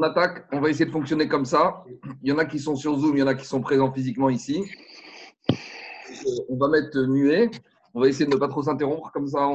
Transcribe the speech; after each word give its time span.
on 0.00 0.02
attaque, 0.02 0.46
on 0.50 0.60
va 0.60 0.70
essayer 0.70 0.86
de 0.86 0.90
fonctionner 0.90 1.28
comme 1.28 1.44
ça. 1.44 1.84
Il 2.22 2.30
y 2.30 2.32
en 2.32 2.38
a 2.38 2.46
qui 2.46 2.58
sont 2.58 2.74
sur 2.74 2.98
Zoom, 2.98 3.16
il 3.16 3.20
y 3.20 3.22
en 3.22 3.26
a 3.26 3.34
qui 3.34 3.44
sont 3.44 3.60
présents 3.60 3.92
physiquement 3.92 4.30
ici. 4.30 4.64
On 6.48 6.56
va 6.56 6.68
mettre 6.68 6.98
muet. 7.02 7.50
On 7.92 8.00
va 8.00 8.08
essayer 8.08 8.24
de 8.24 8.30
ne 8.30 8.36
pas 8.36 8.48
trop 8.48 8.62
s'interrompre, 8.62 9.12
comme 9.12 9.26
ça, 9.26 9.46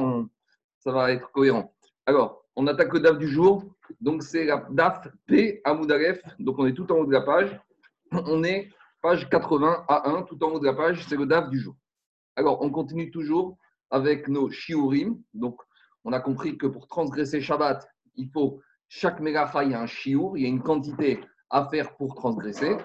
ça 0.78 0.92
va 0.92 1.10
être 1.10 1.32
cohérent. 1.32 1.74
Alors, 2.04 2.44
on 2.54 2.68
attaque 2.68 2.92
le 2.92 3.00
DAF 3.00 3.18
du 3.18 3.26
jour. 3.26 3.64
Donc, 4.00 4.22
c'est 4.22 4.44
la 4.44 4.64
DAF 4.70 5.08
P 5.26 5.62
à 5.64 5.74
Moudalef. 5.74 6.22
Donc, 6.38 6.60
on 6.60 6.66
est 6.66 6.74
tout 6.74 6.92
en 6.92 6.98
haut 6.98 7.06
de 7.06 7.12
la 7.12 7.22
page. 7.22 7.60
On 8.12 8.44
est 8.44 8.68
page 9.02 9.28
80 9.28 9.84
à 9.88 10.10
1, 10.10 10.22
tout 10.22 10.42
en 10.44 10.52
haut 10.52 10.60
de 10.60 10.66
la 10.66 10.74
page. 10.74 11.04
C'est 11.08 11.16
le 11.16 11.26
DAF 11.26 11.50
du 11.50 11.58
jour. 11.58 11.74
Alors, 12.36 12.62
on 12.62 12.70
continue 12.70 13.10
toujours 13.10 13.56
avec 13.90 14.28
nos 14.28 14.48
shiurim. 14.48 15.18
Donc, 15.34 15.60
on 16.04 16.12
a 16.12 16.20
compris 16.20 16.56
que 16.56 16.68
pour 16.68 16.86
transgresser 16.86 17.40
Shabbat, 17.40 17.84
il 18.14 18.30
faut 18.30 18.60
chaque 18.88 19.20
mégacha, 19.20 19.64
il 19.64 19.72
y 19.72 19.74
a 19.74 19.80
un 19.80 19.86
shiur, 19.86 20.36
il 20.36 20.42
y 20.42 20.46
a 20.46 20.48
une 20.48 20.62
quantité 20.62 21.20
à 21.50 21.68
faire 21.68 21.96
pour 21.96 22.14
transgresser. 22.14 22.76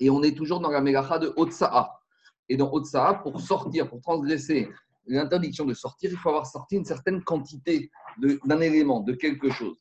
Et 0.00 0.10
on 0.10 0.22
est 0.22 0.36
toujours 0.36 0.60
dans 0.60 0.70
la 0.70 0.80
mégacha 0.80 1.18
de 1.18 1.32
Otsa'a. 1.36 2.00
Et 2.48 2.56
dans 2.56 2.72
Otsa'a, 2.72 3.14
pour 3.14 3.40
sortir, 3.40 3.88
pour 3.88 4.00
transgresser 4.00 4.68
l'interdiction 5.06 5.64
de 5.64 5.74
sortir, 5.74 6.10
il 6.10 6.16
faut 6.16 6.30
avoir 6.30 6.46
sorti 6.46 6.76
une 6.76 6.84
certaine 6.84 7.22
quantité 7.22 7.90
d'un 8.18 8.60
élément, 8.60 9.00
de 9.00 9.12
quelque 9.12 9.50
chose. 9.50 9.76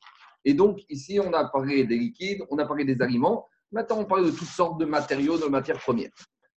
Et 0.46 0.54
donc, 0.54 0.80
ici, 0.90 1.20
on 1.20 1.34
a 1.34 1.46
parlé 1.46 1.84
des 1.84 1.98
liquides, 1.98 2.44
on 2.49 2.58
a 2.58 2.66
parlé 2.66 2.85
des 2.85 3.02
aliments. 3.02 3.48
Maintenant, 3.71 3.99
on 3.99 4.05
parle 4.05 4.26
de 4.26 4.32
toutes 4.32 4.48
sortes 4.48 4.80
de 4.80 4.85
matériaux, 4.85 5.38
de 5.38 5.46
matières 5.46 5.80
premières. 5.80 6.12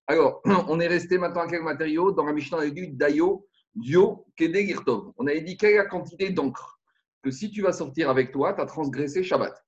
Alors, 0.07 0.41
on 0.69 0.81
est 0.81 0.89
resté 0.89 1.19
maintenant 1.19 1.43
à 1.43 1.47
quel 1.47 1.63
matériau? 1.63 2.13
Dans 2.13 2.25
la 2.25 2.33
Mishnah, 2.33 2.59
on 2.59 2.61
a 2.61 2.71
dit 2.71 2.89
Dayo, 2.89 3.47
Dio, 3.75 4.27
Kede, 4.37 4.57
Girtov. 4.67 5.13
On 5.17 5.27
avait 5.27 5.41
dit 5.41 5.57
quelle 5.57 5.73
est 5.73 5.79
la 5.79 5.87
quantité 5.87 6.31
d'encre? 6.31 6.81
Que 7.23 7.31
si 7.31 7.51
tu 7.51 7.63
vas 7.63 7.73
sortir 7.73 8.11
avec 8.11 8.33
toi, 8.33 8.53
tu 8.53 8.61
as 8.61 8.67
transgressé 8.67 9.23
Shabbat. 9.23 9.65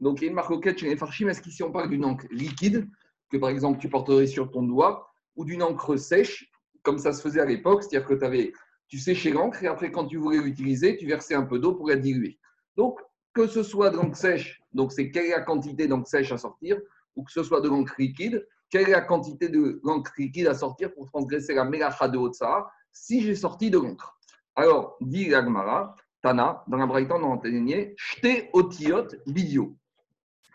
Donc, 0.00 0.20
il 0.20 0.24
y 0.24 0.26
a 0.26 0.30
une 0.30 0.34
marque 0.34 0.78
chez 0.78 0.88
les 0.88 0.96
Farshim. 0.96 1.28
Est-ce 1.28 1.40
qu'ici 1.40 1.62
on 1.62 1.72
parle 1.72 1.90
d'une 1.90 2.04
encre 2.04 2.26
liquide, 2.30 2.88
que 3.30 3.36
par 3.36 3.50
exemple 3.50 3.78
tu 3.78 3.88
porterais 3.88 4.26
sur 4.26 4.50
ton 4.50 4.62
doigt, 4.62 5.10
ou 5.36 5.44
d'une 5.44 5.62
encre 5.62 5.96
sèche, 5.96 6.50
comme 6.82 6.98
ça 6.98 7.12
se 7.12 7.20
faisait 7.20 7.40
à 7.40 7.44
l'époque, 7.44 7.82
c'est-à-dire 7.82 8.08
que 8.08 8.14
tu 8.14 8.24
avais, 8.24 8.52
tu 8.88 8.98
séchais 8.98 9.30
l'encre 9.30 9.62
et 9.62 9.66
après, 9.66 9.90
quand 9.90 10.06
tu 10.06 10.16
voulais 10.16 10.38
l'utiliser, 10.38 10.96
tu 10.96 11.06
versais 11.06 11.34
un 11.34 11.42
peu 11.42 11.58
d'eau 11.58 11.74
pour 11.74 11.88
la 11.88 11.96
diluer. 11.96 12.38
Donc, 12.76 13.00
que 13.34 13.46
ce 13.46 13.62
soit 13.62 13.90
de 13.90 13.96
l'encre 13.96 14.16
sèche, 14.16 14.62
donc 14.72 14.92
c'est 14.92 15.10
quelle 15.10 15.26
est 15.26 15.30
la 15.30 15.42
quantité 15.42 15.88
d'encre 15.88 16.08
sèche 16.08 16.32
à 16.32 16.38
sortir, 16.38 16.78
ou 17.16 17.24
que 17.24 17.32
ce 17.32 17.42
soit 17.42 17.60
de 17.60 17.68
l'encre 17.68 17.94
liquide, 17.98 18.46
quelle 18.70 18.88
est 18.88 18.92
la 18.92 19.00
quantité 19.00 19.48
de 19.48 19.80
l'encre 19.84 20.12
liquide 20.18 20.46
à 20.46 20.54
sortir 20.54 20.92
pour 20.94 21.06
transgresser 21.06 21.54
la 21.54 21.64
mélacha 21.64 22.08
de 22.08 22.18
Haute-Sahara 22.18 22.70
si 22.92 23.20
j'ai 23.20 23.34
sorti 23.34 23.70
de 23.70 23.78
l'encre. 23.78 24.18
Alors, 24.54 24.96
dit 25.00 25.28
l'Agmara, 25.28 25.94
Dans 26.34 26.76
la 26.76 26.86
Brighton, 26.86 27.22
on 27.22 27.38
enseigné. 27.38 27.94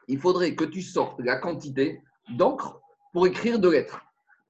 Il 0.07 0.19
faudrait 0.19 0.55
que 0.55 0.65
tu 0.65 0.81
sortes 0.81 1.21
la 1.21 1.37
quantité 1.37 2.01
d'encre 2.29 2.81
pour 3.13 3.25
écrire 3.25 3.57
deux 3.57 3.71
lettres. 3.71 4.01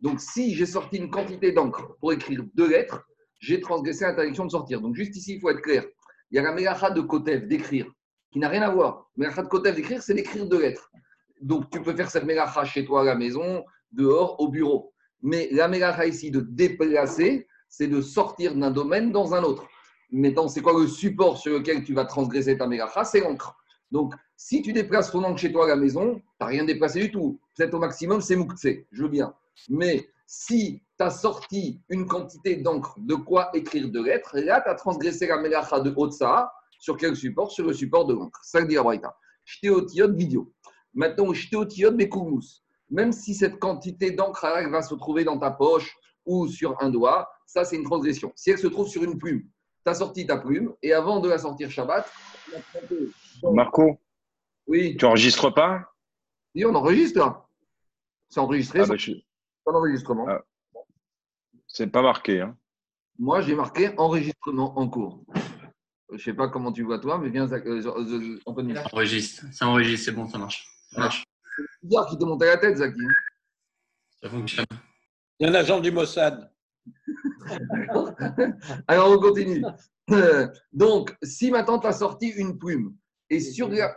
Donc, 0.02 0.19
si 0.19 0.55
j'ai 0.55 0.66
sorti 0.66 0.97
une 0.97 1.11
quantité 1.11 1.52
d'encre 1.52 1.95
pour 1.99 2.11
écrire 2.11 2.44
deux 2.55 2.67
lettres, 2.67 3.05
j'ai 3.38 3.61
transgressé 3.61 4.03
l'interdiction 4.03 4.45
de 4.45 4.49
sortir. 4.49 4.81
Donc, 4.81 4.95
juste 4.95 5.16
ici, 5.16 5.36
il 5.36 5.39
faut 5.39 5.52
être 5.52 5.61
clair. 5.61 5.86
Il 6.31 6.38
y 6.38 6.39
a 6.39 6.42
la 6.42 6.53
mélacha 6.53 6.89
de 6.89 7.02
Kotev, 7.02 7.47
d'écrire, 7.47 7.86
qui 8.31 8.39
n'a 8.39 8.49
rien 8.49 8.64
à 8.64 8.72
voir. 8.72 9.11
La 9.16 9.25
mélacha 9.25 9.44
de 9.44 9.47
Kotev, 9.47 9.75
d'écrire, 9.75 10.02
c'est 10.02 10.16
d'écrire 10.16 10.47
deux 10.47 10.61
lettres. 10.61 10.89
Donc, 11.39 11.69
tu 11.69 11.83
peux 11.83 11.95
faire 11.95 12.09
cette 12.09 12.23
mélacha 12.23 12.66
chez 12.66 12.83
toi 12.83 13.02
à 13.02 13.03
la 13.03 13.16
maison, 13.16 13.64
dehors, 13.92 14.39
au 14.39 14.47
bureau. 14.47 14.92
Mais 15.22 15.49
la 15.52 15.67
mélacha 15.67 16.08
ici 16.08 16.31
de 16.31 16.39
déplacer, 16.39 17.47
c'est 17.69 17.88
de 17.88 18.02
sortir 18.02 18.55
d'un 18.55 18.72
domaine 18.72 19.11
dans 19.11 19.36
un 19.36 19.44
autre. 19.44 19.67
Maintenant, 20.12 20.48
c'est 20.48 20.62
quoi 20.62 20.78
le 20.78 20.88
support 20.88 21.38
sur 21.38 21.54
lequel 21.54 21.84
tu 21.84 21.94
vas 21.94 22.06
transgresser 22.06 22.58
ta 22.58 22.67
mélacha 22.67 23.06
C'est 23.06 23.22
l'encre. 23.22 23.56
Donc, 23.92 24.14
si 24.36 24.62
tu 24.62 24.73
déplaces 24.73 25.12
ton 25.12 25.23
encre 25.23 25.40
chez 25.40 25.52
toi 25.52 25.66
à 25.66 25.67
la 25.70 25.76
maison, 25.76 26.16
tu 26.16 26.23
n'as 26.40 26.48
rien 26.48 26.66
déplacé 26.66 27.00
du 27.00 27.12
tout. 27.12 27.40
Peut-être 27.56 27.73
au 27.73 27.80
maximum, 27.80 28.22
c'est 28.22 28.36
moukse, 28.36 28.67
je 28.92 29.04
veux 29.04 29.09
bien. 29.09 29.34
Mais 29.70 30.09
si 30.26 30.82
tu 30.98 31.04
as 31.04 31.12
sorti 31.12 31.82
une 31.89 32.08
quantité 32.08 32.58
d'encre, 32.58 32.95
de 33.00 33.16
quoi 33.16 33.50
écrire 33.54 33.89
deux 33.89 34.04
lettres, 34.04 34.38
là, 34.38 34.61
tu 34.61 34.70
as 34.70 34.76
transgressé 34.76 35.27
la 35.27 35.38
mélacha 35.38 35.80
de 35.80 35.94
Otsa. 35.95 36.52
Sur 36.80 36.98
quel 36.98 37.16
support? 37.16 37.52
Sur 37.52 37.67
le 37.67 37.73
support 37.73 38.05
de 38.05 38.14
l'encre. 38.14 38.39
Ça, 38.44 38.64
dit 38.64 38.77
Abraïta. 38.77 39.16
J'téotiode 39.45 40.16
vidéo. 40.16 40.52
Maintenant, 40.94 41.33
j'téotiode 41.33 42.02
koumous. 42.10 42.64
Même 42.89 43.11
si 43.11 43.33
cette 43.33 43.60
quantité 43.60 44.11
d'encre 44.11 44.45
va 44.70 44.82
se 44.82 44.95
trouver 44.95 45.23
dans 45.23 45.38
ta 45.38 45.52
poche 45.52 45.95
ou 46.26 46.48
sur 46.48 46.76
un 46.82 46.89
doigt, 46.89 47.30
ça, 47.45 47.64
c'est 47.64 47.76
une 47.76 47.83
transgression. 47.83 48.32
Si 48.36 48.52
elle 48.52 48.58
se 48.58 48.67
trouve 48.67 48.88
sur 48.88 49.04
une 49.04 49.17
plume, 49.17 49.44
tu 49.83 49.89
as 49.89 49.95
sorti 49.95 50.25
ta 50.25 50.37
plume 50.37 50.73
et 50.81 50.93
avant 50.93 51.19
de 51.19 51.30
la 51.30 51.37
sortir 51.37 51.69
Shabbat, 51.69 52.11
Marco 53.43 53.99
Oui. 54.67 54.95
Tu 54.97 55.05
enregistres 55.05 55.53
pas? 55.53 55.92
Oui, 56.55 56.65
on 56.65 56.75
enregistre 56.75 57.47
C'est 58.30 58.39
enregistré. 58.39 58.81
Ah, 58.81 58.86
bah, 58.86 58.95
Pas 59.65 59.71
d'enregistrement. 59.71 60.25
Ah. 60.27 60.41
C'est 61.67 61.87
pas 61.87 62.02
marqué. 62.02 62.41
Hein. 62.41 62.58
Moi, 63.17 63.41
j'ai 63.41 63.55
marqué 63.55 63.93
enregistrement 63.97 64.77
en 64.77 64.89
cours. 64.89 65.23
Je 66.09 66.15
ne 66.15 66.20
sais 66.20 66.33
pas 66.33 66.49
comment 66.49 66.73
tu 66.73 66.83
vois 66.83 66.99
toi, 66.99 67.17
mais 67.17 67.30
viens, 67.30 67.49
euh, 67.49 67.61
euh, 67.65 68.39
Anthony. 68.45 68.75
Ça 68.75 68.83
enregistre, 68.91 69.45
ça 69.53 69.67
enregistre, 69.67 70.05
c'est 70.05 70.11
bon, 70.11 70.27
ça 70.27 70.37
marche. 70.37 70.67
Ça 70.91 70.99
marche. 70.99 71.23
C'est 71.55 71.87
bizarre 71.87 72.08
qui 72.08 72.17
te 72.17 72.25
monte 72.25 72.43
à 72.43 72.47
la 72.47 72.58
tête, 72.58 72.77
Zaki. 72.77 72.99
Ça 74.21 74.30
fonctionne. 74.30 74.65
Il 75.39 75.47
y 75.47 75.49
a 75.49 75.52
un 75.52 75.55
agent 75.55 75.80
du 75.80 75.91
Mossad. 75.91 76.52
Alors, 78.87 79.11
on 79.11 79.19
continue. 79.19 79.63
Donc, 80.73 81.15
si 81.23 81.52
maintenant 81.52 81.79
tu 81.79 81.87
as 81.87 81.93
sorti 81.93 82.27
une 82.27 82.57
plume, 82.57 82.95
et 83.29 83.39
sur, 83.39 83.69
la, 83.69 83.95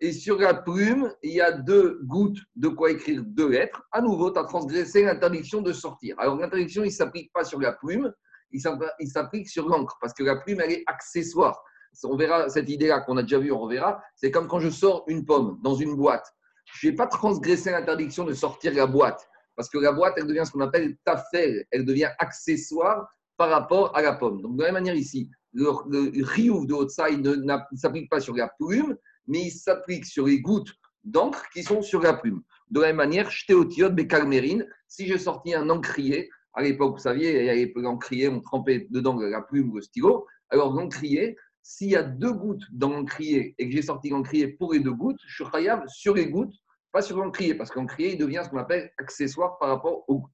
et 0.00 0.12
sur 0.12 0.38
la 0.38 0.54
plume, 0.54 1.12
il 1.22 1.32
y 1.32 1.40
a 1.40 1.52
deux 1.52 2.00
gouttes 2.04 2.38
de 2.56 2.68
quoi 2.68 2.90
écrire 2.90 3.22
deux 3.24 3.50
lettres, 3.50 3.82
à 3.92 4.00
nouveau, 4.00 4.30
tu 4.30 4.38
as 4.38 4.44
transgressé 4.44 5.04
l'interdiction 5.04 5.60
de 5.60 5.72
sortir. 5.72 6.14
Alors, 6.18 6.36
l'interdiction, 6.36 6.82
il 6.82 6.86
ne 6.86 6.92
s'applique 6.92 7.32
pas 7.32 7.44
sur 7.44 7.60
la 7.60 7.72
plume, 7.72 8.12
il 8.52 8.60
s'applique 8.60 9.48
sur 9.48 9.68
l'encre, 9.68 9.96
parce 10.00 10.14
que 10.14 10.24
la 10.24 10.36
plume, 10.36 10.60
elle 10.60 10.72
est 10.72 10.84
accessoire. 10.86 11.62
On 12.04 12.16
verra 12.16 12.48
cette 12.48 12.68
idée-là 12.68 13.00
qu'on 13.00 13.16
a 13.16 13.22
déjà 13.22 13.38
vue, 13.38 13.52
on 13.52 13.58
reverra. 13.58 14.02
C'est 14.14 14.30
comme 14.30 14.48
quand 14.48 14.60
je 14.60 14.70
sors 14.70 15.04
une 15.08 15.24
pomme 15.24 15.58
dans 15.62 15.74
une 15.74 15.96
boîte. 15.96 16.26
Je 16.72 16.88
n'ai 16.88 16.94
pas 16.94 17.06
transgressé 17.06 17.70
l'interdiction 17.70 18.24
de 18.24 18.32
sortir 18.32 18.72
la 18.74 18.86
boîte. 18.86 19.28
Parce 19.60 19.68
que 19.68 19.76
la 19.76 19.92
boîte, 19.92 20.14
elle 20.16 20.26
devient 20.26 20.44
ce 20.46 20.52
qu'on 20.52 20.60
appelle 20.60 20.96
tafel, 21.04 21.66
elle 21.70 21.84
devient 21.84 22.08
accessoire 22.18 23.06
par 23.36 23.50
rapport 23.50 23.94
à 23.94 24.00
la 24.00 24.14
pomme. 24.14 24.40
Donc, 24.40 24.56
de 24.56 24.62
la 24.62 24.68
même 24.68 24.82
manière 24.82 24.94
ici, 24.94 25.30
le, 25.52 25.66
le 25.90 26.66
de 26.66 26.72
Otsa, 26.72 27.10
il 27.10 27.20
ne 27.20 27.76
s'applique 27.76 28.08
pas 28.08 28.20
sur 28.20 28.34
la 28.34 28.50
plume, 28.58 28.96
mais 29.26 29.42
il 29.42 29.50
s'applique 29.50 30.06
sur 30.06 30.24
les 30.24 30.40
gouttes 30.40 30.72
d'encre 31.04 31.44
qui 31.52 31.62
sont 31.62 31.82
sur 31.82 32.00
la 32.00 32.14
plume. 32.14 32.40
De 32.70 32.80
la 32.80 32.86
même 32.86 32.96
manière, 32.96 33.30
Shteotiot 33.30 33.90
Bekalmerine, 33.90 34.66
si 34.88 35.06
j'ai 35.06 35.18
sorti 35.18 35.52
un 35.52 35.68
encrier, 35.68 36.30
à 36.54 36.62
l'époque, 36.62 36.94
vous 36.94 37.02
saviez, 37.02 37.70
l'encrier, 37.76 38.28
on 38.28 38.40
trempait 38.40 38.86
dedans 38.88 39.20
la 39.20 39.42
plume 39.42 39.72
ou 39.72 39.76
le 39.76 39.82
stylo. 39.82 40.26
Alors, 40.48 40.72
l'encrier, 40.72 41.36
s'il 41.62 41.90
y 41.90 41.96
a 41.96 42.02
deux 42.02 42.32
gouttes 42.32 42.64
dans 42.72 42.88
l'encrier 42.88 43.54
et 43.58 43.68
que 43.68 43.76
j'ai 43.76 43.82
sorti 43.82 44.08
l'encrier 44.08 44.48
pour 44.48 44.72
les 44.72 44.80
deux 44.80 44.94
gouttes, 44.94 45.20
je 45.26 45.44
suis 45.44 45.52
sur 45.88 46.14
les 46.14 46.30
gouttes 46.30 46.54
pas 46.92 47.02
sur 47.02 47.16
l'encrier, 47.16 47.54
parce 47.54 47.70
qu'encrier, 47.70 48.12
il 48.12 48.18
devient 48.18 48.42
ce 48.44 48.50
qu'on 48.50 48.58
appelle 48.58 48.90
accessoire 48.98 49.58
par 49.58 49.68
rapport 49.68 50.04
aux 50.08 50.20
gouttes. 50.20 50.30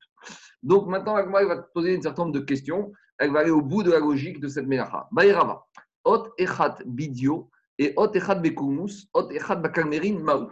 Donc 0.63 0.87
maintenant, 0.89 1.17
elle 1.19 1.47
va 1.47 1.59
te 1.59 1.73
poser 1.73 1.95
une 1.95 2.03
certain 2.03 2.25
nombre 2.25 2.35
de 2.35 2.45
questions. 2.45 2.93
Elle 3.19 3.33
va 3.33 3.41
aller 3.41 3.51
au 3.51 3.63
bout 3.63 3.83
de 3.83 3.91
la 3.91 3.99
logique 3.99 4.41
de 4.41 4.49
cette 4.49 4.67
mélacha. 4.67 5.09
Baïrava. 5.13 5.65
Ot 6.05 6.33
echat 6.39 6.79
bidio 6.87 7.51
et 7.79 7.93
ot 7.97 8.13
echat 8.15 8.37
bekumus, 8.37 9.09
ot 9.15 9.31
echat 9.31 9.57
bakalmerin 9.57 10.19
maou. 10.19 10.49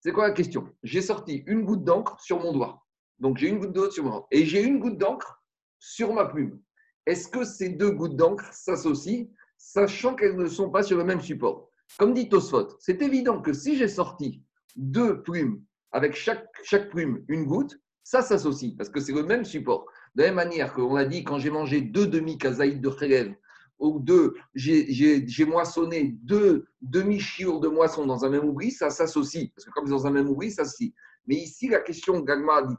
C'est 0.00 0.12
quoi 0.12 0.28
la 0.28 0.34
question? 0.34 0.68
J'ai 0.82 1.02
sorti 1.02 1.42
une 1.46 1.64
goutte 1.64 1.84
d'encre 1.84 2.20
sur 2.20 2.40
mon 2.40 2.52
doigt. 2.52 2.84
Donc 3.18 3.38
j'ai 3.38 3.48
une 3.48 3.58
goutte 3.58 3.72
d'eau 3.72 3.90
sur 3.90 4.04
mon 4.04 4.10
doigt. 4.10 4.26
Et 4.30 4.44
j'ai 4.44 4.62
une 4.62 4.78
goutte 4.78 4.98
d'encre 4.98 5.42
sur 5.78 6.12
ma 6.12 6.26
plume. 6.26 6.60
Est-ce 7.06 7.28
que 7.28 7.44
ces 7.44 7.70
deux 7.70 7.90
gouttes 7.90 8.16
d'encre 8.16 8.52
s'associent, 8.52 9.26
sachant 9.56 10.14
qu'elles 10.14 10.36
ne 10.36 10.46
sont 10.46 10.70
pas 10.70 10.82
sur 10.82 10.98
le 10.98 11.04
même 11.04 11.20
support? 11.20 11.70
Comme 11.98 12.14
dit 12.14 12.28
Tosfot, 12.28 12.76
c'est 12.80 13.00
évident 13.02 13.40
que 13.40 13.52
si 13.52 13.76
j'ai 13.76 13.88
sorti 13.88 14.43
deux 14.76 15.22
plumes, 15.22 15.62
avec 15.92 16.14
chaque, 16.14 16.46
chaque 16.64 16.90
plume 16.90 17.24
une 17.28 17.44
goutte, 17.44 17.78
ça 18.02 18.22
s'associe, 18.22 18.74
parce 18.76 18.90
que 18.90 19.00
c'est 19.00 19.12
le 19.12 19.22
même 19.22 19.44
support. 19.44 19.86
De 20.14 20.22
la 20.22 20.28
même 20.28 20.36
manière 20.36 20.74
qu'on 20.74 20.96
a 20.96 21.04
dit, 21.04 21.24
quand 21.24 21.38
j'ai 21.38 21.50
mangé 21.50 21.80
deux 21.80 22.06
demi-kazaïd 22.06 22.80
de 22.80 22.88
Khelev, 22.90 23.34
ou 23.78 23.98
deux, 24.00 24.34
j'ai 24.54 25.44
moissonné 25.46 26.16
deux 26.22 26.66
demi-chiours 26.80 27.60
de 27.60 27.68
moisson 27.68 28.06
dans 28.06 28.24
un 28.24 28.30
même 28.30 28.44
oubli, 28.44 28.70
ça 28.70 28.90
s'associe. 28.90 29.50
Parce 29.54 29.64
que 29.64 29.70
comme 29.70 29.86
c'est 29.86 29.92
dans 29.92 30.06
un 30.06 30.10
même 30.10 30.28
oubli, 30.28 30.50
ça 30.50 30.64
s'associe. 30.64 30.92
Mais 31.26 31.36
ici, 31.36 31.68
la 31.68 31.80
question 31.80 32.20
Gagma 32.20 32.62
dit 32.62 32.74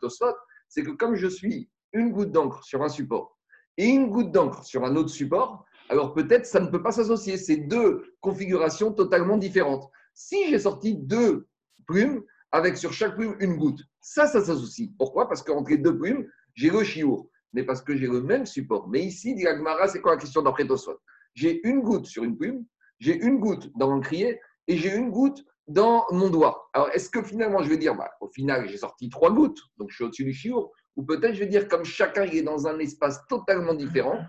c'est 0.69 0.83
que 0.83 0.91
comme 0.91 1.15
je 1.15 1.27
suis 1.27 1.69
une 1.93 2.11
goutte 2.11 2.31
d'encre 2.31 2.63
sur 2.63 2.81
un 2.83 2.89
support 2.89 3.37
et 3.77 3.87
une 3.87 4.09
goutte 4.09 4.31
d'encre 4.31 4.63
sur 4.63 4.85
un 4.85 4.95
autre 4.95 5.09
support, 5.09 5.65
alors 5.89 6.13
peut-être 6.13 6.45
ça 6.45 6.59
ne 6.59 6.67
peut 6.67 6.81
pas 6.81 6.91
s'associer. 6.91 7.37
C'est 7.37 7.57
deux 7.57 8.15
configurations 8.21 8.91
totalement 8.91 9.37
différentes. 9.37 9.89
Si 10.13 10.49
j'ai 10.49 10.59
sorti 10.59 10.95
deux 10.95 11.47
plumes 11.87 12.23
avec 12.51 12.77
sur 12.77 12.93
chaque 12.93 13.15
plume 13.15 13.35
une 13.39 13.57
goutte. 13.57 13.81
Ça, 14.01 14.27
ça 14.27 14.41
s'associe. 14.41 14.89
Pourquoi? 14.97 15.27
Parce 15.27 15.43
qu'entre 15.43 15.69
les 15.69 15.77
deux 15.77 15.97
plumes, 15.97 16.27
j'ai 16.53 16.69
le 16.69 16.83
chiour, 16.83 17.29
mais 17.53 17.63
parce 17.63 17.81
que 17.81 17.95
j'ai 17.95 18.07
le 18.07 18.21
même 18.21 18.45
support. 18.45 18.87
Mais 18.87 19.01
ici, 19.01 19.35
dit 19.35 19.45
c'est 19.87 20.01
quoi 20.01 20.13
la 20.15 20.21
question 20.21 20.41
d'après 20.41 20.65
Tosfot? 20.65 20.97
J'ai 21.33 21.65
une 21.67 21.81
goutte 21.81 22.05
sur 22.05 22.23
une 22.23 22.37
plume, 22.37 22.65
j'ai 22.99 23.15
une 23.15 23.39
goutte 23.39 23.69
dans 23.77 23.89
l'encrier 23.89 24.39
et 24.67 24.77
j'ai 24.77 24.95
une 24.95 25.11
goutte 25.11 25.43
dans 25.67 26.05
mon 26.11 26.29
doigt. 26.29 26.69
Alors, 26.73 26.89
est-ce 26.91 27.09
que 27.09 27.21
finalement, 27.21 27.61
je 27.61 27.69
vais 27.69 27.77
dire, 27.77 27.95
bah, 27.95 28.11
au 28.21 28.29
final, 28.29 28.67
j'ai 28.67 28.77
sorti 28.77 29.09
trois 29.09 29.31
gouttes, 29.31 29.59
donc 29.77 29.89
je 29.89 29.95
suis 29.95 30.03
au-dessus 30.03 30.23
du 30.23 30.33
chiour, 30.33 30.71
ou 30.95 31.03
peut-être 31.03 31.33
je 31.33 31.39
vais 31.39 31.47
dire, 31.47 31.67
comme 31.67 31.83
chacun 31.83 32.23
est 32.23 32.41
dans 32.41 32.67
un 32.67 32.79
espace 32.79 33.25
totalement 33.27 33.73
différent, 33.73 34.19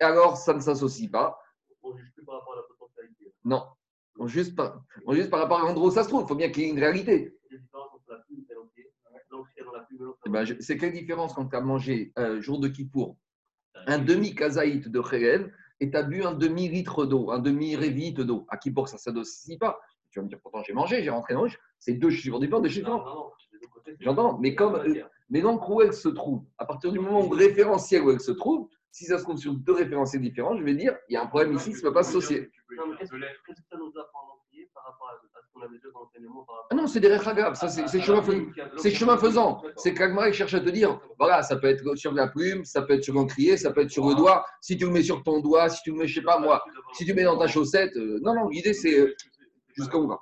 alors 0.00 0.36
ça 0.36 0.54
ne 0.54 0.60
s'associe 0.60 1.10
pas. 1.10 1.38
Non, 3.44 3.62
on 3.62 3.77
juste 4.26 4.56
par, 4.56 4.82
on 5.06 5.14
juste 5.14 5.30
par 5.30 5.40
rapport 5.40 5.60
à 5.60 5.62
l'endroit 5.62 5.88
où 5.88 5.90
ça 5.90 6.02
se 6.02 6.08
trouve. 6.08 6.22
Il 6.24 6.28
faut 6.28 6.34
bien 6.34 6.50
qu'il 6.50 6.64
y 6.64 6.66
ait 6.66 6.70
une 6.70 6.78
réalité. 6.80 7.34
Eh 10.26 10.30
ben, 10.30 10.44
c'est 10.60 10.76
quelle 10.76 10.92
différence 10.92 11.34
quand 11.34 11.46
tu 11.46 11.56
as 11.56 11.60
mangé 11.60 12.12
euh, 12.18 12.40
jour 12.40 12.58
de 12.60 12.68
Kippour? 12.68 13.16
Un 13.86 13.98
demi-kazaït 13.98 14.88
de 14.88 15.00
Khérev 15.00 15.50
et 15.80 15.90
tu 15.90 15.96
as 15.96 16.02
bu 16.02 16.22
un 16.24 16.34
demi-litre 16.34 17.06
d'eau, 17.06 17.30
un 17.30 17.38
demi-révite 17.38 18.20
d'eau. 18.20 18.46
À 18.48 18.56
Kippour, 18.56 18.88
ça 18.88 18.96
ne 18.96 19.22
s'associe 19.22 19.58
pas. 19.58 19.78
Tu 20.10 20.18
vas 20.18 20.24
me 20.24 20.28
dire, 20.28 20.40
pourtant 20.42 20.62
j'ai 20.62 20.72
mangé, 20.72 21.02
j'ai 21.02 21.10
rentré 21.10 21.34
dans 21.34 21.44
le 21.44 21.50
C'est 21.78 21.94
deux 21.94 22.10
chiffres 22.10 22.38
deux 22.40 22.68
chiffres 22.68 22.88
non. 22.88 22.98
des 23.52 23.58
deux 23.58 23.66
c'est- 23.84 23.96
J'entends, 24.00 24.38
mais 24.38 24.54
comme- 24.54 24.82
Mais 25.30 25.42
donc, 25.42 25.68
où 25.68 25.82
elle 25.82 25.92
se 25.92 26.08
trouve? 26.08 26.44
À 26.56 26.64
partir 26.64 26.90
du 26.90 26.98
moment 26.98 27.24
où 27.24 27.28
référentiel 27.28 28.02
où 28.02 28.10
elle 28.10 28.20
se 28.20 28.32
trouve, 28.32 28.68
si 28.90 29.04
ça 29.04 29.18
se 29.18 29.22
trouve 29.22 29.36
sur 29.38 29.54
deux 29.54 29.72
référentiels 29.74 30.22
différents, 30.22 30.56
je 30.56 30.64
vais 30.64 30.74
dire, 30.74 30.96
il 31.08 31.14
y 31.14 31.16
a 31.16 31.22
un 31.22 31.26
problème 31.26 31.54
ici, 31.54 31.72
ça 31.72 31.78
ne 31.78 31.82
peut 31.82 31.92
pas 31.92 32.02
s'associer. 32.02 32.50
Qu'est-ce 32.98 33.10
qu'est-ce 33.10 33.60
que 33.60 33.66
ça 33.70 33.76
nous 33.78 33.92
apprend 33.98 34.20
en 34.20 34.36
entier 34.38 34.68
par 34.74 34.84
rapport 34.84 35.08
à 35.10 35.38
à 35.38 35.42
ce 35.42 35.52
qu'on 35.52 35.60
avait 35.62 35.76
déjà 35.76 35.88
dans 35.92 36.00
l'enseignement 36.00 36.44
par 36.44 36.56
rapport 36.56 36.68
Ah 36.70 36.74
non, 36.74 36.86
c'est 36.86 37.00
des 37.00 37.16
ça 37.54 37.68
c'est 37.68 38.00
chemin 38.00 38.22
faisant. 38.22 38.42
C'est 38.76 38.90
chemin 38.90 39.16
faisant. 39.18 39.62
C'est 39.76 39.94
qu'Agmara 39.94 40.32
cherche 40.32 40.54
à 40.54 40.60
te 40.60 40.68
dire, 40.70 41.00
voilà, 41.18 41.42
ça 41.42 41.56
peut 41.56 41.68
être 41.68 41.94
sur 41.96 42.12
la 42.12 42.28
plume, 42.28 42.64
ça 42.64 42.82
peut 42.82 42.94
être 42.94 43.04
sur 43.04 43.14
l'encrier, 43.14 43.56
ça 43.56 43.70
peut 43.72 43.82
être 43.82 43.90
sur 43.90 44.08
le 44.08 44.14
doigt. 44.14 44.44
Si 44.60 44.76
tu 44.76 44.84
le 44.86 44.90
mets 44.90 45.02
sur 45.02 45.22
ton 45.22 45.40
doigt, 45.40 45.68
si 45.68 45.82
tu 45.82 45.90
le 45.92 45.96
mets, 45.98 46.06
je 46.08 46.14
sais 46.16 46.24
pas 46.24 46.38
moi, 46.38 46.62
si 46.92 47.04
tu 47.04 47.10
le 47.10 47.16
mets 47.16 47.24
dans 47.24 47.38
ta 47.38 47.46
chaussette. 47.46 47.96
euh, 47.96 48.18
non, 48.22 48.34
non, 48.34 48.48
l'idée 48.48 48.72
c'est. 48.74 48.98
euh, 48.98 49.14
jusqu'à 49.74 49.96
où 49.98 50.08
va 50.08 50.20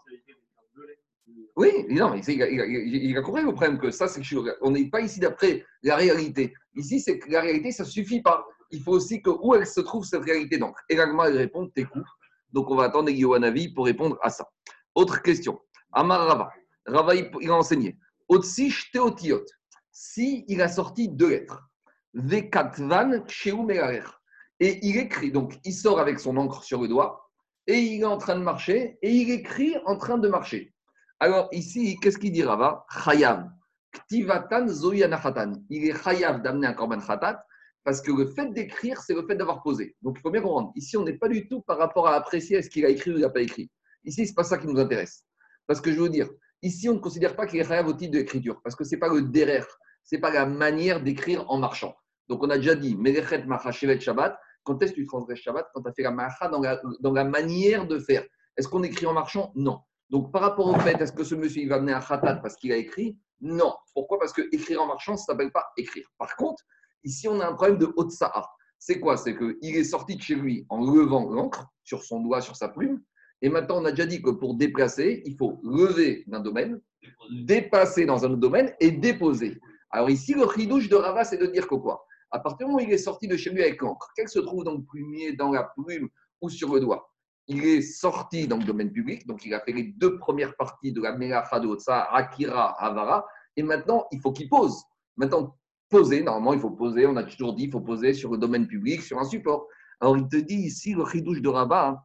Oui, 1.57 1.71
non, 1.89 2.11
mais 2.11 2.21
il 2.21 2.43
a, 2.43 2.49
il 2.49 2.61
a- 2.61 2.67
il 2.67 3.17
a 3.17 3.23
compris 3.23 3.43
le 3.43 3.51
problème 3.53 3.79
que 3.79 3.91
ça, 3.91 4.07
c'est 4.09 4.21
que 4.21 4.27
je- 4.27 4.37
on 4.61 4.71
n'est 4.73 4.91
pas 4.91 5.01
ici 5.01 5.21
d'après 5.21 5.65
la 5.83 5.97
réalité. 5.97 6.53
Ici, 6.75 7.01
c'est 7.01 7.19
que 7.19 7.31
la 7.31 7.41
réalité, 7.41 7.73
ça 7.73 7.85
suffit 7.85 8.21
pas. 8.21 8.47
Il 8.71 8.83
faut 8.83 8.93
aussi 8.93 9.23
que 9.23 9.31
où 9.31 9.55
elle 9.55 9.67
se 9.67 9.81
trouve 9.81 10.05
cette 10.05 10.25
réalité 10.25 10.59
d'encre. 10.59 10.83
Et 10.89 10.97
l'agma, 10.97 11.29
elle 11.29 11.37
répond, 11.37 11.69
t'es 11.69 11.85
coups. 11.85 12.09
Donc, 12.53 12.71
on 12.71 12.77
va 12.77 12.85
attendre 12.85 13.11
Yohanavi 13.11 13.73
pour 13.75 13.87
répondre 13.87 14.19
à 14.23 14.31
ça. 14.31 14.49
Autre 14.95 15.23
question. 15.23 15.61
Amar 15.93 16.27
Rava. 16.27 16.51
Rava, 16.87 17.15
il 17.15 17.51
a 17.51 17.55
enseigné. 17.55 17.99
Otsish 18.29 18.91
teotiot. 18.93 19.45
Si 19.93 20.45
il 20.49 20.61
a 20.63 20.69
sorti 20.69 21.09
deux 21.09 21.31
lettres. 21.31 21.63
Vekatvan 22.15 23.25
kshehu 23.27 23.63
melarer. 23.63 24.05
Et 24.59 24.79
il 24.87 24.97
écrit, 24.97 25.31
donc 25.31 25.59
il 25.65 25.73
sort 25.75 26.01
avec 26.01 26.19
son 26.19 26.37
encre 26.39 26.63
sur 26.63 26.81
le 26.81 26.89
doigt, 26.89 27.31
et 27.67 27.79
il 27.79 28.01
est 28.01 28.07
en 28.07 28.17
train 28.17 28.37
de 28.37 28.43
marcher, 28.43 28.99
et 29.03 29.11
il 29.11 29.31
écrit 29.31 29.77
en 29.85 29.99
train 29.99 30.17
de 30.17 30.29
marcher. 30.29 30.73
Alors 31.21 31.49
ici, 31.53 31.99
qu'est-ce 32.01 32.19
qu'il 32.19 32.33
dit 32.33 32.43
Rava? 32.43 32.87
Chayav. 33.05 33.51
Ktivatan 33.93 34.69
zoyanachatan. 34.69 35.53
Il 35.69 35.89
est 35.89 36.03
chayav 36.03 36.43
d'amener 36.43 36.69
un 36.69 36.73
korban 36.73 37.01
khatat, 37.01 37.45
parce 37.87 38.00
que 38.00 38.11
le 38.11 38.27
fait 38.27 38.53
d'écrire, 38.53 39.00
c'est 39.00 39.15
le 39.15 39.25
fait 39.25 39.37
d'avoir 39.37 39.62
posé. 39.62 39.94
Donc 40.03 40.17
il 40.19 40.21
faut 40.21 40.33
bien 40.33 40.43
comprendre. 40.43 40.73
Ici, 40.75 40.97
on 40.97 41.05
n'est 41.05 41.17
pas 41.17 41.29
du 41.29 41.47
tout 41.47 41.61
par 41.61 41.79
rapport 41.79 42.09
à 42.09 42.17
apprécier 42.17 42.56
est-ce 42.56 42.69
qu'il 42.69 42.85
a 42.85 42.88
écrit 42.88 43.12
ou 43.12 43.15
il 43.15 43.21
n'a 43.21 43.31
pas 43.31 43.43
écrit. 43.43 43.71
Ici, 44.05 44.27
ce 44.27 44.33
n'est 44.33 44.35
pas 44.35 44.43
ça 44.43 44.59
qui 44.59 44.67
nous 44.67 44.77
intéresse. 44.81 45.23
Parce 45.69 45.81
que 45.81 45.93
je 45.93 46.00
veux 46.00 46.09
dire, 46.09 46.29
ici, 46.62 46.88
on 46.88 46.94
ne 46.94 46.99
considère 46.99 47.37
pas 47.37 47.47
qu'il 47.47 47.61
est 47.61 47.65
chayav 47.65 47.87
au 47.87 47.93
titre 47.93 48.15
de 48.15 48.19
l'écriture, 48.19 48.61
parce 48.65 48.75
que 48.75 48.83
ce 48.83 48.97
n'est 48.97 48.99
pas 48.99 49.09
le 49.09 49.23
derer, 49.23 49.62
ce 50.03 50.17
n'est 50.17 50.21
pas 50.21 50.33
la 50.33 50.47
manière 50.47 51.00
d'écrire 51.00 51.49
en 51.49 51.59
marchant. 51.59 51.94
Donc 52.29 52.43
on 52.43 52.50
a 52.50 52.56
déjà 52.56 52.75
dit, 52.75 52.97
Melechet 52.97 53.44
Machachevet 53.44 54.00
Shabbat, 54.00 54.37
quand 54.65 54.82
est-ce 54.82 54.91
que 54.91 54.97
tu 54.97 55.06
transgresses 55.06 55.39
Shabbat? 55.39 55.69
Quand 55.73 55.82
tu 55.82 55.89
as 55.89 55.93
fait 55.93 56.03
la 56.03 56.11
macha 56.11 56.49
dans 56.49 56.61
la, 56.61 56.81
dans 56.99 57.12
la 57.12 57.25
manière 57.25 57.87
de 57.87 58.00
faire. 58.00 58.25
Est-ce 58.56 58.67
qu'on 58.67 58.82
écrit 58.82 59.06
en 59.06 59.12
marchant? 59.12 59.53
Non. 59.55 59.79
Donc 60.11 60.32
par 60.32 60.43
rapport 60.43 60.67
au 60.67 60.79
fait, 60.81 61.00
est-ce 61.00 61.12
que 61.12 61.23
ce 61.23 61.37
monsieur 61.37 61.62
il 61.62 61.69
va 61.69 61.77
amener 61.77 61.93
un 61.93 62.00
khatat 62.00 62.41
parce 62.43 62.56
qu'il 62.56 62.73
a 62.73 62.77
écrit? 62.77 63.17
Non. 63.41 63.77
Pourquoi? 63.94 64.19
Parce 64.19 64.32
que 64.32 64.43
écrire 64.50 64.82
en 64.82 64.87
marchant, 64.89 65.17
ça 65.17 65.23
ne 65.23 65.37
s'appelle 65.37 65.53
pas 65.53 65.67
écrire. 65.77 66.09
Par 66.19 66.35
contre, 66.35 66.65
ici 67.04 67.28
on 67.28 67.40
a 67.40 67.46
un 67.46 67.54
problème 67.54 67.78
de 67.78 67.93
Otsa'a. 67.96 68.44
C'est 68.78 69.00
quoi? 69.00 69.16
C'est 69.16 69.37
qu'il 69.37 69.76
est 69.76 69.84
sorti 69.84 70.16
de 70.16 70.22
chez 70.22 70.34
lui 70.34 70.66
en 70.69 70.78
levant 70.78 71.31
l'encre 71.31 71.66
sur 71.82 72.04
son 72.04 72.20
doigt, 72.20 72.40
sur 72.40 72.56
sa 72.56 72.69
plume. 72.69 73.02
Et 73.43 73.48
maintenant, 73.48 73.81
on 73.81 73.84
a 73.84 73.90
déjà 73.90 74.06
dit 74.06 74.22
que 74.22 74.31
pour 74.31 74.54
déplacer, 74.54 75.22
il 75.26 75.37
faut 75.37 75.60
lever 75.62 76.25
d'un 76.26 76.40
domaine, 76.40 76.81
dépasser 77.31 78.06
dans 78.06 78.25
un 78.25 78.31
autre 78.31 78.40
domaine 78.40 78.75
et 78.81 78.90
déposer. 78.90 79.60
Alors 79.90 80.10
ici, 80.10 80.34
le 80.34 80.46
chidouche 80.48 80.88
de 80.88 80.96
Rava, 80.96 81.25
c'est 81.25 81.37
de 81.37 81.46
dire 81.46 81.69
que 81.69 81.75
quoi? 81.75 82.04
À 82.31 82.40
partir 82.40 82.66
du 82.66 82.72
moment 82.72 82.84
où 82.84 82.87
il 82.87 82.93
est 82.93 82.98
sorti 82.98 83.28
de 83.28 83.37
chez 83.37 83.50
lui 83.50 83.62
avec 83.62 83.81
l'encre, 83.81 84.10
qu'elle 84.16 84.28
se 84.28 84.38
trouve 84.40 84.64
dans 84.64 84.75
le 84.75 84.82
plumier, 84.82 85.32
dans 85.34 85.52
la 85.52 85.64
plume 85.76 86.08
ou 86.40 86.50
sur 86.50 86.75
le 86.75 86.81
doigt 86.81 87.12
Il 87.46 87.64
est 87.64 87.82
sorti 87.82 88.48
dans 88.48 88.56
le 88.56 88.64
domaine 88.64 88.90
public, 88.90 89.26
donc 89.26 89.44
il 89.44 89.54
a 89.54 89.60
fait 89.60 89.72
les 89.72 89.84
deux 89.84 90.19
premières 90.19 90.56
parties 90.56 90.93
de 90.93 91.00
la 91.00 91.16
Melacha 91.16 91.60
de 91.60 91.69
Otsa, 91.69 92.02
Akira, 92.12 92.72
Avara, 92.82 93.26
et 93.56 93.62
maintenant, 93.62 94.06
il 94.10 94.20
faut 94.20 94.32
qu'il 94.32 94.48
pose. 94.48 94.82
Maintenant, 95.16 95.56
poser, 95.88 96.23
normalement, 96.23 96.55
il 96.55 96.61
faut 96.61 96.71
poser, 96.71 97.06
on 97.06 97.17
a 97.17 97.25
toujours 97.25 97.55
dit, 97.55 97.65
il 97.65 97.71
faut 97.71 97.81
poser 97.81 98.15
sur 98.15 98.33
le 98.33 98.38
domaine 98.38 98.67
public, 98.67 99.03
sur 99.03 99.19
un 99.19 99.25
support. 99.25 99.67
Alors 100.00 100.17
il 100.17 100.29
te 100.29 100.37
dit 100.37 100.56
ici, 100.56 100.94
le 100.94 101.05
chidouche 101.06 101.41
de 101.41 101.49
Rava, 101.49 101.88
hein, 101.88 101.99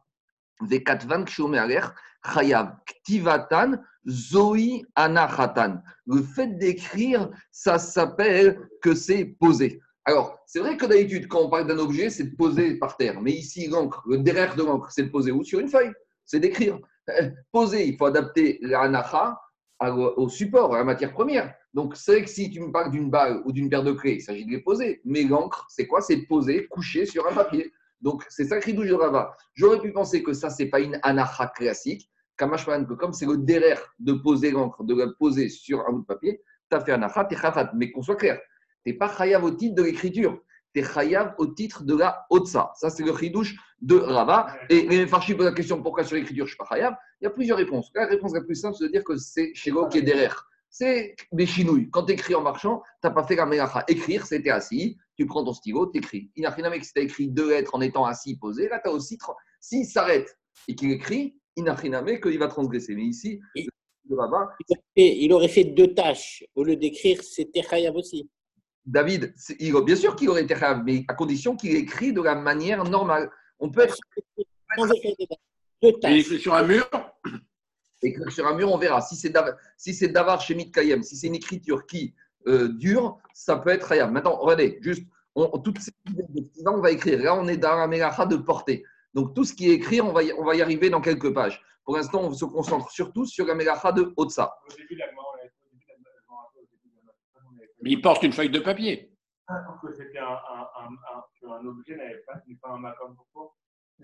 Vekatvan 0.66 1.24
Kshomer 1.24 1.80
Chayav, 2.24 2.76
Ktivatan, 2.86 3.72
Zoï 4.08 4.84
Anachatan. 4.94 5.82
Le 6.06 6.22
fait 6.22 6.58
d'écrire, 6.58 7.30
ça 7.50 7.78
s'appelle 7.78 8.68
que 8.80 8.94
c'est 8.94 9.24
poser. 9.24 9.80
Alors, 10.04 10.38
c'est 10.46 10.58
vrai 10.58 10.76
que 10.76 10.86
d'habitude, 10.86 11.28
quand 11.28 11.42
on 11.42 11.50
parle 11.50 11.66
d'un 11.66 11.78
objet, 11.78 12.10
c'est 12.10 12.24
de 12.24 12.36
poser 12.36 12.74
par 12.76 12.96
terre. 12.96 13.20
Mais 13.20 13.32
ici, 13.32 13.68
l'encre, 13.68 14.02
le 14.06 14.18
derrière 14.18 14.56
de 14.56 14.62
l'encre, 14.62 14.90
c'est 14.90 15.04
de 15.04 15.10
poser 15.10 15.30
où 15.30 15.44
Sur 15.44 15.60
une 15.60 15.68
feuille. 15.68 15.92
C'est 16.24 16.40
d'écrire. 16.40 16.78
Euh, 17.10 17.30
Poser, 17.50 17.86
il 17.86 17.96
faut 17.96 18.06
adapter 18.06 18.58
l'anacha 18.62 19.40
au 19.80 20.28
support, 20.28 20.74
à 20.74 20.78
la 20.78 20.84
matière 20.84 21.12
première. 21.12 21.52
Donc, 21.74 21.96
c'est 21.96 22.22
que 22.22 22.28
si 22.28 22.50
tu 22.50 22.60
me 22.60 22.70
parles 22.70 22.90
d'une 22.90 23.08
balle 23.08 23.42
ou 23.44 23.52
d'une 23.52 23.70
paire 23.70 23.82
de 23.82 23.92
clés, 23.92 24.14
il 24.14 24.20
s'agit 24.20 24.44
de 24.44 24.50
les 24.50 24.60
poser. 24.60 25.00
Mais 25.04 25.22
l'encre, 25.22 25.66
c'est 25.70 25.86
quoi? 25.86 26.02
C'est 26.02 26.18
poser, 26.26 26.66
coucher 26.66 27.06
sur 27.06 27.26
un 27.26 27.32
papier. 27.32 27.72
Donc, 28.02 28.24
c'est 28.28 28.44
ça 28.44 28.60
qui 28.60 28.74
de 28.74 28.92
Rava. 28.92 29.36
J'aurais 29.54 29.80
pu 29.80 29.92
penser 29.92 30.22
que 30.22 30.32
ça, 30.32 30.50
c'est 30.50 30.66
pas 30.66 30.80
une 30.80 30.98
anacha 31.02 31.46
classique. 31.46 32.10
Kamashman, 32.36 32.86
comme 32.86 33.12
c'est 33.12 33.26
le 33.26 33.36
derrière 33.38 33.80
de 33.98 34.12
poser 34.12 34.50
l'encre, 34.50 34.84
de 34.84 34.94
la 34.94 35.06
poser 35.18 35.48
sur 35.48 35.86
un 35.86 35.92
bout 35.92 36.00
de 36.00 36.06
papier, 36.06 36.42
tu 36.70 36.76
as 36.76 36.80
fait 36.80 36.92
anacha, 36.92 37.24
tu 37.24 37.34
es 37.34 37.38
chafat. 37.38 37.70
Mais 37.74 37.90
qu'on 37.90 38.02
soit 38.02 38.16
clair, 38.16 38.40
tu 38.84 38.92
n'es 38.92 38.98
pas 38.98 39.08
chayav 39.16 39.44
au 39.44 39.52
titre 39.52 39.76
de 39.76 39.82
l'écriture. 39.82 40.38
Tu 40.74 40.80
es 40.80 40.84
chayav 40.84 41.34
au 41.38 41.46
titre 41.46 41.84
de 41.84 41.96
la 41.96 42.26
otsa. 42.28 42.72
Ça, 42.74 42.90
c'est 42.90 43.04
le 43.04 43.16
chidouche 43.16 43.54
de 43.80 43.96
Rava. 43.96 44.54
Et 44.68 44.82
les 44.88 45.06
Farshi 45.06 45.34
posent 45.34 45.46
la 45.46 45.52
question 45.52 45.82
pourquoi 45.82 46.04
sur 46.04 46.16
l'écriture 46.16 46.46
je 46.46 46.50
suis 46.50 46.58
pas 46.58 46.66
chayav 46.68 46.96
Il 47.20 47.24
y 47.24 47.26
a 47.28 47.30
plusieurs 47.30 47.56
réponses. 47.56 47.90
La 47.94 48.06
réponse 48.06 48.34
la 48.34 48.42
plus 48.42 48.56
simple, 48.56 48.76
c'est 48.76 48.84
de 48.84 48.92
dire 48.92 49.04
que 49.04 49.16
c'est 49.16 49.54
chez 49.54 49.72
qui 49.90 49.98
est 49.98 50.02
derrière. 50.02 50.48
C'est 50.74 51.14
des 51.32 51.44
chinouilles. 51.46 51.90
Quand 51.90 52.04
tu 52.04 52.14
écris 52.14 52.34
en 52.34 52.40
marchant, 52.40 52.80
tu 53.02 53.06
n'as 53.06 53.10
pas 53.10 53.24
fait 53.24 53.36
la 53.36 53.44
melacha. 53.44 53.84
Écrire, 53.88 54.24
c'était 54.26 54.48
assis, 54.50 54.96
tu 55.18 55.26
prends 55.26 55.44
ton 55.44 55.52
stylo, 55.52 55.90
tu 55.92 55.98
écris. 55.98 56.30
Il 56.34 56.42
n'a 56.44 56.50
rien 56.50 56.64
à 56.64 56.68
voir 56.70 56.82
si 56.82 56.92
tu 56.94 56.98
as 56.98 57.02
écrit 57.02 57.28
deux 57.28 57.50
lettres 57.50 57.74
en 57.74 57.82
étant 57.82 58.06
assis, 58.06 58.38
posé. 58.38 58.68
Là, 58.70 58.80
tu 58.82 58.88
as 58.88 58.92
aussi. 58.92 59.18
S'il 59.60 59.84
s'arrête 59.84 60.34
et 60.66 60.74
qu'il 60.74 60.90
écrit, 60.90 61.36
il 61.56 61.64
n'a 61.64 61.74
rien 61.74 61.92
à 61.92 62.00
voir 62.00 62.18
qu'il 62.20 62.38
va 62.38 62.48
transgresser. 62.48 62.94
Mais 62.94 63.04
ici, 63.04 63.38
Et- 63.54 63.66
le 64.08 64.16
rabbin, 64.16 64.48
Et 64.96 65.24
il 65.24 65.32
aurait 65.34 65.48
fait 65.48 65.64
deux 65.64 65.94
tâches. 65.94 66.42
Au 66.54 66.64
lieu 66.64 66.76
d'écrire, 66.76 67.22
c'était 67.22 67.62
Chayav 67.62 67.94
aussi. 67.94 68.28
David, 68.84 69.34
il- 69.60 69.74
bien 69.84 69.94
sûr 69.94 70.16
qu'il 70.16 70.28
aurait 70.30 70.42
été 70.42 70.56
chayav, 70.56 70.82
mais 70.84 71.04
à 71.06 71.14
condition 71.14 71.54
qu'il 71.54 71.76
écrit 71.76 72.12
de 72.14 72.20
la 72.22 72.34
manière 72.34 72.82
normale. 72.82 73.30
On 73.60 73.70
peut 73.70 73.82
être 73.82 73.96
de 74.38 74.44
Il 76.02 76.18
écrit 76.18 76.38
sur 76.40 76.54
un 76.54 76.66
mur. 76.66 76.88
Écrire 78.08 78.30
sur 78.30 78.46
un 78.46 78.54
mur, 78.54 78.70
on 78.72 78.78
verra. 78.78 79.00
Si 79.00 79.16
c'est 79.16 79.30
Dav- 79.30 79.56
si 79.76 79.94
c'est 79.94 80.08
Davar 80.08 80.40
Kayem, 80.72 81.02
si 81.02 81.16
c'est 81.16 81.26
une 81.26 81.34
écriture 81.34 81.86
qui 81.86 82.14
euh, 82.46 82.68
dure, 82.68 83.18
ça 83.32 83.56
peut 83.56 83.70
être 83.70 83.90
Hayab. 83.92 84.10
Maintenant, 84.10 84.36
regardez, 84.36 84.78
juste, 84.80 85.06
on, 85.34 85.46
toutes 85.58 85.78
ces 85.78 85.92
idées 86.08 86.24
on 86.66 86.80
va 86.80 86.90
écrire. 86.90 87.22
Là, 87.22 87.34
on 87.34 87.46
est 87.48 87.56
dans 87.56 87.76
la 87.76 87.86
mélacha 87.86 88.26
de 88.26 88.36
portée. 88.36 88.84
Donc, 89.14 89.34
tout 89.34 89.44
ce 89.44 89.52
qui 89.52 89.70
est 89.70 89.74
écrit, 89.74 90.00
on 90.00 90.12
va 90.12 90.22
y, 90.22 90.32
on 90.32 90.44
va 90.44 90.54
y 90.54 90.62
arriver 90.62 90.90
dans 90.90 91.00
quelques 91.00 91.32
pages. 91.32 91.62
Pour 91.84 91.96
l'instant, 91.96 92.22
on 92.22 92.32
se 92.32 92.44
concentre 92.44 92.90
surtout 92.90 93.26
sur 93.26 93.46
la 93.46 93.54
mélacha 93.54 93.92
de 93.92 94.12
Otsa. 94.16 94.52
Mais 97.82 97.90
il 97.90 98.00
porte 98.00 98.22
une 98.22 98.32
feuille 98.32 98.50
de 98.50 98.60
papier. 98.60 99.12
que 99.82 99.92
c'était 99.92 100.18
un, 100.18 100.26
un, 100.26 100.66
un, 100.84 101.50
un, 101.50 101.66
objet 101.66 101.96
n'avait 101.96 102.22
pas, 102.26 102.34
n'est 102.46 102.54
pas 102.56 102.70
un 102.70 102.78
macam 102.78 103.14
pour 103.16 103.26
toi. 103.32 103.54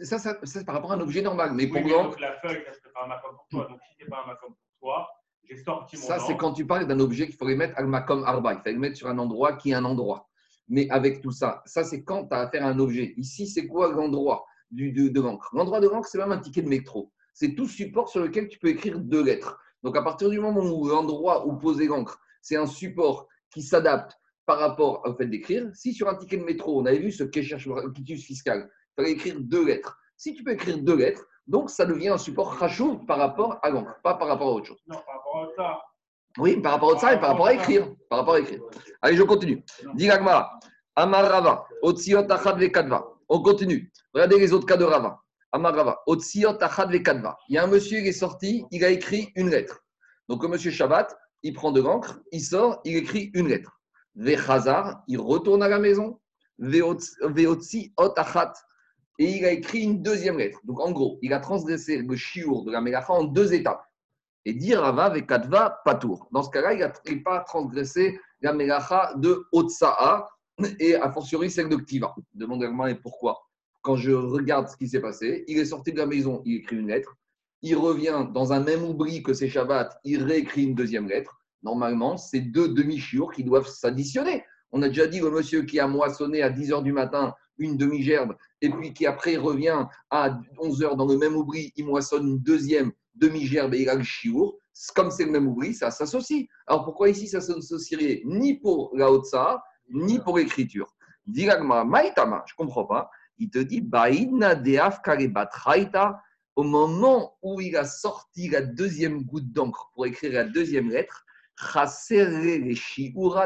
Ça, 0.02 0.19
ça, 0.19 0.35
ça, 0.35 0.38
c'est 0.45 0.64
par 0.64 0.76
rapport 0.76 0.93
à 0.93 0.95
un 0.95 1.00
objet 1.00 1.23
normal. 1.23 1.52
Mais 1.55 1.67
pour 1.67 1.83
donc 1.83 2.21
la 2.21 2.38
feuille, 2.40 2.62
ça 2.67 2.73
serait 2.73 2.93
pas 2.95 3.05
un 3.05 3.09
macam 3.09 3.31
pour 3.35 3.47
toi. 3.50 3.67
Donc 3.69 3.81
si 3.83 3.97
c'est 3.99 4.09
pas 4.09 4.23
un 4.25 4.26
macam 4.26 4.50
pour 4.50 4.78
toi, 4.81 5.09
j'ai 5.45 5.57
sorti 5.57 5.97
mon 5.97 6.02
Ça, 6.02 6.19
c'est 6.19 6.37
quand 6.37 6.52
tu 6.52 6.67
parles 6.67 6.87
d'un 6.87 7.00
objet 7.00 7.28
qu'il 7.28 7.49
les 7.49 7.57
mettre 7.57 7.78
al 7.78 8.05
comme 8.07 8.25
arba. 8.25 8.55
Il 8.55 8.57
faut 8.59 8.62
les 8.67 8.76
mettre 8.76 8.97
sur 8.97 9.09
un 9.09 9.19
endroit 9.19 9.55
qui 9.55 9.71
est 9.71 9.75
un 9.75 9.85
endroit. 9.85 10.28
Mais 10.69 10.88
avec 10.90 11.23
tout 11.23 11.31
ça, 11.31 11.62
ça, 11.64 11.85
c'est 11.85 12.05
quand 12.05 12.26
tu 12.26 12.35
as 12.35 12.40
affaire 12.40 12.64
à 12.64 12.69
un 12.69 12.78
objet. 12.78 13.14
Ici, 13.17 13.47
c'est 13.47 13.67
quoi 13.67 13.90
l'endroit 13.90 14.45
du, 14.71 14.93
de, 14.93 15.09
de 15.09 15.21
l'encre 15.21 15.49
L'endroit 15.55 15.81
de 15.81 15.88
l'encre, 15.88 16.09
c'est 16.09 16.19
même 16.19 16.33
un 16.33 16.38
ticket 16.38 16.62
de 16.62 16.69
métro. 16.69 17.11
C'est 17.33 17.55
tout 17.55 17.67
support 17.67 18.09
sur 18.09 18.21
lequel 18.21 18.49
tu 18.49 18.59
peux 18.59 18.69
écrire 18.69 18.99
deux 18.99 19.25
lettres. 19.25 19.59
Donc, 19.83 19.97
à 19.97 20.02
partir 20.02 20.28
du 20.28 20.38
moment 20.38 20.61
où 20.61 20.87
l'endroit 20.88 21.47
où 21.47 21.57
poser 21.57 21.87
l'encre, 21.87 22.21
c'est 22.43 22.57
un 22.57 22.67
support 22.67 23.28
qui 23.50 23.62
s'adapte 23.62 24.19
par 24.45 24.59
rapport 24.59 25.02
au 25.05 25.14
fait 25.14 25.26
d'écrire, 25.26 25.71
si 25.75 25.93
sur 25.93 26.09
un 26.09 26.14
ticket 26.14 26.38
de 26.38 26.45
métro, 26.45 26.81
on 26.81 26.87
avait 26.87 26.99
vu 26.99 27.12
ce 27.12 27.23
quitus 27.23 28.25
fiscal, 28.25 28.71
il 28.99 29.02
fallait 29.02 29.12
écrire 29.12 29.37
deux 29.38 29.64
lettres. 29.64 29.97
Si 30.17 30.35
tu 30.35 30.43
peux 30.43 30.52
écrire 30.52 30.78
deux 30.78 30.97
lettres, 30.97 31.25
Donc, 31.49 31.71
ça 31.71 31.87
devient 31.87 32.11
un 32.11 32.19
support 32.19 32.52
rachou 32.52 32.99
par 33.07 33.17
rapport 33.17 33.59
à 33.62 33.71
l'encre, 33.71 33.99
pas 34.02 34.14
par 34.14 34.28
rapport 34.28 34.49
à 34.49 34.52
autre 34.52 34.67
chose. 34.67 34.83
Non, 34.87 34.97
par 34.97 35.14
rapport 35.17 35.45
à 35.45 35.49
ça. 35.57 35.81
Oui, 36.37 36.61
par 36.61 36.73
rapport 36.73 36.95
à 36.95 36.99
ça 36.99 37.14
et 37.14 37.19
par 37.19 37.31
rapport 37.31 37.47
à 37.47 37.55
écrire. 37.55 37.88
Par 38.11 38.19
rapport 38.19 38.35
à 38.35 38.40
écrire. 38.40 38.61
Allez, 39.00 39.17
je 39.17 39.23
continue. 39.23 39.64
Dis. 39.95 40.11
Amar 40.11 41.31
Rava. 41.31 41.67
Otziot 41.83 42.31
achad 42.31 42.59
vekadva. 42.59 43.07
On 43.31 43.40
continue. 43.40 43.90
Regardez 44.12 44.38
les 44.38 44.52
autres 44.52 44.67
cas 44.67 44.76
de 44.76 44.85
Rava. 44.85 45.19
Amar 45.52 45.75
Rava. 45.75 46.02
Otziot 46.07 46.59
achad 46.61 46.90
vekadva. 46.90 47.38
Il 47.49 47.55
y 47.55 47.59
a 47.59 47.64
un 47.64 47.67
monsieur 47.67 48.00
qui 48.02 48.09
est 48.09 48.12
sorti, 48.12 48.67
il 48.71 48.85
a 48.85 48.90
écrit 48.90 49.33
une 49.35 49.49
lettre. 49.49 49.81
Donc, 50.28 50.43
le 50.43 50.50
monsieur 50.50 50.71
Shabbat, 50.71 51.17
il 51.43 51.55
prend 51.55 51.73
de 51.73 51.81
l'encre, 51.81 52.21
il 52.31 52.43
sort, 52.43 52.83
il 52.85 52.95
écrit 52.97 53.31
une 53.33 53.49
lettre. 53.49 53.81
Vechazar, 54.17 55.02
il 55.09 55.19
retourne 55.19 55.62
à 55.62 55.69
la 55.69 55.78
maison. 55.78 56.21
Veotzi 56.59 57.95
ot 57.97 58.12
achat. 58.17 58.52
Et 59.19 59.37
il 59.37 59.45
a 59.45 59.51
écrit 59.51 59.83
une 59.83 60.01
deuxième 60.03 60.39
lettre. 60.39 60.61
Donc, 60.65 60.81
en 60.81 60.93
gros, 60.93 61.19
il 61.23 61.33
a 61.33 61.41
transgressé 61.41 61.99
le 61.99 62.17
shiur 62.17 62.63
de 62.63 62.71
la 62.71 62.81
Mélacha 62.81 63.13
en 63.13 63.25
deux 63.25 63.53
étapes. 63.53 63.85
Et 64.45 64.55
dire 64.55 64.81
Rava 64.81 65.11
vekadva 65.11 65.81
patour. 65.85 66.29
Dans 66.33 66.43
ce 66.43 66.51
cas-là, 66.51 66.75
il 66.75 66.81
n'a 66.81 66.93
pas 67.25 67.41
transgressé 67.41 68.19
la 68.41 68.53
Mélacha 68.53 69.15
de 69.17 69.45
Otsa'a 69.53 70.29
et 70.79 70.95
a 70.95 71.11
fortiori 71.11 71.51
celle 71.51 71.69
de 71.69 71.77
Ktiva. 71.77 72.15
Demandez-moi 72.35 72.91
et 72.91 72.95
pourquoi? 72.95 73.41
Quand 73.83 73.97
je 73.97 74.13
regarde 74.13 74.69
ce 74.69 74.77
qui 74.77 74.89
s'est 74.89 75.01
passé, 75.01 75.45
il 75.49 75.59
est 75.59 75.67
sorti 75.67 75.93
de 75.93 75.99
la 75.99 76.07
maison, 76.07 76.43
il 76.45 76.57
écrit 76.57 76.77
une 76.77 76.89
lettre. 76.89 77.17
Il 77.63 77.77
revient 77.77 78.27
dans 78.33 78.53
un 78.53 78.61
même 78.61 78.85
oubli 78.85 79.23
que 79.23 79.35
c'est 79.35 79.49
Shabbat, 79.49 79.99
il 80.05 80.23
réécrit 80.23 80.65
une 80.65 80.75
deuxième 80.75 81.09
lettre. 81.09 81.39
Normalement, 81.63 82.17
c'est 82.17 82.41
deux 82.41 82.69
demi-chiours 82.69 83.33
qui 83.33 83.43
doivent 83.43 83.67
s'additionner. 83.67 84.45
On 84.73 84.83
a 84.83 84.89
déjà 84.89 85.07
dit 85.07 85.21
le 85.21 85.31
monsieur 85.31 85.63
qui 85.63 85.81
a 85.81 85.87
moissonné 85.87 86.43
à 86.43 86.51
10 86.51 86.71
h 86.71 86.83
du 86.83 86.93
matin 86.93 87.35
une 87.59 87.77
demi-gerbe 87.77 88.37
et 88.61 88.71
puis 88.71 88.93
qui 88.93 89.07
après 89.07 89.37
revient 89.37 89.87
à 90.11 90.39
11 90.59 90.83
h 90.83 90.97
dans 90.97 91.07
le 91.07 91.17
même 91.17 91.37
oubli, 91.37 91.73
il 91.77 91.87
moissonne 91.87 92.29
une 92.29 92.39
deuxième 92.39 92.93
demi-gerbe 93.15 93.75
et 93.75 93.83
il 93.83 93.89
a 93.89 93.95
le 93.95 94.03
chiour. 94.03 94.59
Comme 94.95 95.11
c'est 95.11 95.25
le 95.25 95.33
même 95.33 95.49
oubli, 95.49 95.75
ça 95.75 95.91
s'associe. 95.91 96.47
Alors 96.67 96.85
pourquoi 96.85 97.09
ici 97.09 97.27
ça 97.27 97.41
s'associerait 97.41 98.23
ni 98.25 98.61
pour 98.61 98.93
la 98.95 99.11
Otsa, 99.11 99.63
ni 99.91 100.21
pour 100.21 100.39
l'écriture? 100.39 100.95
Diragma, 101.27 101.85
Maïtama, 101.85 102.45
je 102.47 102.55
ne 102.55 102.57
comprends 102.57 102.85
pas. 102.85 103.11
Il 103.39 103.51
te 103.51 103.59
dit 103.59 103.83
deaf. 103.83 105.01
Au 106.57 106.63
moment 106.65 107.37
où 107.43 107.61
il 107.61 107.77
a 107.77 107.85
sorti 107.85 108.49
la 108.49 108.63
deuxième 108.63 109.23
goutte 109.23 109.53
d'encre 109.53 109.91
pour 109.95 110.07
écrire 110.07 110.33
la 110.33 110.45
deuxième 110.45 110.91
lettre, 110.91 111.25
chasere 111.57 112.29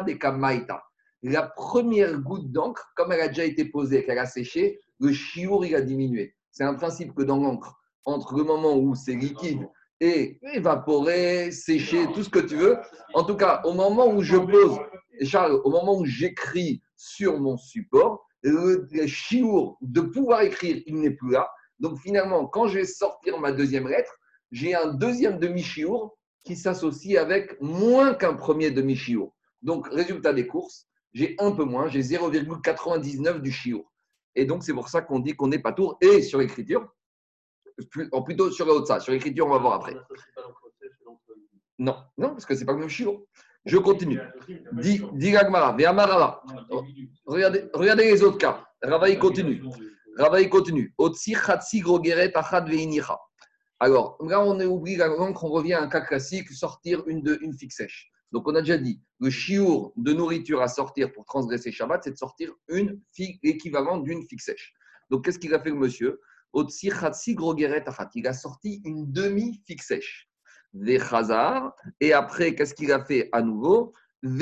de 0.05 0.13
kamaïta. 0.13 0.83
La 1.23 1.43
première 1.43 2.19
goutte 2.19 2.51
d'encre, 2.51 2.93
comme 2.97 3.13
elle 3.13 3.21
a 3.21 3.29
déjà 3.29 3.45
été 3.45 3.65
posée, 3.65 4.05
qu'elle 4.05 4.19
a 4.19 4.27
séché, 4.27 4.81
le 4.99 5.13
shiur 5.13 5.65
il 5.65 5.75
a 5.75 5.81
diminué. 5.81 6.35
C'est 6.51 6.65
un 6.65 6.75
principe 6.75 7.15
que 7.15 7.23
dans 7.23 7.37
l'encre, 7.37 7.79
entre 8.05 8.37
le 8.37 8.45
moment 8.45 8.77
où 8.77 8.95
c'est 8.95 9.15
liquide 9.15 9.69
et 10.01 10.41
évaporé, 10.55 11.53
séché, 11.53 12.07
tout 12.13 12.25
ce 12.25 12.29
que 12.29 12.41
tu 12.41 12.57
veux, 12.57 12.77
en 13.15 13.23
tout 13.23 13.37
cas, 13.37 13.63
au 13.65 13.73
moment 13.73 14.09
où 14.09 14.23
je 14.23 14.37
pose, 14.37 14.79
et 15.19 15.25
Charles, 15.25 15.61
au 15.65 15.71
moment 15.71 15.97
où 15.99 16.05
j'écris 16.05 16.83
sur 16.97 17.39
mon 17.39 17.57
support, 17.57 18.27
le, 18.43 18.89
le 18.91 19.07
chiour 19.07 19.79
de 19.81 20.01
pouvoir 20.01 20.43
écrire, 20.43 20.83
il 20.87 20.97
n'est 20.97 21.13
plus 21.13 21.31
là. 21.31 21.49
Donc 21.79 21.99
finalement, 21.99 22.47
quand 22.47 22.67
je 22.67 22.81
vais 22.81 22.85
sortir 22.85 23.39
ma 23.39 23.53
deuxième 23.53 23.87
lettre, 23.87 24.13
j'ai 24.51 24.75
un 24.75 24.89
deuxième 24.89 25.39
demi-chiour 25.39 26.17
qui 26.45 26.57
s'associe 26.57 27.17
avec 27.17 27.61
moins 27.61 28.15
qu'un 28.15 28.35
premier 28.35 28.71
demi-chiour. 28.71 29.35
Donc, 29.63 29.87
résultat 29.89 30.33
des 30.33 30.47
courses, 30.47 30.89
j'ai 31.13 31.37
un 31.39 31.53
peu 31.53 31.65
moins, 31.65 31.89
j'ai 31.89 32.01
0,99 32.01 33.41
du 33.41 33.53
chiour. 33.53 33.93
Et 34.35 34.45
donc, 34.47 34.63
c'est 34.65 34.73
pour 34.73 34.89
ça 34.89 35.03
qu'on 35.03 35.19
dit 35.19 35.35
qu'on 35.35 35.49
n'est 35.49 35.59
pas 35.59 35.73
tour. 35.73 35.99
Et 36.01 36.23
sur 36.23 36.39
l'écriture, 36.39 36.89
plutôt 38.25 38.51
sur 38.51 38.67
la 38.67 38.73
haute 38.73 38.87
ça. 38.87 39.01
Sur 39.01 39.13
l'écriture, 39.13 39.47
on 39.47 39.51
va 39.51 39.59
voir 39.59 39.75
après. 39.75 39.95
Non, 41.79 41.97
non, 42.17 42.31
parce 42.31 42.47
que 42.47 42.55
c'est 42.55 42.65
pas 42.65 42.73
le 42.73 42.79
même 42.79 42.89
chiour. 42.89 43.27
Je 43.65 43.77
continue. 43.79 44.21
Regardez, 47.27 47.65
regardez 47.73 48.05
les 48.05 48.23
autres 48.23 48.39
cas. 48.39 48.67
Rava, 48.83 49.09
il 49.09 49.19
continue. 49.19 49.63
Rava, 50.17 50.41
il 50.41 50.49
continue. 50.49 50.95
Grogeret 50.99 52.37
achad. 52.37 52.69
Alors, 53.79 54.17
là, 54.21 54.45
on 54.45 54.61
est 54.61 54.65
oublié 54.65 54.97
la 54.97 55.09
langue, 55.09 55.37
revient 55.37 55.75
à 55.75 55.83
un 55.83 55.89
cas 55.89 56.03
classique, 56.03 56.51
sortir 56.53 57.03
une, 57.09 57.23
de, 57.23 57.39
une 57.43 57.53
figue 57.53 57.73
sèche. 57.73 58.12
Donc, 58.33 58.49
on 58.49 58.55
a 58.55 58.61
déjà 58.61 58.79
dit, 58.79 59.01
le 59.21 59.31
chiour 59.31 59.93
de 59.97 60.13
nourriture 60.13 60.63
à 60.63 60.69
sortir 60.69 61.13
pour 61.13 61.25
transgresser 61.25 61.71
Shabbat, 61.71 62.03
c'est 62.03 62.13
de 62.13 62.17
sortir 62.17 62.53
une 62.69 63.01
l'équivalent 63.43 63.99
d'une 63.99 64.27
figue 64.27 64.41
sèche. 64.41 64.75
Donc, 65.11 65.25
qu'est-ce 65.25 65.39
qu'il 65.39 65.55
a 65.55 65.61
fait 65.61 65.71
le 65.71 65.77
monsieur? 65.77 66.21
Il 66.55 68.27
a 68.27 68.33
sorti 68.33 68.83
une 68.85 69.13
demi-figue 69.13 69.81
sèche. 69.81 70.29
Vechazar. 70.75 71.75
Et 72.01 72.13
après, 72.13 72.55
qu'est-ce 72.55 72.75
qu'il 72.75 72.91
a 72.93 73.05
fait 73.05 73.29
à 73.33 73.43
nouveau? 73.43 73.93
Dans 74.23 74.41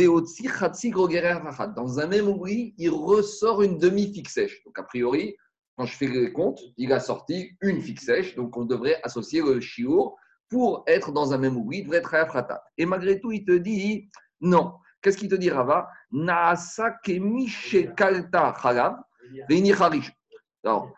un 1.98 2.06
même 2.06 2.28
oubli, 2.28 2.74
il 2.78 2.90
ressort 2.90 3.62
une 3.62 3.78
demi-figue 3.78 4.28
sèche. 4.28 4.62
Donc, 4.64 4.78
a 4.78 4.82
priori, 4.82 5.36
quand 5.76 5.86
je 5.86 5.96
fais 5.96 6.06
les 6.06 6.32
comptes, 6.32 6.60
il 6.76 6.92
a 6.92 7.00
sorti 7.00 7.56
une 7.62 7.80
figue 7.80 7.98
sèche, 7.98 8.34
donc 8.34 8.56
on 8.56 8.66
devrait 8.66 9.00
associer 9.02 9.40
le 9.40 9.60
chiour 9.60 10.16
pour 10.50 10.84
être 10.86 11.12
dans 11.12 11.32
un 11.32 11.38
même 11.38 11.56
oubli, 11.56 11.78
il 11.78 11.84
devrait 11.84 11.98
être 11.98 12.14
à 12.14 12.26
fratat. 12.26 12.62
Et 12.76 12.84
malgré 12.84 13.20
tout, 13.20 13.32
il 13.32 13.44
te 13.44 13.52
dit 13.52 14.10
non. 14.40 14.74
Qu'est-ce 15.00 15.16
qu'il 15.16 15.28
te 15.28 15.34
dit, 15.34 15.50
Rava? 15.50 15.88
Naasa 16.10 16.98
kemi 17.02 17.48
shekalta 17.48 18.54
chalav 18.60 18.96
veini 19.48 19.72
charish. 19.72 20.12
Alors. 20.64 20.92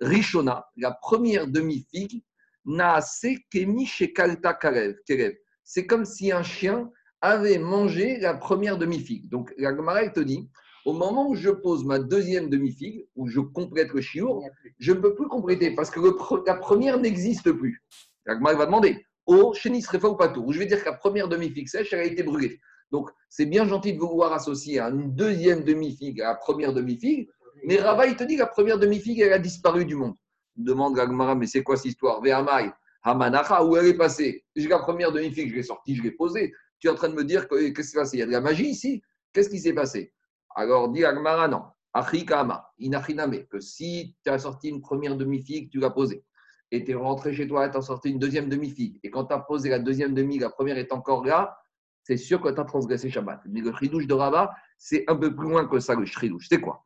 Rishona, 0.00 0.66
la 0.76 0.90
première 1.00 1.46
demi-figue, 1.46 2.22
naase 2.66 3.38
kemi 3.50 3.86
shekalta 3.86 4.52
kerev. 4.54 5.36
C'est 5.62 5.86
comme 5.86 6.04
si 6.04 6.30
un 6.30 6.42
chien 6.42 6.90
avait 7.22 7.58
mangé 7.58 8.18
la 8.18 8.34
première 8.34 8.76
demi-figue. 8.76 9.30
Donc, 9.30 9.54
la 9.56 9.74
Gemara, 9.74 10.06
te 10.10 10.20
dit, 10.20 10.50
au 10.84 10.92
moment 10.92 11.28
où 11.28 11.34
je 11.34 11.50
pose 11.50 11.84
ma 11.84 11.98
deuxième 11.98 12.50
demi-figue, 12.50 13.06
où 13.16 13.26
je 13.26 13.40
complète 13.40 13.92
le 13.92 14.00
chiour, 14.00 14.44
je 14.78 14.92
ne 14.92 14.98
peux 14.98 15.14
plus 15.14 15.28
compléter 15.28 15.74
parce 15.74 15.90
que 15.90 16.00
le 16.00 16.14
la 16.46 16.54
première 16.54 16.98
n'existe 16.98 17.50
plus. 17.52 17.82
La 18.26 18.36
va 18.38 18.66
demander, 18.66 19.04
au 19.26 19.54
chénis 19.54 19.84
refa 19.86 20.08
ou 20.08 20.16
pato, 20.16 20.42
où 20.44 20.52
je 20.52 20.58
vais 20.58 20.66
dire 20.66 20.80
que 20.80 20.88
la 20.88 20.96
première 20.96 21.28
demi-figue 21.28 21.68
sèche, 21.68 21.92
elle 21.92 22.00
a 22.00 22.04
été 22.04 22.22
brûlée. 22.22 22.60
Donc, 22.90 23.10
c'est 23.28 23.46
bien 23.46 23.66
gentil 23.66 23.94
de 23.94 23.98
vouloir 23.98 24.32
associer 24.32 24.78
à 24.78 24.88
une 24.88 25.14
deuxième 25.14 25.64
demi-figue 25.64 26.20
à 26.20 26.28
la 26.28 26.34
première 26.34 26.72
demi-figue, 26.72 27.28
mais 27.66 27.76
Rava, 27.76 28.06
il 28.06 28.16
te 28.16 28.24
dit 28.24 28.34
que 28.34 28.40
la 28.40 28.46
première 28.46 28.78
demi-figue, 28.78 29.20
elle 29.20 29.32
a 29.32 29.38
disparu 29.38 29.84
du 29.84 29.96
monde. 29.96 30.14
Demande 30.56 30.96
la 30.96 31.06
Gemara, 31.06 31.34
mais 31.34 31.46
c'est 31.46 31.62
quoi 31.62 31.76
cette 31.76 31.86
histoire? 31.86 32.20
Ve'amai, 32.22 32.70
Hamanacha, 33.02 33.64
où 33.64 33.76
elle 33.76 33.86
est 33.86 33.96
passée? 33.96 34.44
J'ai 34.54 34.68
la 34.68 34.78
première 34.78 35.12
demi-figue, 35.12 35.50
je 35.50 35.56
l'ai 35.56 35.62
sortie, 35.62 35.96
je 35.96 36.02
l'ai 36.02 36.12
posée. 36.12 36.52
Tu 36.78 36.88
es 36.88 36.90
en 36.90 36.94
train 36.94 37.08
de 37.08 37.14
me 37.14 37.24
dire 37.24 37.48
que 37.48 37.54
qu'est-ce 37.70 37.88
qui 37.88 37.92
s'est 37.92 37.98
passé? 37.98 38.16
Il 38.18 38.20
y 38.20 38.22
a 38.22 38.26
de 38.26 38.32
la 38.32 38.40
magie 38.40 38.68
ici 38.68 39.02
Qu'est-ce 39.32 39.48
qui 39.48 39.58
s'est 39.58 39.72
passé? 39.72 40.12
Alors, 40.54 40.88
dit 40.88 41.04
Agmara, 41.04 41.48
non. 41.48 41.64
Achikama, 41.92 42.72
inachiname, 42.78 43.46
que 43.46 43.60
si 43.60 44.16
tu 44.24 44.30
as 44.30 44.40
sorti 44.40 44.68
une 44.68 44.80
première 44.80 45.16
demi-figue, 45.16 45.70
tu 45.70 45.78
l'as 45.78 45.90
posée. 45.90 46.24
Et 46.70 46.84
tu 46.84 46.90
es 46.90 46.94
rentré 46.94 47.32
chez 47.34 47.46
toi 47.46 47.66
et 47.66 47.70
tu 47.70 47.76
as 47.76 47.82
sorti 47.82 48.10
une 48.10 48.18
deuxième 48.18 48.48
demi-figue. 48.48 48.98
Et 49.04 49.10
quand 49.10 49.26
tu 49.26 49.34
as 49.34 49.38
posé 49.38 49.68
la 49.68 49.78
deuxième 49.78 50.12
demi, 50.12 50.38
la 50.38 50.50
première 50.50 50.76
est 50.76 50.92
encore 50.92 51.24
là, 51.24 51.56
c'est 52.02 52.16
sûr 52.16 52.40
que 52.40 52.48
tu 52.48 52.60
as 52.60 52.64
transgressé 52.64 53.10
Shabbat. 53.10 53.42
Mais 53.46 53.60
le 53.60 53.70
chridouche 53.70 54.06
de 54.06 54.14
Rabat, 54.14 54.52
c'est 54.76 55.04
un 55.08 55.16
peu 55.16 55.34
plus 55.34 55.48
loin 55.48 55.66
que 55.66 55.78
ça, 55.78 55.94
le 55.94 56.04
chridouche. 56.04 56.48
C'est 56.48 56.60
quoi? 56.60 56.84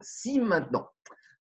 Si 0.00 0.38
maintenant, 0.38 0.88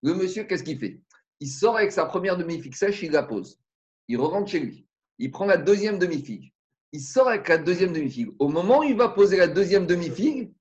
le 0.01 0.13
monsieur, 0.13 0.43
qu'est-ce 0.45 0.63
qu'il 0.63 0.79
fait? 0.79 1.01
Il 1.39 1.49
sort 1.49 1.75
avec 1.77 1.91
sa 1.91 2.05
première 2.05 2.37
demi-figue 2.37 2.75
sèche, 2.75 3.03
il 3.03 3.11
la 3.11 3.23
pose. 3.23 3.59
Il 4.07 4.19
rentre 4.19 4.49
chez 4.49 4.59
lui. 4.59 4.87
Il 5.19 5.31
prend 5.31 5.45
la 5.45 5.57
deuxième 5.57 5.99
demi-figue. 5.99 6.53
Il 6.93 7.01
sort 7.01 7.27
avec 7.27 7.47
la 7.49 7.57
deuxième 7.57 7.91
demi-figue. 7.91 8.29
Au 8.39 8.47
moment 8.47 8.79
où 8.79 8.83
il 8.83 8.95
va 8.95 9.09
poser 9.09 9.37
la 9.37 9.47
deuxième 9.47 9.85
demi-figue, 9.85 10.51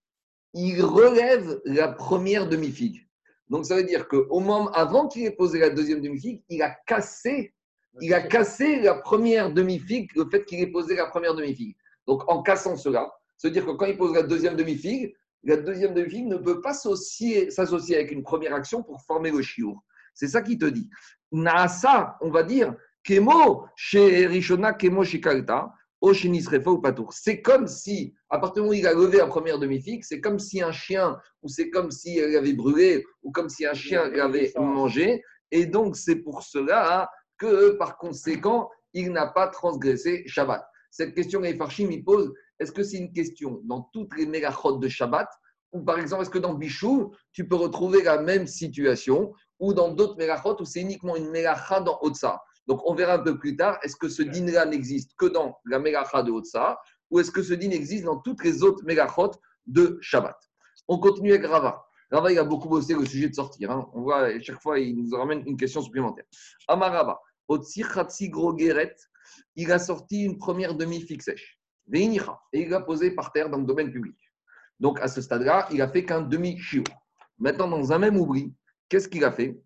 il 0.54 0.82
relève 0.82 1.60
la 1.64 1.88
première 1.88 2.48
demi-figue. 2.48 3.06
Donc 3.48 3.66
ça 3.66 3.76
veut 3.76 3.84
dire 3.84 4.08
qu'au 4.08 4.40
moment, 4.40 4.70
avant 4.72 5.06
qu'il 5.06 5.24
ait 5.24 5.30
posé 5.30 5.58
la 5.58 5.70
deuxième 5.70 6.00
demi-figue, 6.00 6.42
il 6.48 6.62
a 6.62 6.70
cassé, 6.86 7.54
il 8.00 8.12
a 8.12 8.22
cassé 8.22 8.80
la 8.80 8.94
première 8.94 9.52
demi-figue, 9.52 10.10
le 10.16 10.28
fait 10.28 10.44
qu'il 10.44 10.60
ait 10.60 10.66
posé 10.66 10.96
la 10.96 11.06
première 11.06 11.34
demi-figue. 11.34 11.76
Donc 12.06 12.28
en 12.30 12.42
cassant 12.42 12.76
cela, 12.76 13.12
ça 13.36 13.48
veut 13.48 13.52
dire 13.52 13.64
que 13.64 13.72
quand 13.72 13.86
il 13.86 13.96
pose 13.96 14.14
la 14.14 14.22
deuxième 14.22 14.56
demi-figue, 14.56 15.14
la 15.44 15.56
deuxième 15.56 15.94
demi-figue 15.94 16.26
ne 16.26 16.38
peut 16.38 16.60
pas 16.60 16.74
s'associer 16.74 17.94
avec 17.94 18.10
une 18.10 18.22
première 18.22 18.54
action 18.54 18.82
pour 18.82 19.00
former 19.02 19.30
le 19.30 19.42
chiour. 19.42 19.84
C'est 20.12 20.28
ça 20.28 20.42
qu'il 20.42 20.58
te 20.58 20.66
dit. 20.66 20.88
Naasa, 21.30 22.16
on 22.20 22.30
va 22.30 22.42
dire, 22.42 22.74
Kemo 23.04 23.66
chez 23.76 24.26
Rishona, 24.26 24.72
Kemo 24.72 25.04
chez 25.04 25.20
Kalta, 25.20 25.72
ou 26.00 26.78
Patour. 26.80 27.12
C'est 27.12 27.40
comme 27.40 27.66
si, 27.66 28.14
à 28.28 28.38
partir 28.38 28.62
du 28.62 28.68
moment 28.68 28.70
où 28.70 28.74
il 28.74 28.86
a 28.86 28.92
levé 28.92 29.18
la 29.18 29.26
première 29.26 29.58
demi-figue, 29.58 30.04
c'est 30.04 30.20
comme 30.20 30.38
si 30.38 30.60
un 30.62 30.72
chien, 30.72 31.16
ou 31.42 31.48
c'est 31.48 31.70
comme 31.70 31.90
si 31.90 32.18
elle 32.18 32.36
avait 32.36 32.52
brûlé, 32.52 33.04
ou 33.22 33.32
comme 33.32 33.48
si 33.48 33.66
un 33.66 33.74
chien 33.74 34.08
l'avait 34.10 34.52
mangé. 34.56 35.22
Et 35.50 35.66
donc, 35.66 35.96
c'est 35.96 36.16
pour 36.16 36.42
cela 36.42 37.08
que, 37.38 37.70
par 37.72 37.96
conséquent, 37.98 38.68
il 38.92 39.12
n'a 39.12 39.26
pas 39.26 39.48
transgressé 39.48 40.22
Shabbat. 40.26 40.64
Cette 40.90 41.14
question, 41.14 41.40
les 41.40 41.54
Farshim, 41.54 41.90
il 41.90 42.04
pose 42.04 42.32
Est-ce 42.58 42.72
que 42.72 42.82
c'est 42.82 42.98
une 42.98 43.12
question 43.12 43.60
dans 43.64 43.88
toutes 43.92 44.16
les 44.16 44.26
mégachot 44.26 44.78
de 44.78 44.88
Shabbat 44.88 45.28
ou 45.72 45.82
par 45.82 45.98
exemple, 45.98 46.22
est-ce 46.22 46.30
que 46.30 46.38
dans 46.38 46.54
Bichou, 46.54 47.12
tu 47.32 47.46
peux 47.46 47.56
retrouver 47.56 48.02
la 48.02 48.22
même 48.22 48.46
situation 48.46 49.34
ou 49.58 49.74
dans 49.74 49.92
d'autres 49.92 50.16
mégachot 50.16 50.56
où 50.60 50.64
c'est 50.64 50.80
uniquement 50.80 51.16
une 51.16 51.30
mégacha 51.30 51.80
dans 51.80 51.98
Otsa? 52.00 52.40
Donc 52.66 52.80
on 52.84 52.94
verra 52.94 53.14
un 53.14 53.18
peu 53.22 53.38
plus 53.38 53.56
tard, 53.56 53.78
est-ce 53.82 53.96
que 53.96 54.08
ce 54.08 54.22
din-là 54.22 54.66
n'existe 54.66 55.12
que 55.16 55.26
dans 55.26 55.58
la 55.66 55.78
mégacha 55.78 56.22
de 56.22 56.30
Otsa 56.32 56.78
ou 57.10 57.20
est-ce 57.20 57.30
que 57.30 57.42
ce 57.42 57.54
din 57.54 57.70
existe 57.70 58.04
dans 58.04 58.18
toutes 58.18 58.42
les 58.42 58.62
autres 58.62 58.84
mégachot 58.84 59.30
de 59.66 59.98
Shabbat? 60.00 60.36
On 60.88 60.98
continue 60.98 61.32
avec 61.32 61.46
Rava. 61.46 61.84
Rava, 62.10 62.32
il 62.32 62.38
a 62.38 62.44
beaucoup 62.44 62.68
bossé 62.68 62.94
le 62.94 63.04
sujet 63.04 63.28
de 63.28 63.34
sortir. 63.34 63.70
hein. 63.70 63.88
On 63.92 64.02
voit, 64.02 64.26
à 64.26 64.40
chaque 64.40 64.60
fois, 64.62 64.78
il 64.78 64.96
nous 64.96 65.16
ramène 65.16 65.42
une 65.46 65.56
question 65.56 65.82
supplémentaire. 65.82 66.24
Amarava, 66.68 67.20
Otsi 67.48 67.82
Khatsi 67.82 68.30
Grogeret, 68.30 68.94
il 69.56 69.72
a 69.72 69.78
sorti 69.78 70.22
une 70.22 70.38
première. 70.38 70.76
Veinicha, 71.88 72.38
et 72.52 72.62
il 72.62 72.68
l'a 72.68 72.80
posé 72.80 73.12
par 73.12 73.32
terre 73.32 73.48
dans 73.50 73.58
le 73.58 73.64
domaine 73.64 73.90
public. 73.90 74.16
Donc, 74.78 75.00
à 75.00 75.08
ce 75.08 75.20
stade-là, 75.20 75.68
il 75.72 75.80
a 75.82 75.88
fait 75.88 76.04
qu'un 76.04 76.20
demi-shiur. 76.20 76.84
Maintenant, 77.38 77.68
dans 77.68 77.92
un 77.92 77.98
même 77.98 78.16
oubli, 78.16 78.52
qu'est-ce 78.88 79.08
qu'il 79.08 79.24
a 79.24 79.32
fait? 79.32 79.58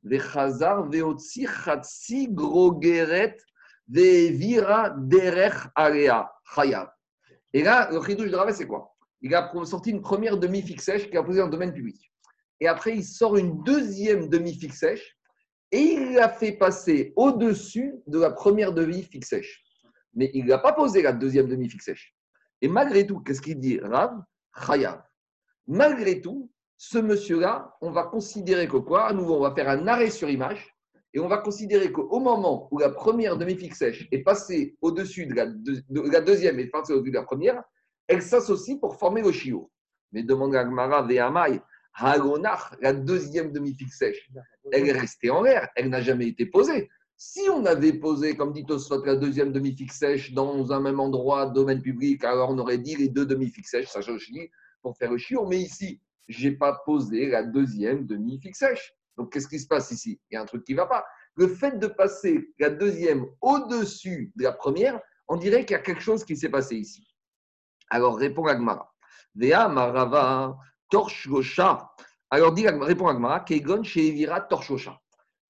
Et 7.53 7.63
là, 7.63 7.91
le 7.91 8.03
chidouche 8.03 8.31
de 8.31 8.37
Rava, 8.37 8.53
c'est 8.53 8.67
quoi? 8.67 8.95
Il 9.23 9.35
a 9.35 9.53
sorti 9.65 9.91
une 9.91 10.01
première 10.01 10.39
demi-figue 10.39 10.81
sèche 10.81 11.07
qu'il 11.09 11.19
a 11.19 11.23
posée 11.23 11.39
dans 11.41 11.47
le 11.47 11.51
domaine 11.51 11.73
public. 11.73 12.11
Et 12.61 12.69
après, 12.69 12.97
il 12.97 13.05
sort 13.05 13.37
une 13.37 13.63
deuxième 13.63 14.29
demi-figue 14.29 14.73
sèche 14.73 15.17
et 15.73 15.79
il 15.79 16.13
l'a 16.15 16.29
fait 16.29 16.53
passer 16.53 17.13
au-dessus 17.17 17.95
de 18.07 18.19
la 18.19 18.31
première 18.31 18.73
demi-figue 18.73 19.25
sèche. 19.25 19.63
Mais 20.15 20.31
il 20.35 20.47
n'a 20.47 20.59
pas 20.59 20.73
posé 20.73 21.03
la 21.03 21.13
deuxième 21.13 21.49
demi-figue 21.49 21.83
sèche. 21.83 22.15
Et 22.63 22.69
malgré 22.69 23.07
tout, 23.07 23.21
qu'est-ce 23.21 23.41
qu'il 23.41 23.59
dit 23.59 23.79
Rav? 23.81 24.23
Chayav. 24.67 25.03
Malgré 25.67 26.21
tout, 26.21 26.51
ce 26.83 26.97
monsieur-là, 26.97 27.77
on 27.83 27.91
va 27.91 28.05
considérer 28.05 28.67
que 28.67 28.79
quoi? 28.79 29.05
À 29.05 29.13
nouveau, 29.13 29.37
on 29.37 29.41
va 29.41 29.55
faire 29.55 29.69
un 29.69 29.87
arrêt 29.87 30.09
sur 30.09 30.31
image 30.31 30.75
et 31.13 31.21
on 31.21 31.29
va 31.29 31.37
considérer 31.37 31.93
qu'au 31.93 32.21
moment 32.21 32.69
où 32.71 32.79
la 32.79 32.89
première 32.89 33.37
demi-figue 33.37 33.75
sèche 33.75 34.09
est 34.11 34.23
passée 34.23 34.79
au-dessus 34.81 35.27
de 35.27 35.35
la, 35.35 35.45
deux- 35.45 35.83
de 35.91 36.11
la 36.11 36.23
deuxième 36.23 36.59
et 36.59 36.69
passée 36.69 36.95
au-dessus 36.95 37.11
de 37.11 37.17
la 37.17 37.25
première, 37.25 37.63
elle 38.09 38.23
s'associe 38.23 38.81
pour 38.81 38.97
former 38.97 39.21
le 39.21 39.31
chiot. 39.31 39.71
Mais 40.13 40.23
demande 40.23 40.57
à 40.57 40.65
Gmara, 40.65 41.03
Vehamai, 41.03 41.61
Hagonach, 41.93 42.75
la 42.81 42.95
deuxième 42.95 43.53
demi-figue 43.53 43.93
sèche, 43.93 44.31
elle 44.73 44.89
est 44.89 44.93
restée 44.93 45.29
en 45.29 45.43
l'air, 45.43 45.69
elle 45.77 45.91
n'a 45.91 46.01
jamais 46.01 46.29
été 46.29 46.47
posée. 46.47 46.89
Si 47.15 47.43
on 47.53 47.67
avait 47.67 47.93
posé, 47.93 48.35
comme 48.35 48.55
dit 48.55 48.65
Tosfot, 48.65 49.05
la 49.05 49.17
deuxième 49.17 49.53
demi-figue 49.53 49.93
sèche 49.93 50.33
dans 50.33 50.73
un 50.73 50.81
même 50.81 50.99
endroit, 50.99 51.45
domaine 51.45 51.83
public, 51.83 52.25
alors 52.25 52.49
on 52.49 52.59
aurait 52.59 52.79
dit 52.79 52.97
les 52.97 53.11
deux 53.11 53.27
demi-figues 53.27 53.67
sèches, 53.67 53.89
ça 53.89 54.01
change 54.01 54.33
pour 54.81 54.97
faire 54.97 55.11
le 55.11 55.19
chiot. 55.19 55.47
Mais 55.47 55.59
ici, 55.59 56.01
je 56.31 56.49
n'ai 56.49 56.57
pas 56.57 56.81
posé 56.87 57.29
la 57.29 57.43
deuxième 57.43 58.07
demi-figue 58.07 58.55
sèche. 58.55 58.95
Donc, 59.17 59.33
qu'est-ce 59.33 59.49
qui 59.49 59.59
se 59.59 59.67
passe 59.67 59.91
ici? 59.91 60.21
Il 60.31 60.35
y 60.35 60.37
a 60.39 60.43
un 60.43 60.47
truc 60.47 60.65
qui 60.65 60.73
ne 60.73 60.79
va 60.79 60.87
pas. 60.87 61.05
Le 61.35 61.49
fait 61.49 61.79
de 61.79 61.87
passer 61.87 62.53
la 62.59 62.71
deuxième 62.71 63.27
au-dessus 63.41 64.33
de 64.37 64.45
la 64.45 64.53
première, 64.53 65.01
on 65.29 65.37
dirait 65.37 65.65
qu'il 65.65 65.73
y 65.73 65.79
a 65.79 65.83
quelque 65.83 66.01
chose 66.01 66.25
qui 66.25 66.37
s'est 66.37 66.49
passé 66.49 66.77
ici. 66.77 67.07
Alors, 67.91 68.17
répond 68.17 68.47
Agmara. 68.47 68.93
Vea 69.35 69.69
Marava 69.69 70.57
Torshosha. 70.91 71.91
Alors, 72.31 72.53
dit, 72.53 72.67
répond 72.69 73.09
Agmara, 73.09 73.41
Kegon 73.41 73.83
Shevira 73.83 74.41
Torshosha. 74.41 74.99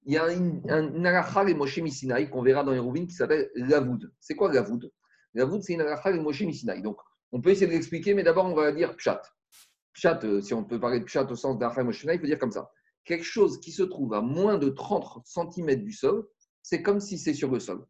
Il 0.03 0.13
y 0.13 0.17
a 0.17 0.31
une, 0.31 0.63
un 0.69 0.95
une 0.95 1.05
halakha 1.05 1.43
les 1.43 1.53
Moshe 1.53 1.77
Misinaï 1.77 2.29
qu'on 2.29 2.41
verra 2.41 2.63
dans 2.63 2.71
les 2.71 2.79
Rouvines 2.79 3.05
qui 3.05 3.13
s'appelle 3.13 3.51
Lavoud. 3.53 4.11
C'est 4.19 4.33
quoi 4.33 4.51
Lavoud 4.51 4.91
Lavoud, 5.35 5.61
c'est 5.61 5.73
une 5.73 5.81
halakha 5.81 6.11
les 6.11 6.19
Moshe 6.19 6.41
Misinaï. 6.41 6.81
Donc, 6.81 6.97
on 7.31 7.39
peut 7.39 7.51
essayer 7.51 7.67
de 7.67 7.71
l'expliquer, 7.71 8.15
mais 8.15 8.23
d'abord, 8.23 8.45
on 8.45 8.55
va 8.55 8.71
dire 8.71 8.95
Pshat. 8.95 9.21
Euh, 10.05 10.41
si 10.41 10.53
on 10.53 10.63
peut 10.63 10.79
parler 10.79 10.99
de 10.99 11.05
Pshat 11.05 11.25
au 11.31 11.35
sens 11.35 11.57
d'halakha 11.57 11.83
Moshe 11.83 11.97
Misinaï, 11.97 12.15
il 12.15 12.19
faut 12.19 12.25
dire 12.25 12.39
comme 12.39 12.51
ça. 12.51 12.71
Quelque 13.03 13.23
chose 13.23 13.59
qui 13.59 13.71
se 13.71 13.83
trouve 13.83 14.13
à 14.13 14.21
moins 14.21 14.57
de 14.57 14.69
30 14.69 15.25
cm 15.25 15.83
du 15.83 15.91
sol, 15.91 16.27
c'est 16.61 16.81
comme 16.81 16.99
si 16.99 17.17
c'est 17.17 17.33
sur 17.33 17.51
le 17.51 17.59
sol. 17.59 17.85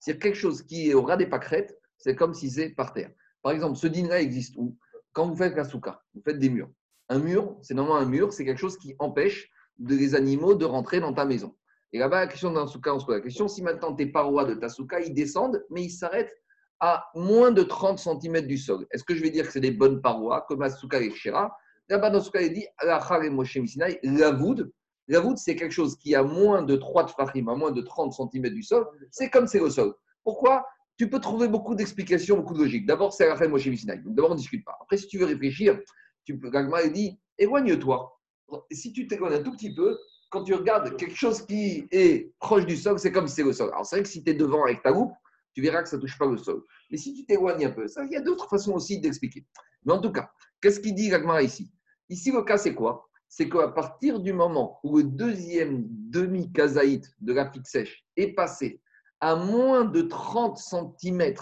C'est-à-dire 0.00 0.22
quelque 0.22 0.38
chose 0.38 0.62
qui 0.62 0.90
est 0.90 0.94
au 0.94 1.02
ras 1.02 1.16
des 1.16 1.26
pâquerettes, 1.26 1.78
c'est 1.98 2.16
comme 2.16 2.34
si 2.34 2.50
c'est 2.50 2.70
par 2.70 2.92
terre. 2.92 3.10
Par 3.42 3.52
exemple, 3.52 3.76
ce 3.76 3.86
din-là 3.86 4.20
existe 4.20 4.56
où? 4.56 4.76
Quand 5.12 5.28
vous 5.28 5.36
faites 5.36 5.54
la 5.54 5.64
souka, 5.64 6.02
vous 6.14 6.22
faites 6.22 6.38
des 6.38 6.50
murs. 6.50 6.70
Un 7.08 7.18
mur, 7.18 7.56
c'est 7.62 7.74
normalement 7.74 8.00
un 8.00 8.08
mur, 8.08 8.32
c'est 8.32 8.44
quelque 8.44 8.58
chose 8.58 8.78
qui 8.78 8.96
empêche 8.98 9.50
des 9.78 10.14
animaux 10.14 10.54
de 10.54 10.64
rentrer 10.64 11.00
dans 11.00 11.12
ta 11.12 11.24
maison. 11.24 11.54
Et 11.92 11.98
là-bas, 11.98 12.20
la 12.20 12.26
question 12.26 12.52
d'un 12.52 12.66
souka, 12.66 12.94
on 12.94 12.98
se 12.98 13.06
pose 13.06 13.16
la 13.16 13.20
question 13.20 13.46
si 13.46 13.62
maintenant 13.62 13.94
tes 13.94 14.06
parois 14.06 14.44
de 14.44 14.54
ta 14.54 14.68
souka, 14.68 15.00
ils 15.00 15.14
descendent, 15.14 15.64
mais 15.70 15.84
ils 15.84 15.90
s'arrêtent 15.90 16.34
à 16.86 17.08
moins 17.14 17.50
de 17.50 17.62
30 17.62 17.98
cm 17.98 18.42
du 18.42 18.58
sol. 18.58 18.86
Est-ce 18.90 19.04
que 19.04 19.14
je 19.14 19.22
vais 19.22 19.30
dire 19.30 19.46
que 19.46 19.52
c'est 19.52 19.60
des 19.60 19.70
bonnes 19.70 20.02
parois, 20.02 20.44
comme 20.46 20.60
la 20.60 20.68
souka 20.68 21.00
et 21.00 21.10
Shira? 21.10 21.56
Là-bas, 21.88 22.10
dans 22.10 22.20
souka, 22.20 22.42
il 22.42 22.52
dit 22.52 22.66
Misinaï, 23.58 23.98
la 24.02 24.32
voûte. 24.32 24.70
La 25.08 25.20
voûte, 25.20 25.38
c'est 25.38 25.56
quelque 25.56 25.72
chose 25.72 25.96
qui 25.96 26.14
a 26.14 26.22
moins 26.22 26.60
de 26.60 26.76
3 26.76 27.06
tfachim, 27.06 27.48
à 27.48 27.54
moins 27.54 27.70
de 27.70 27.80
30 27.80 28.12
cm 28.12 28.50
du 28.50 28.62
sol. 28.62 28.86
C'est 29.10 29.30
comme 29.30 29.46
c'est 29.46 29.60
au 29.60 29.70
sol. 29.70 29.94
Pourquoi? 30.24 30.66
Tu 30.98 31.08
peux 31.08 31.20
trouver 31.20 31.48
beaucoup 31.48 31.74
d'explications, 31.74 32.36
beaucoup 32.36 32.52
de 32.52 32.58
logique. 32.58 32.84
D'abord, 32.84 33.14
c'est 33.14 33.24
Alachar 33.24 33.44
et 33.44 33.48
Moshe 33.48 33.66
Misinaï. 33.66 34.02
Donc, 34.02 34.14
D'abord, 34.14 34.32
on 34.32 34.34
ne 34.34 34.38
discute 34.38 34.62
pas. 34.62 34.76
Après, 34.82 34.98
si 34.98 35.06
tu 35.06 35.16
veux 35.16 35.24
réfléchir, 35.24 35.80
tu 36.26 36.38
peux, 36.38 36.50
Gagma, 36.50 36.86
dit 36.88 37.18
éloigne-toi. 37.38 38.14
Et 38.70 38.74
si 38.74 38.92
tu 38.92 39.06
t'éloignes 39.06 39.32
un 39.32 39.42
tout 39.42 39.52
petit 39.52 39.74
peu, 39.74 39.96
quand 40.28 40.44
tu 40.44 40.52
regardes 40.52 40.94
quelque 40.98 41.16
chose 41.16 41.46
qui 41.46 41.88
est 41.90 42.34
proche 42.40 42.66
du 42.66 42.76
sol, 42.76 42.98
c'est 42.98 43.10
comme 43.10 43.26
si 43.26 43.36
c'est 43.36 43.42
le 43.42 43.54
sol. 43.54 43.70
Alors, 43.72 43.86
c'est 43.86 43.96
vrai 43.96 44.02
que 44.02 44.08
si 44.10 44.22
tu 44.22 44.30
es 44.30 44.34
devant 44.34 44.64
avec 44.64 44.82
ta 44.82 44.90
loupe, 44.90 45.12
tu 45.54 45.62
verras 45.62 45.82
que 45.82 45.88
ça 45.88 45.96
ne 45.96 46.02
touche 46.02 46.18
pas 46.18 46.26
le 46.26 46.36
sol. 46.36 46.62
Mais 46.90 46.96
si 46.96 47.14
tu 47.14 47.24
t'éloignes 47.24 47.66
un 47.66 47.70
peu, 47.70 47.86
ça, 47.86 48.04
il 48.04 48.12
y 48.12 48.16
a 48.16 48.20
d'autres 48.20 48.48
façons 48.48 48.72
aussi 48.72 49.00
d'expliquer. 49.00 49.46
Mais 49.84 49.92
en 49.92 50.00
tout 50.00 50.12
cas, 50.12 50.30
qu'est-ce 50.60 50.80
qu'il 50.80 50.94
dit 50.94 51.08
Gagmara 51.08 51.42
ici? 51.42 51.70
Ici, 52.08 52.32
le 52.32 52.42
cas, 52.42 52.58
c'est 52.58 52.74
quoi? 52.74 53.08
C'est 53.28 53.48
qu'à 53.48 53.68
partir 53.68 54.20
du 54.20 54.32
moment 54.32 54.80
où 54.84 54.98
le 54.98 55.04
deuxième 55.04 55.84
demi-kazaït 55.88 57.04
de 57.20 57.32
la 57.32 57.50
figue 57.50 57.66
sèche 57.66 58.04
est 58.16 58.32
passé 58.34 58.80
à 59.20 59.36
moins 59.36 59.84
de 59.84 60.02
30 60.02 60.58
cm 60.58 61.34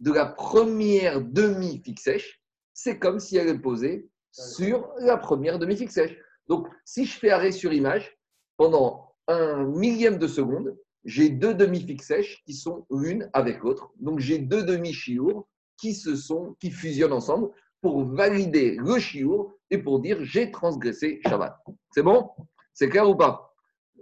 de 0.00 0.12
la 0.12 0.26
première 0.26 1.20
demi-figue 1.20 1.98
sèche, 1.98 2.42
c'est 2.74 2.98
comme 2.98 3.20
si 3.20 3.36
elle 3.36 3.48
est 3.48 3.58
posée 3.58 4.08
sur 4.32 4.92
la 4.98 5.16
première 5.16 5.58
demi-figue 5.58 5.90
sèche. 5.90 6.16
Donc, 6.48 6.68
si 6.84 7.04
je 7.04 7.18
fais 7.18 7.30
arrêt 7.30 7.52
sur 7.52 7.72
image, 7.72 8.16
pendant 8.56 9.14
un 9.28 9.64
millième 9.64 10.18
de 10.18 10.26
seconde, 10.26 10.76
j'ai 11.08 11.28
deux 11.30 11.54
demi-figues 11.54 12.02
sèches 12.02 12.42
qui 12.44 12.54
sont 12.54 12.86
l'une 12.90 13.28
avec 13.32 13.60
l'autre. 13.60 13.90
Donc, 13.98 14.20
j'ai 14.20 14.38
deux 14.38 14.62
demi-chiours 14.62 15.48
qui 15.80 15.94
se 15.94 16.14
sont, 16.16 16.54
qui 16.60 16.70
fusionnent 16.70 17.12
ensemble 17.12 17.48
pour 17.80 18.04
valider 18.04 18.76
le 18.78 18.98
chiour 18.98 19.54
et 19.70 19.78
pour 19.78 20.00
dire 20.00 20.18
j'ai 20.22 20.50
transgressé 20.50 21.20
Shabbat. 21.26 21.56
C'est 21.92 22.02
bon? 22.02 22.28
C'est 22.74 22.88
clair 22.88 23.08
ou 23.08 23.16
pas? 23.16 23.54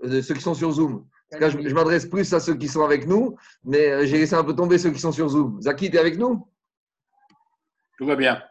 Euh, 0.04 0.20
Ceux 0.22 0.34
qui 0.34 0.40
sont 0.40 0.54
sur 0.54 0.72
Zoom. 0.72 1.06
Là, 1.32 1.48
je, 1.50 1.58
je 1.60 1.74
m'adresse 1.74 2.06
plus 2.06 2.32
à 2.34 2.40
ceux 2.40 2.56
qui 2.56 2.68
sont 2.68 2.82
avec 2.82 3.06
nous, 3.06 3.36
mais 3.64 3.90
euh, 3.90 4.06
j'ai 4.06 4.18
laissé 4.18 4.34
un 4.34 4.44
peu 4.44 4.54
tomber 4.54 4.78
ceux 4.78 4.90
qui 4.90 5.00
sont 5.00 5.12
sur 5.12 5.28
Zoom. 5.28 5.60
Zaki, 5.60 5.90
tu 5.90 5.96
es 5.96 5.98
avec 5.98 6.18
nous? 6.18 6.46
Tout 7.98 8.06
va 8.06 8.16
bien. 8.16 8.42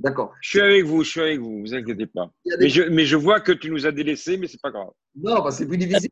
D'accord. 0.00 0.32
Je 0.42 0.50
suis 0.50 0.60
avec 0.60 0.84
vous, 0.84 1.02
je 1.02 1.10
suis 1.10 1.20
avec 1.20 1.40
vous, 1.40 1.60
vous 1.60 1.74
inquiétez 1.74 2.06
pas. 2.06 2.30
Des- 2.58 2.68
je, 2.68 2.82
mais 2.82 3.04
je 3.06 3.16
vois 3.16 3.40
que 3.40 3.52
tu 3.52 3.70
nous 3.70 3.86
as 3.86 3.92
délaissés, 3.92 4.36
mais 4.36 4.46
c'est 4.46 4.60
pas 4.60 4.70
grave. 4.70 4.90
Non, 5.14 5.42
bah, 5.42 5.50
c'est 5.50 5.66
plus 5.66 5.78
difficile. 5.78 6.10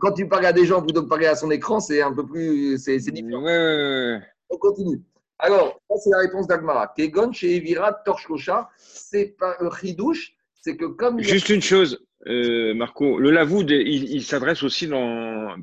Quand 0.00 0.12
tu 0.12 0.26
parles 0.28 0.46
à 0.46 0.52
des 0.52 0.64
gens 0.66 0.82
plutôt 0.82 1.02
que 1.02 1.08
parler 1.08 1.26
à 1.26 1.36
son 1.36 1.50
écran, 1.50 1.78
c'est 1.80 2.00
un 2.02 2.12
peu 2.12 2.26
plus. 2.26 2.78
C'est 2.78 2.98
différent. 2.98 3.42
ouais, 3.42 3.58
ouais, 3.58 4.16
ouais. 4.16 4.22
On 4.50 4.56
continue. 4.56 5.02
Alors, 5.38 5.80
ça, 5.90 5.96
c'est 6.02 6.10
la 6.10 6.18
réponse 6.18 6.46
d'Agmara. 6.46 6.92
Kegon 6.96 7.32
chez 7.32 7.56
Evira 7.56 7.92
Torchkocha, 7.92 8.70
c'est 8.78 9.36
pas 9.38 9.56
un 9.60 9.70
chidouche, 9.70 10.32
c'est 10.62 10.76
que 10.76 10.86
comme. 10.86 11.18
a- 11.18 11.22
Juste 11.22 11.48
une 11.50 11.60
chose, 11.60 12.02
euh, 12.26 12.72
Marco, 12.74 13.18
le 13.18 13.30
lavoud, 13.30 13.68
il, 13.70 14.10
il 14.10 14.22
s'adresse 14.22 14.62
aussi 14.62 14.86
dans, 14.86 15.54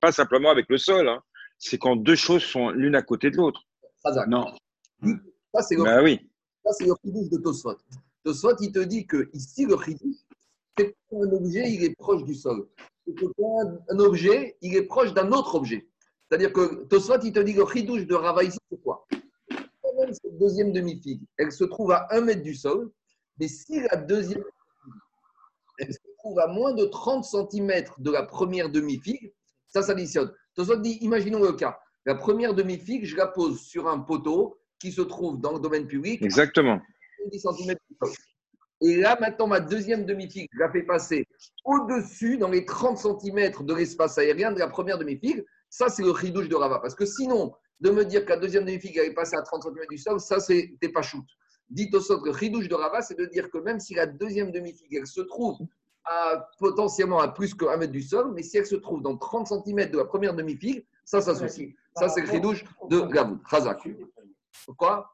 pas, 0.00 0.12
simplement 0.12 0.50
avec 0.50 0.66
le 0.68 0.76
sol, 0.76 1.08
hein. 1.08 1.22
c'est 1.56 1.78
quand 1.78 1.96
deux 1.96 2.16
choses 2.16 2.42
sont 2.42 2.70
l'une 2.70 2.94
à 2.96 3.02
côté 3.02 3.30
de 3.30 3.36
l'autre. 3.36 3.62
Non. 4.26 4.46
Ça, 5.54 5.62
c'est 5.62 5.76
le, 5.76 5.84
Bah 5.84 6.02
oui. 6.02 6.18
ça, 6.64 6.72
c'est 6.72 6.86
le 6.86 6.94
chidouche 7.04 7.30
de 7.30 7.38
Tosfot. 7.38 7.76
Tosfot, 8.24 8.56
il 8.60 8.72
te 8.72 8.80
dit 8.80 9.06
que 9.06 9.30
ici, 9.32 9.64
le 9.66 9.76
chidouche, 9.82 10.16
c'est 10.76 10.94
un 11.12 11.32
objet, 11.32 11.70
il 11.70 11.84
est 11.84 11.94
proche 11.96 12.24
du 12.24 12.34
sol. 12.34 12.66
Un- 13.08 13.98
objet, 13.98 14.56
il 14.62 14.76
est 14.76 14.82
proche 14.84 15.12
d'un 15.12 15.32
autre 15.32 15.54
objet. 15.56 15.88
C'est-à-dire 16.28 16.52
que 16.52 16.84
Tosfot, 16.84 17.18
il 17.22 17.32
te 17.32 17.40
dit 17.40 17.54
que 17.54 17.60
le 17.60 17.66
chidouche 17.66 18.06
de 18.06 18.14
Rava 18.14 18.42
ici, 18.44 18.58
c'est 18.70 18.80
quoi? 18.82 19.06
Même, 19.98 20.14
cette 20.14 20.38
deuxième 20.38 20.72
demi-figue, 20.72 21.20
elle 21.36 21.52
se 21.52 21.64
trouve 21.64 21.92
à 21.92 22.06
un 22.10 22.22
mètre 22.22 22.42
du 22.42 22.54
sol, 22.54 22.90
mais 23.38 23.48
si 23.48 23.80
la 23.80 23.96
deuxième 23.96 24.42
elle 25.78 25.92
se 25.92 25.98
trouve 26.18 26.38
à 26.38 26.46
moins 26.46 26.72
de 26.74 26.84
30 26.84 27.24
cm 27.24 27.84
de 27.98 28.10
la 28.10 28.22
première 28.22 28.70
demi-figue, 28.70 29.32
ça 29.68 29.82
s'additionne. 29.82 30.32
Tosfot 30.54 30.76
dit, 30.76 30.98
imaginons 31.00 31.42
le 31.42 31.52
cas. 31.52 31.78
La 32.06 32.14
première 32.14 32.54
demi-figue, 32.54 33.04
je 33.04 33.16
la 33.16 33.26
pose 33.26 33.60
sur 33.60 33.88
un 33.88 33.98
poteau 33.98 34.58
qui 34.78 34.92
se 34.92 35.02
trouve 35.02 35.40
dans 35.40 35.52
le 35.52 35.60
domaine 35.60 35.86
public, 35.86 36.22
Exactement. 36.22 36.80
10 37.30 37.40
cm 37.40 37.74
du 37.90 37.96
sol. 38.02 38.10
Et 38.82 38.96
là, 38.96 39.16
maintenant, 39.20 39.46
ma 39.46 39.60
deuxième 39.60 40.04
demi-figue, 40.04 40.48
je 40.52 40.58
la 40.58 40.70
fais 40.70 40.82
passer 40.82 41.26
au-dessus, 41.64 42.36
dans 42.36 42.48
les 42.48 42.64
30 42.64 42.98
cm 42.98 43.64
de 43.64 43.74
l'espace 43.74 44.18
aérien 44.18 44.50
de 44.50 44.58
la 44.58 44.66
première 44.66 44.98
demi-figue. 44.98 45.44
Ça, 45.70 45.88
c'est 45.88 46.02
le 46.02 46.10
ridouche 46.10 46.48
de 46.48 46.56
Rava. 46.56 46.80
Parce 46.80 46.94
que 46.94 47.06
sinon, 47.06 47.54
de 47.80 47.90
me 47.90 48.04
dire 48.04 48.24
que 48.24 48.30
la 48.30 48.36
deuxième 48.38 48.64
demi-figue 48.64 48.96
elle 48.96 49.10
est 49.10 49.14
passée 49.14 49.36
à 49.36 49.42
30 49.42 49.62
cm 49.62 49.86
du 49.88 49.98
sol, 49.98 50.20
ça, 50.20 50.40
c'était 50.40 50.88
pas 50.88 51.02
shoot. 51.02 51.24
Dit 51.70 51.90
au 51.92 52.00
sort, 52.00 52.24
le 52.24 52.32
chidouche 52.32 52.68
de 52.68 52.74
Rava, 52.74 53.02
c'est 53.02 53.16
de 53.16 53.24
dire 53.26 53.50
que 53.50 53.58
même 53.58 53.78
si 53.78 53.94
la 53.94 54.06
deuxième 54.06 54.50
demi-figue, 54.50 54.94
elle 54.94 55.06
se 55.06 55.20
trouve 55.20 55.58
à, 56.04 56.48
potentiellement 56.58 57.20
à 57.20 57.28
plus 57.28 57.54
qu'un 57.54 57.76
mètre 57.76 57.92
du 57.92 58.02
sol, 58.02 58.32
mais 58.34 58.42
si 58.42 58.58
elle 58.58 58.66
se 58.66 58.76
trouve 58.76 59.00
dans 59.00 59.16
30 59.16 59.46
cm 59.46 59.90
de 59.90 59.98
la 59.98 60.04
première 60.04 60.34
demi-figue, 60.34 60.84
ça 61.04 61.20
s'associe. 61.20 61.72
Ça, 61.96 62.08
c'est 62.08 62.22
le 62.22 62.26
chidouche 62.26 62.64
de 62.90 63.00
Gavoud. 63.00 63.38
Chazak. 63.48 63.88
Quoi? 64.76 65.08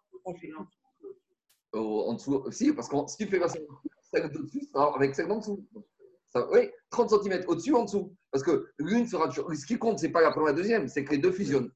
En 1.79 2.15
dessous, 2.15 2.45
si, 2.51 2.73
parce 2.73 2.89
que 2.89 2.97
si 3.07 3.17
tu 3.19 3.27
fais 3.27 3.39
passer 3.39 3.67
celle 4.13 4.31
d'au-dessus, 4.31 4.69
avec 4.75 5.15
celle 5.15 5.29
d'en 5.29 5.39
dessous. 5.39 5.67
Oui, 6.53 6.71
30 6.91 7.23
cm 7.23 7.45
au-dessus 7.47 7.75
en 7.75 7.85
dessous. 7.85 8.15
Parce 8.31 8.45
que 8.45 8.69
l'une 8.79 9.07
sera 9.07 9.29
toujours. 9.29 9.53
Ce 9.55 9.67
qui 9.67 9.79
compte, 9.79 9.99
ce 9.99 10.07
n'est 10.07 10.13
pas 10.13 10.21
la 10.21 10.31
première 10.31 10.51
et 10.51 10.53
la 10.53 10.59
deuxième, 10.59 10.89
c'est 10.89 11.05
que 11.05 11.13
les 11.13 11.19
deux 11.19 11.33
fusionnent. 11.33 11.71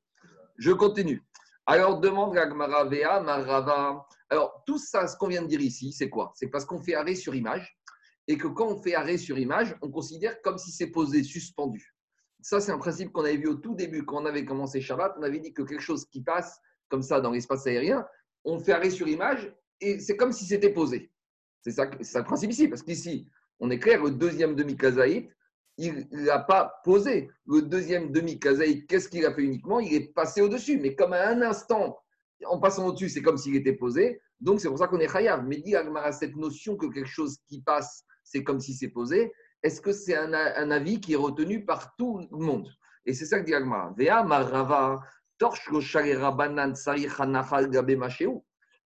Je 0.59 0.73
continue. 0.73 1.23
Alors, 1.67 2.01
demande 2.01 2.35
la 2.35 2.49
Gemara 2.49 2.85
Vea, 2.85 3.21
Marava. 3.21 4.07
Alors, 4.29 4.63
tout 4.67 4.79
ça, 4.79 5.07
ce 5.07 5.17
qu'on 5.17 5.29
vient 5.29 5.43
de 5.43 5.47
dire 5.47 5.61
ici, 5.61 5.93
c'est 5.93 6.11
quoi? 6.11 6.33
C'est 6.35 6.49
parce 6.49 6.65
qu'on 6.65 6.81
fait 6.81 6.95
arrêt 6.95 7.15
sur 7.15 7.35
image 7.35 7.79
et 8.29 8.37
que 8.37 8.49
quand 8.49 8.69
on 8.69 8.83
fait 8.83 8.95
arrêt 8.95 9.19
sur 9.19 9.39
image, 9.39 9.77
on 9.83 9.91
considère 9.91 10.41
comme 10.43 10.59
si 10.59 10.71
c'est 10.71 10.89
posé, 10.89 11.23
suspendu. 11.23 11.95
Ça, 12.41 12.61
c'est 12.61 12.73
un 12.73 12.79
principe 12.79 13.13
qu'on 13.13 13.25
avait 13.25 13.37
vu 13.37 13.49
au 13.49 13.55
tout 13.55 13.75
début, 13.75 14.05
quand 14.05 14.23
on 14.23 14.27
avait 14.27 14.45
commencé 14.45 14.81
Shabbat. 14.81 15.15
On 15.19 15.23
avait 15.23 15.39
dit 15.39 15.53
que 15.53 15.63
quelque 15.63 15.83
chose 15.83 16.05
qui 16.07 16.23
passe 16.23 16.61
comme 16.89 17.03
ça 17.03 17.21
dans 17.21 17.31
l'espace 17.31 17.67
aérien, 17.67 18.07
on 18.45 18.59
fait 18.59 18.73
arrêt 18.73 18.91
sur 18.91 19.07
image 19.09 19.55
c'est 20.01 20.17
comme 20.17 20.33
si 20.33 20.45
c'était 20.45 20.73
posé. 20.73 21.11
C'est 21.63 21.73
ça, 21.73 21.87
le 21.87 22.25
principe 22.25 22.51
ici, 22.51 22.69
parce 22.69 22.83
qu'ici, 22.83 23.27
on 23.61 23.71
est 23.71 23.79
clair, 23.79 24.03
le 24.03 24.11
deuxième 24.11 24.55
demi-kazaït, 24.57 25.31
il 25.79 26.07
n'a 26.11 26.39
pas 26.39 26.81
posé. 26.85 27.31
Le 27.47 27.63
deuxième 27.63 28.11
demi-kazaït, 28.13 28.87
qu'est-ce 28.87 29.09
qu'il 29.09 29.25
a 29.25 29.33
fait 29.33 29.43
uniquement? 29.43 29.81
Il 29.81 29.95
est 29.95 30.13
passé 30.13 30.41
au-dessus. 30.41 30.79
Mais 30.79 30.95
comme 30.95 31.13
à 31.13 31.29
un 31.29 31.43
instant, 31.43 31.99
en 32.45 32.59
passant 32.59 32.87
au-dessus, 32.89 33.09
c'est 33.09 33.23
comme 33.23 33.39
s'il 33.39 33.57
était 33.57 33.75
posé. 33.75 34.21
Donc, 34.41 34.61
c'est 34.61 34.69
pour 34.69 34.79
ça 34.79 34.89
qu'on 34.89 34.99
est 35.01 35.09
chayav. 35.09 35.45
Mais 35.47 35.59
dit 35.59 35.77
Agmara, 35.77 36.13
cette 36.13 36.37
notion 36.37 36.77
que 36.77 36.87
quelque 36.87 37.09
chose 37.09 37.39
qui 37.47 37.63
passe, 37.63 38.05
c'est 38.25 38.43
comme 38.43 38.61
si 38.61 38.75
c'est 38.75 38.89
posé, 38.89 39.33
est-ce 39.63 39.81
que 39.81 39.93
c'est 39.93 40.17
un, 40.17 40.33
avis 40.71 41.01
qui 41.01 41.13
est 41.13 41.17
retenu 41.17 41.65
par 41.65 41.95
tout 41.97 42.27
le 42.31 42.45
monde? 42.45 42.69
Et 43.07 43.15
c'est 43.15 43.27
ça 43.27 43.41
que 43.41 43.45
dit 43.47 43.55
Agmara. 43.55 43.95
Vea 43.97 44.25
marava, 44.25 45.01
torche 45.39 45.71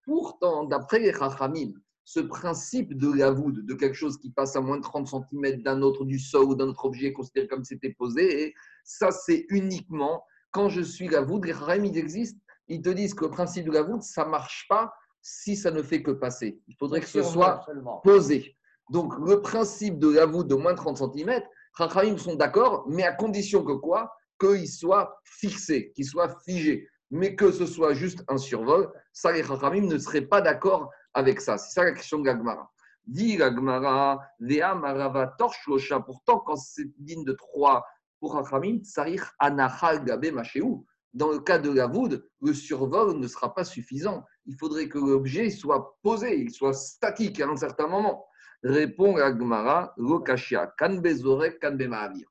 Pourtant, 0.06 0.64
d'après 0.66 1.00
les 1.00 1.14
Chachamim, 1.14 1.74
ce 2.04 2.20
principe 2.20 2.96
de 2.96 3.12
la 3.12 3.32
voûte, 3.32 3.66
de 3.66 3.74
quelque 3.74 3.96
chose 3.96 4.18
qui 4.18 4.30
passe 4.30 4.56
à 4.56 4.62
moins 4.62 4.78
de 4.78 4.84
30 4.84 5.08
cm 5.08 5.64
d'un 5.64 5.82
autre 5.82 6.06
du 6.06 6.20
sol 6.20 6.46
ou 6.46 6.56
d'un 6.56 6.68
autre 6.68 6.86
objet 6.86 7.12
considéré 7.14 7.48
comme 7.48 7.64
c'était 7.64 7.94
posé, 7.94 8.44
et 8.44 8.54
ça 8.84 9.12
c'est 9.12 9.46
uniquement 9.50 10.24
quand 10.52 10.70
je 10.70 10.82
suis 10.82 11.08
la 11.08 11.22
voûte. 11.22 11.46
Les 11.46 11.54
Chachamim, 11.54 11.86
ils 11.86 11.98
existent, 11.98 12.40
ils 12.68 12.82
te 12.82 12.90
disent 12.90 13.14
que 13.14 13.26
le 13.26 13.32
principe 13.32 13.66
de 13.66 13.72
la 13.72 13.82
voûte, 13.82 14.04
ça 14.04 14.26
ne 14.26 14.30
marche 14.30 14.68
pas 14.70 14.94
si 15.22 15.56
ça 15.56 15.72
ne 15.72 15.82
fait 15.82 16.04
que 16.04 16.12
passer. 16.12 16.62
Il 16.68 16.76
faudrait 16.76 17.02
que 17.02 17.08
ce 17.08 17.24
soit 17.24 17.66
posé. 18.04 18.56
Donc, 18.92 19.14
le 19.18 19.42
principe 19.42 19.98
de 19.98 20.10
la 20.10 20.28
voûte 20.28 20.48
de 20.48 20.56
moins 20.56 20.74
de 20.74 20.78
30 20.78 20.98
cm, 20.98 21.42
Chachamim 21.76 22.18
sont 22.18 22.36
d'accord, 22.36 22.86
mais 22.88 23.04
à 23.04 23.12
condition 23.12 23.64
que 23.64 23.74
quoi? 23.74 24.14
Qu'il 24.40 24.70
soit 24.70 25.20
fixé, 25.24 25.92
qu'il 25.96 26.06
soit 26.06 26.38
figé. 26.46 26.88
Mais 27.12 27.36
que 27.36 27.52
ce 27.52 27.66
soit 27.66 27.94
juste 27.94 28.24
un 28.28 28.38
survol, 28.38 28.92
ça, 29.14 29.32
les 29.32 29.44
ne 29.44 29.98
seraient 29.98 30.22
pas 30.22 30.42
d'accord 30.42 30.92
avec 31.14 31.40
ça. 31.40 31.58
C'est 31.58 31.74
ça 31.74 31.84
la 31.84 31.92
question 31.92 32.20
de 32.20 32.26
l'Agmara. 32.26 32.72
Dit 33.06 33.38
l'Agmara, 33.38 34.20
Vea 34.40 34.74
Marava 34.74 35.28
Torch 35.38 35.68
Losha. 35.68 36.00
Pourtant, 36.00 36.40
quand 36.40 36.56
c'est 36.56 36.90
digne 36.98 37.24
de 37.24 37.34
3 37.34 37.86
pour 38.20 38.34
Chachamim, 38.34 38.80
Tsarich 38.80 39.22
Anachal 39.40 40.04
Gabe 40.04 40.32
Machéou. 40.32 40.86
Dans 41.14 41.32
le 41.32 41.40
cas 41.40 41.60
de 41.60 41.72
la 41.72 41.88
voûte, 41.88 42.22
le 42.42 42.54
survol 42.54 43.18
ne 43.18 43.28
sera 43.28 43.54
pas 43.54 43.64
suffisant. 43.64 44.26
Il 44.46 44.56
faudrait 44.58 44.90
que 44.90 44.98
l'objet 44.98 45.50
soit 45.50 45.98
posé, 46.02 46.38
il 46.42 46.52
soit 46.52 46.74
statique 46.74 47.40
à 47.40 47.48
un 47.48 47.56
certain 47.56 47.88
moment. 47.88 48.26
Répond 48.64 49.16
Agmara, 49.18 49.94
Lokashia, 49.98 50.74
Kanbezorek, 50.78 51.62
Kanbemahavir. 51.62 52.28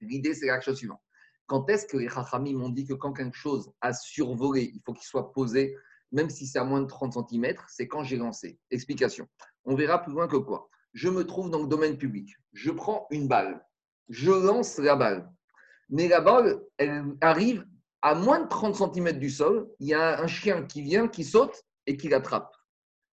L'idée, 0.00 0.34
c'est 0.34 0.46
la 0.46 0.60
chose 0.60 0.78
suivante. 0.78 1.01
Quand 1.52 1.68
est-ce 1.68 1.84
que 1.84 1.98
les 1.98 2.08
Chachamim 2.08 2.62
ont 2.62 2.70
dit 2.70 2.86
que 2.86 2.94
quand 2.94 3.12
quelque 3.12 3.36
chose 3.36 3.70
a 3.82 3.92
survolé, 3.92 4.72
il 4.74 4.80
faut 4.86 4.94
qu'il 4.94 5.04
soit 5.04 5.34
posé, 5.34 5.76
même 6.10 6.30
si 6.30 6.46
c'est 6.46 6.58
à 6.58 6.64
moins 6.64 6.80
de 6.80 6.86
30 6.86 7.28
cm, 7.28 7.56
c'est 7.68 7.86
quand 7.86 8.02
j'ai 8.02 8.16
lancé. 8.16 8.58
Explication. 8.70 9.28
On 9.66 9.74
verra 9.74 10.02
plus 10.02 10.14
loin 10.14 10.28
que 10.28 10.38
quoi. 10.38 10.70
Je 10.94 11.10
me 11.10 11.26
trouve 11.26 11.50
dans 11.50 11.60
le 11.60 11.66
domaine 11.66 11.98
public. 11.98 12.30
Je 12.54 12.70
prends 12.70 13.06
une 13.10 13.28
balle. 13.28 13.62
Je 14.08 14.30
lance 14.30 14.78
la 14.78 14.96
balle. 14.96 15.30
Mais 15.90 16.08
la 16.08 16.22
balle, 16.22 16.58
elle 16.78 17.04
arrive 17.20 17.66
à 18.00 18.14
moins 18.14 18.40
de 18.40 18.48
30 18.48 18.94
cm 18.94 19.18
du 19.18 19.28
sol. 19.28 19.68
Il 19.78 19.88
y 19.88 19.92
a 19.92 20.22
un 20.22 20.28
chien 20.28 20.62
qui 20.62 20.80
vient, 20.80 21.06
qui 21.06 21.22
saute 21.22 21.64
et 21.84 21.98
qui 21.98 22.08
l'attrape. 22.08 22.50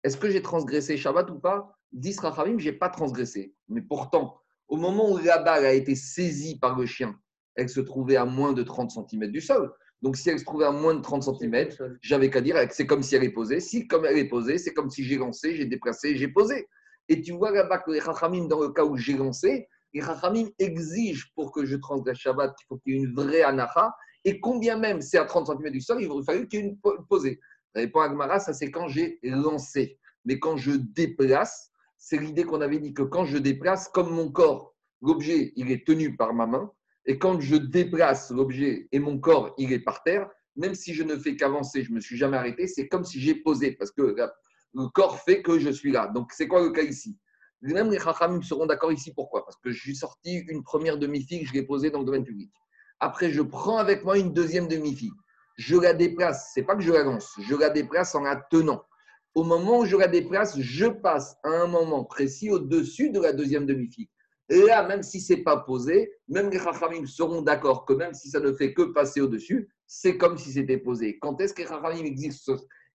Est-ce 0.04 0.16
que 0.16 0.30
j'ai 0.30 0.40
transgressé 0.40 0.96
Shabbat 0.96 1.28
ou 1.28 1.38
pas? 1.38 1.78
10 1.92 2.18
Rachamim, 2.20 2.58
je 2.58 2.70
n'ai 2.70 2.76
pas 2.78 2.88
transgressé. 2.88 3.54
Mais 3.68 3.82
pourtant, 3.82 4.40
au 4.68 4.78
moment 4.78 5.12
où 5.12 5.18
la 5.18 5.36
balle 5.36 5.66
a 5.66 5.74
été 5.74 5.94
saisie 5.94 6.58
par 6.58 6.78
le 6.78 6.86
chien, 6.86 7.14
elle 7.54 7.68
se 7.68 7.80
trouvait 7.80 8.16
à 8.16 8.24
moins 8.24 8.52
de 8.52 8.62
30 8.62 8.90
cm 8.90 9.30
du 9.30 9.40
sol. 9.40 9.72
Donc, 10.02 10.16
si 10.16 10.30
elle 10.30 10.38
se 10.38 10.44
trouvait 10.44 10.64
à 10.64 10.72
moins 10.72 10.94
de 10.94 11.00
30 11.00 11.22
cm, 11.22 11.68
j'avais 12.00 12.28
qu'à 12.30 12.40
dire 12.40 12.56
que 12.68 12.74
c'est 12.74 12.86
comme 12.86 13.02
si 13.02 13.14
elle 13.14 13.24
est 13.24 13.30
posée. 13.30 13.60
Si, 13.60 13.86
comme 13.86 14.04
elle 14.04 14.18
est 14.18 14.28
posée, 14.28 14.58
c'est 14.58 14.72
comme 14.72 14.90
si 14.90 15.04
j'ai 15.04 15.16
lancé, 15.16 15.54
j'ai 15.54 15.66
déplacé, 15.66 16.16
j'ai 16.16 16.28
posé. 16.28 16.66
Et 17.08 17.20
tu 17.20 17.32
vois 17.32 17.50
là-bas 17.52 17.78
que 17.78 17.90
les 17.92 18.00
Chachamim, 18.00 18.46
dans 18.48 18.60
le 18.60 18.70
cas 18.70 18.84
où 18.84 18.96
j'ai 18.96 19.14
lancé, 19.16 19.68
les 19.94 20.00
Chachamim 20.00 20.48
exigent 20.58 21.26
pour 21.36 21.52
que 21.52 21.64
je 21.64 21.76
transgresse 21.76 22.18
Shabbat 22.18 22.54
qu'il 22.56 22.66
faut 22.68 22.78
qu'il 22.78 22.94
y 22.94 22.96
ait 22.96 23.00
une 23.00 23.14
vraie 23.14 23.42
anacha. 23.42 23.94
Et 24.24 24.40
combien 24.40 24.76
même 24.78 25.00
c'est 25.02 25.18
à 25.18 25.24
30 25.24 25.48
cm 25.48 25.70
du 25.70 25.80
sol, 25.80 25.98
il 26.00 26.08
aurait 26.08 26.24
fallu 26.24 26.48
qu'il 26.48 26.60
y 26.60 26.62
ait 26.62 26.66
une 26.66 26.78
po- 26.78 26.96
posée. 27.08 27.38
Répond 27.74 28.00
Agmara, 28.00 28.38
ça 28.40 28.52
c'est 28.52 28.70
quand 28.70 28.88
j'ai 28.88 29.18
lancé. 29.22 29.98
Mais 30.24 30.38
quand 30.38 30.56
je 30.56 30.72
déplace, 30.72 31.70
c'est 31.98 32.18
l'idée 32.18 32.44
qu'on 32.44 32.60
avait 32.60 32.78
dit 32.78 32.94
que 32.94 33.02
quand 33.02 33.24
je 33.24 33.38
déplace, 33.38 33.88
comme 33.88 34.10
mon 34.10 34.30
corps, 34.30 34.74
l'objet, 35.00 35.52
il 35.56 35.70
est 35.70 35.86
tenu 35.86 36.16
par 36.16 36.32
ma 36.34 36.46
main, 36.46 36.70
et 37.06 37.18
quand 37.18 37.40
je 37.40 37.56
déplace 37.56 38.30
l'objet 38.30 38.88
et 38.92 38.98
mon 38.98 39.18
corps, 39.18 39.54
il 39.58 39.72
est 39.72 39.80
par 39.80 40.02
terre, 40.02 40.28
même 40.56 40.74
si 40.74 40.94
je 40.94 41.02
ne 41.02 41.16
fais 41.16 41.36
qu'avancer, 41.36 41.82
je 41.82 41.90
ne 41.90 41.96
me 41.96 42.00
suis 42.00 42.16
jamais 42.16 42.36
arrêté, 42.36 42.66
c'est 42.66 42.88
comme 42.88 43.04
si 43.04 43.20
j'ai 43.20 43.34
posé, 43.34 43.72
parce 43.72 43.90
que 43.90 44.14
le 44.74 44.88
corps 44.88 45.20
fait 45.20 45.42
que 45.42 45.58
je 45.58 45.70
suis 45.70 45.92
là. 45.92 46.08
Donc, 46.08 46.32
c'est 46.32 46.46
quoi 46.46 46.62
le 46.62 46.70
cas 46.70 46.82
ici? 46.82 47.18
Même 47.62 47.90
les 47.90 47.98
Chachamim 47.98 48.42
seront 48.42 48.66
d'accord 48.66 48.92
ici. 48.92 49.12
Pourquoi? 49.14 49.44
Parce 49.44 49.56
que 49.56 49.70
je 49.70 49.80
suis 49.80 49.94
sorti 49.94 50.44
une 50.48 50.62
première 50.62 50.98
demi-figue, 50.98 51.46
je 51.46 51.52
l'ai 51.52 51.62
posée 51.62 51.90
dans 51.90 52.00
le 52.00 52.04
domaine 52.04 52.24
public. 52.24 52.50
Après, 52.98 53.30
je 53.30 53.42
prends 53.42 53.78
avec 53.78 54.04
moi 54.04 54.18
une 54.18 54.32
deuxième 54.32 54.68
demi-figue. 54.68 55.12
Je 55.56 55.76
la 55.76 55.94
déplace. 55.94 56.50
C'est 56.54 56.62
pas 56.62 56.74
que 56.74 56.82
je 56.82 56.92
la 56.92 57.04
lance, 57.04 57.32
je 57.40 57.54
la 57.54 57.70
déplace 57.70 58.14
en 58.14 58.22
la 58.22 58.36
tenant. 58.36 58.82
Au 59.34 59.44
moment 59.44 59.80
où 59.80 59.84
je 59.86 59.96
la 59.96 60.08
déplace, 60.08 60.58
je 60.60 60.86
passe 60.86 61.36
à 61.44 61.48
un 61.48 61.66
moment 61.66 62.04
précis 62.04 62.50
au-dessus 62.50 63.10
de 63.10 63.20
la 63.20 63.32
deuxième 63.32 63.64
demi-figue. 63.64 64.10
Là, 64.48 64.86
même 64.86 65.02
si 65.02 65.20
c'est 65.20 65.38
pas 65.38 65.58
posé, 65.58 66.12
même 66.28 66.50
les 66.50 66.58
Chachamim 66.58 67.06
seront 67.06 67.42
d'accord 67.42 67.84
que 67.84 67.92
même 67.92 68.12
si 68.12 68.28
ça 68.28 68.40
ne 68.40 68.52
fait 68.52 68.74
que 68.74 68.82
passer 68.82 69.20
au-dessus, 69.20 69.70
c'est 69.86 70.16
comme 70.16 70.36
si 70.36 70.52
c'était 70.52 70.78
posé. 70.78 71.18
Quand 71.20 71.40
est-ce 71.40 71.54
que 71.54 71.62
les 71.62 71.68
Chachamim 71.68 72.04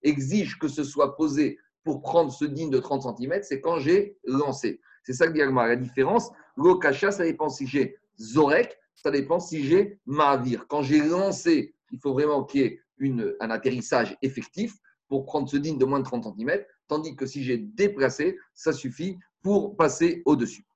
exigent, 0.04 0.58
que 0.60 0.68
ce 0.68 0.84
soit 0.84 1.16
posé 1.16 1.58
pour 1.84 2.02
prendre 2.02 2.32
ce 2.32 2.46
digne 2.46 2.70
de 2.70 2.80
30 2.80 3.18
cm 3.18 3.42
C'est 3.44 3.62
quand 3.62 3.80
j'ai 3.80 4.18
lancé. 4.26 4.82
C'est 5.04 5.14
ça 5.14 5.28
que 5.28 5.32
dit. 5.32 5.40
La 5.40 5.76
différence, 5.78 6.30
l'okasha, 6.58 7.12
ça 7.12 7.24
dépend 7.24 7.50
si 7.50 7.66
j'ai 7.66 7.98
Zorek, 8.20 8.78
ça 8.94 9.10
dépend 9.10 9.40
si 9.40 9.64
j'ai 9.64 10.00
Mahavir. 10.06 10.68
Quand 10.68 10.82
j'ai 10.82 11.00
lancé, 11.00 11.74
il 11.92 12.00
faut 12.00 12.12
vraiment 12.12 12.44
qu'il 12.44 12.62
y 12.62 12.64
ait 12.66 12.82
un 13.40 13.50
atterrissage 13.50 14.18
effectif 14.22 14.76
pour 15.08 15.24
prendre 15.24 15.48
ce 15.48 15.56
digne 15.56 15.78
de 15.78 15.86
moins 15.86 16.00
de 16.00 16.04
30 16.04 16.36
cm, 16.38 16.62
tandis 16.90 17.16
que 17.16 17.26
si 17.26 17.42
j'ai 17.42 17.58
déplacé, 17.58 18.38
ça 18.54 18.74
suffit 18.74 19.18
pour 19.42 19.78
passer 19.78 20.22
au-dessus. 20.26 20.67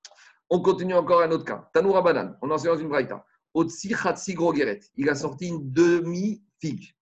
On 0.53 0.59
continue 0.59 0.95
encore 0.95 1.21
un 1.21 1.31
autre 1.31 1.45
cas. 1.45 1.69
Tanoura 1.73 2.01
Banan, 2.01 2.35
on 2.41 2.51
enseigne 2.51 2.73
dans 2.73 2.77
une 2.77 2.89
braïta. 2.89 3.25
Otsi 3.53 3.93
Khatsi 3.93 4.33
Grogeret, 4.33 4.81
il 4.97 5.09
a 5.09 5.15
sorti 5.15 5.47
une 5.47 5.71
demi-figue. 5.71 6.93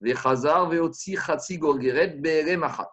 Vechazar 0.00 0.70
Veotsi 0.70 1.14
Khatsi 1.14 1.58
Grogeret 1.58 2.16
Bere 2.18 2.56
Machat. 2.56 2.90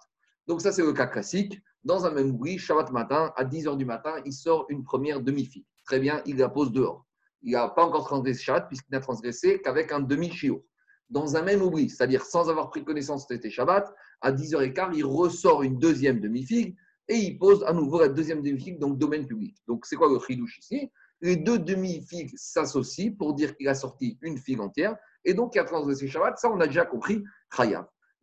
Donc 0.48 0.60
ça, 0.60 0.74
c'est 0.74 0.84
le 0.84 0.92
cas 0.92 1.08
classique. 1.08 1.62
Dans 1.86 2.06
un 2.06 2.12
même 2.12 2.34
bruit, 2.34 2.58
Shabbat 2.58 2.92
matin, 2.92 3.32
à 3.38 3.46
10h 3.46 3.78
du 3.78 3.86
matin, 3.86 4.16
il 4.26 4.34
sort 4.34 4.66
une 4.68 4.84
première 4.84 5.22
demi-figue. 5.22 5.66
Très 5.86 6.02
bien, 6.02 6.22
il 6.26 6.36
la 6.36 6.50
pose 6.50 6.74
dehors. 6.74 7.06
Il 7.42 7.54
n'a 7.54 7.70
pas 7.70 7.86
encore 7.86 8.06
transgressé 8.06 8.44
Shabbat 8.44 8.68
puisqu'il 8.68 8.92
n'a 8.92 9.00
transgressé 9.00 9.62
qu'avec 9.62 9.94
un 9.94 10.02
demi-chiour. 10.02 10.62
Dans 11.10 11.38
un 11.38 11.42
même 11.42 11.62
oubli, 11.62 11.90
c'est-à-dire 11.90 12.26
sans 12.26 12.50
avoir 12.50 12.70
pris 12.70 12.84
connaissance 12.84 13.28
c'était 13.30 13.50
Shabbat, 13.50 13.90
à 14.20 14.34
10h15, 14.34 14.92
il 14.94 15.06
ressort 15.06 15.64
une 15.64 15.80
deuxième 15.80 16.20
demi-figue 16.20 16.76
et 17.08 17.16
il 17.16 17.38
pose 17.38 17.64
à 17.64 17.74
nouveau 17.74 18.00
la 18.00 18.10
deuxième 18.10 18.42
demi-figue 18.42 18.82
le 18.82 18.96
domaine 18.96 19.28
public. 19.28 19.58
Donc, 19.68 19.86
c'est 19.86 19.96
quoi 19.96 20.10
le 20.10 20.20
chidouche 20.20 20.60
ici? 20.60 20.92
Les 21.22 21.36
deux 21.36 21.60
demi-figues 21.60 22.34
s'associent 22.36 23.14
pour 23.18 23.34
dire 23.34 23.56
qu'il 23.56 23.68
a 23.68 23.76
sorti 23.76 24.18
une 24.22 24.38
figue 24.38 24.60
entière 24.60 24.96
et 25.24 25.34
donc 25.34 25.54
il 25.56 25.60
a 25.60 25.64
transgressé 25.64 26.08
Shabbat. 26.08 26.38
Ça, 26.38 26.50
on 26.50 26.60
a 26.60 26.68
déjà 26.68 26.86
compris. 26.86 27.24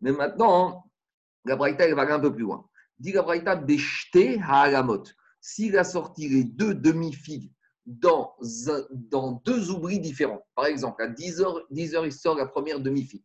Mais 0.01 0.13
maintenant, 0.13 0.85
la 1.45 1.57
Braïta, 1.57 1.85
elle 1.85 1.95
va 1.95 2.03
aller 2.03 2.13
un 2.13 2.21
peu 2.21 2.33
plus 2.33 2.43
loin. 2.43 2.69
Dit 2.99 3.13
la 3.13 3.23
Braïta, 3.23 3.61
Haalamot. 4.49 5.05
S'il 5.41 5.79
a 5.79 5.85
sorti 5.85 6.29
les 6.29 6.45
deux 6.45 6.75
demi-figues 6.75 7.53
dans, 7.87 8.37
dans 8.91 9.41
deux 9.45 9.71
oublis 9.71 10.01
différents, 10.01 10.45
par 10.55 10.67
exemple, 10.67 11.03
à 11.03 11.09
10h, 11.09 11.63
10 11.71 11.95
heures, 11.95 12.07
il 12.07 12.13
sort 12.13 12.37
la 12.37 12.47
première 12.47 12.81
demi-figue. 12.81 13.25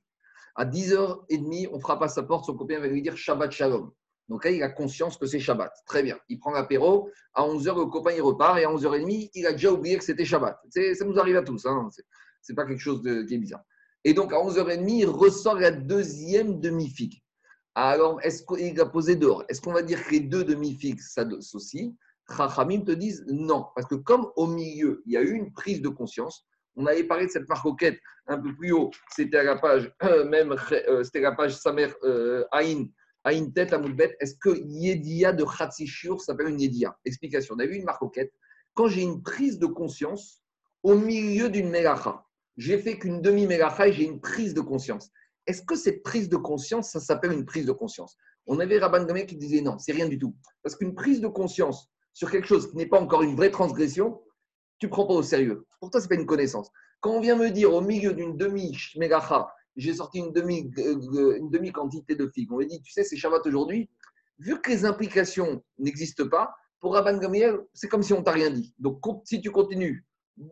À 0.56 0.66
10h30, 0.66 1.70
on 1.72 1.80
frappe 1.80 2.04
à 2.04 2.08
sa 2.08 2.22
porte, 2.22 2.46
son 2.46 2.56
copain 2.56 2.80
va 2.80 2.88
lui 2.88 3.02
dire 3.02 3.18
Shabbat 3.18 3.52
Shalom. 3.52 3.92
Donc 4.30 4.46
là, 4.46 4.52
il 4.52 4.64
a 4.64 4.70
conscience 4.70 5.18
que 5.18 5.26
c'est 5.26 5.40
Shabbat. 5.40 5.72
Très 5.86 6.02
bien. 6.02 6.18
Il 6.30 6.40
prend 6.40 6.52
l'apéro. 6.52 7.10
À 7.34 7.44
11h, 7.44 7.78
le 7.78 7.86
copain, 7.86 8.12
il 8.12 8.22
repart. 8.22 8.58
Et 8.60 8.64
à 8.66 8.70
11h30, 8.70 9.30
il 9.34 9.46
a 9.46 9.52
déjà 9.52 9.72
oublié 9.72 9.98
que 9.98 10.04
c'était 10.04 10.26
Shabbat. 10.26 10.58
Ça 10.70 11.06
nous 11.06 11.20
arrive 11.20 11.38
à 11.38 11.42
tous. 11.44 11.66
Hein. 11.66 11.90
C'est- 11.92 12.06
C'est 12.42 12.56
pas 12.56 12.66
quelque 12.66 12.80
chose 12.80 13.02
de, 13.02 13.24
qui 13.24 13.38
bizarre. 13.38 13.64
Et 14.04 14.14
donc, 14.14 14.34
à 14.34 14.38
11h30, 14.38 14.90
il 15.00 15.06
ressort 15.08 15.56
la 15.60 15.72
deuxième 15.72 16.60
demi-figue. 16.60 17.22
Alors, 17.76 18.20
est-ce 18.22 18.44
qu'il 18.44 18.80
a 18.80 18.86
posé 18.86 19.16
dehors 19.16 19.44
Est-ce 19.50 19.62
qu'on 19.62 19.74
va 19.74 19.82
dire 19.82 20.04
que 20.06 20.12
les 20.12 20.20
deux 20.20 20.44
demi-figues 20.44 21.00
s'associent 21.00 21.94
Chachamim 22.36 22.82
te 22.82 22.92
disent 22.92 23.24
non. 23.28 23.66
Parce 23.76 23.88
que 23.88 23.96
comme 23.96 24.30
au 24.36 24.48
milieu, 24.48 25.02
il 25.06 25.14
y 25.14 25.18
a 25.18 25.22
eu 25.22 25.32
une 25.34 25.52
prise 25.52 25.82
de 25.82 25.90
conscience, 25.90 26.46
on 26.76 26.86
avait 26.86 27.04
parlé 27.04 27.26
de 27.28 27.32
cette 27.32 27.48
marcoquette 27.50 28.00
un 28.28 28.40
peu 28.40 28.54
plus 28.56 28.72
haut, 28.72 28.92
c'était 29.14 29.38
à 29.38 29.44
la 29.44 29.58
page, 29.58 29.94
euh, 30.04 30.26
même, 30.26 30.56
euh, 30.72 31.04
c'était 31.04 31.20
la 31.20 31.34
page 31.34 31.56
Samer 31.58 31.90
euh, 32.04 32.46
Aïn, 32.52 32.88
Aïn 33.24 33.52
Tet 33.52 33.74
Amoudbet. 33.74 34.16
Est-ce 34.20 34.36
que 34.36 34.50
Yedia 34.66 35.34
de 35.34 35.44
Khatsishur 35.44 36.22
s'appelle 36.22 36.50
une 36.50 36.60
Yedia? 36.60 36.98
Explication. 37.06 37.56
On 37.56 37.60
a 37.60 37.66
vu 37.66 37.76
une 37.76 37.86
marcoquette. 37.86 38.34
Quand 38.74 38.88
j'ai 38.88 39.02
une 39.02 39.22
prise 39.22 39.60
de 39.60 39.66
conscience 39.66 40.42
au 40.82 40.96
milieu 40.96 41.50
d'une 41.50 41.70
Melacha, 41.70 42.26
j'ai 42.58 42.78
fait 42.78 43.00
qu'une 43.00 43.22
demi-Melacha 43.22 43.88
et 43.88 43.94
j'ai 43.94 44.06
une 44.06 44.20
prise 44.20 44.54
de 44.54 44.62
conscience. 44.62 45.12
Est-ce 45.48 45.62
que 45.62 45.76
cette 45.76 46.04
prise 46.04 46.30
de 46.30 46.38
conscience, 46.38 46.92
ça 46.92 47.00
s'appelle 47.00 47.32
une 47.32 47.46
prise 47.46 47.66
de 47.66 47.72
conscience? 47.72 48.18
On 48.46 48.60
avait 48.60 48.80
Rabban 48.80 49.06
Gamé 49.06 49.26
qui 49.26 49.36
disait 49.36 49.62
non, 49.62 49.78
c'est 49.80 49.94
rien 49.94 50.08
du 50.08 50.20
tout. 50.20 50.36
Parce 50.62 50.76
qu'une 50.76 50.96
prise 50.96 51.22
de 51.22 51.28
conscience 51.28 51.90
sur 52.14 52.30
quelque 52.30 52.48
chose 52.48 52.70
qui 52.70 52.78
n'est 52.78 52.86
pas 52.86 53.00
encore 53.00 53.24
une 53.24 53.36
vraie 53.36 53.52
transgression, 53.52 54.22
tu 54.80 54.88
ne 54.88 54.92
prends 54.92 55.06
pas 55.06 55.14
au 55.14 55.24
sérieux. 55.24 55.66
Pour 55.80 55.90
toi, 55.90 56.02
ce 56.02 56.06
n'est 56.06 56.16
pas 56.16 56.22
une 56.22 56.28
connaissance. 56.28 56.70
Quand 57.00 57.12
on 57.12 57.22
vient 57.22 57.36
me 57.36 57.50
dire 57.50 57.74
au 57.74 57.82
milieu 57.82 58.14
d'une 58.14 58.38
demi-Melacha, 58.38 59.54
j'ai 59.76 59.94
sorti 59.94 60.20
une 60.20 60.32
demi, 60.32 60.72
euh, 60.78 61.38
une 61.38 61.50
demi 61.50 61.72
quantité 61.72 62.16
de 62.16 62.28
figues, 62.28 62.52
on 62.52 62.58
me 62.58 62.66
dit, 62.66 62.82
tu 62.82 62.92
sais, 62.92 63.04
c'est 63.04 63.16
Shabbat 63.16 63.46
aujourd'hui, 63.48 63.90
vu 64.40 64.60
que 64.62 64.70
les 64.70 64.86
implications 64.86 65.64
n'existent 65.78 66.28
pas, 66.28 66.54
pour 66.80 66.96
Rabban 66.96 67.18
Gamliel, 67.18 67.60
c'est 67.74 67.88
comme 67.88 68.04
si 68.04 68.12
on 68.12 68.22
t'a 68.22 68.32
rien 68.32 68.50
dit. 68.50 68.76
Donc, 68.78 69.00
si 69.24 69.40
tu 69.40 69.52
continues 69.52 70.06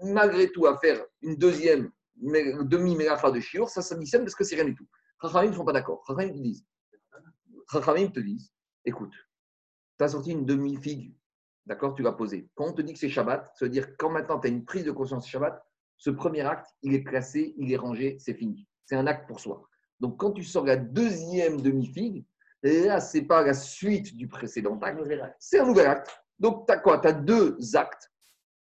malgré 0.03 0.49
tout 0.49 0.65
à 0.65 0.77
faire 0.77 1.03
une 1.21 1.35
deuxième 1.35 1.91
demi-mégafa 2.15 3.31
de 3.31 3.39
chiour, 3.39 3.69
ça 3.69 3.81
s'additionne 3.81 4.23
parce 4.23 4.35
que 4.35 4.43
c'est 4.43 4.55
rien 4.55 4.65
du 4.65 4.75
tout. 4.75 4.87
Chachamim 5.21 5.49
ne 5.49 5.55
sont 5.55 5.65
pas 5.65 5.73
d'accord. 5.73 6.03
Chachamim 6.07 6.31
te 6.31 6.39
disent, 6.39 6.65
te 8.13 8.19
disent, 8.21 8.53
écoute, 8.85 9.13
tu 9.97 10.05
as 10.05 10.07
sorti 10.07 10.31
une 10.31 10.45
demi-figue, 10.45 11.13
d'accord, 11.65 11.95
tu 11.95 12.01
l'as 12.01 12.13
posée. 12.13 12.49
Quand 12.55 12.67
on 12.67 12.73
te 12.73 12.81
dit 12.81 12.93
que 12.93 12.99
c'est 12.99 13.09
Shabbat, 13.09 13.51
ça 13.55 13.65
veut 13.65 13.71
dire 13.71 13.97
quand 13.97 14.09
maintenant 14.09 14.39
tu 14.39 14.47
as 14.47 14.51
une 14.51 14.63
prise 14.63 14.85
de 14.85 14.91
conscience 14.91 15.27
Shabbat, 15.27 15.61
ce 15.97 16.09
premier 16.11 16.41
acte, 16.41 16.67
il 16.81 16.93
est 16.93 17.03
classé, 17.03 17.53
il 17.57 17.71
est 17.73 17.77
rangé, 17.77 18.17
c'est 18.19 18.33
fini. 18.33 18.67
C'est 18.91 18.97
un 18.97 19.07
acte 19.07 19.25
pour 19.25 19.39
soi. 19.39 19.63
Donc 20.01 20.17
quand 20.19 20.33
tu 20.33 20.43
sors 20.43 20.65
la 20.65 20.75
deuxième 20.75 21.61
demi-figue, 21.61 22.25
là, 22.61 22.99
ce 22.99 23.17
n'est 23.17 23.23
pas 23.23 23.41
la 23.41 23.53
suite 23.53 24.17
du 24.17 24.27
précédent 24.27 24.77
acte, 24.81 24.99
c'est 25.39 25.61
un 25.61 25.65
nouvel 25.65 25.87
acte. 25.87 26.09
Donc 26.37 26.67
tu 26.67 26.73
as 26.73 26.77
quoi? 26.77 26.99
Tu 26.99 27.07
as 27.07 27.13
deux 27.13 27.57
actes 27.73 28.11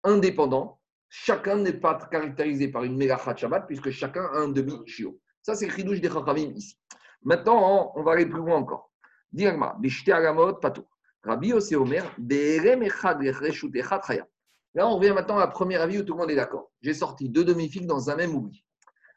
indépendants 0.05 0.79
chacun 1.09 1.57
n'est 1.57 1.73
pas 1.73 1.99
caractérisé 2.09 2.69
par 2.69 2.85
une 2.85 2.97
mélacha 2.97 3.35
Shabbat, 3.35 3.67
puisque 3.67 3.91
chacun 3.91 4.23
a 4.27 4.39
un 4.39 4.49
demi-chio. 4.51 5.19
Ça, 5.43 5.57
c'est 5.57 5.67
le 5.67 5.73
chidouche 5.73 6.01
des 6.01 6.09
Chachamim 6.09 6.53
ici. 6.55 6.79
Maintenant, 7.25 7.91
on 7.97 8.05
va 8.05 8.13
aller 8.13 8.27
plus 8.27 8.39
loin 8.39 8.59
encore. 8.59 8.93
Dirma, 9.33 9.75
Bishte 9.81 10.11
Agamot, 10.11 10.55
Patou. 10.55 10.85
Rabbi 11.25 11.53
Osé 11.53 11.75
Omer, 11.75 12.05
Be'erem 12.19 12.85
Echad 12.85 13.21
Reshut 13.21 13.75
Echad 13.75 14.03
Chaya. 14.07 14.29
Là, 14.75 14.87
on 14.87 14.95
revient 14.95 15.11
maintenant 15.11 15.39
à 15.39 15.41
la 15.41 15.49
première 15.49 15.83
avis 15.83 15.99
où 15.99 16.05
tout 16.05 16.13
le 16.13 16.21
monde 16.21 16.31
est 16.31 16.37
d'accord. 16.37 16.71
J'ai 16.83 16.95
sorti 16.95 17.29
deux 17.29 17.43
demi-figues 17.43 17.87
dans 17.87 18.11
un 18.11 18.15
même 18.15 18.33
oubli. 18.33 18.65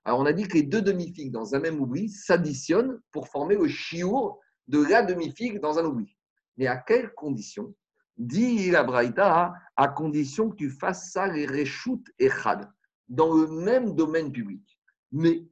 Alors, 0.05 0.19
on 0.19 0.25
a 0.25 0.33
dit 0.33 0.47
que 0.47 0.55
les 0.55 0.63
deux 0.63 0.81
demi-figues 0.81 1.31
dans 1.31 1.55
un 1.55 1.59
même 1.59 1.79
oubli 1.79 2.09
s'additionnent 2.09 2.99
pour 3.11 3.27
former 3.29 3.55
le 3.55 3.67
chiour 3.67 4.39
de 4.67 4.83
la 4.83 5.03
demi-figue 5.03 5.59
dans 5.59 5.79
un 5.79 5.85
oubli. 5.85 6.17
Mais 6.57 6.67
à 6.67 6.77
quelles 6.77 7.13
conditions? 7.13 7.73
Dit 8.17 8.69
la 8.69 8.83
Braïta, 8.83 9.53
à 9.75 9.87
condition 9.87 10.49
que 10.49 10.55
tu 10.55 10.69
fasses 10.69 11.11
ça 11.11 11.27
les 11.27 11.45
Reshut 11.45 12.03
Echad, 12.19 12.69
dans 13.07 13.33
le 13.33 13.47
même 13.47 13.95
domaine 13.95 14.31
public. 14.31 14.79
Mais 15.11 15.47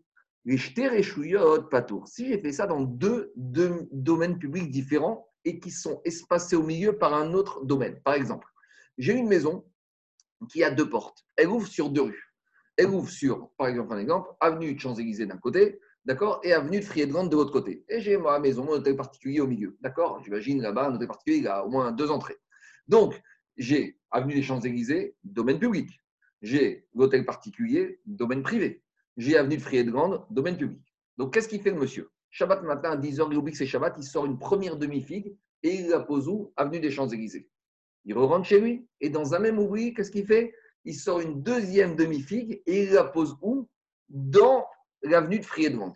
les 0.46 0.58
Shte 0.58 0.90
Reshuyot 0.92 1.64
Patour, 1.64 2.08
si 2.08 2.28
j'ai 2.28 2.40
fait 2.40 2.52
ça 2.52 2.68
dans 2.68 2.82
deux, 2.82 3.32
deux 3.36 3.88
domaines 3.92 4.38
publics 4.38 4.70
différents 4.70 5.28
et 5.46 5.60
qui 5.60 5.72
sont 5.72 6.02
espacés 6.04 6.56
au 6.56 6.64
milieu 6.64 6.98
par 6.98 7.14
un 7.14 7.34
autre 7.34 7.66
domaine, 7.66 8.00
par 8.04 8.14
exemple, 8.14 8.48
j'ai 8.98 9.14
une 9.14 9.28
maison 9.28 9.66
qui 10.50 10.64
a 10.64 10.72
deux 10.72 10.90
portes. 10.90 11.26
Elle 11.36 11.48
ouvre 11.48 11.68
sur 11.68 11.90
deux 11.90 12.02
rues. 12.02 12.31
Elle 12.78 12.88
ouvre 12.88 13.10
sur, 13.10 13.50
par 13.58 13.68
exemple, 13.68 13.94
un 13.94 14.00
exemple, 14.00 14.30
avenue 14.40 14.74
de 14.74 14.80
Champs-Élysées 14.80 15.26
d'un 15.26 15.38
côté, 15.38 15.80
d'accord, 16.06 16.40
et 16.44 16.54
avenue 16.54 16.80
de 16.80 16.86
Friedland 16.86 17.28
de 17.30 17.36
l'autre 17.36 17.52
côté. 17.52 17.84
Et 17.90 18.02
j'ai 18.02 18.18
ma 18.18 18.40
maison, 18.40 18.64
mon 18.64 18.74
hôtel 18.74 18.96
particulier 18.96 19.40
au 19.42 19.48
milieu, 19.48 19.78
d'accord 19.82 20.22
J'imagine 20.24 20.62
là-bas, 20.62 20.88
un 20.88 20.96
hôtel 20.96 21.08
particulier, 21.08 21.38
il 21.38 21.48
a 21.48 21.66
au 21.66 21.70
moins 21.70 21.92
deux 21.92 22.10
entrées. 22.12 22.38
Donc, 22.88 23.22
j'ai 23.58 24.00
avenue 24.10 24.34
des 24.34 24.42
Champs-Élysées, 24.42 25.16
domaine 25.24 25.60
public. 25.60 25.90
J'ai 26.42 26.88
l'hôtel 26.96 27.26
particulier, 27.26 28.00
domaine 28.06 28.42
privé. 28.42 28.84
J'ai 29.18 29.38
avenue 29.38 29.58
de 29.58 29.62
Friedland, 29.62 30.26
domaine 30.32 30.58
public. 30.58 30.82
Donc, 31.18 31.34
qu'est-ce 31.34 31.48
qu'il 31.48 31.62
fait 31.62 31.72
le 31.72 31.80
monsieur? 31.80 32.10
Shabbat 32.32 32.64
matin 32.64 32.92
à 32.92 32.98
10h, 32.98 33.28
il 33.30 33.38
oublie 33.38 33.52
que 33.52 33.58
c'est 33.58 33.66
Shabbat, 33.66 33.96
il 33.98 34.04
sort 34.04 34.26
une 34.26 34.40
première 34.40 34.78
demi-figue 34.78 35.36
et 35.64 35.76
il 35.76 35.90
la 35.90 36.00
pose 36.00 36.28
où? 36.28 36.54
Avenue 36.56 36.80
des 36.80 36.90
Champs-Élysées. 36.90 37.50
Il 38.06 38.18
rentre 38.18 38.48
chez 38.48 38.60
lui 38.60 38.88
et 39.00 39.10
dans 39.10 39.36
un 39.36 39.40
même 39.40 39.60
oubli, 39.60 39.94
qu'est-ce 39.94 40.12
qu'il 40.12 40.26
fait? 40.26 40.54
Il 40.86 40.96
sort 40.96 41.20
une 41.20 41.42
deuxième 41.44 41.96
demi-figue 41.96 42.62
et 42.66 42.84
il 42.84 42.92
la 42.92 43.04
pose 43.04 43.38
où? 43.42 43.68
Dans 44.10 44.66
l'avenue 45.04 45.40
de 45.40 45.46
Friedland. 45.46 45.94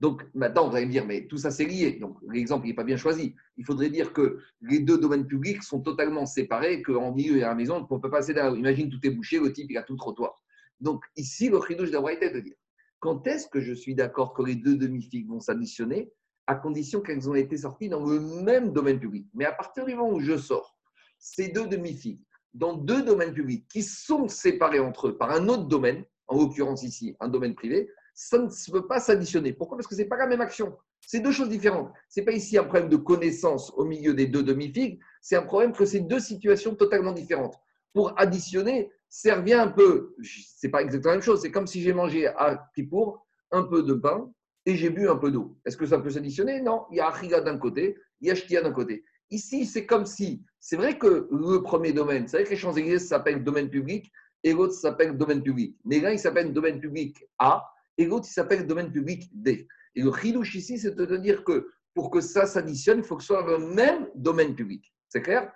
Donc 0.00 0.22
maintenant, 0.32 0.68
vous 0.68 0.76
allez 0.76 0.86
me 0.86 0.90
dire, 0.90 1.04
mais 1.04 1.26
tout 1.26 1.36
ça 1.36 1.50
c'est 1.50 1.66
lié. 1.66 1.98
Donc 2.00 2.16
l'exemple 2.30 2.66
n'est 2.66 2.74
pas 2.74 2.84
bien 2.84 2.96
choisi. 2.96 3.34
Il 3.58 3.66
faudrait 3.66 3.90
dire 3.90 4.12
que 4.12 4.40
les 4.62 4.78
deux 4.78 4.96
domaines 4.96 5.26
publics 5.26 5.62
sont 5.62 5.80
totalement 5.80 6.24
séparés, 6.24 6.80
qu'en 6.80 7.12
milieu 7.12 7.36
et 7.36 7.42
à 7.42 7.48
la 7.48 7.54
maison, 7.54 7.76
on 7.76 7.80
ne 7.80 7.86
peut 7.86 8.00
pas 8.00 8.08
passer 8.08 8.32
derrière. 8.32 8.56
Imagine 8.56 8.88
tout 8.88 9.00
est 9.06 9.10
bouché, 9.10 9.38
le 9.38 9.52
type 9.52 9.70
il 9.70 9.76
a 9.76 9.82
tout 9.82 9.96
trottoir. 9.96 10.42
Donc 10.80 11.04
ici, 11.16 11.50
le 11.50 11.60
chidouche 11.60 11.90
d'avoir 11.90 12.12
été 12.12 12.30
de 12.30 12.40
dire 12.40 12.54
quand 13.00 13.26
est-ce 13.26 13.48
que 13.48 13.60
je 13.60 13.72
suis 13.72 13.94
d'accord 13.94 14.34
que 14.34 14.42
les 14.42 14.54
deux 14.54 14.76
demi-figues 14.76 15.28
vont 15.28 15.40
s'additionner 15.40 16.12
à 16.46 16.54
condition 16.54 17.00
qu'elles 17.00 17.28
ont 17.28 17.34
été 17.34 17.56
sorties 17.56 17.88
dans 17.88 18.04
le 18.04 18.20
même 18.20 18.72
domaine 18.72 19.00
public? 19.00 19.26
Mais 19.34 19.46
à 19.46 19.52
partir 19.52 19.84
du 19.86 19.94
moment 19.94 20.10
où 20.10 20.20
je 20.20 20.36
sors 20.36 20.78
ces 21.18 21.48
deux 21.48 21.66
demi-figues 21.66 22.24
dans 22.54 22.74
deux 22.74 23.02
domaines 23.02 23.32
publics 23.32 23.66
qui 23.68 23.82
sont 23.82 24.28
séparés 24.28 24.80
entre 24.80 25.08
eux 25.08 25.16
par 25.16 25.30
un 25.30 25.48
autre 25.48 25.64
domaine, 25.64 26.04
en 26.26 26.38
l'occurrence 26.38 26.82
ici 26.82 27.16
un 27.20 27.28
domaine 27.28 27.54
privé, 27.54 27.90
ça 28.14 28.38
ne 28.38 28.72
peut 28.72 28.86
pas 28.86 29.00
s'additionner. 29.00 29.52
Pourquoi? 29.52 29.78
Parce 29.78 29.86
que 29.86 29.94
ce 29.94 30.00
n'est 30.02 30.08
pas 30.08 30.16
la 30.16 30.26
même 30.26 30.40
action. 30.40 30.76
C'est 31.06 31.20
deux 31.20 31.32
choses 31.32 31.48
différentes. 31.48 31.90
Ce 32.08 32.20
n'est 32.20 32.26
pas 32.26 32.32
ici 32.32 32.58
un 32.58 32.64
problème 32.64 32.88
de 32.88 32.96
connaissance 32.96 33.72
au 33.76 33.84
milieu 33.84 34.14
des 34.14 34.26
deux 34.26 34.42
demi-figues, 34.42 35.00
c'est 35.22 35.36
un 35.36 35.42
problème 35.42 35.72
que 35.72 35.84
c'est 35.84 36.00
deux 36.00 36.20
situations 36.20 36.74
totalement 36.74 37.12
différentes. 37.12 37.58
Pour 37.92 38.18
additionner, 38.20 38.90
ça 39.08 39.36
un 39.36 39.68
peu, 39.68 40.14
c'est 40.22 40.68
pas 40.68 40.82
exactement 40.82 41.10
la 41.10 41.16
même 41.16 41.24
chose, 41.24 41.40
c'est 41.42 41.50
comme 41.50 41.66
si 41.66 41.82
j'ai 41.82 41.92
mangé 41.92 42.28
à 42.28 42.68
Kippour 42.74 43.26
un 43.50 43.64
peu 43.64 43.82
de 43.82 43.94
pain 43.94 44.30
et 44.66 44.76
j'ai 44.76 44.90
bu 44.90 45.08
un 45.08 45.16
peu 45.16 45.32
d'eau. 45.32 45.58
Est-ce 45.64 45.76
que 45.76 45.86
ça 45.86 45.98
peut 45.98 46.10
s'additionner? 46.10 46.60
Non, 46.60 46.84
il 46.92 46.98
y 46.98 47.00
a 47.00 47.08
Achiga 47.08 47.40
d'un 47.40 47.58
côté, 47.58 47.96
il 48.20 48.28
y 48.28 48.30
a 48.30 48.34
Shtia 48.34 48.62
d'un 48.62 48.72
côté. 48.72 49.04
Ici, 49.30 49.66
c'est 49.66 49.86
comme 49.86 50.06
si, 50.06 50.44
c'est 50.60 50.76
vrai 50.76 50.98
que 50.98 51.26
le 51.30 51.62
premier 51.62 51.92
domaine, 51.92 52.28
c'est 52.28 52.36
vrai 52.36 52.44
que 52.44 52.50
les 52.50 52.56
Champs-Élysées 52.56 52.98
s'appellent 52.98 53.42
domaine 53.42 53.70
public 53.70 54.12
et 54.44 54.52
l'autre 54.52 54.74
s'appelle 54.74 55.16
domaine 55.16 55.42
public. 55.42 55.76
Mais 55.84 56.00
l'un, 56.00 56.10
il 56.10 56.18
s'appelle 56.18 56.52
domaine 56.52 56.80
public 56.80 57.26
A 57.38 57.66
et 57.96 58.04
l'autre, 58.04 58.26
il 58.28 58.32
s'appelle 58.32 58.66
domaine 58.66 58.92
public 58.92 59.30
D. 59.32 59.66
Et 59.94 60.02
le 60.02 60.12
chidouche 60.12 60.54
ici, 60.54 60.78
c'est 60.78 60.94
de 60.94 61.16
dire 61.16 61.44
que 61.44 61.70
pour 61.94 62.10
que 62.10 62.20
ça 62.20 62.46
s'additionne, 62.46 62.98
il 62.98 63.04
faut 63.04 63.16
que 63.16 63.22
ce 63.22 63.28
soit 63.28 63.46
le 63.46 63.58
même 63.74 64.08
domaine 64.14 64.54
public. 64.54 64.94
C'est 65.08 65.22
clair? 65.22 65.52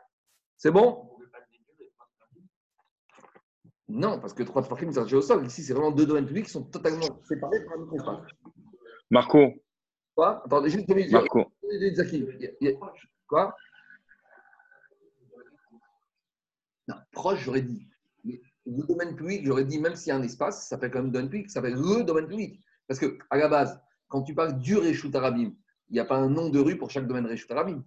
C'est 0.57 0.71
bon? 0.71 1.11
Non, 3.89 4.19
parce 4.19 4.33
que 4.33 4.43
trois 4.43 4.63
tfachim, 4.63 4.91
c'est 4.91 5.15
au 5.15 5.21
sol. 5.21 5.47
Ici, 5.47 5.63
c'est 5.63 5.75
vraiment 5.75 5.93
deux 5.93 6.07
domaines 6.07 6.27
publics 6.27 6.47
qui 6.47 6.51
sont 6.51 6.65
totalement 6.65 7.23
séparés 7.29 7.65
par 7.65 7.79
un 7.79 7.93
espace. 7.95 8.31
Marco, 9.11 9.53
Quoi? 10.17 10.43
Attendez, 10.45 10.71
juste 10.71 10.89
deux 10.89 10.95
minutes. 10.95 11.13
Marco, 11.13 11.53
Quoi? 13.29 13.55
Non, 16.89 16.97
proche, 17.13 17.41
j'aurais 17.45 17.63
dit. 17.63 17.87
Le 18.25 18.87
domaine 18.87 19.15
public, 19.15 19.43
j'aurais 19.45 19.65
dit, 19.65 19.79
même 19.79 19.97
s'il 19.97 20.09
y 20.09 20.13
a 20.13 20.17
un 20.17 20.23
espace, 20.23 20.63
ça 20.63 20.69
s'appelle 20.69 20.91
quand 20.91 21.03
même 21.03 21.11
domaine 21.11 21.29
public, 21.29 21.51
ça 21.51 21.55
s'appelle 21.55 21.75
le 21.75 22.03
domaine 22.03 22.27
public. 22.27 22.61
Parce 22.89 22.99
que, 23.01 23.19
à 23.31 23.37
la 23.37 23.49
base, 23.49 23.81
quand 24.09 24.23
tu 24.23 24.35
parles 24.35 24.59
du 24.59 24.77
Réchout 24.77 25.11
Arabim, 25.15 25.55
il 25.91 25.95
n'y 25.95 26.01
a 26.01 26.05
pas 26.05 26.17
un 26.17 26.29
nom 26.29 26.49
de 26.49 26.59
rue 26.59 26.79
pour 26.79 26.91
chaque 26.91 27.07
domaine 27.07 27.27
Réchout 27.27 27.53
Arabim. 27.53 27.85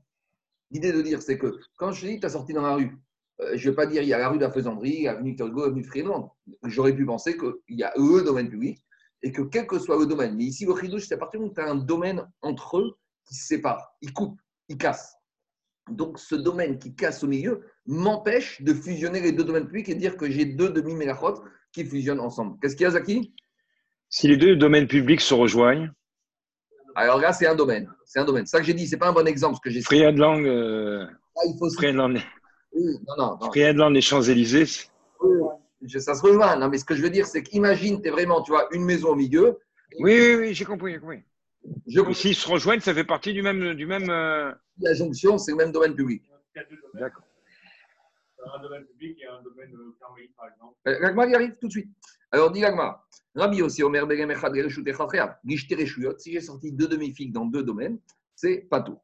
L'idée 0.72 0.92
de 0.92 1.02
dire, 1.02 1.22
c'est 1.22 1.38
que 1.38 1.60
quand 1.78 1.92
je 1.92 2.02
te 2.02 2.08
dis, 2.08 2.20
tu 2.20 2.26
as 2.26 2.30
sorti 2.30 2.54
dans 2.54 2.62
la 2.62 2.76
rue, 2.76 2.98
euh, 3.42 3.56
je 3.56 3.66
ne 3.66 3.72
vais 3.72 3.76
pas 3.76 3.86
dire, 3.86 4.02
il 4.02 4.10
y 4.10 4.14
a 4.14 4.18
la 4.18 4.30
rue 4.30 4.38
de 4.38 4.44
la 4.44 4.52
Faisanderie, 4.52 5.08
avenue 5.08 5.36
Hugo, 5.40 5.64
avenue 5.64 5.84
Friedland. 5.84 6.32
J'aurais 6.64 6.96
pu 6.96 7.06
penser 7.06 7.38
qu'il 7.38 7.78
y 7.78 7.84
a 7.84 7.94
le 7.96 8.24
domaine 8.24 8.50
public 8.50 8.84
et 9.24 9.32
que 9.32 9.42
quel 9.42 9.68
que 9.68 9.80
soit 9.80 9.98
le 9.98 10.06
domaine, 10.06 10.36
mais 10.36 10.46
ici, 10.46 10.66
le 10.66 10.76
chidouche, 10.76 11.08
c'est 11.08 11.16
à 11.16 11.18
partir 11.18 11.42
où 11.42 11.50
tu 11.50 11.60
as 11.60 11.70
un 11.70 11.76
domaine 11.76 12.28
entre 12.42 12.80
eux 12.80 12.98
qui 13.26 13.36
se 13.36 13.48
sépare, 13.48 13.96
ils 14.02 14.14
coupent, 14.14 14.40
ils 14.70 14.78
cassent. 14.78 15.17
Donc, 15.90 16.20
ce 16.20 16.36
domaine 16.36 16.80
qui 16.80 16.94
casse 16.96 17.24
au 17.24 17.28
milieu 17.28 17.62
m'empêche 17.86 18.62
de 18.62 18.74
fusionner 18.74 19.22
les 19.22 19.32
deux 19.32 19.44
domaines 19.44 19.66
publics 19.66 19.90
et 19.90 19.96
dire 19.96 20.18
que 20.18 20.30
j'ai 20.30 20.46
deux 20.46 20.70
demi-mélachot 20.70 21.44
qui 21.72 21.86
fusionnent 21.86 22.20
ensemble. 22.20 22.58
Qu'est-ce 22.62 22.76
qu'il 22.76 22.84
y 22.84 22.88
a, 22.88 22.92
Zaki? 22.92 23.34
Si 24.10 24.28
les 24.28 24.38
deux 24.38 24.56
domaines 24.56 24.88
publics 24.88 25.22
se 25.22 25.34
rejoignent, 25.34 25.92
Alors 26.96 27.20
là, 27.20 27.32
c'est 27.32 27.46
un 27.46 27.56
domaine. 27.56 27.88
C'est 28.06 28.20
un 28.20 28.26
domaine. 28.26 28.46
C'est 28.46 28.58
ça 28.58 28.60
que 28.60 28.66
j'ai 28.66 28.74
dit, 28.74 28.88
c'est 28.88 28.98
pas 28.98 29.10
un 29.10 29.14
bon 29.14 29.28
exemple 29.28 29.56
ce 29.56 29.62
que 29.62 29.70
j'ai 29.70 29.80
dit. 29.80 29.86
Friedland, 29.86 30.44
euh, 30.46 31.06
Ah, 31.36 31.42
il 31.46 31.56
faut 31.60 31.70
se- 31.70 31.76
Friedland, 31.76 32.16
Oui, 32.74 32.84
Non, 33.08 33.16
non, 33.18 33.38
non. 33.40 33.48
Friedland, 33.52 33.92
les 33.92 34.02
Champs-Élysées. 34.02 34.66
Je- 35.84 36.00
Ça 36.00 36.16
se 36.16 36.22
rejoint. 36.24 36.56
Non, 36.58 36.70
mais 36.70 36.80
ce 36.80 36.86
que 36.86 36.96
je 36.96 37.02
veux 37.04 37.10
dire, 37.12 37.28
c'est 37.28 37.44
qu'imagine, 37.44 38.02
tu 38.02 38.08
es 38.08 38.12
vraiment, 38.12 38.42
tu 38.42 38.52
vois, 38.52 38.68
une 38.72 38.84
maison 38.84 39.10
au 39.10 39.16
milieu. 39.16 39.60
Oui, 40.00 40.12
oui, 40.20 40.36
oui, 40.40 40.54
j'ai 40.54 40.66
compris, 40.66 40.94
j'ai 40.94 41.00
compris. 41.00 41.24
S'ils 42.14 42.36
se 42.36 42.48
rejoignent, 42.48 42.82
ça 42.82 42.94
fait 42.94 43.04
partie 43.04 43.34
du 43.34 43.42
même. 43.42 43.74
Du 43.74 43.86
même 43.86 44.10
euh, 44.10 44.52
la 44.80 44.94
jonction, 44.94 45.38
c'est 45.38 45.52
le 45.52 45.58
même 45.58 45.72
domaine 45.72 45.96
public. 45.96 46.24
Il 46.56 46.60
y 46.60 46.62
a 46.62 46.64
deux 46.66 46.76
domaines. 46.78 47.02
D'accord. 47.02 47.24
Un 48.56 48.62
domaine 48.62 48.86
public 48.86 49.18
et 49.22 49.28
un 49.28 49.42
domaine 49.42 49.74
euh, 49.76 49.96
carmélite, 50.00 50.36
par 50.36 50.48
exemple. 50.48 50.76
Euh, 50.88 51.00
L'agma 51.02 51.26
y 51.28 51.36
arrive 51.36 51.56
tout 51.60 51.68
de 51.68 51.72
suite. 51.72 51.90
Alors, 52.32 52.52
dit 52.52 52.62
l'agma. 52.62 53.04
Rabbi 53.36 53.62
aussi, 53.62 53.84
Omer 53.84 54.06
Begem 54.08 54.32
Echad 54.32 54.54
Gereshut. 54.56 54.86
Si 56.20 56.32
j'ai 56.32 56.42
sorti 56.42 56.72
deux 56.72 56.88
demi-figues 56.88 57.34
dans 57.34 57.46
deux 57.46 57.64
domaines, 57.64 58.00
c'est 58.36 58.68
pas 58.70 58.82
tout. 58.82 58.98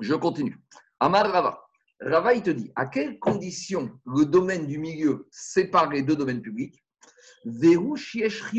Je 0.00 0.14
continue. 0.14 0.58
Amar 1.00 1.30
Rava. 1.30 1.60
Rava, 2.00 2.34
il 2.34 2.42
te 2.42 2.50
dit 2.50 2.72
à 2.76 2.86
quelles 2.86 3.18
conditions 3.18 3.90
le 4.06 4.24
domaine 4.24 4.66
du 4.66 4.78
milieu 4.78 5.26
sépare 5.30 5.90
les 5.90 6.02
deux 6.02 6.16
domaines 6.16 6.42
publics 6.42 6.82
Shiesh 7.96 8.52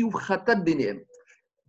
Benehem? 0.64 1.00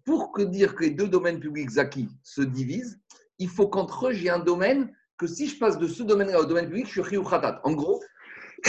Pour 0.06 0.32
que 0.32 0.42
dire 0.42 0.76
que 0.76 0.84
les 0.84 0.92
deux 0.92 1.08
domaines 1.08 1.40
publics 1.40 1.70
Zaki 1.70 2.10
se 2.24 2.42
divisent, 2.42 3.00
il 3.40 3.50
faut 3.50 3.68
qu'entre 3.68 4.08
eux, 4.08 4.14
j'ai 4.14 4.30
un 4.30 4.40
domaine 4.40 4.94
que 5.18 5.28
si 5.28 5.48
je 5.48 5.58
passe 5.58 5.78
de 5.78 5.88
ce 5.88 6.04
domaine-là 6.04 6.40
au 6.40 6.46
domaine 6.46 6.66
public, 6.66 6.88
je 6.88 6.92
suis 6.92 7.04
Chiyuv 7.04 7.30
Chatat. 7.30 7.62
En 7.64 7.74
gros, 7.74 8.02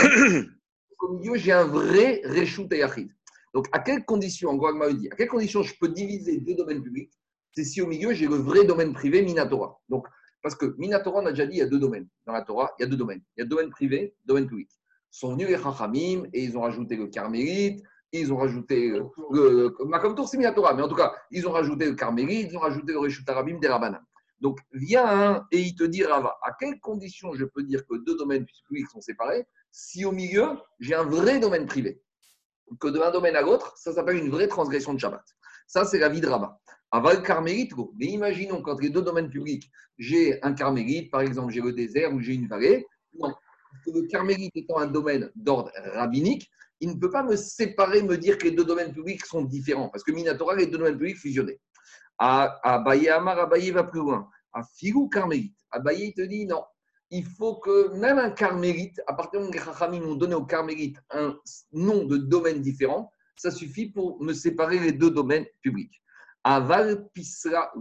au 1.00 1.12
milieu, 1.14 1.36
j'ai 1.36 1.52
un 1.52 1.64
vrai 1.64 2.20
Reshut 2.24 2.70
Yachid. 2.70 3.08
Donc, 3.54 3.66
à 3.72 3.78
quelles 3.78 4.04
conditions, 4.04 4.50
en 4.50 4.56
gros, 4.56 4.68
à 4.68 5.16
quelles 5.16 5.28
conditions 5.28 5.62
je 5.62 5.74
peux 5.78 5.88
diviser 5.88 6.38
deux 6.40 6.54
domaines 6.54 6.82
publics 6.82 7.12
C'est 7.52 7.64
si 7.64 7.82
au 7.82 7.86
milieu, 7.86 8.12
j'ai 8.12 8.26
le 8.26 8.36
vrai 8.36 8.64
domaine 8.64 8.92
privé, 8.92 9.22
Minatora. 9.22 9.80
Donc, 9.88 10.06
parce 10.42 10.54
que 10.54 10.74
Minatora, 10.78 11.20
on 11.20 11.26
a 11.26 11.30
déjà 11.30 11.46
dit, 11.46 11.56
il 11.56 11.58
y 11.58 11.62
a 11.62 11.66
deux 11.66 11.78
domaines. 11.78 12.08
Dans 12.26 12.32
la 12.32 12.42
Torah, 12.42 12.72
il 12.78 12.82
y 12.82 12.84
a 12.84 12.88
deux 12.88 12.96
domaines. 12.96 13.22
Il 13.36 13.40
y 13.40 13.42
a 13.44 13.46
domaine 13.46 13.70
privé, 13.70 14.14
domaine 14.24 14.46
public. 14.46 14.70
Sont 15.10 15.32
venus 15.32 15.48
les 15.48 15.58
Chachamim 15.58 16.24
et 16.32 16.44
ils 16.44 16.56
ont 16.56 16.62
rajouté 16.62 16.96
le 16.96 17.06
Carmélite, 17.06 17.82
ils 18.20 18.32
ont 18.32 18.36
rajouté 18.36 18.88
le. 18.90 19.04
le 19.30 19.84
Macom 19.84 20.14
Tour, 20.14 20.28
c'est 20.28 20.36
Minatora, 20.36 20.74
mais 20.74 20.82
en 20.82 20.88
tout 20.88 20.94
cas, 20.94 21.14
ils 21.30 21.46
ont 21.46 21.52
rajouté 21.52 21.86
le 21.86 21.94
Carmélite, 21.94 22.50
ils 22.50 22.56
ont 22.56 22.60
rajouté 22.60 22.92
le 22.92 22.98
Reshut 22.98 23.28
Arabim 23.28 23.58
des 23.58 23.68
Rabbanim. 23.68 24.00
Donc, 24.40 24.58
vient 24.72 25.06
un 25.06 25.46
et 25.52 25.60
il 25.60 25.76
te 25.76 25.84
dit, 25.84 26.02
Rava, 26.04 26.36
à 26.42 26.52
quelles 26.58 26.80
conditions 26.80 27.32
je 27.34 27.44
peux 27.44 27.62
dire 27.62 27.86
que 27.86 27.96
deux 28.04 28.16
domaines 28.16 28.44
publics 28.44 28.88
sont 28.90 29.00
séparés 29.00 29.46
si 29.70 30.04
au 30.04 30.12
milieu, 30.12 30.58
j'ai 30.80 30.94
un 30.94 31.04
vrai 31.04 31.38
domaine 31.38 31.66
privé 31.66 32.02
que 32.80 32.88
d'un 32.88 33.10
domaine 33.10 33.36
à 33.36 33.42
l'autre, 33.42 33.74
ça 33.76 33.92
s'appelle 33.92 34.16
une 34.16 34.30
vraie 34.30 34.48
transgression 34.48 34.94
de 34.94 34.98
Shabbat. 34.98 35.22
Ça, 35.66 35.84
c'est 35.84 35.98
la 35.98 36.08
vie 36.08 36.20
de 36.20 36.26
Rabat. 36.28 36.58
Aval 36.90 37.22
carmélite, 37.22 37.72
mais 37.98 38.06
imaginons 38.06 38.60
qu'entre 38.60 38.82
les 38.82 38.90
deux 38.90 39.02
domaines 39.02 39.30
publics, 39.30 39.70
j'ai 39.98 40.42
un 40.42 40.52
carmélite, 40.52 41.10
par 41.10 41.22
exemple, 41.22 41.52
j'ai 41.52 41.60
le 41.60 41.72
désert 41.72 42.12
ou 42.12 42.20
j'ai 42.20 42.34
une 42.34 42.48
vallée. 42.48 42.86
Non, 43.18 43.32
le 43.86 44.06
carmélite 44.08 44.52
étant 44.54 44.78
un 44.78 44.86
domaine 44.86 45.30
d'ordre 45.34 45.70
rabbinique, 45.94 46.50
il 46.82 46.90
ne 46.90 46.94
peut 46.94 47.10
pas 47.10 47.22
me 47.22 47.36
séparer, 47.36 48.02
me 48.02 48.18
dire 48.18 48.36
que 48.36 48.44
les 48.44 48.50
deux 48.50 48.64
domaines 48.64 48.92
publics 48.92 49.24
sont 49.24 49.42
différents, 49.42 49.88
parce 49.88 50.02
que 50.02 50.10
Minatora, 50.10 50.56
les 50.56 50.66
deux 50.66 50.78
domaines 50.78 50.98
publics 50.98 51.16
fusionnés. 51.16 51.60
Abaye 52.18 53.08
Amar, 53.08 53.38
Abaye 53.38 53.70
va 53.70 53.84
plus 53.84 54.00
loin. 54.00 54.28
À 54.52 54.62
Filou 54.76 55.08
carmélite, 55.08 55.56
Abaye 55.70 56.12
te 56.12 56.22
dit 56.22 56.44
non. 56.44 56.62
Il 57.10 57.24
faut 57.24 57.56
que 57.56 57.94
même 57.96 58.18
un 58.18 58.30
carmélite, 58.30 59.00
à 59.06 59.14
partir 59.14 59.38
du 59.40 59.46
moment 59.46 59.50
où 59.50 59.52
les 59.52 59.64
Chachamim 59.64 60.02
ont 60.02 60.16
donné 60.16 60.34
au 60.34 60.44
carmélite 60.44 60.96
un 61.10 61.38
nom 61.72 62.04
de 62.04 62.16
domaine 62.16 62.60
différent, 62.60 63.12
ça 63.36 63.50
suffit 63.50 63.90
pour 63.90 64.20
me 64.22 64.32
séparer 64.32 64.80
les 64.80 64.92
deux 64.92 65.10
domaines 65.10 65.46
publics. 65.62 66.02
Aval 66.42 67.08
pisra. 67.12 67.72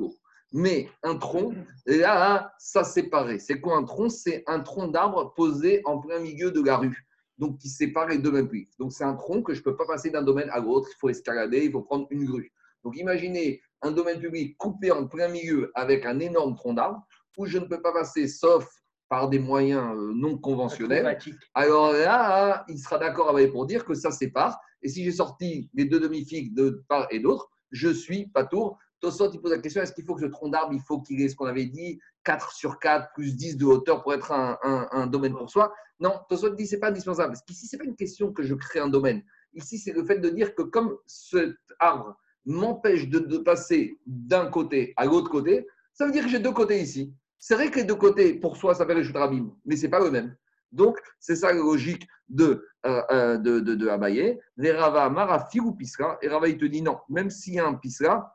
Mais 0.53 0.89
un 1.01 1.15
tronc, 1.15 1.53
là, 1.85 2.53
ça 2.59 2.83
séparé. 2.83 3.39
C'est 3.39 3.61
quoi 3.61 3.77
un 3.77 3.83
tronc? 3.83 4.09
C'est 4.09 4.43
un 4.47 4.59
tronc 4.59 4.89
d'arbre 4.89 5.33
posé 5.33 5.81
en 5.85 5.99
plein 5.99 6.19
milieu 6.19 6.51
de 6.51 6.61
la 6.61 6.77
rue. 6.77 7.07
Donc, 7.41 7.57
qui 7.57 7.67
sépare 7.67 8.07
les 8.07 8.19
domaines 8.19 8.47
publics. 8.47 8.71
Donc, 8.79 8.93
c'est 8.93 9.03
un 9.03 9.15
tronc 9.15 9.41
que 9.41 9.53
je 9.53 9.59
ne 9.59 9.63
peux 9.63 9.75
pas 9.75 9.85
passer 9.85 10.11
d'un 10.11 10.21
domaine 10.21 10.49
à 10.51 10.59
l'autre. 10.59 10.87
Il 10.93 10.99
faut 10.99 11.09
escalader, 11.09 11.65
il 11.65 11.71
faut 11.71 11.81
prendre 11.81 12.07
une 12.09 12.23
grue. 12.23 12.53
Donc, 12.83 12.95
imaginez 12.97 13.61
un 13.81 13.91
domaine 13.91 14.19
public 14.19 14.55
coupé 14.57 14.91
en 14.91 15.07
plein 15.07 15.27
milieu 15.27 15.71
avec 15.75 16.05
un 16.05 16.19
énorme 16.19 16.55
tronc 16.55 16.75
d'arbre 16.75 17.05
où 17.37 17.45
je 17.45 17.57
ne 17.57 17.65
peux 17.65 17.81
pas 17.81 17.91
passer 17.91 18.27
sauf 18.27 18.69
par 19.09 19.27
des 19.27 19.39
moyens 19.39 19.93
euh, 19.93 20.13
non 20.13 20.37
conventionnels. 20.37 21.17
Alors 21.53 21.91
là, 21.91 22.63
il 22.69 22.77
sera 22.77 22.97
d'accord 22.97 23.29
avec 23.29 23.51
pour 23.51 23.65
dire 23.65 23.83
que 23.83 23.93
ça 23.93 24.09
sépare. 24.09 24.57
Et 24.83 24.89
si 24.89 25.03
j'ai 25.03 25.11
sorti 25.11 25.69
les 25.73 25.85
deux 25.85 25.99
demi-figues 25.99 26.53
de 26.53 26.83
part 26.87 27.07
et 27.11 27.19
d'autre, 27.19 27.49
je 27.71 27.89
suis 27.89 28.27
pas 28.27 28.45
tour. 28.45 28.77
Tosot, 29.01 29.31
il 29.33 29.41
pose 29.41 29.51
la 29.51 29.57
question 29.57 29.81
est-ce 29.81 29.93
qu'il 29.93 30.05
faut 30.05 30.15
que 30.15 30.21
ce 30.21 30.27
tronc 30.27 30.49
d'arbre, 30.49 30.73
il 30.73 30.81
faut 30.81 31.01
qu'il 31.01 31.21
ait 31.21 31.27
ce 31.27 31.35
qu'on 31.35 31.47
avait 31.47 31.65
dit, 31.65 31.99
4 32.23 32.53
sur 32.53 32.79
4 32.79 33.09
plus 33.13 33.35
10 33.35 33.57
de 33.57 33.65
hauteur 33.65 34.03
pour 34.03 34.13
être 34.13 34.31
un, 34.31 35.07
domaine 35.07 35.33
pour 35.33 35.49
soi 35.49 35.73
Non, 35.99 36.19
Tosot 36.29 36.51
dit 36.51 36.67
c'est 36.67 36.79
pas 36.79 36.89
indispensable. 36.89 37.33
Parce 37.33 37.43
qu'ici, 37.43 37.67
ce 37.67 37.75
n'est 37.75 37.79
pas 37.79 37.89
une 37.89 37.95
question 37.95 38.31
que 38.31 38.43
je 38.43 38.53
crée 38.53 38.79
un 38.79 38.89
domaine. 38.89 39.23
Ici, 39.53 39.77
c'est 39.79 39.91
le 39.91 40.05
fait 40.05 40.19
de 40.19 40.29
dire 40.29 40.55
que 40.55 40.61
comme 40.61 40.95
cet 41.05 41.55
arbre 41.79 42.15
m'empêche 42.45 43.09
de, 43.09 43.37
passer 43.39 43.97
d'un 44.05 44.47
côté 44.47 44.93
à 44.95 45.05
l'autre 45.05 45.29
côté, 45.29 45.67
ça 45.93 46.05
veut 46.05 46.11
dire 46.11 46.23
que 46.23 46.29
j'ai 46.29 46.39
deux 46.39 46.53
côtés 46.53 46.79
ici. 46.79 47.13
C'est 47.37 47.55
vrai 47.55 47.71
que 47.71 47.79
les 47.79 47.85
deux 47.85 47.95
côtés, 47.95 48.35
pour 48.35 48.55
soi, 48.55 48.73
ça 48.73 48.79
s'appelle 48.79 49.01
le 49.01 49.19
Rabim, 49.19 49.51
mais 49.65 49.75
ce 49.75 49.83
n'est 49.83 49.89
pas 49.89 49.99
le 49.99 50.11
même. 50.11 50.35
Donc, 50.71 50.97
c'est 51.19 51.35
ça 51.35 51.47
la 51.51 51.59
logique 51.59 52.07
de, 52.29 52.65
euh, 52.85 53.01
euh, 53.11 53.37
de, 53.37 53.59
de, 53.59 53.75
de 53.75 53.87
Abaye. 53.89 54.39
Les 54.57 54.71
Rava 54.71 55.09
Mara 55.09 55.47
Firou 55.47 55.73
Pisra. 55.73 56.17
Et 56.21 56.29
Rava, 56.29 56.47
il 56.47 56.57
te 56.57 56.65
dit 56.65 56.81
non, 56.81 56.97
même 57.09 57.29
s'il 57.29 57.55
y 57.55 57.59
a 57.59 57.67
un 57.67 57.73
Pisra, 57.73 58.33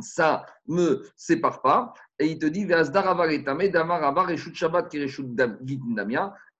ça 0.00 0.44
ne 0.66 0.76
me 0.76 1.06
sépare 1.16 1.62
pas. 1.62 1.92
Et 2.18 2.26
il 2.26 2.38
te 2.38 2.46
dit 2.46 2.66
Shabbat. 4.52 4.94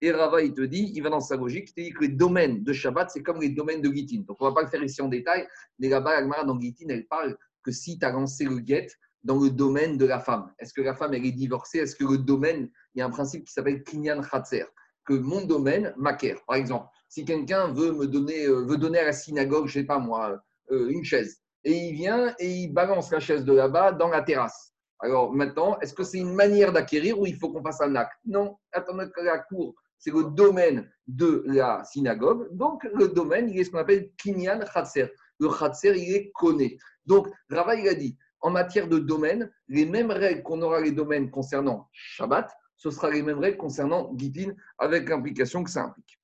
Et 0.00 0.12
Rava, 0.12 0.42
il 0.42 0.54
te 0.54 0.60
dit, 0.60 0.92
il 0.94 1.02
va 1.02 1.10
dans 1.10 1.20
sa 1.20 1.36
logique, 1.36 1.70
il 1.70 1.74
te 1.74 1.80
dit 1.80 1.90
que 1.92 2.02
les 2.02 2.08
domaines 2.08 2.62
de 2.62 2.72
Shabbat, 2.72 3.10
c'est 3.10 3.22
comme 3.22 3.40
les 3.40 3.48
domaines 3.48 3.82
de 3.82 3.90
Gitin. 3.90 4.22
Donc, 4.26 4.36
on 4.40 4.44
ne 4.44 4.50
va 4.50 4.54
pas 4.54 4.62
le 4.62 4.68
faire 4.68 4.82
ici 4.82 5.02
en 5.02 5.08
détail, 5.08 5.48
mais 5.78 5.88
là-bas, 5.88 6.22
dans 6.44 6.60
Gitin, 6.60 6.86
elle 6.88 7.06
parle 7.06 7.36
que 7.64 7.72
si 7.72 7.98
tu 7.98 8.06
as 8.06 8.12
lancé 8.12 8.44
le 8.44 8.58
guet 8.58 8.86
dans 9.24 9.42
le 9.42 9.50
domaine 9.50 9.98
de 9.98 10.06
la 10.06 10.20
femme, 10.20 10.52
est-ce 10.60 10.72
que 10.72 10.82
la 10.82 10.94
femme, 10.94 11.14
elle 11.14 11.26
est 11.26 11.32
divorcée? 11.32 11.78
Est-ce 11.78 11.96
que 11.96 12.04
le 12.04 12.18
domaine, 12.18 12.70
il 12.94 13.00
y 13.00 13.02
a 13.02 13.06
un 13.06 13.10
principe 13.10 13.44
qui 13.44 13.52
s'appelle 13.52 13.82
Kinyan 13.82 14.22
Khatser? 14.22 14.66
Que 15.04 15.14
mon 15.14 15.44
domaine 15.44 15.92
m'acquiert. 15.96 16.44
Par 16.46 16.56
exemple, 16.56 16.86
si 17.08 17.24
quelqu'un 17.24 17.72
veut 17.72 17.92
me 17.92 18.06
donner, 18.06 18.46
euh, 18.46 18.64
veut 18.64 18.76
donner 18.76 18.98
à 18.98 19.04
la 19.06 19.12
synagogue, 19.12 19.66
je 19.66 19.80
sais 19.80 19.84
pas 19.84 19.98
moi, 19.98 20.40
euh, 20.70 20.88
une 20.90 21.02
chaise, 21.02 21.40
et 21.68 21.88
il 21.88 21.92
vient 21.92 22.34
et 22.38 22.50
il 22.50 22.72
balance 22.72 23.10
la 23.10 23.20
chaise 23.20 23.44
de 23.44 23.52
là-bas 23.52 23.92
dans 23.92 24.08
la 24.08 24.22
terrasse. 24.22 24.72
Alors 25.00 25.30
maintenant, 25.34 25.78
est-ce 25.80 25.92
que 25.92 26.02
c'est 26.02 26.18
une 26.18 26.34
manière 26.34 26.72
d'acquérir 26.72 27.20
ou 27.20 27.26
il 27.26 27.36
faut 27.36 27.50
qu'on 27.52 27.62
fasse 27.62 27.82
un 27.82 27.94
acte? 27.94 28.18
Non, 28.24 28.56
attendez 28.72 29.04
que 29.14 29.20
la 29.20 29.38
cour, 29.38 29.74
c'est 29.98 30.10
le 30.10 30.24
domaine 30.24 30.90
de 31.06 31.44
la 31.46 31.84
synagogue. 31.84 32.48
Donc 32.52 32.84
le 32.94 33.08
domaine, 33.08 33.50
il 33.50 33.60
est 33.60 33.64
ce 33.64 33.70
qu'on 33.70 33.78
appelle 33.78 34.10
kinyan 34.16 34.60
khatser. 34.60 35.12
Le 35.38 35.48
khatser, 35.50 35.92
il 35.94 36.14
est 36.14 36.30
connu. 36.32 36.78
Donc 37.04 37.28
Rava, 37.50 37.74
il 37.74 37.86
a 37.86 37.94
dit, 37.94 38.16
en 38.40 38.50
matière 38.50 38.88
de 38.88 38.98
domaine, 38.98 39.50
les 39.68 39.84
mêmes 39.84 40.10
règles 40.10 40.42
qu'on 40.42 40.62
aura 40.62 40.80
les 40.80 40.92
domaines 40.92 41.30
concernant 41.30 41.86
Shabbat, 41.92 42.50
ce 42.76 42.90
sera 42.90 43.10
les 43.10 43.22
mêmes 43.22 43.40
règles 43.40 43.58
concernant 43.58 44.10
Gitin 44.16 44.54
avec 44.78 45.06
l'implication 45.06 45.62
que 45.64 45.70
ça 45.70 45.82
implique. 45.82 46.18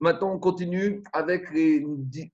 Maintenant, 0.00 0.34
on 0.34 0.38
continue 0.38 1.02
avec 1.12 1.50
les. 1.52 1.84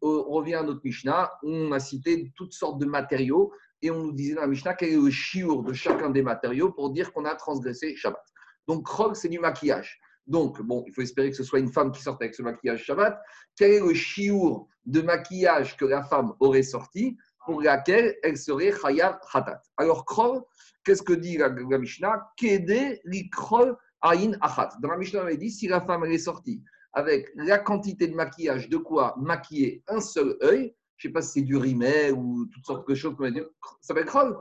On 0.03 0.23
revient 0.31 0.55
à 0.55 0.63
notre 0.63 0.81
Mishnah. 0.83 1.31
On 1.43 1.73
a 1.73 1.79
cité 1.79 2.33
toutes 2.35 2.53
sortes 2.53 2.81
de 2.81 2.87
matériaux 2.87 3.53
et 3.83 3.91
on 3.91 4.03
nous 4.03 4.13
disait 4.13 4.35
dans 4.35 4.43
la 4.43 4.47
Mishnah 4.47 4.75
quel 4.75 4.91
est 4.91 4.97
le 4.97 5.11
chiour 5.11 5.63
de 5.63 5.73
chacun 5.73 6.11
des 6.11 6.23
matériaux 6.23 6.73
pour 6.73 6.91
dire 6.91 7.13
qu'on 7.13 7.25
a 7.25 7.35
transgressé 7.35 7.97
Shabbat. 7.97 8.25
Donc, 8.67 8.87
krog, 8.87 9.15
c'est 9.15 9.29
du 9.29 9.39
maquillage. 9.39 10.01
Donc, 10.27 10.61
bon, 10.63 10.85
il 10.87 10.93
faut 10.93 11.03
espérer 11.03 11.31
que 11.31 11.37
ce 11.37 11.45
soit 11.45 11.59
une 11.59 11.73
femme 11.73 11.93
qui 11.93 12.03
sorte 12.03 12.23
avec 12.23 12.35
ce 12.35 12.43
maquillage 12.43 12.85
Shabbat. 12.85 13.21
Quel 13.57 13.73
est 13.73 13.81
le 13.81 13.95
chiour 13.95 14.69
de 14.87 15.01
maquillage 15.03 15.77
que 15.77 15.85
la 15.85 16.03
femme 16.03 16.33
aurait 16.41 16.63
sorti 16.63 17.17
pour 17.47 17.63
laquelle 17.63 18.17
elle 18.23 18.37
serait 18.37 18.73
chayav 18.73 19.19
khatat? 19.33 19.61
Alors, 19.77 20.05
krog, 20.05 20.43
qu'est-ce 20.85 21.03
que 21.03 21.13
dit 21.13 21.37
la, 21.37 21.51
Mishnah? 21.51 22.33
Kede 22.37 23.01
li 23.05 23.29
krog 23.31 23.77
ayin 24.03 24.33
achat. 24.41 24.71
Dans 24.81 24.91
la 24.91 24.97
Mishnah, 24.97 25.21
on 25.21 25.25
avait 25.25 25.37
dit 25.37 25.51
si 25.51 25.69
la 25.69 25.81
femme 25.81 26.05
est 26.05 26.19
sortie 26.19 26.63
avec 26.93 27.29
la 27.37 27.59
quantité 27.59 28.09
de 28.09 28.15
maquillage, 28.15 28.69
de 28.69 28.77
quoi 28.77 29.15
maquiller 29.19 29.83
un 29.89 30.01
seul 30.01 30.37
œil, 30.43 30.75
je 30.97 31.09
ne 31.09 31.11
sais 31.11 31.13
pas 31.13 31.23
si 31.23 31.41
c'est 31.41 31.43
du 31.43 31.57
rimet 31.57 32.11
ou 32.11 32.47
toutes 32.53 32.67
sortes 32.67 32.89
de 32.89 32.95
choses 32.95 33.15
ça 33.19 33.43
s'appelle 33.81 34.05
krog 34.05 34.37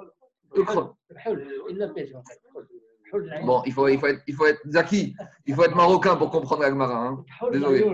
Le. 0.56 0.64
Bon, 3.44 3.64
il 3.66 3.74
faut, 3.74 3.88
il 3.88 4.00
faut, 4.00 4.08
être, 4.08 4.22
il 4.28 4.36
faut 4.36 4.46
être 4.46 4.62
Zaki, 4.68 5.16
il 5.48 5.56
faut 5.56 5.64
être 5.64 5.76
marocain 5.76 6.16
pour 6.16 6.30
comprendre 6.30 6.62
l'Agmara. 6.62 7.08
Hein. 7.08 7.24
Désolé. 7.52 7.86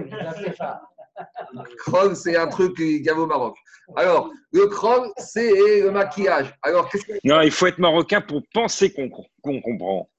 Krog, 1.78 2.14
c'est 2.16 2.36
un 2.36 2.48
truc 2.48 2.76
qui 2.76 3.02
y 3.02 3.10
a 3.10 3.18
au 3.18 3.26
Maroc. 3.26 3.56
Alors, 3.96 4.32
le 4.52 4.68
krog, 4.68 5.12
c'est 5.18 5.82
le 5.82 5.92
maquillage. 5.92 6.54
Alors, 6.62 6.90
que. 6.90 6.98
Non, 7.24 7.42
il 7.42 7.52
faut 7.52 7.68
être 7.68 7.80
marocain 7.80 8.22
pour 8.22 8.42
penser 8.54 8.92
qu'on 8.92 9.10
qu'on 9.10 9.62
comprend. 9.62 10.10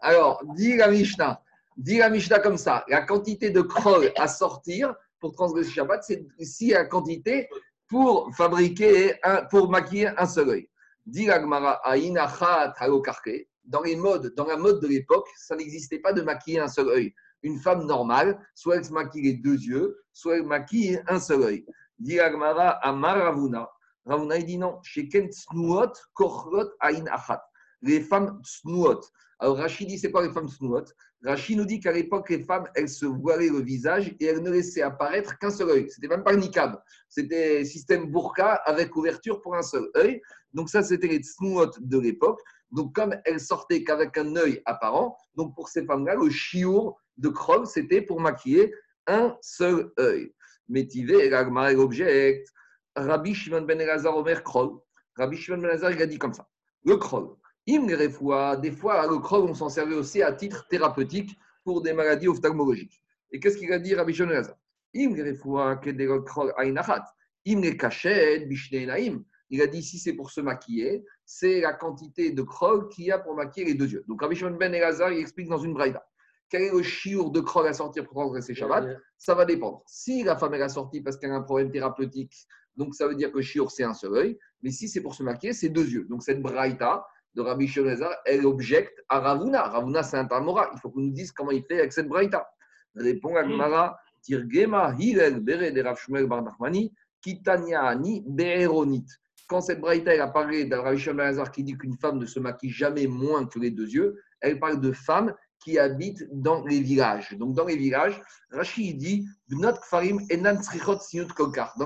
Alors, 0.00 0.42
dit 0.56 0.76
la 0.76 0.88
Mishnah, 0.88 1.40
dit 1.76 1.98
la 1.98 2.10
Mishnah 2.10 2.40
comme 2.40 2.56
ça 2.56 2.84
la 2.88 3.02
quantité 3.02 3.50
de 3.50 3.60
krog 3.60 4.12
à 4.16 4.28
sortir 4.28 4.94
pour 5.22 5.32
transgresser 5.32 5.70
Shabbat, 5.70 6.02
c'est 6.02 6.26
ici 6.38 6.70
la 6.70 6.84
quantité 6.84 7.48
pour 7.88 8.34
fabriquer, 8.34 9.14
pour 9.50 9.70
maquiller 9.70 10.08
un 10.18 10.26
seul 10.26 10.48
œil. 10.48 10.68
Dit 11.06 11.30
achat 11.30 12.74
halokarke. 12.78 13.48
Dans 13.64 13.82
les 13.82 13.94
modes, 13.94 14.34
dans 14.34 14.46
la 14.46 14.56
mode 14.56 14.80
de 14.80 14.88
l'époque, 14.88 15.28
ça 15.36 15.54
n'existait 15.54 16.00
pas 16.00 16.12
de 16.12 16.22
maquiller 16.22 16.58
un 16.58 16.68
seul 16.68 16.88
œil. 16.88 17.14
Une 17.44 17.58
femme 17.60 17.86
normale, 17.86 18.40
soit 18.54 18.76
elle 18.76 18.84
se 18.84 18.92
maquille 18.92 19.22
les 19.22 19.34
deux 19.34 19.54
yeux, 19.54 20.02
soit 20.12 20.38
elle 20.38 20.46
maquille 20.46 21.00
un 21.06 21.20
seul 21.20 21.42
œil. 21.42 21.66
Dit 21.98 22.16
l'Agmara, 22.16 22.70
Amar 22.84 23.18
Ravuna. 23.18 23.70
Ravuna, 24.04 24.38
il 24.38 24.46
dit 24.46 24.58
non. 24.58 24.80
Sheken 24.82 25.28
tsnuot 25.28 25.92
kochlot 26.14 26.70
aïn 26.80 27.06
achat. 27.06 27.42
Les 27.82 28.00
femmes 28.00 28.40
tsnuot. 28.42 29.00
Alors 29.38 29.58
Rachid 29.58 29.88
dit, 29.88 29.98
c'est 29.98 30.10
quoi 30.10 30.26
les 30.26 30.32
femmes 30.32 30.48
tsnuot? 30.48 30.84
Rachid 31.24 31.56
nous 31.56 31.64
dit 31.64 31.78
qu'à 31.78 31.92
l'époque, 31.92 32.30
les 32.30 32.42
femmes, 32.42 32.68
elles 32.74 32.88
se 32.88 33.06
voilaient 33.06 33.48
le 33.48 33.62
visage 33.62 34.14
et 34.18 34.24
elles 34.24 34.42
ne 34.42 34.50
laissaient 34.50 34.82
apparaître 34.82 35.38
qu'un 35.38 35.50
seul 35.50 35.70
œil. 35.70 35.90
C'était 35.90 36.08
même 36.08 36.24
pas 36.24 36.34
niqab. 36.34 36.82
C'était 37.08 37.64
système 37.64 38.10
burqa 38.10 38.54
avec 38.54 38.96
ouverture 38.96 39.40
pour 39.40 39.54
un 39.54 39.62
seul 39.62 39.88
œil. 39.96 40.20
Donc 40.52 40.68
ça, 40.68 40.82
c'était 40.82 41.06
les 41.06 41.18
tsnuot 41.18 41.70
de 41.78 41.98
l'époque. 41.98 42.40
Donc 42.72 42.94
comme 42.94 43.14
elles 43.24 43.40
sortaient 43.40 43.84
qu'avec 43.84 44.18
un 44.18 44.34
œil 44.34 44.62
apparent, 44.64 45.16
donc 45.36 45.54
pour 45.54 45.68
ces 45.68 45.84
femmes-là, 45.84 46.16
le 46.16 46.28
chiour 46.30 47.00
de 47.18 47.28
Krog, 47.28 47.66
c'était 47.66 48.02
pour 48.02 48.20
maquiller 48.20 48.74
un 49.06 49.36
seul 49.42 49.92
œil. 50.00 50.34
Métivé, 50.68 51.30
l'agma 51.30 51.70
et 51.70 51.74
l'object. 51.74 52.48
Rabbi 52.96 53.34
Shimon 53.34 53.62
ben 53.62 53.80
Elazar 53.80 54.16
Omer 54.16 54.42
Krog. 54.42 54.80
Rabbi 55.16 55.36
Shimon 55.36 55.58
ben 55.58 55.66
Elazar, 55.66 55.92
il 55.92 56.02
a 56.02 56.06
dit 56.06 56.18
comme 56.18 56.32
ça. 56.32 56.48
Le 56.84 56.96
Krog. 56.96 57.36
Im 57.68 57.86
des 57.86 58.10
fois, 58.10 58.56
le 58.56 59.18
Krog, 59.18 59.48
on 59.48 59.54
s'en 59.54 59.68
servait 59.68 59.94
aussi 59.94 60.22
à 60.22 60.32
titre 60.32 60.66
thérapeutique 60.68 61.38
pour 61.64 61.80
des 61.80 61.92
maladies 61.92 62.28
ophtalmologiques. 62.28 63.02
Et 63.30 63.38
qu'est-ce 63.38 63.56
qu'il 63.56 63.72
a 63.72 63.78
dit 63.78 63.94
Rabbi 63.94 64.12
Shimon 64.12 64.28
ben 64.28 64.34
Elazar? 64.34 64.56
Im 64.94 65.16
Gerefua, 65.16 65.76
Kedel 65.76 66.22
Krog 66.24 66.52
Ainachat. 66.56 67.04
Im 67.46 67.60
le 67.62 67.70
Kachet, 67.72 68.46
Bishne 68.46 68.86
Naim. 68.86 69.24
Il 69.48 69.62
a 69.62 69.66
dit 69.66 69.82
si 69.82 69.98
c'est 69.98 70.14
pour 70.14 70.30
se 70.30 70.40
maquiller, 70.40 71.04
c'est 71.24 71.60
la 71.60 71.72
quantité 71.72 72.32
de 72.32 72.42
krog 72.42 72.90
qu'il 72.90 73.04
y 73.04 73.12
a 73.12 73.18
pour 73.18 73.34
maquiller 73.34 73.66
les 73.66 73.74
deux 73.74 73.88
yeux. 73.88 74.04
Donc 74.08 74.20
Rabbi 74.22 74.34
Shimon 74.34 74.56
ben 74.56 74.74
Elazar, 74.74 75.12
il 75.12 75.18
explique 75.18 75.48
dans 75.48 75.58
une 75.58 75.74
braïda. 75.74 76.04
Quel 76.48 76.62
est 76.62 76.72
le 76.72 76.82
chiour 76.82 77.30
de 77.30 77.40
krog 77.40 77.66
à 77.66 77.72
sortir 77.72 78.04
pour 78.04 78.14
transgresser 78.14 78.54
Shabbat? 78.54 78.98
Ça 79.18 79.34
va 79.34 79.44
dépendre. 79.44 79.82
Si 79.86 80.24
la 80.24 80.36
femme 80.36 80.54
elle 80.54 80.62
a 80.62 80.68
sorti 80.68 81.00
parce 81.00 81.16
qu'elle 81.16 81.30
a 81.30 81.36
un 81.36 81.42
problème 81.42 81.70
thérapeutique, 81.70 82.34
donc 82.76 82.94
ça 82.94 83.06
veut 83.06 83.14
dire 83.14 83.30
que 83.30 83.36
le 83.36 83.42
chiour 83.42 83.70
c'est 83.70 83.84
un 83.84 83.94
seul 83.94 84.14
œil. 84.14 84.38
Mais 84.62 84.70
si 84.70 84.88
c'est 84.88 85.00
pour 85.00 85.14
se 85.14 85.22
maquiller, 85.22 85.52
c'est 85.52 85.68
deux 85.68 85.86
yeux. 85.86 86.06
Donc 86.08 86.22
cette 86.22 86.42
braïda 86.42 87.06
de 87.34 87.40
Rabbi 87.40 87.70
ben 87.74 87.86
Elazar, 87.86 88.14
elle 88.24 88.46
objecte 88.46 89.02
à 89.08 89.20
Ravuna. 89.20 89.62
Ravuna 89.62 90.02
c'est 90.02 90.16
un 90.16 90.26
tamora. 90.26 90.70
Il 90.74 90.80
faut 90.80 90.90
qu'on 90.90 91.00
nous 91.00 91.12
dise 91.12 91.32
comment 91.32 91.50
il 91.50 91.62
fait 91.64 91.78
avec 91.78 91.92
cette 91.92 92.08
braïda. 92.08 92.46
Répond 92.94 93.34
à 93.36 93.42
Gemara, 93.48 93.98
Tirgema 94.22 94.94
Hilel 94.98 95.40
Bere 95.40 95.72
de 95.72 95.82
Rav 95.82 95.98
Shmuel 95.98 96.26
Bar 96.26 96.42
Nachmani, 96.42 96.92
Kitanyani 97.22 98.24
Be'eronit 98.26 99.06
quand 99.52 99.60
cette 99.60 99.80
braïta 99.82 100.12
a 100.12 100.28
parlé 100.28 100.64
d'un 100.64 100.96
Shimon 100.96 101.16
ben 101.16 101.24
Elazar 101.24 101.50
qui 101.52 101.62
dit 101.62 101.76
qu'une 101.76 101.98
femme 101.98 102.18
ne 102.18 102.24
se 102.24 102.40
maquille 102.40 102.70
jamais 102.70 103.06
moins 103.06 103.44
que 103.44 103.58
les 103.58 103.70
deux 103.70 103.86
yeux, 103.86 104.18
elle 104.40 104.58
parle 104.58 104.80
de 104.80 104.92
femmes 104.92 105.34
qui 105.62 105.78
habitent 105.78 106.26
dans 106.32 106.64
les 106.64 106.80
villages. 106.80 107.36
Donc 107.38 107.54
dans 107.54 107.66
les 107.66 107.76
villages, 107.76 108.18
Rachid 108.50 108.96
dit 108.96 109.26
Dans 109.50 109.74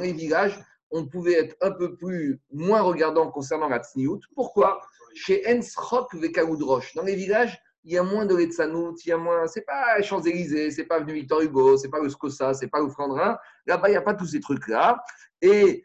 les 0.00 0.12
villages, 0.12 0.60
on 0.92 1.06
pouvait 1.06 1.32
être 1.32 1.56
un 1.60 1.72
peu 1.72 1.96
plus 1.96 2.40
moins 2.52 2.82
regardant 2.82 3.32
concernant 3.32 3.68
la 3.68 3.80
tsniout. 3.80 4.20
Pourquoi? 4.36 4.80
Chez 5.16 5.42
Ensrok 5.48 6.14
Vekaoudroche, 6.14 6.94
dans 6.94 7.02
les 7.02 7.16
villages, 7.16 7.58
il 7.84 7.94
y 7.94 7.98
a 7.98 8.02
moins 8.02 8.26
de 8.26 8.36
Letsanout, 8.36 8.96
il 9.04 9.08
y 9.08 9.12
a 9.12 9.16
moins. 9.16 9.46
C'est 9.46 9.62
pas 9.62 10.02
Champs-Élysées, 10.02 10.70
c'est 10.72 10.84
pas 10.84 10.96
Avenue 10.96 11.14
Victor 11.14 11.40
Hugo, 11.40 11.76
c'est 11.76 11.88
pas 11.88 12.00
le 12.00 12.10
Scossa, 12.10 12.52
c'est 12.52 12.68
pas 12.68 12.80
le 12.80 12.88
Flandrin. 12.88 13.38
Là-bas, 13.66 13.88
il 13.88 13.92
n'y 13.92 13.96
a 13.96 14.02
pas 14.02 14.14
tous 14.14 14.26
ces 14.26 14.40
trucs-là. 14.40 15.02
Et 15.40 15.84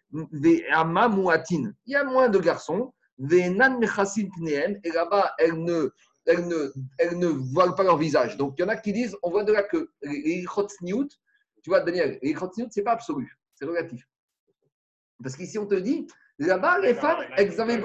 Ama 0.71 1.07
Mouatin, 1.07 1.71
il 1.85 1.93
y 1.93 1.95
a 1.95 2.03
moins 2.03 2.27
de 2.27 2.39
garçons. 2.39 2.93
Mechasin 3.19 4.27
Pneem, 4.35 4.79
et 4.83 4.91
là-bas, 4.91 5.33
elles 5.37 5.63
ne, 5.63 5.91
elles, 6.25 6.47
ne, 6.47 6.71
elles 6.97 7.17
ne 7.19 7.27
voient 7.27 7.75
pas 7.75 7.83
leur 7.83 7.97
visage. 7.97 8.35
Donc, 8.35 8.55
il 8.57 8.63
y 8.63 8.65
en 8.65 8.69
a 8.69 8.75
qui 8.75 8.91
disent 8.91 9.15
on 9.21 9.29
voit 9.29 9.43
de 9.43 9.53
là 9.53 9.63
que 9.63 9.91
les 10.01 10.43
tu 11.63 11.69
vois, 11.69 11.81
Daniel, 11.81 12.17
les 12.21 12.33
Chotsniout, 12.33 12.69
ce 12.71 12.79
n'est 12.79 12.83
pas 12.83 12.93
absolu, 12.93 13.37
c'est 13.53 13.65
relatif. 13.65 14.07
Parce 15.21 15.35
qu'ici, 15.35 15.59
on 15.59 15.67
te 15.67 15.75
dit, 15.75 16.07
là-bas, 16.47 16.79
les 16.79 16.93
femmes, 16.93 17.23
elles 17.37 17.59
avaient. 17.59 17.81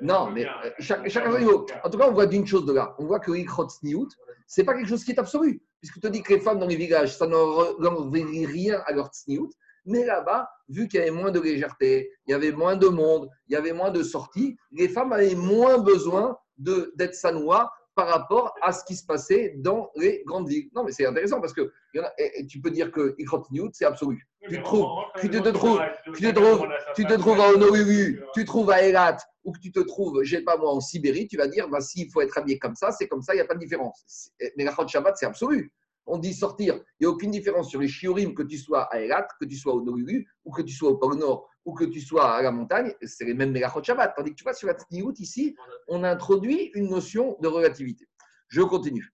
Non, 0.00 0.30
mais 0.30 0.46
euh, 0.46 0.70
chaque, 0.78 1.08
chacun 1.08 1.38
niveau. 1.38 1.66
En 1.84 1.90
tout 1.90 1.98
cas, 1.98 2.08
on 2.08 2.12
voit 2.12 2.26
d'une 2.26 2.46
chose 2.46 2.66
de 2.66 2.72
là. 2.72 2.94
On 2.98 3.06
voit 3.06 3.20
que 3.20 3.32
l'Ikhrotsniout, 3.32 4.08
ce 4.46 4.60
n'est 4.60 4.64
pas 4.64 4.74
quelque 4.74 4.88
chose 4.88 5.04
qui 5.04 5.12
est 5.12 5.18
absolu. 5.18 5.62
Puisque 5.80 6.00
tu 6.00 6.10
dis 6.10 6.22
que 6.22 6.34
les 6.34 6.40
femmes 6.40 6.58
dans 6.58 6.66
les 6.66 6.76
villages, 6.76 7.16
ça 7.16 7.26
n'enverrait 7.26 8.46
rien 8.46 8.82
à 8.86 8.92
leur 8.92 9.08
tsniout. 9.08 9.50
Mais 9.86 10.04
là-bas, 10.04 10.50
vu 10.68 10.88
qu'il 10.88 11.00
y 11.00 11.02
avait 11.02 11.10
moins 11.10 11.30
de 11.30 11.40
légèreté, 11.40 12.12
il 12.26 12.32
y 12.32 12.34
avait 12.34 12.52
moins 12.52 12.76
de 12.76 12.88
monde, 12.88 13.28
il 13.48 13.54
y 13.54 13.56
avait 13.56 13.72
moins 13.72 13.90
de 13.90 14.02
sorties, 14.02 14.56
les 14.72 14.88
femmes 14.88 15.12
avaient 15.12 15.34
moins 15.34 15.78
besoin 15.78 16.36
d'être 16.58 17.14
sanois 17.14 17.72
par 17.94 18.08
rapport 18.08 18.54
à 18.62 18.72
ce 18.72 18.84
qui 18.84 18.94
se 18.94 19.04
passait 19.04 19.54
dans 19.56 19.90
les 19.96 20.22
grandes 20.24 20.48
villes. 20.48 20.70
Non, 20.74 20.84
mais 20.84 20.92
c'est 20.92 21.06
intéressant 21.06 21.40
parce 21.40 21.52
que 21.52 21.72
y 21.94 22.00
en 22.00 22.04
a, 22.04 22.12
et, 22.18 22.46
tu 22.46 22.60
peux 22.60 22.70
dire 22.70 22.92
que 22.92 23.14
Ikrot 23.18 23.44
Newt, 23.50 23.72
c'est 23.74 23.84
absolu. 23.84 24.26
Tu 24.48 24.56
te 24.56 24.62
trouves, 24.62 24.88
tu 25.20 25.28
te, 25.28 25.36
trouves, 25.50 25.82
tu 26.14 26.22
te 26.22 26.30
trouves, 26.30 26.68
tu 26.94 27.04
te 27.04 27.14
trouves 27.14 27.40
à 27.40 27.52
Honolulu, 27.52 28.22
tu 28.32 28.44
trouves 28.44 28.70
à 28.70 28.82
Elat, 28.82 29.18
ou 29.44 29.52
que 29.52 29.58
tu 29.58 29.70
te 29.70 29.80
trouves, 29.80 30.22
je 30.22 30.36
sais 30.36 30.42
pas 30.42 30.56
moi, 30.56 30.70
en 30.72 30.80
Sibérie, 30.80 31.26
tu 31.28 31.36
vas 31.36 31.46
dire, 31.46 31.68
bah, 31.68 31.80
s'il 31.80 32.10
faut 32.10 32.22
être 32.22 32.38
habillé 32.38 32.58
comme 32.58 32.74
ça, 32.74 32.90
c'est 32.92 33.06
comme 33.06 33.22
ça, 33.22 33.34
il 33.34 33.36
n'y 33.36 33.42
a 33.42 33.46
pas 33.46 33.54
de 33.54 33.60
différence. 33.60 34.32
Mais 34.56 34.64
la 34.64 34.74
Shabbat, 34.86 35.16
c'est 35.16 35.26
absolu 35.26 35.72
on 36.10 36.18
dit 36.18 36.34
sortir. 36.34 36.74
Il 36.98 37.04
n'y 37.04 37.06
a 37.06 37.10
aucune 37.10 37.30
différence 37.30 37.70
sur 37.70 37.80
les 37.80 37.88
chiorim, 37.88 38.34
que 38.34 38.42
tu 38.42 38.58
sois 38.58 38.82
à 38.92 39.00
Elat, 39.00 39.26
que 39.40 39.46
tu 39.46 39.56
sois 39.56 39.74
au 39.74 39.82
Nolulu, 39.82 40.28
ou 40.44 40.52
que 40.52 40.62
tu 40.62 40.74
sois 40.74 40.90
au 40.90 40.96
pôle 40.98 41.16
Nord, 41.16 41.48
ou 41.64 41.74
que 41.74 41.84
tu 41.84 42.00
sois 42.00 42.34
à 42.34 42.42
la 42.42 42.50
montagne. 42.50 42.92
C'est 43.02 43.24
les 43.24 43.34
mêmes 43.34 43.52
Megachot 43.52 43.82
Shabbat. 43.82 44.14
Tandis 44.16 44.30
que 44.30 44.36
tu 44.36 44.44
vois, 44.44 44.54
sur 44.54 44.68
la 44.68 44.74
Tniout, 44.74 45.14
ici, 45.18 45.54
on 45.88 46.04
introduit 46.04 46.70
une 46.74 46.88
notion 46.90 47.36
de 47.40 47.48
relativité. 47.48 48.08
Je 48.48 48.62
continue. 48.62 49.08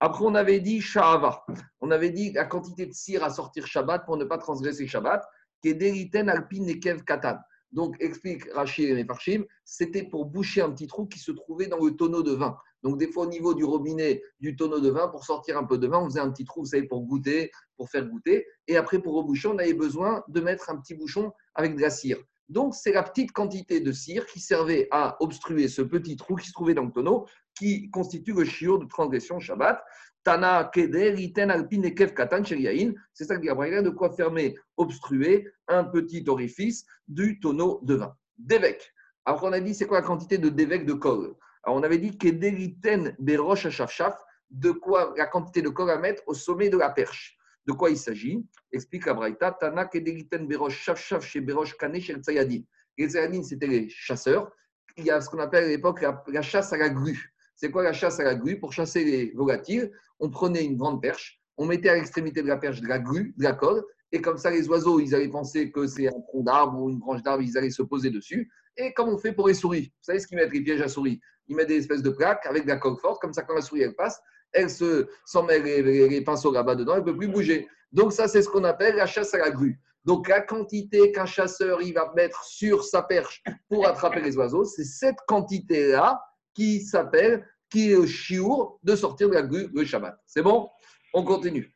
Après, 0.00 0.24
on 0.24 0.34
avait 0.34 0.60
dit 0.60 0.80
Shahava. 0.80 1.44
On 1.80 1.90
avait 1.90 2.10
dit 2.10 2.32
la 2.32 2.46
quantité 2.46 2.86
de 2.86 2.92
cire 2.92 3.22
à 3.22 3.30
sortir 3.30 3.66
Shabbat 3.66 4.04
pour 4.06 4.16
ne 4.16 4.24
pas 4.24 4.38
transgresser 4.38 4.86
Shabbat, 4.86 5.22
qui 5.62 5.68
est 5.68 5.74
Deriten 5.74 6.28
Alpine 6.28 6.68
et 6.68 6.80
Kev 6.80 7.04
Katan. 7.04 7.36
Donc, 7.72 7.96
explique 8.00 8.50
Rachid 8.52 8.88
et 8.88 8.94
Mefarshim, 8.94 9.44
c'était 9.64 10.02
pour 10.02 10.26
boucher 10.26 10.60
un 10.60 10.70
petit 10.70 10.86
trou 10.86 11.06
qui 11.06 11.18
se 11.18 11.30
trouvait 11.30 11.68
dans 11.68 11.78
le 11.84 11.92
tonneau 11.92 12.22
de 12.22 12.32
vin. 12.32 12.56
Donc, 12.82 12.98
des 12.98 13.10
fois, 13.10 13.26
au 13.26 13.28
niveau 13.28 13.54
du 13.54 13.64
robinet 13.64 14.22
du 14.40 14.56
tonneau 14.56 14.80
de 14.80 14.90
vin, 14.90 15.08
pour 15.08 15.24
sortir 15.24 15.56
un 15.56 15.64
peu 15.64 15.78
de 15.78 15.86
vin, 15.86 15.98
on 15.98 16.06
faisait 16.06 16.20
un 16.20 16.30
petit 16.30 16.44
trou, 16.44 16.60
vous 16.60 16.66
savez, 16.66 16.86
pour 16.86 17.02
goûter, 17.02 17.50
pour 17.76 17.88
faire 17.90 18.06
goûter. 18.06 18.46
Et 18.66 18.76
après, 18.76 18.98
pour 18.98 19.14
reboucher, 19.14 19.48
on 19.48 19.58
avait 19.58 19.74
besoin 19.74 20.24
de 20.28 20.40
mettre 20.40 20.70
un 20.70 20.78
petit 20.78 20.94
bouchon 20.94 21.32
avec 21.54 21.76
de 21.76 21.80
la 21.80 21.90
cire. 21.90 22.18
Donc, 22.48 22.74
c'est 22.74 22.92
la 22.92 23.04
petite 23.04 23.30
quantité 23.30 23.80
de 23.80 23.92
cire 23.92 24.26
qui 24.26 24.40
servait 24.40 24.88
à 24.90 25.16
obstruer 25.20 25.68
ce 25.68 25.82
petit 25.82 26.16
trou 26.16 26.34
qui 26.34 26.48
se 26.48 26.52
trouvait 26.52 26.74
dans 26.74 26.84
le 26.84 26.90
tonneau, 26.90 27.26
qui 27.56 27.90
constitue 27.90 28.32
le 28.32 28.44
chiot 28.44 28.78
de 28.78 28.86
transgression 28.86 29.38
Shabbat. 29.38 29.80
Tana 30.22 30.70
keder 30.72 31.16
iten 31.18 31.48
alpine 31.50 31.94
kev 31.94 32.12
katan 32.14 32.44
C'est 32.44 33.24
ça 33.24 33.36
que 33.36 33.40
dit 33.40 33.82
de 33.84 33.90
quoi 33.90 34.10
fermer, 34.10 34.54
obstruer 34.76 35.48
un 35.66 35.84
petit 35.84 36.24
orifice 36.28 36.84
du 37.08 37.40
tonneau 37.40 37.80
de 37.82 37.94
vin. 37.94 38.14
D'évêque. 38.36 38.92
Alors, 39.24 39.44
on 39.44 39.52
a 39.52 39.60
dit, 39.60 39.74
c'est 39.74 39.86
quoi 39.86 40.00
la 40.00 40.06
quantité 40.06 40.38
de 40.38 40.48
d'évêque 40.48 40.86
de 40.86 40.92
col? 40.92 41.34
Alors, 41.62 41.78
on 41.78 41.82
avait 41.82 41.98
dit 41.98 42.16
kedeliten 42.18 43.16
berosh 43.18 43.68
shaf 43.68 44.16
de 44.50 44.72
quoi 44.72 45.14
la 45.16 45.26
quantité 45.26 45.62
de 45.62 45.68
col 45.68 45.90
à 45.90 45.98
mettre 45.98 46.22
au 46.26 46.34
sommet 46.34 46.68
de 46.68 46.76
la 46.76 46.90
perche? 46.90 47.38
De 47.66 47.72
quoi 47.72 47.90
il 47.90 47.98
s'agit? 47.98 48.46
Explique 48.72 49.06
la 49.06 49.14
Braïta. 49.14 49.52
Tana 49.52 49.86
kedeliten 49.86 50.46
berosh 50.46 50.92
shaf 50.92 51.24
chez 51.24 51.40
berosh 51.40 51.76
kane 51.76 52.00
chez 52.00 52.14
tsayadin. 52.14 52.62
Les 52.98 53.08
tsayadin, 53.08 53.42
c'était 53.42 53.66
les 53.66 53.88
chasseurs. 53.88 54.50
Il 54.96 55.04
y 55.04 55.10
a 55.10 55.20
ce 55.20 55.30
qu'on 55.30 55.38
appelle 55.38 55.64
à 55.64 55.68
l'époque 55.68 56.04
la 56.28 56.42
chasse 56.42 56.72
à 56.74 56.76
la 56.76 56.90
grue. 56.90 57.32
C'est 57.60 57.70
quoi 57.70 57.82
la 57.82 57.92
chasse 57.92 58.18
à 58.20 58.24
la 58.24 58.34
grue? 58.34 58.58
Pour 58.58 58.72
chasser 58.72 59.04
les 59.04 59.32
volatiles, 59.32 59.92
on 60.18 60.30
prenait 60.30 60.64
une 60.64 60.78
grande 60.78 61.02
perche, 61.02 61.42
on 61.58 61.66
mettait 61.66 61.90
à 61.90 61.94
l'extrémité 61.94 62.40
de 62.40 62.48
la 62.48 62.56
perche 62.56 62.80
de 62.80 62.86
la 62.86 62.98
grue, 62.98 63.34
de 63.36 63.44
la 63.44 63.52
corde, 63.52 63.84
et 64.12 64.22
comme 64.22 64.38
ça, 64.38 64.50
les 64.50 64.66
oiseaux, 64.66 64.98
ils 64.98 65.14
allaient 65.14 65.28
penser 65.28 65.70
que 65.70 65.86
c'est 65.86 66.08
un 66.08 66.20
tronc 66.22 66.42
d'arbre 66.42 66.80
ou 66.80 66.88
une 66.88 66.98
branche 66.98 67.22
d'arbre, 67.22 67.42
ils 67.42 67.58
allaient 67.58 67.68
se 67.68 67.82
poser 67.82 68.08
dessus. 68.08 68.50
Et 68.78 68.94
comme 68.94 69.10
on 69.10 69.18
fait 69.18 69.34
pour 69.34 69.46
les 69.46 69.52
souris, 69.52 69.92
vous 69.92 70.04
savez 70.04 70.20
ce 70.20 70.26
qu'ils 70.26 70.38
mettent, 70.38 70.54
les 70.54 70.62
pièges 70.62 70.80
à 70.80 70.88
souris? 70.88 71.20
Ils 71.48 71.54
mettent 71.54 71.68
des 71.68 71.76
espèces 71.76 72.02
de 72.02 72.08
plaques 72.08 72.46
avec 72.46 72.62
de 72.62 72.68
la 72.68 72.78
coque 72.78 72.98
forte, 72.98 73.20
comme 73.20 73.34
ça, 73.34 73.42
quand 73.42 73.54
la 73.54 73.60
souris, 73.60 73.82
elle 73.82 73.94
passe, 73.94 74.18
elle 74.52 74.70
se, 74.70 75.06
s'en 75.26 75.42
met 75.42 75.58
les, 75.58 76.22
pinceaux 76.22 76.52
là-bas 76.52 76.76
dedans, 76.76 76.94
elle 76.94 77.00
ne 77.00 77.04
peut 77.04 77.16
plus 77.16 77.28
bouger. 77.28 77.68
Donc 77.92 78.14
ça, 78.14 78.26
c'est 78.26 78.40
ce 78.40 78.48
qu'on 78.48 78.64
appelle 78.64 78.96
la 78.96 79.06
chasse 79.06 79.34
à 79.34 79.38
la 79.38 79.50
grue. 79.50 79.78
Donc 80.06 80.28
la 80.28 80.40
quantité 80.40 81.12
qu'un 81.12 81.26
chasseur 81.26 81.82
il 81.82 81.92
va 81.92 82.10
mettre 82.16 82.42
sur 82.42 82.84
sa 82.84 83.02
perche 83.02 83.42
pour 83.68 83.86
attraper 83.86 84.22
les 84.22 84.34
oiseaux, 84.38 84.64
c'est 84.64 84.84
cette 84.84 85.18
quantité-là 85.26 86.18
qui 86.54 86.80
s'appelle, 86.80 87.46
qui 87.68 87.92
est 87.92 87.96
le 87.96 88.06
chiour 88.06 88.78
de 88.82 88.96
sortir 88.96 89.28
de 89.28 89.34
la 89.34 89.42
grue 89.42 89.68
le 89.72 89.84
Shabbat. 89.84 90.18
C'est 90.26 90.42
bon? 90.42 90.68
On 91.14 91.24
continue. 91.24 91.74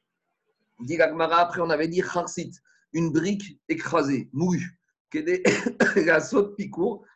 Dit 0.80 1.00
après 1.00 1.60
on 1.60 1.70
avait 1.70 1.88
dit 1.88 2.02
charsit, 2.02 2.52
une 2.92 3.12
brique 3.12 3.60
écrasée, 3.68 4.28
mouillue. 4.32 4.78
La 5.96 6.20
saute 6.20 6.56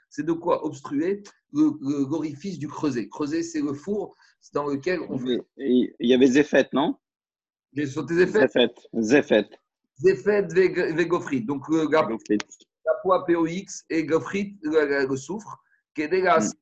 c'est 0.09 0.25
de 0.25 0.33
quoi 0.33 0.65
obstruer 0.65 1.23
le, 1.53 1.73
l'orifice 2.09 2.59
du 2.59 2.69
creuset. 2.69 3.09
Creuset, 3.09 3.43
c'est 3.43 3.61
le 3.61 3.73
four 3.73 4.17
dans 4.53 4.67
lequel 4.67 5.01
on 5.09 5.19
fait. 5.19 5.41
Il 5.57 5.93
y 6.01 6.15
avait 6.15 6.29
Zéphète, 6.29 6.73
non? 6.73 6.97
J'ai 7.73 7.87
sauté 7.87 8.15
Zéphète 8.15 8.79
Zéphète. 8.95 9.61
Zéphète. 9.99 10.53
Vegofrit. 10.55 11.43
Donc, 11.43 11.69
le, 11.69 11.89
la, 11.91 12.09
la 12.87 12.95
poids 13.03 13.27
POX 13.27 13.85
et 13.91 14.05
Gofrit, 14.05 14.57
le, 14.63 15.07
le 15.07 15.17
soufre. 15.17 15.63
Kedega, 15.95 16.39
Mm. 16.39 16.53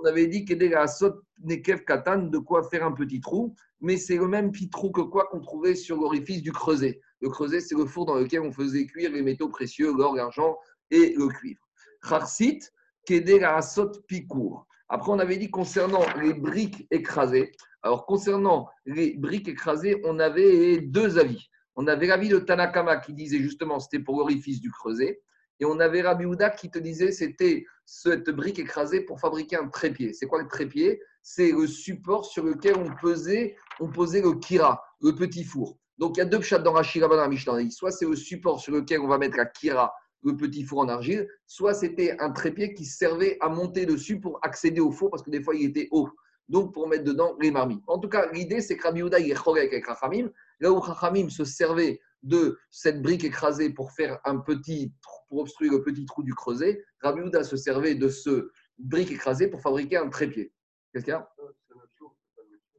On 0.00 0.04
avait 0.06 0.26
dit 0.26 0.44
Kedega 0.44 0.82
Asot 0.82 1.22
Nekev 1.42 1.84
Katan, 1.84 2.24
de 2.24 2.38
quoi 2.38 2.68
faire 2.68 2.84
un 2.84 2.92
petit 2.92 3.20
trou, 3.20 3.54
mais 3.80 3.96
c'est 3.96 4.16
le 4.16 4.28
même 4.28 4.50
petit 4.50 4.70
trou 4.70 4.90
que 4.90 5.00
quoi 5.00 5.26
qu'on 5.30 5.40
trouvait 5.40 5.74
sur 5.74 5.96
l'orifice 5.96 6.42
du 6.42 6.52
creuset. 6.52 7.00
Le 7.20 7.28
creuset, 7.28 7.60
c'est 7.60 7.76
le 7.76 7.86
four 7.86 8.06
dans 8.06 8.14
lequel 8.14 8.40
on 8.40 8.52
faisait 8.52 8.86
cuire 8.86 9.12
les 9.12 9.22
métaux 9.22 9.48
précieux, 9.48 9.92
l'or, 9.96 10.14
l'argent 10.14 10.56
et 10.90 11.14
le 11.16 11.28
cuivre. 11.28 11.60
Charsit, 12.02 12.60
Kedega 13.06 13.56
Asot 13.56 13.92
Pikour. 14.06 14.66
Après, 14.88 15.12
on 15.12 15.18
avait 15.18 15.36
dit 15.36 15.50
concernant 15.50 16.04
les 16.20 16.32
briques 16.32 16.86
écrasées. 16.90 17.52
Alors, 17.82 18.06
concernant 18.06 18.68
les 18.86 19.14
briques 19.16 19.48
écrasées, 19.48 20.00
on 20.04 20.18
avait 20.18 20.80
deux 20.80 21.18
avis. 21.18 21.48
On 21.76 21.86
avait 21.86 22.06
l'avis 22.06 22.28
de 22.28 22.38
Tanakama 22.38 22.96
qui 22.96 23.12
disait 23.12 23.38
justement 23.38 23.78
c'était 23.78 24.00
pour 24.00 24.18
l'orifice 24.18 24.60
du 24.60 24.70
creuset. 24.70 25.20
Et 25.60 25.64
on 25.64 25.80
avait 25.80 26.02
Rabbi 26.02 26.24
Houda 26.24 26.50
qui 26.50 26.70
te 26.70 26.78
disait 26.78 27.12
c'était 27.12 27.64
cette 27.84 28.30
brique 28.30 28.58
écrasée 28.58 29.00
pour 29.00 29.20
fabriquer 29.20 29.56
un 29.56 29.68
trépied. 29.68 30.12
C'est 30.12 30.26
quoi 30.26 30.42
le 30.42 30.48
trépied? 30.48 31.00
C'est 31.22 31.52
le 31.52 31.66
support 31.66 32.24
sur 32.24 32.44
lequel 32.44 32.76
on 32.76 32.94
posait, 33.00 33.56
on 33.80 33.88
posait 33.88 34.20
le 34.20 34.34
kira, 34.34 34.82
le 35.00 35.14
petit 35.14 35.44
four. 35.44 35.78
Donc 35.98 36.16
il 36.16 36.20
y 36.20 36.22
a 36.22 36.26
deux 36.26 36.38
pchats 36.38 36.58
dans 36.58 36.72
Rashi 36.72 37.00
dans 37.00 37.08
la 37.08 37.70
Soit 37.70 37.90
c'est 37.90 38.06
le 38.06 38.14
support 38.14 38.60
sur 38.60 38.72
lequel 38.72 39.00
on 39.00 39.08
va 39.08 39.18
mettre 39.18 39.36
la 39.36 39.46
kira, 39.46 39.92
le 40.22 40.36
petit 40.36 40.64
four 40.64 40.80
en 40.80 40.88
argile, 40.88 41.28
soit 41.46 41.74
c'était 41.74 42.16
un 42.20 42.30
trépied 42.30 42.74
qui 42.74 42.84
servait 42.84 43.36
à 43.40 43.48
monter 43.48 43.86
dessus 43.86 44.20
pour 44.20 44.38
accéder 44.42 44.80
au 44.80 44.90
four 44.90 45.10
parce 45.10 45.22
que 45.22 45.30
des 45.30 45.42
fois 45.42 45.54
il 45.54 45.66
était 45.66 45.88
haut. 45.90 46.08
Donc 46.48 46.72
pour 46.72 46.88
mettre 46.88 47.04
dedans 47.04 47.36
les 47.40 47.50
marmites. 47.50 47.82
En 47.86 47.98
tout 47.98 48.08
cas, 48.08 48.30
l'idée 48.32 48.60
c'est 48.60 48.76
que 48.76 48.84
Rabbi 48.84 49.02
Houda 49.02 49.18
il 49.18 49.30
est 49.30 49.48
avec 49.48 49.86
Rachamim. 49.86 50.30
Là 50.60 50.72
où 50.72 50.80
Rachamim 50.80 51.28
se 51.28 51.44
servait 51.44 52.00
de 52.22 52.58
cette 52.70 53.02
brique 53.02 53.24
écrasée 53.24 53.70
pour 53.70 53.92
faire 53.92 54.18
un 54.24 54.38
petit 54.38 54.92
trou- 55.02 55.24
pour 55.28 55.38
obstruer 55.40 55.68
le 55.68 55.82
petit 55.82 56.06
trou 56.06 56.22
du 56.22 56.34
creuset, 56.34 56.82
Rabbi 57.02 57.20
Houda 57.20 57.44
se 57.44 57.56
servait 57.56 57.94
de 57.94 58.08
ce 58.08 58.50
brique 58.78 59.10
écrasée 59.10 59.48
pour 59.48 59.60
fabriquer 59.60 59.98
un 59.98 60.08
trépied. 60.08 60.52
Qu'est-ce 60.92 61.04
qu'il 61.04 61.12
y 61.12 61.14
a 61.14 61.28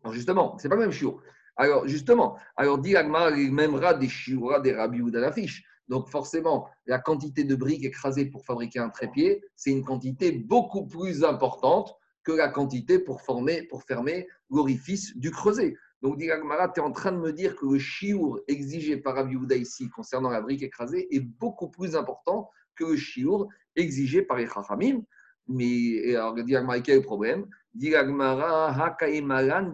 Alors 0.03 0.13
justement, 0.13 0.57
c'est 0.57 0.69
pas 0.69 0.75
le 0.75 0.81
même 0.81 0.91
chiour. 0.91 1.21
Alors 1.55 1.87
justement, 1.87 2.37
alors 2.55 2.79
dit 2.79 2.95
Agmar, 2.95 3.37
il 3.37 3.53
m'aimera 3.53 3.93
des 3.93 4.09
chioura 4.09 4.59
des 4.59 4.73
Rabbi 4.73 5.01
Houda 5.01 5.19
l'affiche. 5.19 5.63
Donc 5.89 6.07
forcément, 6.09 6.69
la 6.85 6.99
quantité 6.99 7.43
de 7.43 7.55
briques 7.55 7.83
écrasées 7.83 8.25
pour 8.25 8.45
fabriquer 8.45 8.79
un 8.79 8.89
trépied, 8.89 9.43
c'est 9.55 9.71
une 9.71 9.83
quantité 9.83 10.31
beaucoup 10.31 10.87
plus 10.87 11.23
importante 11.23 11.93
que 12.23 12.31
la 12.31 12.47
quantité 12.47 12.99
pour, 12.99 13.21
former, 13.21 13.63
pour 13.63 13.83
fermer 13.83 14.27
l'orifice 14.49 15.17
du 15.17 15.31
creuset. 15.31 15.75
Donc, 16.01 16.17
dit 16.17 16.27
tu 16.27 16.79
es 16.79 16.83
en 16.83 16.91
train 16.91 17.11
de 17.11 17.17
me 17.17 17.33
dire 17.33 17.55
que 17.55 17.65
le 17.65 17.77
chiour 17.77 18.39
exigé 18.47 18.97
par 18.97 19.15
Rabbi 19.15 19.35
ici 19.55 19.89
concernant 19.89 20.29
la 20.29 20.41
brique 20.41 20.63
écrasée 20.63 21.13
est 21.13 21.19
beaucoup 21.19 21.69
plus 21.69 21.95
important 21.95 22.49
que 22.75 22.85
le 22.85 22.95
chiour 22.95 23.49
exigé 23.75 24.21
par 24.21 24.37
les 24.37 24.47
Chachamim. 24.47 25.03
Mais 25.47 26.15
alors, 26.15 26.35
dit 26.35 26.55
quel 26.83 26.95
est 26.95 26.99
le 26.99 27.01
problème? 27.01 27.47
Dit 27.73 27.93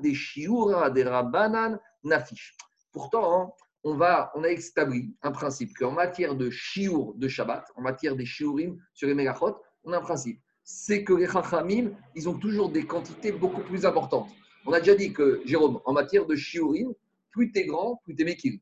des 0.01 0.13
chioura 0.13 0.89
des 0.89 1.03
rabanan 1.03 1.79
nafish. 2.03 2.57
Pourtant, 2.91 3.41
hein, 3.41 3.51
on, 3.83 3.95
va, 3.95 4.31
on 4.35 4.43
a 4.43 4.49
établi 4.49 5.15
un 5.21 5.31
principe 5.31 5.77
qu'en 5.77 5.91
matière 5.91 6.35
de 6.35 6.49
chiour 6.49 7.13
de 7.15 7.27
Shabbat, 7.27 7.71
en 7.75 7.81
matière 7.81 8.15
des 8.15 8.25
shiurim 8.25 8.79
sur 8.93 9.07
les 9.07 9.13
mégachot, 9.13 9.57
on 9.83 9.93
a 9.93 9.97
un 9.97 10.01
principe. 10.01 10.41
C'est 10.63 11.03
que 11.03 11.13
les 11.13 11.27
Chachamim, 11.27 11.91
ils 12.15 12.27
ont 12.27 12.39
toujours 12.39 12.71
des 12.71 12.85
quantités 12.85 13.31
beaucoup 13.31 13.61
plus 13.61 13.85
importantes. 13.85 14.29
On 14.65 14.73
a 14.73 14.79
déjà 14.79 14.95
dit 14.95 15.13
que, 15.13 15.41
Jérôme, 15.45 15.79
en 15.85 15.93
matière 15.93 16.25
de 16.25 16.35
shiurim, 16.35 16.93
plus 17.31 17.51
tu 17.51 17.59
es 17.59 17.65
grand, 17.65 17.97
plus 18.03 18.15
tu 18.15 18.23
es 18.23 18.25
mékil. 18.25 18.59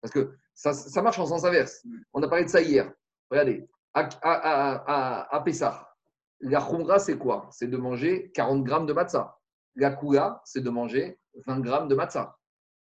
Parce 0.00 0.12
que 0.12 0.34
ça, 0.54 1.02
marche 1.02 1.18
en 1.18 1.26
sens 1.26 1.44
inverse. 1.44 1.84
On 2.12 2.22
a 2.22 2.28
parlé 2.28 2.44
de 2.44 2.50
ça 2.50 2.60
hier. 2.60 2.92
Regardez, 3.30 3.68
à, 3.94 4.08
à, 4.22 5.30
à, 5.30 5.36
à, 5.36 5.40
Pessah, 5.42 5.94
la 6.40 6.60
khumra, 6.60 6.98
c'est 6.98 7.16
quoi? 7.16 7.48
C'est 7.52 7.68
de 7.68 7.76
manger 7.76 8.30
40 8.34 8.64
grammes 8.64 8.86
de 8.86 8.92
matzah. 8.92 9.38
La 9.76 9.92
kula, 9.92 10.42
c'est 10.44 10.60
de 10.60 10.70
manger 10.70 11.18
20 11.46 11.60
grammes 11.60 11.88
de 11.88 11.94
matzah. 11.94 12.36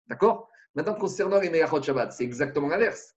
D'accord? 0.07 0.49
Maintenant, 0.75 0.95
concernant 0.95 1.39
les 1.39 1.49
Megachot 1.49 1.81
Shabbat, 1.81 2.13
c'est 2.13 2.23
exactement 2.23 2.67
l'inverse. 2.69 3.15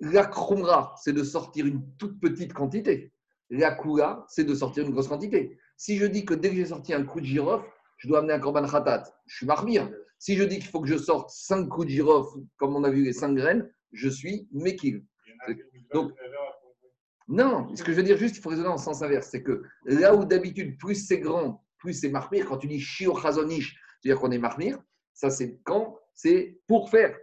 La 0.00 0.26
khumra, 0.26 0.94
c'est 0.98 1.12
de 1.12 1.22
sortir 1.22 1.66
une 1.66 1.96
toute 1.96 2.20
petite 2.20 2.52
quantité. 2.52 3.12
La 3.50 3.72
kula, 3.72 4.24
c'est 4.28 4.44
de 4.44 4.54
sortir 4.54 4.84
une 4.84 4.92
grosse 4.92 5.08
quantité. 5.08 5.58
Si 5.76 5.96
je 5.96 6.06
dis 6.06 6.24
que 6.24 6.34
dès 6.34 6.50
que 6.50 6.56
j'ai 6.56 6.66
sorti 6.66 6.92
un 6.92 7.04
coup 7.04 7.20
de 7.20 7.26
girofle, 7.26 7.66
je 7.98 8.08
dois 8.08 8.20
amener 8.20 8.32
un 8.32 8.38
korban 8.38 8.66
khatat, 8.66 9.04
je 9.26 9.36
suis 9.36 9.46
marmire. 9.46 9.90
Si 10.18 10.34
je 10.36 10.42
dis 10.42 10.58
qu'il 10.58 10.68
faut 10.68 10.80
que 10.80 10.88
je 10.88 10.96
sorte 10.96 11.30
5 11.30 11.68
coups 11.68 11.86
de 11.86 11.92
girofle, 11.92 12.40
comme 12.56 12.74
on 12.74 12.82
a 12.84 12.90
vu 12.90 13.04
les 13.04 13.12
5 13.12 13.34
graines, 13.34 13.70
je 13.92 14.08
suis 14.08 14.48
mekil. 14.52 15.04
Donc, 15.92 16.12
non, 17.28 17.74
ce 17.76 17.84
que 17.84 17.92
je 17.92 17.96
veux 17.96 18.02
dire 18.02 18.16
juste, 18.16 18.36
il 18.36 18.42
faut 18.42 18.48
raisonner 18.48 18.68
en 18.68 18.78
sens 18.78 19.02
inverse. 19.02 19.28
C'est 19.30 19.42
que 19.42 19.62
là 19.84 20.14
où 20.14 20.24
d'habitude, 20.24 20.78
plus 20.78 20.94
c'est 20.94 21.18
grand, 21.18 21.64
plus 21.78 21.92
c'est 21.92 22.08
marmire. 22.08 22.46
Quand 22.46 22.56
tu 22.56 22.66
dis 22.66 22.80
shio 22.80 23.14
chazonish, 23.14 23.78
c'est-à-dire 24.00 24.20
qu'on 24.20 24.30
est 24.30 24.38
marmire, 24.38 24.78
ça 25.12 25.30
c'est 25.30 25.60
quand 25.64 25.98
c'est 26.14 26.58
pour 26.66 26.90
faire. 26.90 27.16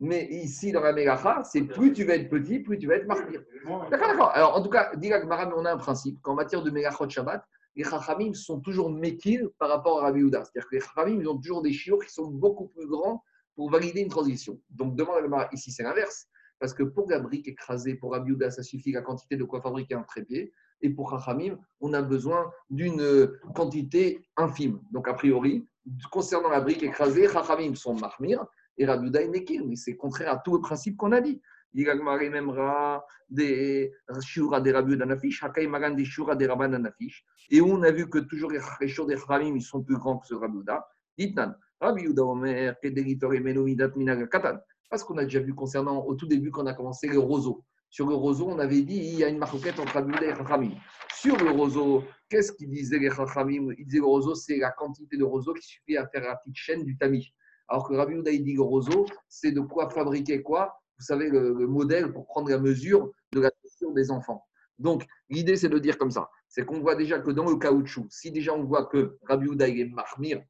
Mais 0.00 0.26
ici, 0.30 0.72
dans 0.72 0.80
la 0.80 0.92
mégacha, 0.92 1.44
c'est 1.44 1.62
plus 1.62 1.92
tu 1.92 2.04
vas 2.04 2.16
être 2.16 2.28
petit, 2.28 2.58
plus 2.58 2.76
tu 2.76 2.88
vas 2.88 2.96
être 2.96 3.06
marmire. 3.06 3.40
D'accord, 3.64 4.08
d'accord. 4.08 4.30
Alors, 4.34 4.56
en 4.56 4.62
tout 4.62 4.68
cas, 4.68 4.90
dit 4.96 5.12
on 5.12 5.64
a 5.64 5.72
un 5.72 5.76
principe 5.76 6.20
qu'en 6.22 6.34
matière 6.34 6.62
de 6.62 6.70
mégachot 6.70 7.08
Shabbat, 7.08 7.44
les 7.74 7.84
Chachamim 7.84 8.34
sont 8.34 8.60
toujours 8.60 8.90
mékil 8.90 9.48
par 9.58 9.68
rapport 9.68 10.00
à 10.00 10.02
Rabbi 10.02 10.22
Houda. 10.22 10.44
C'est-à-dire 10.44 10.68
que 10.68 10.74
les 10.76 10.80
Chachamim, 10.80 11.26
ont 11.26 11.36
toujours 11.36 11.62
des 11.62 11.72
chiots 11.72 11.98
qui 11.98 12.12
sont 12.12 12.26
beaucoup 12.26 12.68
plus 12.68 12.86
grands 12.86 13.22
pour 13.54 13.70
valider 13.70 14.00
une 14.00 14.08
transition. 14.08 14.60
Donc, 14.70 14.96
demande 14.96 15.46
ici, 15.52 15.70
c'est 15.70 15.82
l'inverse. 15.82 16.26
Parce 16.58 16.74
que 16.74 16.82
pour 16.82 17.10
la 17.10 17.18
brique 17.18 17.48
écrasée, 17.48 17.94
pour 17.94 18.12
Rabbi 18.12 18.32
Houda, 18.32 18.50
ça 18.50 18.62
suffit 18.62 18.92
la 18.92 19.02
quantité 19.02 19.36
de 19.36 19.44
quoi 19.44 19.60
fabriquer 19.60 19.94
un 19.94 20.02
trépied. 20.02 20.52
Et 20.80 20.90
pour 20.90 21.10
Chachamim, 21.10 21.58
on 21.80 21.92
a 21.92 22.02
besoin 22.02 22.50
d'une 22.70 23.30
quantité 23.54 24.24
infime. 24.36 24.80
Donc, 24.90 25.08
a 25.08 25.14
priori, 25.14 25.66
concernant 26.10 26.50
la 26.50 26.60
brique 26.60 26.82
écrasée, 26.82 27.28
Chachamim 27.28 27.74
sont 27.74 27.94
marmir 27.94 28.46
et 28.76 28.86
Rabbi 28.86 29.08
Houda 29.08 29.22
est 29.22 29.28
mékil. 29.28 29.66
Mais 29.66 29.76
c'est 29.76 29.96
contraire 29.96 30.32
à 30.32 30.36
tout 30.38 30.54
le 30.54 30.60
principe 30.60 30.96
qu'on 30.96 31.12
a 31.12 31.20
dit. 31.20 31.40
Yigagmare 31.74 32.28
memra 32.30 33.04
des 33.30 33.92
shura 34.20 34.60
des 34.60 34.72
Rabbi 34.72 34.92
Houda 34.92 35.06
nafish, 35.06 35.42
Hakai 35.42 35.66
magan 35.66 35.92
des 35.92 36.04
shura 36.04 36.36
des 36.36 36.46
Rabban 36.46 36.68
nafish. 36.68 37.24
Et 37.50 37.60
on 37.60 37.82
a 37.82 37.90
vu 37.90 38.08
que 38.08 38.18
toujours 38.18 38.50
les 38.50 38.60
shura 38.88 39.08
des 39.08 39.16
Chachamim, 39.16 39.56
ils 39.56 39.62
sont 39.62 39.82
plus 39.82 39.96
grands 39.96 40.18
que 40.18 40.26
ce 40.26 40.34
Rabbi 40.34 40.58
Houda. 40.58 40.86
Ditnan, 41.16 41.54
Rabbi 41.80 42.06
Houda 42.06 42.24
omer, 42.24 42.76
kedegitore 42.80 43.40
menomidat 43.40 43.96
minaga 43.96 44.26
katan. 44.26 44.58
Parce 44.90 45.04
qu'on 45.04 45.16
a 45.16 45.24
déjà 45.24 45.40
vu 45.40 45.54
concernant, 45.54 46.04
au 46.04 46.14
tout 46.14 46.26
début, 46.26 46.50
quand 46.50 46.64
on 46.64 46.66
a 46.66 46.74
commencé 46.74 47.08
le 47.08 47.18
roseau. 47.18 47.64
Sur 47.88 48.06
le 48.08 48.14
roseau, 48.14 48.48
on 48.48 48.58
avait 48.58 48.82
dit 48.82 48.96
il 48.96 49.18
y 49.18 49.24
a 49.24 49.28
une 49.28 49.38
marquette 49.38 49.78
entre 49.78 49.94
Rabbi 49.94 50.12
Houda 50.12 50.26
et 50.26 50.34
Chachamim. 50.34 50.72
Sur 51.14 51.36
le 51.38 51.50
roseau, 51.50 52.04
qu'est-ce 52.28 52.52
qu'ils 52.52 52.70
disaient 52.70 52.98
les 52.98 53.10
Chachamim 53.10 53.72
Ils 53.78 53.86
disaient 53.86 53.98
le 53.98 54.06
roseau, 54.06 54.34
c'est 54.34 54.58
la 54.58 54.70
quantité 54.70 55.16
de 55.16 55.24
roseau 55.24 55.54
qui 55.54 55.62
suffit 55.66 55.96
à 55.96 56.06
faire 56.08 56.22
la 56.22 56.36
petite 56.36 56.56
chaîne 56.56 56.84
du 56.84 56.98
tamis. 56.98 57.32
Alors 57.68 57.88
que 57.88 57.94
Rabbi 57.94 58.14
Houda, 58.14 58.30
il 58.30 58.44
dit 58.44 58.54
le 58.54 58.62
roseau, 58.62 59.06
c'est 59.28 59.52
de 59.52 59.60
quoi 59.60 59.88
fabriquer 59.88 60.42
quoi? 60.42 60.81
Vous 60.98 61.04
savez, 61.04 61.28
le, 61.28 61.54
le, 61.54 61.66
modèle 61.66 62.12
pour 62.12 62.26
prendre 62.26 62.48
la 62.50 62.58
mesure 62.58 63.10
de 63.32 63.40
la 63.40 63.50
chaussure 63.62 63.92
des 63.92 64.10
enfants. 64.10 64.44
Donc, 64.78 65.04
l'idée, 65.28 65.56
c'est 65.56 65.68
de 65.68 65.78
dire 65.78 65.98
comme 65.98 66.10
ça. 66.10 66.28
C'est 66.48 66.64
qu'on 66.64 66.80
voit 66.80 66.96
déjà 66.96 67.18
que 67.18 67.30
dans 67.30 67.48
le 67.48 67.56
caoutchouc, 67.56 68.06
si 68.10 68.30
déjà 68.30 68.52
on 68.52 68.64
voit 68.64 68.86
que 68.86 69.18
Rabbi 69.22 69.48
Houda, 69.48 69.68
est 69.68 69.84
marmire, 69.84 70.42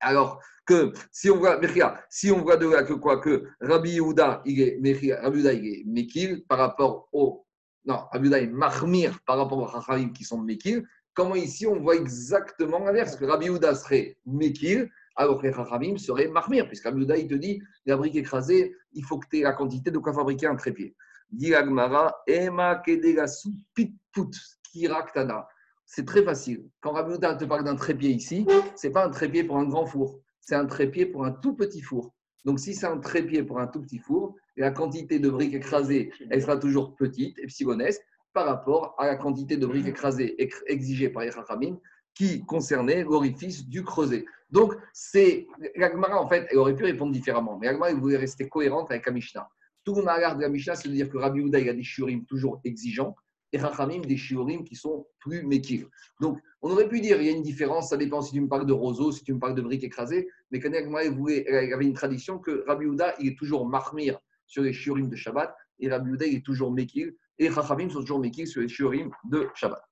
alors 0.00 0.40
que 0.66 0.92
si 1.10 1.30
on 1.30 1.38
voit, 1.38 1.60
si 2.08 2.30
on 2.30 2.42
voit 2.42 2.56
de 2.56 2.68
là 2.68 2.82
que 2.82 2.94
quoi 2.94 3.18
que 3.18 3.48
Rabbi 3.60 3.98
il 4.44 4.60
est, 4.60 5.14
Rabbi 5.14 5.46
est 5.46 5.84
Mekil 5.86 6.44
par 6.46 6.58
rapport 6.58 7.08
au. 7.12 7.46
Non, 7.86 8.06
Rabbi 8.12 8.28
Yehuda 8.28 8.40
est 8.40 8.46
Mahmir 8.46 9.18
par 9.26 9.36
rapport 9.36 9.58
aux 9.58 9.68
Chachamim 9.68 10.10
qui 10.10 10.24
sont 10.24 10.40
Mekil. 10.40 10.86
Comment 11.12 11.34
ici 11.34 11.66
on 11.66 11.80
voit 11.80 11.96
exactement 11.96 12.78
l'inverse 12.78 13.16
Que 13.16 13.26
Rabbi 13.26 13.46
Yehuda 13.46 13.74
serait 13.74 14.16
Mekil 14.24 14.90
alors 15.16 15.40
que 15.40 15.46
les 15.46 15.52
Chachamim 15.52 15.96
seraient 15.96 16.30
Rabbi 16.32 16.58
Yehuda 16.58 17.16
il 17.16 17.28
te 17.28 17.34
dit 17.34 17.62
la 17.86 17.96
brique 17.96 18.16
écrasée, 18.16 18.74
il 18.92 19.04
faut 19.04 19.18
que 19.18 19.26
tu 19.30 19.38
aies 19.38 19.42
la 19.42 19.52
quantité 19.52 19.90
de 19.90 19.98
quoi 19.98 20.12
fabriquer 20.12 20.46
un 20.46 20.56
trépied. 20.56 20.94
Dit 21.30 21.54
Agmara, 21.54 22.14
Ema 22.26 22.76
Kedegasu 22.76 23.50
Pitput 23.74 24.30
Kiraktana. 24.70 25.48
C'est 25.86 26.06
très 26.06 26.22
facile. 26.22 26.68
Quand 26.80 26.92
Rabbi 26.92 27.18
te 27.18 27.44
parle 27.44 27.64
d'un 27.64 27.76
trépied 27.76 28.10
ici, 28.10 28.46
ce 28.76 28.86
n'est 28.86 28.92
pas 28.92 29.06
un 29.06 29.10
trépied 29.10 29.44
pour 29.44 29.58
un 29.58 29.64
grand 29.64 29.86
four, 29.86 30.20
c'est 30.40 30.54
un 30.54 30.66
trépied 30.66 31.06
pour 31.06 31.24
un 31.24 31.32
tout 31.32 31.54
petit 31.54 31.82
four. 31.82 32.14
Donc, 32.44 32.60
si 32.60 32.74
c'est 32.74 32.86
un 32.86 32.98
trépied 32.98 33.42
pour 33.42 33.60
un 33.60 33.66
tout 33.66 33.80
petit 33.80 33.98
four, 33.98 34.34
la 34.56 34.70
quantité 34.70 35.18
de 35.18 35.30
briques 35.30 35.54
écrasées, 35.54 36.12
elle 36.30 36.42
sera 36.42 36.56
toujours 36.56 36.94
petite, 36.96 37.38
epsilonesque, 37.38 38.02
par 38.32 38.46
rapport 38.46 38.94
à 38.98 39.06
la 39.06 39.16
quantité 39.16 39.56
de 39.56 39.66
briques 39.66 39.86
écrasées 39.86 40.36
exigée 40.66 41.08
par 41.08 41.22
les 41.22 41.30
Chachamim 41.30 41.78
qui 42.14 42.44
concernait 42.44 43.02
l'orifice 43.04 43.66
du 43.68 43.82
creuset. 43.82 44.24
Donc, 44.54 44.72
c'est 44.92 45.48
l'Agmara, 45.74 46.16
en 46.22 46.28
fait, 46.28 46.46
elle 46.48 46.58
aurait 46.58 46.76
pu 46.76 46.84
répondre 46.84 47.10
différemment, 47.10 47.58
mais 47.58 47.66
l'Agmara, 47.66 47.90
elle 47.90 47.98
voulait 47.98 48.16
rester 48.16 48.48
cohérente 48.48 48.88
avec 48.92 49.04
la 49.04 49.10
Mishnah. 49.10 49.48
Tout 49.82 49.96
le 49.96 50.02
malheur 50.02 50.36
de 50.36 50.42
la 50.42 50.48
Mishnah, 50.48 50.76
c'est 50.76 50.88
de 50.88 50.94
dire 50.94 51.10
que 51.10 51.18
Rabbi 51.18 51.40
Yehuda, 51.40 51.58
il 51.58 51.68
a 51.68 51.74
des 51.74 51.82
shiurim 51.82 52.24
toujours 52.24 52.60
exigeants, 52.64 53.16
et 53.52 53.58
Rachamim 53.58 54.02
des 54.02 54.16
shiurim 54.16 54.62
qui 54.62 54.76
sont 54.76 55.08
plus 55.18 55.44
mékir. 55.44 55.88
Donc, 56.20 56.38
on 56.62 56.70
aurait 56.70 56.88
pu 56.88 57.00
dire 57.00 57.20
il 57.20 57.26
y 57.26 57.30
a 57.30 57.32
une 57.32 57.42
différence, 57.42 57.90
ça 57.90 57.96
dépend 57.96 58.22
si 58.22 58.32
tu 58.32 58.40
me 58.40 58.46
parles 58.48 58.64
de 58.64 58.72
roseau, 58.72 59.10
si 59.10 59.24
tu 59.24 59.34
me 59.34 59.40
parles 59.40 59.56
de 59.56 59.62
briques 59.62 59.82
écrasées, 59.82 60.28
mais 60.52 60.60
quand 60.60 60.70
même, 60.70 60.88
il 61.28 61.72
avait 61.74 61.84
une 61.84 61.92
tradition 61.92 62.38
que 62.38 62.64
Rabbi 62.68 62.86
Houda, 62.86 63.16
il 63.18 63.32
est 63.32 63.36
toujours 63.36 63.68
marmir 63.68 64.20
sur 64.46 64.62
les 64.62 64.72
shiurim 64.72 65.08
de 65.08 65.16
Shabbat, 65.16 65.52
et 65.80 65.88
Rabbi 65.88 66.10
Houda, 66.12 66.26
il 66.26 66.36
est 66.36 66.46
toujours 66.46 66.70
mékir, 66.70 67.10
et 67.40 67.48
Rachamim 67.48 67.90
sont 67.90 68.02
toujours 68.02 68.20
mékir 68.20 68.46
sur 68.46 68.60
les 68.60 68.68
shiurim 68.68 69.10
de 69.24 69.48
Shabbat. 69.56 69.82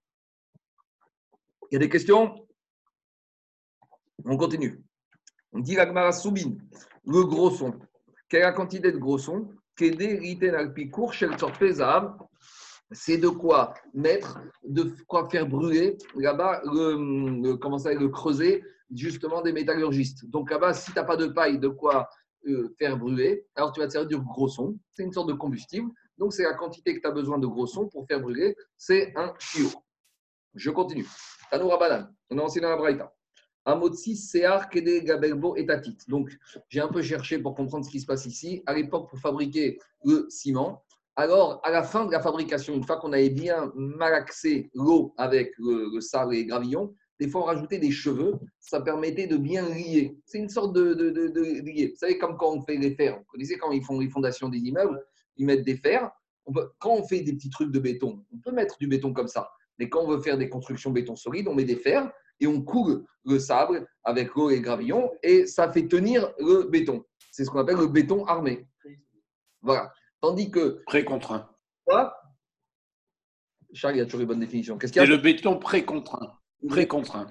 Il 1.70 1.74
y 1.74 1.76
a 1.76 1.80
des 1.80 1.88
questions? 1.88 2.46
On 4.24 4.36
continue. 4.36 4.82
On 5.52 5.60
dit 5.60 5.74
l'agmara 5.74 6.12
soubin, 6.12 6.56
le 7.06 7.24
gros 7.24 7.50
son. 7.50 7.74
Quelle 8.28 8.40
est 8.40 8.44
la 8.44 8.52
quantité 8.52 8.92
de 8.92 8.98
gros 8.98 9.18
son. 9.18 9.50
C'est 12.94 13.16
de 13.16 13.28
quoi 13.28 13.74
mettre, 13.94 14.40
de 14.64 14.94
quoi 15.06 15.28
faire 15.28 15.46
brûler 15.46 15.96
là-bas, 16.14 16.62
le, 16.64 17.54
comment 17.56 17.78
ça, 17.78 17.92
le 17.94 18.08
creuset 18.08 18.62
justement 18.94 19.40
des 19.42 19.52
métallurgistes. 19.52 20.26
Donc 20.28 20.50
là-bas, 20.50 20.74
si 20.74 20.92
tu 20.92 20.98
n'as 20.98 21.04
pas 21.04 21.16
de 21.16 21.26
paille, 21.26 21.58
de 21.58 21.68
quoi 21.68 22.08
euh, 22.46 22.74
faire 22.78 22.98
brûler, 22.98 23.46
alors 23.54 23.72
tu 23.72 23.80
vas 23.80 23.86
te 23.86 23.92
servir 23.92 24.18
du 24.18 24.24
gros 24.24 24.48
son. 24.48 24.78
C'est 24.90 25.02
une 25.04 25.12
sorte 25.12 25.28
de 25.28 25.34
combustible. 25.34 25.90
Donc 26.18 26.32
c'est 26.34 26.42
la 26.42 26.54
quantité 26.54 26.94
que 26.94 27.00
tu 27.00 27.06
as 27.06 27.12
besoin 27.12 27.38
de 27.38 27.46
gros 27.46 27.66
son 27.66 27.88
pour 27.88 28.06
faire 28.06 28.20
brûler. 28.20 28.54
C'est 28.76 29.12
un 29.16 29.32
chiour. 29.38 29.82
Je 30.54 30.70
continue. 30.70 31.06
Tanoura 31.50 31.78
Banan, 31.78 32.08
on 32.30 32.38
a 32.38 32.42
enseigné 32.42 32.66
la 32.66 32.76
Braïta. 32.76 33.12
Amotsi, 33.64 34.16
Sear, 34.16 34.68
Kede, 34.68 35.04
Gabelbo 35.04 35.56
et 35.56 35.66
Tatit. 35.66 35.98
Donc, 36.08 36.30
j'ai 36.68 36.80
un 36.80 36.88
peu 36.88 37.02
cherché 37.02 37.38
pour 37.38 37.54
comprendre 37.54 37.84
ce 37.84 37.90
qui 37.90 38.00
se 38.00 38.06
passe 38.06 38.26
ici. 38.26 38.62
À 38.66 38.74
l'époque, 38.74 39.08
pour 39.08 39.18
fabriquer 39.18 39.78
le 40.04 40.26
ciment, 40.28 40.82
alors, 41.14 41.60
à 41.62 41.70
la 41.70 41.82
fin 41.82 42.06
de 42.06 42.12
la 42.12 42.20
fabrication, 42.20 42.74
une 42.74 42.84
fois 42.84 42.96
qu'on 42.96 43.12
avait 43.12 43.28
bien 43.28 43.70
malaxé 43.74 44.70
l'eau 44.74 45.12
avec 45.18 45.52
le, 45.58 45.90
le 45.94 46.00
sable 46.00 46.34
et 46.34 46.38
les 46.38 46.46
gravillons, 46.46 46.94
des 47.20 47.28
fois, 47.28 47.42
on 47.42 47.44
rajoutait 47.44 47.78
des 47.78 47.90
cheveux. 47.90 48.34
Ça 48.58 48.80
permettait 48.80 49.26
de 49.26 49.36
bien 49.36 49.68
lier. 49.68 50.16
C'est 50.24 50.38
une 50.38 50.48
sorte 50.48 50.74
de, 50.74 50.94
de, 50.94 51.10
de, 51.10 51.42
lier. 51.64 51.90
Vous 51.92 51.96
savez, 51.96 52.18
comme 52.18 52.36
quand 52.36 52.52
on 52.52 52.62
fait 52.62 52.76
les 52.76 52.96
fers. 52.96 53.18
Vous 53.18 53.24
connaissez 53.28 53.58
quand 53.58 53.70
ils 53.70 53.84
font 53.84 54.00
les 54.00 54.08
fondations 54.08 54.48
des 54.48 54.58
immeubles, 54.58 55.00
ils 55.36 55.46
mettent 55.46 55.64
des 55.64 55.76
fers. 55.76 56.10
Quand 56.80 56.94
on 56.94 57.06
fait 57.06 57.20
des 57.20 57.34
petits 57.34 57.50
trucs 57.50 57.70
de 57.70 57.78
béton, 57.78 58.24
on 58.32 58.38
peut 58.38 58.50
mettre 58.50 58.76
du 58.78 58.88
béton 58.88 59.12
comme 59.12 59.28
ça. 59.28 59.48
Mais 59.78 59.88
quand 59.88 60.00
on 60.02 60.08
veut 60.08 60.20
faire 60.20 60.36
des 60.36 60.48
constructions 60.48 60.90
béton 60.90 61.14
solide, 61.14 61.46
on 61.46 61.54
met 61.54 61.64
des 61.64 61.76
fers 61.76 62.10
et 62.43 62.47
on 62.47 62.61
coule 62.61 63.05
le 63.24 63.38
sable 63.38 63.86
avec 64.05 64.34
l'eau 64.34 64.51
et 64.51 64.57
les 64.57 64.61
gravillons 64.61 65.11
et 65.22 65.47
ça 65.47 65.70
fait 65.70 65.86
tenir 65.86 66.32
le 66.38 66.64
béton. 66.64 67.05
C'est 67.30 67.45
ce 67.45 67.51
qu'on 67.51 67.61
appelle 67.61 67.76
le 67.76 67.86
béton 67.86 68.24
armé. 68.26 68.66
Voilà. 69.62 69.93
Tandis 70.20 70.51
que, 70.51 70.82
Pré-contraint. 70.86 71.49
quoi? 71.86 72.14
Charles, 73.72 73.95
il 73.95 73.99
y 73.99 74.03
a 74.03 74.05
toujours 74.05 74.20
une 74.20 74.26
bonne 74.26 74.40
définition. 74.40 74.76
Qu'est-ce 74.76 74.93
qu'il 74.93 75.01
y 75.03 75.07
C'est 75.07 75.12
a 75.12 75.16
le 75.16 75.22
béton 75.22 75.59
pré-contraint. 75.59 76.32
Pré-contraint. 76.68 77.26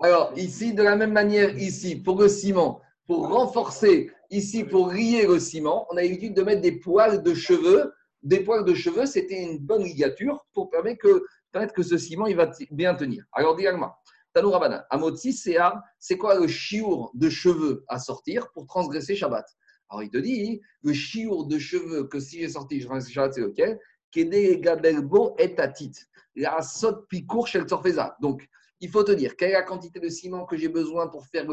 Alors, 0.00 0.32
ici, 0.36 0.72
de 0.74 0.82
la 0.82 0.96
même 0.96 1.12
manière, 1.12 1.56
ici, 1.58 1.96
pour 1.96 2.20
le 2.20 2.28
ciment, 2.28 2.80
pour 3.06 3.28
renforcer, 3.28 4.10
ici, 4.30 4.64
pour 4.64 4.90
lier 4.92 5.26
le 5.26 5.38
ciment, 5.38 5.86
on 5.90 5.96
a 5.96 6.02
l'habitude 6.02 6.34
de 6.34 6.42
mettre 6.42 6.62
des 6.62 6.72
poils 6.72 7.22
de 7.22 7.34
cheveux. 7.34 7.92
Des 8.22 8.40
poils 8.40 8.64
de 8.64 8.74
cheveux, 8.74 9.06
c'était 9.06 9.42
une 9.42 9.58
bonne 9.58 9.82
ligature 9.84 10.46
pour 10.54 10.70
permettre 10.70 11.02
que, 11.02 11.24
permettre 11.52 11.74
que 11.74 11.82
ce 11.82 11.96
ciment 11.96 12.26
il 12.26 12.36
va 12.36 12.50
bien 12.70 12.94
tenir. 12.94 13.24
Alors, 13.32 13.56
dis-moi, 13.56 13.98
Tanou 14.32 14.50
Rabbanan, 14.50 14.84
Amotsi, 14.90 15.56
à- 15.56 15.82
c'est 15.98 16.16
quoi 16.18 16.38
le 16.38 16.46
chiour 16.46 17.10
de 17.14 17.28
cheveux 17.28 17.84
à 17.88 17.98
sortir 17.98 18.50
pour 18.52 18.66
transgresser 18.66 19.16
Shabbat? 19.16 19.46
Alors, 19.90 20.02
il 20.02 20.10
te 20.10 20.18
dit, 20.18 20.60
le 20.82 20.92
chiour 20.92 21.46
de 21.46 21.58
cheveux 21.58 22.04
que 22.04 22.20
si 22.20 22.40
j'ai 22.40 22.48
sorti, 22.50 22.80
je 22.80 22.86
transgresse 22.86 23.12
Shabbat, 23.12 23.34
c'est 23.34 23.40
lequel 23.40 23.80
Kede 24.10 24.60
Gabelbo 24.60 25.34
et 25.38 25.54
Tatit. 25.54 25.92
La 26.36 26.62
sot 26.62 27.02
picour 27.08 27.48
Torfeza. 27.66 28.16
Donc, 28.20 28.46
il 28.80 28.90
faut 28.90 29.02
te 29.02 29.12
dire 29.12 29.34
quelle 29.36 29.50
est 29.50 29.54
la 29.54 29.62
quantité 29.62 29.98
de 29.98 30.08
ciment 30.08 30.44
que 30.44 30.56
j'ai 30.56 30.68
besoin 30.68 31.08
pour 31.08 31.26
faire, 31.26 31.44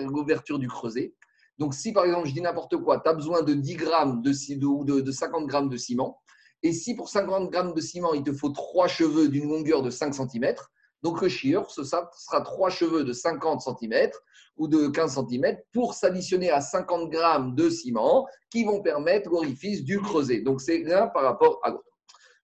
l'ouverture 0.00 0.58
du 0.58 0.68
creuset? 0.68 1.14
Donc, 1.58 1.74
si 1.74 1.92
par 1.92 2.04
exemple, 2.04 2.26
je 2.26 2.32
dis 2.32 2.40
n'importe 2.40 2.76
quoi, 2.78 3.00
tu 3.00 3.08
as 3.08 3.14
besoin 3.14 3.42
de 3.42 3.54
10 3.54 3.76
grammes 3.76 4.20
de, 4.22 4.32
de- 4.32 4.66
ou 4.66 4.84
de, 4.84 5.00
de 5.00 5.10
50 5.12 5.46
grammes 5.46 5.68
de 5.68 5.76
ciment, 5.76 6.20
et 6.64 6.72
si 6.72 6.96
pour 6.96 7.10
50 7.10 7.50
grammes 7.50 7.74
de 7.74 7.80
ciment, 7.80 8.14
il 8.14 8.22
te 8.22 8.32
faut 8.32 8.48
trois 8.48 8.88
cheveux 8.88 9.28
d'une 9.28 9.48
longueur 9.48 9.82
de 9.82 9.90
5 9.90 10.14
cm, 10.14 10.54
donc 11.02 11.20
le 11.20 11.28
chieur, 11.28 11.70
ce 11.70 11.84
sera 11.84 12.40
trois 12.42 12.70
cheveux 12.70 13.04
de 13.04 13.12
50 13.12 13.60
cm 13.60 14.10
ou 14.56 14.66
de 14.66 14.88
15 14.88 15.20
cm 15.28 15.58
pour 15.72 15.92
s'additionner 15.92 16.50
à 16.50 16.62
50 16.62 17.10
grammes 17.10 17.54
de 17.54 17.68
ciment 17.68 18.26
qui 18.48 18.64
vont 18.64 18.80
permettre 18.80 19.28
l'orifice 19.28 19.84
du 19.84 20.00
creuset. 20.00 20.40
Donc, 20.40 20.62
c'est 20.62 20.78
l'un 20.78 21.08
par 21.08 21.24
rapport 21.24 21.60
à 21.62 21.70
l'autre. 21.70 21.84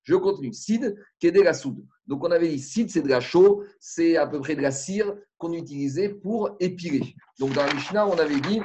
Je 0.03 0.15
continue. 0.15 0.53
Sid, 0.53 0.95
qui 1.19 1.29
est 1.29 1.33
de 1.33 1.41
la 1.41 1.55
soude. 1.55 1.83
Donc, 2.07 2.23
on 2.23 2.31
avait 2.31 2.49
dit 2.49 2.59
sid, 2.59 2.91
c'est 2.91 3.01
de 3.01 3.09
la 3.09 3.21
chaux, 3.21 3.65
c'est 3.79 4.19
à 4.19 4.27
peu 4.27 4.39
près 4.41 4.57
de 4.57 4.61
la 4.61 4.73
cire 4.73 5.15
qu'on 5.39 5.55
utilisait 5.55 6.11
pour 6.11 6.51
épiler. 6.61 7.15
Donc, 7.39 7.55
dans 7.55 7.65
la 7.65 7.73
Mishnah, 7.73 8.07
on 8.07 8.19
avait 8.19 8.41
dit, 8.41 8.61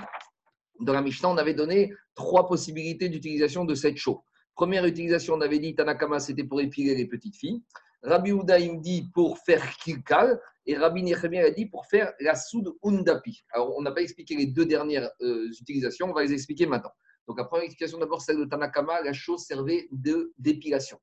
dans 0.82 0.91
la 0.91 1.01
Mishnah, 1.01 1.30
on 1.30 1.38
avait 1.38 1.53
donné 1.53 1.93
trois 2.16 2.45
possibilités 2.45 3.08
d'utilisation 3.08 3.64
de 3.64 3.76
cette 3.76 3.95
chaux. 3.95 4.26
Première 4.56 4.86
utilisation, 4.86 5.34
on 5.36 5.41
avait 5.41 5.60
dit 5.60 5.76
Tanakama, 5.76 6.20
c'était 6.20 6.45
pour 6.45 6.62
épiler 6.62 6.95
les 6.95 7.06
petites 7.08 7.36
filles. 7.36 7.62
Rabbi 8.01 8.32
Houda, 8.32 8.58
il 8.58 8.80
dit 8.80 9.10
pour 9.14 9.38
faire 9.39 9.62
kilkal. 9.78 10.39
Et 10.66 10.78
Rabbi 10.78 11.03
Nechemia 11.03 11.45
a 11.45 11.51
dit 11.51 11.66
pour 11.66 11.86
faire 11.86 12.14
la 12.22 12.36
soude 12.36 12.74
undapi. 12.84 13.43
Alors, 13.51 13.76
on 13.78 13.82
n'a 13.82 13.91
pas 13.91 14.01
expliqué 14.01 14.36
les 14.36 14.45
deux 14.45 14.66
dernières 14.66 15.12
euh, 15.22 15.49
utilisations, 15.60 16.10
on 16.10 16.14
va 16.14 16.24
les 16.24 16.34
expliquer 16.34 16.66
maintenant. 16.68 16.91
Donc, 17.28 17.38
la 17.38 17.43
première 17.43 17.66
explication 17.66 17.97
d'abord, 17.97 18.22
celle 18.22 18.38
de 18.38 18.45
Tanakama, 18.45 19.01
la 19.01 19.12
chose 19.12 19.41
servait 19.43 19.88
de- 19.91 20.32
d'épilation. 20.38 20.97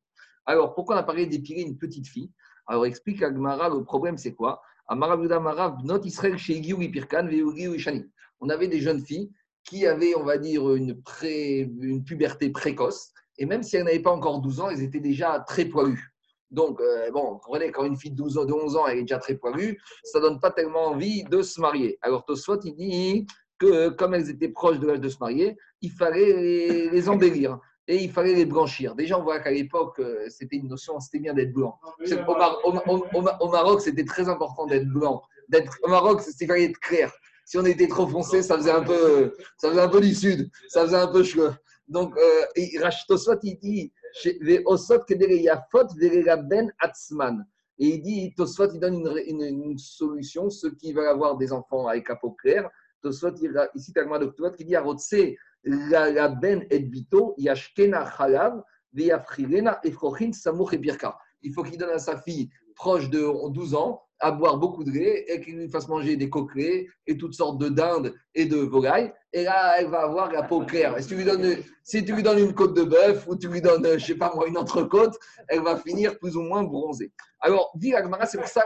Alors, 0.46 0.74
pourquoi 0.74 0.96
on 0.96 0.98
a 0.98 1.02
parlé 1.02 1.26
d'épiler 1.26 1.62
une 1.62 1.76
petite 1.76 2.08
fille? 2.08 2.30
Alors, 2.66 2.86
explique 2.86 3.22
Agmara, 3.22 3.68
le 3.68 3.84
problème, 3.84 4.16
c'est 4.16 4.34
quoi? 4.34 4.62
On 4.88 5.02
avait 8.48 8.68
des 8.68 8.80
jeunes 8.80 9.04
filles 9.04 9.30
qui 9.64 9.86
avaient, 9.86 10.14
on 10.16 10.24
va 10.24 10.38
dire, 10.38 10.74
une 10.74 12.04
puberté 12.04 12.50
précoce. 12.50 13.12
Et 13.38 13.46
même 13.46 13.62
si 13.62 13.76
elles 13.76 13.84
n'avaient 13.84 14.00
pas 14.02 14.12
encore 14.12 14.40
12 14.40 14.60
ans, 14.60 14.70
elles 14.70 14.82
étaient 14.82 15.00
déjà 15.00 15.40
très 15.46 15.64
poilues. 15.64 16.08
Donc, 16.50 16.80
euh, 16.80 17.10
bon, 17.10 17.32
vous 17.32 17.38
comprenez, 17.38 17.70
quand 17.70 17.84
une 17.84 17.96
fille 17.96 18.10
de, 18.10 18.16
12 18.16 18.38
ans, 18.38 18.44
de 18.44 18.52
11 18.52 18.76
ans 18.76 18.86
elle 18.86 18.98
est 18.98 19.02
déjà 19.02 19.18
très 19.18 19.34
poilue, 19.36 19.78
ça 20.04 20.18
ne 20.18 20.24
donne 20.24 20.38
pas 20.40 20.50
tellement 20.50 20.88
envie 20.88 21.24
de 21.24 21.40
se 21.42 21.60
marier. 21.60 21.98
Alors, 22.02 22.24
Tosfot, 22.26 22.60
il 22.64 22.74
dit 22.74 23.26
que 23.58 23.88
comme 23.88 24.12
elles 24.14 24.28
étaient 24.28 24.50
proches 24.50 24.78
de 24.78 24.86
l'âge 24.86 25.00
de 25.00 25.08
se 25.08 25.16
marier, 25.18 25.56
il 25.80 25.90
fallait 25.90 26.32
les, 26.34 26.90
les 26.90 27.08
embellir 27.08 27.58
et 27.88 27.96
il 27.96 28.10
fallait 28.10 28.34
les 28.34 28.44
blanchir. 28.44 28.94
Déjà, 28.94 29.18
on 29.18 29.22
voit 29.22 29.40
qu'à 29.40 29.50
l'époque, 29.50 29.98
euh, 29.98 30.26
c'était 30.28 30.56
une 30.56 30.68
notion, 30.68 31.00
c'était 31.00 31.20
bien 31.20 31.32
d'être 31.32 31.52
blanc. 31.52 31.78
Au, 32.28 32.34
Mar- 32.34 32.58
au- 32.64 32.72
au- 32.92 33.06
au- 33.14 33.46
au 33.46 33.48
Maroc, 33.50 33.80
c'était 33.80 34.04
très 34.04 34.28
important 34.28 34.66
d'être 34.66 34.86
blanc. 34.88 35.22
D'être, 35.48 35.78
au 35.82 35.88
Maroc, 35.88 36.20
c'était 36.20 36.46
fallait 36.46 36.64
être 36.64 36.78
clair. 36.80 37.10
Si 37.46 37.56
on 37.58 37.64
était 37.64 37.88
trop 37.88 38.06
foncé, 38.06 38.42
ça 38.42 38.56
faisait 38.56 38.70
un 38.70 38.82
peu, 38.82 39.34
ça 39.56 39.68
faisait 39.70 39.80
un 39.80 39.88
peu 39.88 40.00
du 40.00 40.14
sud, 40.14 40.48
ça 40.68 40.82
faisait 40.82 40.96
un 40.96 41.08
peu 41.08 41.22
cheveux. 41.24 41.52
Donc, 41.92 42.16
euh, 42.16 42.90
Tosfot, 43.06 43.38
il 43.42 43.58
dit, 43.58 43.92
atzman. 46.80 47.46
Et 47.78 47.86
il 47.86 48.02
dit, 48.02 48.34
Tosfot, 48.34 48.68
il 48.72 48.80
donne 48.80 48.94
une, 48.94 49.40
une- 49.40 49.70
une 49.72 49.78
solution, 49.78 50.48
ceux 50.48 50.74
qui 50.74 50.92
veulent 50.94 51.08
avoir 51.08 51.36
des 51.36 51.52
enfants 51.52 51.86
avec 51.86 52.08
la 52.08 52.16
peau 52.16 52.30
claire. 52.30 52.68
Tosfot, 53.02 53.34
il, 53.42 53.52
ici, 53.74 53.92
Talmud 53.92 54.20
Doctorat, 54.20 54.52
qui 54.52 54.64
dit, 54.64 54.74
Arotse, 54.74 55.14
la, 55.64 56.28
ben 56.28 56.64
et 56.70 56.78
bito, 56.80 57.34
yashkena 57.36 58.10
chalav, 58.16 58.62
veyafrilena 58.92 59.80
efrochin 59.84 60.32
samoch 60.32 60.72
et 60.72 60.78
birka. 60.78 61.18
Il 61.42 61.52
faut 61.52 61.62
qu'il 61.62 61.76
donne 61.78 61.90
à 61.90 61.98
sa 61.98 62.16
fille 62.16 62.50
proche 62.74 63.10
de 63.10 63.20
12 63.50 63.74
ans 63.74 64.02
à 64.22 64.30
boire 64.30 64.56
beaucoup 64.56 64.84
de 64.84 64.90
lait 64.90 65.24
et 65.28 65.40
qu'il 65.40 65.56
lui 65.56 65.68
fasse 65.68 65.88
manger 65.88 66.16
des 66.16 66.30
coquelets 66.30 66.86
et 67.06 67.18
toutes 67.18 67.34
sortes 67.34 67.58
de 67.58 67.68
dindes 67.68 68.14
et 68.34 68.46
de 68.46 68.56
volailles. 68.56 69.12
Et 69.32 69.42
là, 69.42 69.74
elle 69.78 69.88
va 69.88 70.02
avoir 70.02 70.30
la 70.32 70.44
peau 70.44 70.64
claire. 70.64 70.96
Et 70.96 71.02
si 71.02 71.08
tu 71.08 71.16
lui 71.16 71.24
donnes, 71.24 71.56
si 71.82 72.04
tu 72.04 72.14
lui 72.14 72.22
donnes 72.22 72.38
une 72.38 72.54
côte 72.54 72.74
de 72.74 72.84
bœuf 72.84 73.26
ou 73.26 73.36
tu 73.36 73.48
lui 73.48 73.60
donnes, 73.60 73.98
je 73.98 74.06
sais 74.06 74.14
pas 74.14 74.32
moi, 74.34 74.46
une 74.46 74.56
entrecôte, 74.56 75.18
elle 75.48 75.62
va 75.62 75.76
finir 75.76 76.18
plus 76.18 76.36
ou 76.36 76.42
moins 76.42 76.62
bronzée. 76.62 77.12
Alors, 77.40 77.72
dit 77.74 77.92
c'est 78.30 78.38
pour 78.38 78.46
ça, 78.46 78.64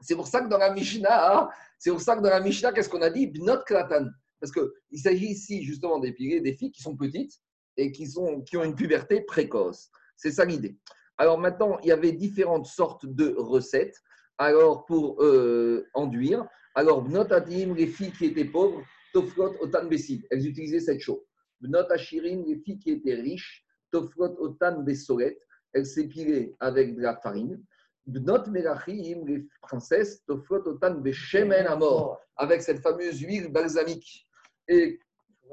c'est 0.00 0.16
pour 0.16 0.26
ça 0.26 0.40
que 0.40 0.48
dans 0.48 0.58
la 0.58 0.72
Mishnah, 0.72 1.38
hein, 1.38 1.48
c'est 1.78 1.90
pour 1.90 2.00
ça 2.00 2.16
que 2.16 2.22
dans 2.22 2.30
la 2.30 2.40
Mishnah, 2.40 2.72
qu'est-ce 2.72 2.88
qu'on 2.88 3.02
a 3.02 3.10
dit? 3.10 3.28
Bnot 3.28 3.62
klatan. 3.64 4.06
Parce 4.40 4.52
qu'il 4.52 4.98
s'agit 4.98 5.28
ici 5.28 5.62
justement 5.62 6.00
d'épiler 6.00 6.40
des 6.40 6.54
filles 6.54 6.72
qui 6.72 6.82
sont 6.82 6.96
petites 6.96 7.40
et 7.76 7.92
qui, 7.92 8.06
sont, 8.08 8.42
qui 8.42 8.56
ont 8.56 8.64
une 8.64 8.74
puberté 8.74 9.20
précoce. 9.20 9.88
C'est 10.16 10.32
ça 10.32 10.44
l'idée. 10.44 10.76
Alors 11.16 11.38
maintenant, 11.38 11.78
il 11.82 11.88
y 11.88 11.92
avait 11.92 12.12
différentes 12.12 12.66
sortes 12.66 13.06
de 13.06 13.34
recettes. 13.38 13.96
Alors 14.38 14.84
pour 14.86 15.22
euh, 15.22 15.86
enduire, 15.94 16.46
alors 16.74 17.02
Bnot 17.02 17.32
Adim, 17.32 17.74
les 17.74 17.86
filles 17.86 18.12
qui 18.12 18.26
étaient 18.26 18.44
pauvres, 18.44 18.82
Toflot 19.12 19.54
Otan 19.60 19.86
Bessid, 19.86 20.26
elles 20.30 20.46
utilisaient 20.46 20.80
cette 20.80 21.00
chaux. 21.00 21.24
Bnot 21.60 21.90
Ashirin, 21.90 22.42
les 22.46 22.56
filles 22.56 22.78
qui 22.78 22.90
étaient 22.90 23.14
riches, 23.14 23.64
Toflot 23.92 24.36
Otan 24.40 24.82
Besoret, 24.82 25.38
elles 25.72 25.86
s'épilaient 25.86 26.54
avec 26.58 26.96
de 26.96 27.02
la 27.02 27.16
farine. 27.16 27.62
Bnot 28.06 28.50
Melachim, 28.50 29.24
les 29.26 29.46
princesses, 29.62 30.24
Toflot 30.26 30.66
Otan 30.66 30.94
Beshemen 30.96 31.66
Amor, 31.66 32.20
avec 32.36 32.62
cette 32.62 32.80
fameuse 32.80 33.20
huile 33.20 33.52
balsamique. 33.52 34.26
Et 34.66 34.98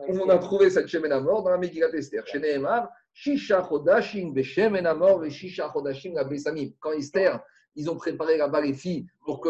on 0.07 0.29
a 0.29 0.37
trouvé 0.37 0.69
cette 0.69 0.87
Shemen 0.87 1.11
Amor 1.11 1.43
dans 1.43 1.51
la 1.51 1.57
Megillat 1.57 1.89
Esther. 1.93 2.25
Chez 2.25 2.41
Shisha 3.13 3.61
Chodashim 3.61 4.31
Beshemen 4.33 4.85
Amor 4.85 5.23
et 5.25 5.29
Shisha 5.29 5.69
Chodashim 5.71 6.13
la. 6.15 6.31
Quand 6.79 6.93
Esther, 6.93 7.43
ils 7.75 7.89
ont 7.89 7.95
préparé 7.95 8.37
là-bas 8.37 8.61
les 8.61 8.73
filles 8.73 9.05
pour 9.25 9.39
que 9.41 9.49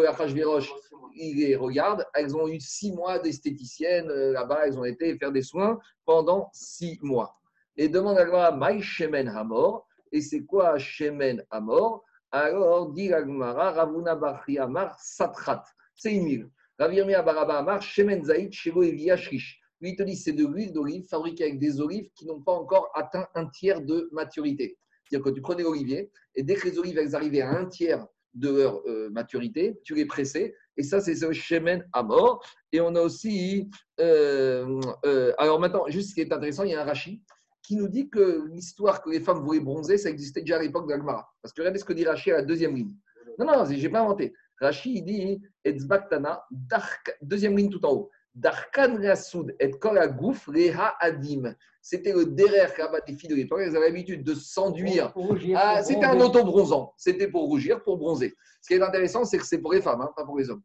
il 1.16 1.38
les 1.38 1.56
regarde. 1.56 2.06
Elles 2.14 2.36
ont 2.36 2.48
eu 2.48 2.60
six 2.60 2.92
mois 2.92 3.20
d'esthéticienne 3.20 4.10
euh, 4.10 4.32
là-bas. 4.32 4.66
Elles 4.66 4.78
ont 4.78 4.86
été 4.86 5.18
faire 5.18 5.32
des 5.32 5.42
soins 5.42 5.80
pendant 6.06 6.50
six 6.54 7.00
mois. 7.02 7.36
Et 7.78 7.90
demande 7.90 8.18
à 8.18 8.52
Maï 8.52 8.82
Shemen 8.82 9.28
Hamor. 9.28 9.88
Et 10.12 10.22
c'est 10.22 10.46
quoi 10.46 10.78
Shemen 10.78 11.44
Hamor? 11.50 12.04
Alors, 12.32 12.92
dit 12.92 13.14
Agmara, 13.14 13.72
Ravuna 13.72 14.16
Bachri 14.16 14.58
Amar, 14.58 14.98
Satrat. 15.00 15.64
C'est 15.96 16.14
une 16.14 16.26
huile. 16.26 16.50
Ravirmia 16.80 17.22
Baraba 17.22 17.58
Amar, 17.58 17.82
Shemen 17.82 18.24
Zaïd, 18.24 18.54
Evia 18.66 19.18
Shrish. 19.18 19.60
Lui, 19.82 20.16
c'est 20.16 20.34
de 20.34 20.46
l'huile 20.46 20.74
d'olive 20.74 21.08
fabriquée 21.08 21.46
avec 21.46 21.60
des 21.60 21.82
olives 21.82 22.10
qui 22.16 22.26
n'ont 22.26 22.42
pas 22.42 22.52
encore 22.52 22.92
atteint 22.94 23.28
un 23.34 23.48
tiers 23.48 23.82
de 23.82 24.10
maturité. 24.12 24.78
C'est-à-dire 25.12 25.26
que 25.32 25.36
tu 25.36 25.42
prenais 25.42 25.64
l'olivier 25.64 26.10
et 26.36 26.44
dès 26.44 26.56
que 26.56 26.68
les 26.70 26.80
olives 26.80 26.98
elles 26.98 27.16
arrivaient 27.16 27.42
à 27.42 27.52
un 27.52 27.66
tiers 27.66 28.06
de 28.34 28.50
leur 28.50 28.82
euh, 28.88 29.10
maturité, 29.10 29.78
tu 29.84 29.94
les 29.94 30.06
pressais. 30.06 30.56
Et 30.78 30.84
ça, 30.84 31.02
c'est 31.02 31.16
ce 31.16 31.34
Shemen 31.34 31.86
à 31.92 32.02
mort. 32.02 32.42
Et 32.72 32.80
on 32.80 32.96
a 32.96 33.02
aussi. 33.02 33.70
euh, 34.00 34.80
euh, 35.06 35.34
alors 35.38 35.60
maintenant, 35.60 35.84
juste 35.90 36.12
ce 36.12 36.16
qui 36.16 36.22
est 36.22 36.32
intéressant, 36.32 36.64
il 36.64 36.72
y 36.72 36.76
a 36.76 36.82
un 36.82 36.86
Rashi 36.86 37.22
qui 37.62 37.76
nous 37.76 37.90
dit 37.90 38.10
que 38.10 38.46
l'histoire 38.48 39.02
que 39.04 39.10
les 39.10 39.20
femmes 39.20 39.44
voulaient 39.44 39.60
bronzer, 39.60 39.98
ça 39.98 40.10
existait 40.10 40.40
déjà 40.42 40.58
à 40.58 40.62
l'époque 40.62 40.88
d'Agmara. 40.88 41.30
Parce 41.42 41.54
que 41.54 41.62
regardez 41.62 41.80
ce 41.80 41.84
que 41.86 41.92
dit 41.94 42.06
Rashi 42.06 42.32
à 42.32 42.36
la 42.38 42.42
deuxième 42.44 42.74
ligne. 42.74 42.96
Non, 43.38 43.46
non, 43.46 43.66
je 43.66 43.74
n'ai 43.74 43.90
pas 43.90 44.00
inventé. 44.00 44.34
Rashi, 44.62 44.94
il 44.96 45.04
dit 45.04 45.42
Etzbaktana, 45.66 46.44
dark- 46.52 47.18
deuxième 47.22 47.58
ligne 47.58 47.70
tout 47.70 47.86
en 47.86 47.92
haut. 47.94 48.12
Darkan 48.34 48.98
Rasoud 49.02 49.56
et 49.60 49.72
Kol 49.72 49.98
Agouf 49.98 50.48
Reha 50.48 50.96
Adim. 51.00 51.54
C'était 51.82 52.14
le 52.14 52.26
derrière 52.26 52.74
Kabat 52.74 53.02
des 53.02 53.14
filles 53.14 53.30
de 53.30 53.36
l'époque. 53.36 53.62
Elles 53.64 53.76
avaient 53.76 53.88
l'habitude 53.88 54.24
de 54.24 54.34
s'enduire. 54.36 55.12
Ah, 55.58 55.82
c'était 55.84 56.06
un 56.06 56.20
auto-bronzant. 56.20 56.94
C'était 56.98 57.28
pour 57.28 57.44
rougir, 57.48 57.82
pour 57.84 57.98
bronzer. 57.98 58.34
Ce 58.62 58.68
qui 58.68 58.76
est 58.76 58.82
intéressant, 58.82 59.26
c'est 59.26 59.38
que 59.38 59.46
c'est 59.46 59.58
pour 59.58 59.74
les 59.74 59.82
femmes, 59.82 60.02
hein, 60.02 60.12
pas 60.16 60.24
pour 60.24 60.38
les 60.38 60.50
hommes. 60.50 60.62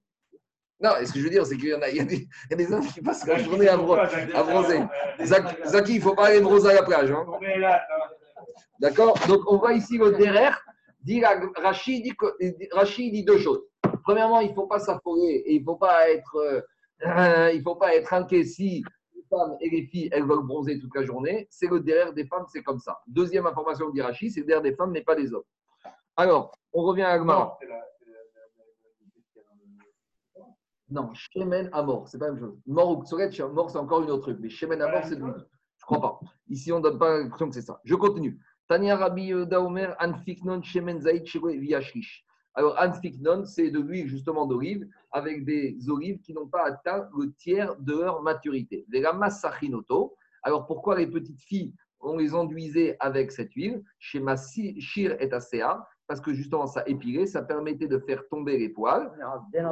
Non, 0.78 0.90
et 1.00 1.06
ce 1.06 1.12
que 1.14 1.18
je 1.18 1.24
veux 1.24 1.30
dire, 1.30 1.46
c'est 1.46 1.56
qu'il 1.56 1.70
y, 1.70 1.74
en 1.74 1.80
a, 1.80 1.88
il 1.88 1.96
y, 1.96 2.00
a 2.00 2.04
des- 2.04 2.16
il 2.16 2.50
y 2.50 2.54
a 2.54 2.56
des 2.56 2.70
hommes 2.72 2.86
qui 2.86 3.00
passent 3.00 3.26
la 3.26 3.38
journée 3.38 3.66
à, 3.66 3.78
bron- 3.78 3.96
à 4.34 4.42
bronzer. 4.42 4.82
Zak- 5.24 5.64
Zaki, 5.66 5.92
il 5.94 5.98
ne 5.98 6.02
faut 6.02 6.14
pas 6.14 6.26
aller 6.26 6.40
bronzer 6.42 6.68
à 6.70 6.74
la 6.74 6.82
plage. 6.82 7.10
hein. 7.10 7.24
D'accord? 8.78 9.18
Donc, 9.26 9.40
on 9.50 9.56
voit 9.56 9.72
ici 9.72 9.96
le 9.96 10.12
derrière. 10.12 10.62
Dit 11.02 11.20
la- 11.20 11.40
Rachid 11.56 12.02
dit, 12.02 13.10
dit 13.10 13.24
deux 13.24 13.38
choses. 13.38 13.62
Premièrement, 14.02 14.40
il 14.40 14.50
ne 14.50 14.54
faut 14.54 14.66
pas 14.66 14.78
s'affoler 14.78 15.42
et 15.46 15.54
il 15.54 15.60
ne 15.60 15.64
faut 15.64 15.76
pas 15.76 16.10
être, 16.10 16.62
euh, 17.04 17.08
euh, 17.08 17.52
il 17.52 17.62
faut 17.62 17.76
pas 17.76 17.94
être 17.94 18.12
inquiet 18.14 18.44
si 18.44 18.82
les 19.14 19.22
femmes 19.28 19.56
et 19.60 19.70
les 19.70 19.86
filles, 19.86 20.08
elles 20.12 20.24
veulent 20.24 20.46
bronzer 20.46 20.78
toute 20.78 20.94
la 20.94 21.04
journée. 21.04 21.46
C'est 21.50 21.68
le 21.68 21.80
derrière 21.80 22.12
des 22.12 22.26
femmes, 22.26 22.46
c'est 22.48 22.62
comme 22.62 22.78
ça. 22.78 22.98
Deuxième 23.06 23.46
information 23.46 23.90
dit 23.90 24.00
Rachid, 24.00 24.32
c'est 24.32 24.40
le 24.40 24.46
derrière 24.46 24.62
des 24.62 24.74
femmes, 24.74 24.92
mais 24.92 25.02
pas 25.02 25.14
des 25.14 25.32
hommes. 25.32 25.44
Alors, 26.16 26.56
on 26.72 26.82
revient 26.82 27.02
à 27.02 27.10
Agmara. 27.10 27.58
Non, 30.88 31.10
Shemen 31.14 31.68
à 31.72 31.82
mort, 31.82 32.08
c'est 32.08 32.18
pas 32.18 32.26
la 32.26 32.32
même 32.32 32.40
chose. 32.40 32.56
Mort 32.66 32.90
ou 32.96 33.02
Ksoret, 33.02 33.30
mort, 33.52 33.70
c'est 33.70 33.78
encore 33.78 34.02
une 34.02 34.10
autre 34.10 34.22
truc. 34.22 34.38
Mais 34.40 34.48
Shemen 34.48 34.80
à 34.80 34.88
mort, 34.90 35.04
c'est. 35.04 35.18
Je 35.18 35.84
crois 35.84 36.00
pas. 36.00 36.20
Ici, 36.48 36.72
on 36.72 36.78
ne 36.78 36.84
donne 36.84 36.98
pas 36.98 37.18
l'impression 37.18 37.48
que 37.48 37.54
c'est 37.54 37.62
ça. 37.62 37.80
Je 37.84 37.94
continue. 37.96 38.38
Tania 38.68 38.96
Rabbi 38.96 39.32
Daomer, 39.46 39.94
Anfiknon, 40.00 40.62
Shemen 40.62 41.00
Zaïd, 41.00 41.24
Viashrish. 41.26 42.25
Alors, 42.58 42.74
Anfiknon, 42.80 43.44
c'est 43.44 43.70
de 43.70 43.80
l'huile 43.80 44.08
justement 44.08 44.46
d'olive 44.46 44.88
avec 45.12 45.44
des 45.44 45.76
olives 45.88 46.20
qui 46.20 46.32
n'ont 46.32 46.48
pas 46.48 46.64
atteint 46.64 47.06
le 47.16 47.30
tiers 47.34 47.76
de 47.76 47.92
leur 47.92 48.22
maturité. 48.22 48.86
Les 48.88 49.04
Sachinoto. 49.30 50.16
Alors, 50.42 50.66
pourquoi 50.66 50.96
les 50.96 51.06
petites 51.06 51.40
filles, 51.40 51.74
on 52.00 52.16
les 52.16 52.34
enduisait 52.34 52.96
avec 52.98 53.30
cette 53.30 53.52
huile? 53.52 53.84
Chez 53.98 54.20
ma 54.20 54.36
Shir 54.36 55.20
et 55.20 55.30
Asea, 55.30 55.86
parce 56.06 56.20
que 56.20 56.32
justement, 56.32 56.66
ça 56.66 56.82
épilait, 56.86 57.26
ça 57.26 57.42
permettait 57.42 57.88
de 57.88 57.98
faire 57.98 58.26
tomber 58.28 58.56
les 58.56 58.70
poils. 58.70 59.12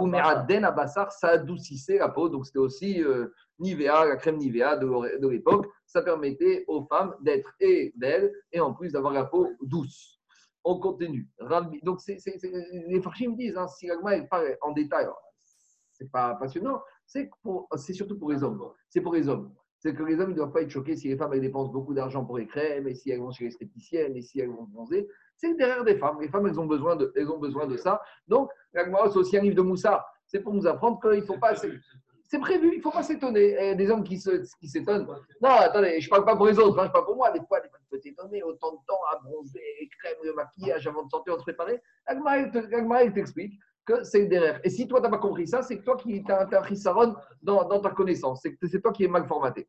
Ou 0.01 0.07
Meraden 0.07 0.66
Abassar, 0.66 1.11
ça 1.11 1.28
adoucissait 1.28 1.99
la 1.99 2.11
peau. 2.11 2.28
Donc, 2.28 2.45
c'était 2.45 2.59
aussi 2.59 3.03
euh, 3.03 3.28
Nivea, 3.61 4.05
la 4.05 4.16
crème 4.16 4.37
Nivea 4.37 4.76
de 4.76 5.28
l'époque. 5.28 5.66
Ça 5.87 6.03
permettait 6.03 6.64
aux 6.68 6.85
femmes 6.85 7.14
d'être 7.22 7.55
et 7.61 7.95
belles 7.97 8.30
et 8.53 8.61
en 8.61 8.74
plus 8.74 8.93
d'avoir 8.93 9.14
la 9.14 9.24
peau 9.24 9.49
douce. 9.62 10.14
On 10.65 10.79
continue. 10.79 11.29
Donc, 11.83 12.01
c'est- 12.01 12.19
les 12.89 13.01
farchis 13.03 13.29
me 13.29 13.37
disent, 13.37 13.57
hein, 13.57 13.69
si 13.69 13.87
l'agma 13.87 14.17
elle 14.17 14.29
parle 14.29 14.57
en 14.62 14.73
détail, 14.73 15.07
c'est 15.93 16.11
pas 16.11 16.35
passionnant, 16.37 16.81
c'est, 17.07 17.31
surtout 17.93 18.19
pour 18.19 18.31
les 18.33 18.43
hommes. 18.43 18.73
C'est 18.89 19.01
pour 19.01 19.15
les 19.15 19.29
hommes. 19.29 19.55
C'est 19.79 19.95
que 19.95 20.03
les 20.03 20.19
hommes 20.19 20.31
ne 20.31 20.35
doivent 20.35 20.53
pas 20.53 20.62
être 20.62 20.71
choqués 20.71 20.97
si 20.97 21.09
les 21.09 21.17
femmes 21.17 21.35
elles 21.35 21.43
dépensent 21.43 21.71
beaucoup 21.71 21.93
d'argent 21.93 22.25
pour 22.25 22.39
les 22.39 22.47
crèmes, 22.47 22.89
et 22.89 22.95
si 22.95 23.11
elles 23.11 23.21
vont 23.21 23.31
chez 23.31 23.45
l'esthéticienne, 23.45 24.17
et 24.17 24.23
si 24.23 24.41
elles 24.41 24.49
vont 24.49 24.62
bronzer. 24.65 25.07
C'est 25.37 25.55
derrière 25.55 25.85
des 25.85 25.97
femmes. 25.99 26.19
Les 26.21 26.29
femmes, 26.29 26.47
elles 26.47 26.59
ont 26.59 26.67
besoin 26.67 26.97
de, 26.97 27.12
elles 27.15 27.29
ont 27.31 27.39
besoin 27.39 27.67
de 27.67 27.77
ça. 27.77 28.01
Donc, 28.27 28.51
l'agma, 28.73 29.01
c'est 29.11 29.19
aussi 29.19 29.37
un 29.37 29.43
livre 29.43 29.57
de 29.57 29.62
Moussa. 29.62 30.03
C'est 30.27 30.41
pour 30.41 30.55
nous 30.55 30.67
apprendre 30.67 30.99
qu'il 31.01 31.21
ne 31.21 31.25
faut 31.27 31.39
pas. 31.39 31.55
C'est, 32.35 32.41
prévu, 32.41 32.72
il 32.72 32.78
ne 32.78 32.82
faut 32.82 32.91
pas 32.91 33.05
s'étonner. 33.05 33.57
A 33.57 33.74
des 33.76 33.89
hommes 33.89 34.03
qui, 34.03 34.18
s'étonnent. 34.18 35.07
Non, 35.41 35.51
attendez, 35.51 36.01
je 36.01 36.07
ne 36.07 36.11
parle 36.11 36.24
pas 36.24 36.35
pour 36.35 36.49
les 36.49 36.59
autres, 36.59 36.76
hein, 36.80 36.87
je 36.87 36.91
parle 36.91 37.05
pour 37.05 37.14
moi. 37.14 37.30
Des 37.30 37.39
fois, 37.39 37.61
fois, 37.61 37.61
tu 37.61 37.87
peux 37.89 38.01
t'étonner 38.01 38.43
autant 38.43 38.72
de 38.72 38.78
temps 38.89 38.99
à 39.12 39.20
bronzer, 39.20 39.61
les 39.80 39.89
crèmes, 39.89 40.16
le 40.24 40.35
maquillage 40.35 40.85
avant 40.89 41.05
de 41.05 41.11
sortir, 41.11 41.35
de 41.35 41.39
se 41.39 41.45
préparer. 41.45 41.80
L'agma, 42.09 43.09
t'explique 43.12 43.57
que 43.87 44.03
c'est 44.03 44.26
derrière. 44.26 44.61
Et 44.64 44.70
si 44.70 44.89
toi, 44.89 44.99
tu 44.99 45.05
n'as 45.05 45.11
pas 45.11 45.18
compris 45.18 45.47
ça, 45.47 45.62
c'est 45.62 45.78
que 45.78 45.85
toi 45.85 45.97
qui 45.97 46.24
as 46.28 46.49
un 46.53 46.64
chisaron 46.64 47.14
dans, 47.41 47.68
dans 47.68 47.78
ta 47.78 47.91
connaissance. 47.91 48.41
C'est 48.43 48.82
toi 48.82 48.93
qui 48.93 49.05
es 49.05 49.09
mal 49.09 49.26
formaté. 49.28 49.68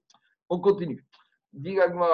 On 0.49 0.59
continue. 0.59 1.05
L'Agma, 1.53 2.07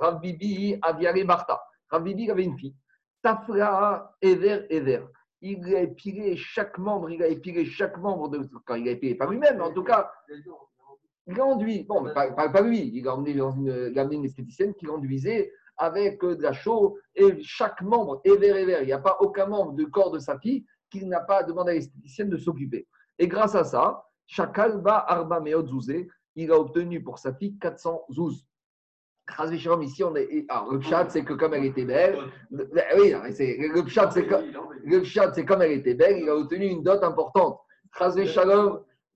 Rav 0.00 0.20
Bibi 0.20 0.76
Aviare 0.82 1.24
Martha. 1.24 1.62
Rav 1.88 2.02
avait 2.02 2.44
une 2.44 2.58
fille. 2.58 2.74
Tafra 3.22 4.12
Ever 4.20 4.66
Ever. 4.70 5.04
Il 5.42 5.74
a 5.74 5.80
épilé 5.80 6.36
chaque 6.36 6.76
membre, 6.78 7.10
il 7.10 7.22
a 7.22 7.28
épilé 7.28 7.64
chaque 7.64 7.96
membre 7.98 8.28
de. 8.28 8.48
Quand 8.66 8.74
il 8.74 8.88
a 8.88 8.92
épilé 8.92 9.14
pas 9.14 9.26
lui-même, 9.26 9.60
en 9.62 9.72
tout 9.72 9.82
cas, 9.84 10.10
il 11.26 11.40
a 11.40 11.44
enduit. 11.44 11.84
Bon, 11.84 12.04
pas, 12.12 12.30
pas- 12.32 12.60
lui. 12.60 12.90
Il 12.94 13.08
a 13.08 13.14
emmené, 13.14 13.34
dans 13.34 13.52
une, 13.52 13.92
une 14.12 14.24
esthéticienne 14.24 14.74
qui 14.74 14.86
l'enduisait 14.86 15.52
avec 15.78 16.22
euh, 16.24 16.36
de 16.36 16.42
la 16.42 16.52
chaux 16.52 16.98
et 17.14 17.40
chaque 17.42 17.80
membre, 17.80 18.20
Ever 18.24 18.48
Ever. 18.62 18.78
Il 18.82 18.86
n'y 18.86 18.92
a 18.92 18.98
pas 18.98 19.16
aucun 19.20 19.46
membre 19.46 19.72
du 19.72 19.88
corps 19.90 20.10
de 20.10 20.18
sa 20.18 20.38
fille 20.38 20.66
qui 20.90 21.06
n'a 21.06 21.20
pas 21.20 21.42
demandé 21.42 21.70
à 21.70 21.74
l'esthéticienne 21.74 22.28
de 22.28 22.36
s'occuper. 22.36 22.86
Et 23.18 23.26
grâce 23.26 23.54
à 23.54 23.64
ça, 23.64 24.04
Chakalba 24.26 25.04
Arba 25.08 25.40
Meot 25.40 25.66
Zouzé, 25.68 26.08
il 26.36 26.52
a 26.52 26.58
obtenu 26.58 27.02
pour 27.02 27.18
sa 27.18 27.34
fille 27.34 27.56
400 27.58 28.04
zouz. 28.12 28.44
Ici, 29.82 30.04
on 30.04 30.14
est. 30.16 30.44
Alors, 30.48 30.72
le 30.72 30.80
chat, 30.80 31.08
c'est 31.08 31.24
que 31.24 31.32
comme 31.34 31.54
elle 31.54 31.64
était 31.64 31.84
belle, 31.84 32.18
le- 32.50 32.68
oui, 32.96 33.14
le 33.72 33.86
chat, 33.88 34.10
c'est 34.10 34.26
comme, 34.26 34.44
comme 35.46 35.62
elle 35.62 35.72
était 35.72 35.94
belle, 35.94 36.18
il 36.18 36.28
a 36.28 36.36
obtenu 36.36 36.66
une 36.66 36.82
dot 36.82 37.02
importante. 37.02 37.58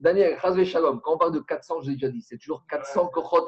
Daniel, 0.00 0.36
quand 0.42 1.12
on 1.14 1.18
parle 1.18 1.32
de 1.32 1.40
400, 1.40 1.82
je 1.82 1.88
l'ai 1.90 1.94
déjà 1.96 2.08
dit, 2.08 2.20
c'est 2.20 2.36
toujours 2.38 2.64
400 2.68 3.08
kochot 3.08 3.46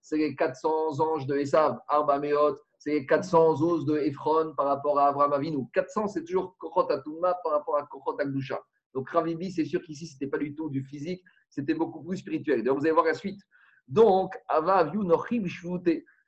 c'est 0.00 0.16
les 0.16 0.34
400 0.34 1.00
anges 1.00 1.26
de 1.26 1.36
Esav, 1.36 1.78
Arba 1.88 2.18
Meot, 2.18 2.58
c'est 2.78 2.90
les 2.92 3.06
400 3.06 3.56
zouz 3.56 3.84
de 3.84 3.98
Ephron 3.98 4.54
par 4.56 4.66
rapport 4.66 4.98
à 4.98 5.08
Abraham 5.08 5.32
Avinu. 5.34 5.66
400, 5.74 6.08
c'est 6.08 6.24
toujours 6.24 6.56
kochot 6.58 6.86
par 6.86 7.52
rapport 7.52 7.76
à 7.76 7.82
kochot 7.86 8.16
akdusha. 8.18 8.58
Donc, 8.94 9.10
Ravibi, 9.10 9.50
c'est 9.52 9.64
sûr 9.66 9.82
qu'ici, 9.82 10.06
ce 10.06 10.14
n'était 10.14 10.28
pas 10.28 10.38
du 10.38 10.54
tout 10.54 10.70
du 10.70 10.82
physique, 10.82 11.22
c'était 11.50 11.74
beaucoup 11.74 12.02
plus 12.02 12.16
spirituel. 12.16 12.60
D'ailleurs, 12.62 12.76
vous 12.76 12.84
allez 12.84 12.92
voir 12.92 13.04
la 13.04 13.14
suite. 13.14 13.40
Donc. 13.88 14.34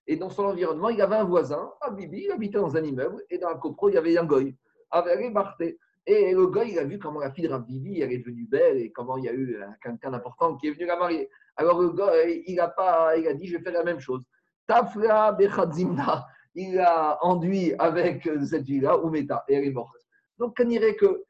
Et 0.06 0.16
dans 0.16 0.30
son 0.30 0.44
environnement, 0.44 0.88
il 0.88 0.98
y 0.98 1.02
avait 1.02 1.16
un 1.16 1.24
voisin, 1.24 1.70
Abibi, 1.80 2.22
il 2.24 2.32
habitait 2.32 2.58
dans 2.58 2.76
un 2.76 2.82
immeuble, 2.82 3.22
et 3.30 3.38
dans 3.38 3.48
la 3.48 3.56
copro, 3.56 3.88
il 3.88 3.94
y 3.94 3.98
avait 3.98 4.16
un 4.18 4.24
goy, 4.24 4.56
avec 4.90 5.32
Barthé. 5.32 5.78
Et 6.06 6.32
le 6.32 6.46
goy, 6.46 6.70
il 6.72 6.78
a 6.78 6.84
vu 6.84 6.98
comment 6.98 7.20
la 7.20 7.30
fille 7.30 7.44
de 7.44 7.50
Rabibi, 7.50 8.00
elle 8.00 8.12
est 8.12 8.18
devenue 8.18 8.46
belle, 8.50 8.78
et 8.78 8.90
comment 8.90 9.18
il 9.18 9.24
y 9.24 9.28
a 9.28 9.34
eu 9.34 9.56
quelqu'un 9.82 10.11
d'important 10.11 10.56
qui 10.56 10.68
est 10.68 10.72
venu 10.72 10.86
la 10.86 10.96
marier. 10.96 11.28
Alors, 11.56 11.80
le 11.80 11.90
goy, 11.90 12.42
il 12.46 12.58
a, 12.58 12.68
pas, 12.68 13.16
il 13.16 13.28
a 13.28 13.34
dit, 13.34 13.46
je 13.46 13.56
vais 13.56 13.62
faire 13.62 13.72
la 13.72 13.84
même 13.84 14.00
chose. 14.00 14.22
Tafla 14.66 15.32
Bechadzimna, 15.32 16.26
il 16.54 16.78
a 16.80 17.18
enduit 17.24 17.74
avec 17.78 18.26
euh, 18.26 18.44
cette 18.44 18.66
fille-là, 18.66 18.98
Oumeta, 18.98 19.44
et 19.48 19.54
elle 19.54 19.64
est 19.64 19.70
morte. 19.70 19.94
Donc, 20.38 20.56
on 20.58 20.64
dirait 20.64 20.96
que 20.96 21.22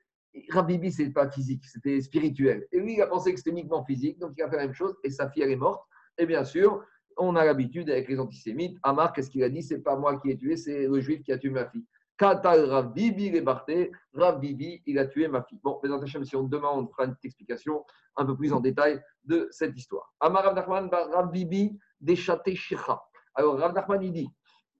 Rabibi, 0.50 0.92
ce 0.92 1.02
n'est 1.02 1.10
pas 1.10 1.28
physique, 1.28 1.64
c'était 1.66 2.00
spirituel. 2.00 2.66
Et 2.72 2.78
lui, 2.78 2.94
il 2.94 3.02
a 3.02 3.08
pensé 3.08 3.32
que 3.32 3.38
c'était 3.38 3.50
uniquement 3.50 3.84
physique, 3.84 4.18
donc 4.18 4.32
il 4.38 4.42
a 4.42 4.48
fait 4.48 4.56
la 4.56 4.66
même 4.66 4.74
chose, 4.74 4.96
et 5.02 5.10
sa 5.10 5.28
fille, 5.28 5.42
elle 5.42 5.50
est 5.50 5.56
morte. 5.56 5.84
Et 6.20 6.26
bien 6.26 6.44
sûr, 6.44 6.84
on 7.16 7.34
a 7.34 7.46
l'habitude 7.46 7.88
avec 7.88 8.06
les 8.06 8.20
antisémites. 8.20 8.76
Amar, 8.82 9.14
qu'est-ce 9.14 9.30
qu'il 9.30 9.42
a 9.42 9.48
dit? 9.48 9.62
C'est 9.62 9.78
pas 9.78 9.96
moi 9.96 10.20
qui 10.20 10.30
ai 10.30 10.36
tué, 10.36 10.58
c'est 10.58 10.86
le 10.86 11.00
juif 11.00 11.22
qui 11.22 11.32
a 11.32 11.38
tué 11.38 11.48
ma 11.48 11.64
fille. 11.64 11.86
Katal 12.18 12.66
Rav 12.66 12.92
Bibi 12.92 13.30
les 13.30 13.40
Barthé, 13.40 13.90
Rav 14.12 14.38
Bibi, 14.38 14.82
il 14.84 14.98
a 14.98 15.06
tué 15.06 15.28
ma 15.28 15.42
fille. 15.42 15.58
Bon, 15.64 15.80
mais 15.82 15.90
Hachem, 15.90 16.22
si 16.26 16.36
on 16.36 16.42
demain, 16.42 16.68
on 16.74 16.86
fera 16.88 17.06
une 17.06 17.12
petite 17.12 17.24
explication 17.24 17.86
un 18.16 18.26
peu 18.26 18.36
plus 18.36 18.52
en 18.52 18.60
détail 18.60 19.00
de 19.24 19.48
cette 19.50 19.74
histoire. 19.78 20.12
Amar 20.20 20.44
Rav 20.44 20.54
Nachman, 20.54 20.90
bar 20.90 21.08
Rav 21.10 21.30
Bibi, 21.32 21.78
déchaté 22.02 22.54
Shecha. 22.54 23.02
Alors, 23.34 23.58
Rav 23.58 23.72
Nachman, 23.72 24.02
il 24.02 24.12
dit 24.12 24.28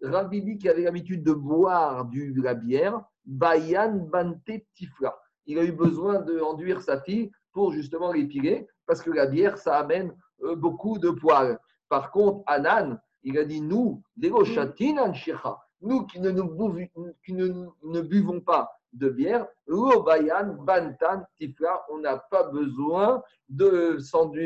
Rav 0.03 0.29
Bibi 0.29 0.59
qui 0.59 0.69
avait 0.69 0.83
l'habitude 0.83 1.25
de 1.25 1.33
boire 1.33 2.05
de 2.05 2.43
la 2.43 2.53
bière, 2.53 3.01
Bayan 3.25 3.95
Bante 4.13 4.61
Tifla. 4.75 5.19
Il 5.47 5.59
a 5.59 5.65
eu 5.65 5.73
besoin 5.73 6.19
d'enduire 6.21 6.83
sa 6.83 7.01
fille 7.01 7.33
pour 7.51 7.73
justement 7.73 8.13
l'épiler, 8.13 8.67
parce 8.85 9.01
que 9.01 9.11
la 9.11 9.25
bière, 9.25 9.57
ça 9.57 9.79
amène 9.79 10.15
beaucoup 10.57 10.99
de 10.99 11.11
poils. 11.11 11.59
Par 11.89 12.11
contre, 12.11 12.43
Anan, 12.47 13.01
il 13.23 13.39
a 13.39 13.45
dit 13.45 13.61
nous, 13.61 14.03
nous 14.17 16.07
qui 16.07 16.21
ne, 16.21 16.31
nous 16.31 17.15
qui 17.25 17.33
ne, 17.33 18.01
buvons 18.01 18.41
pas 18.41 18.71
de 18.93 19.09
bière, 19.09 19.47
Lo 19.67 20.03
Bayan 20.03 20.55
Bantan 20.65 21.23
Tifla, 21.39 21.85
on 21.91 21.99
n'a 21.99 22.19
pas 22.19 22.45
besoin 22.45 23.23
de 23.49 23.99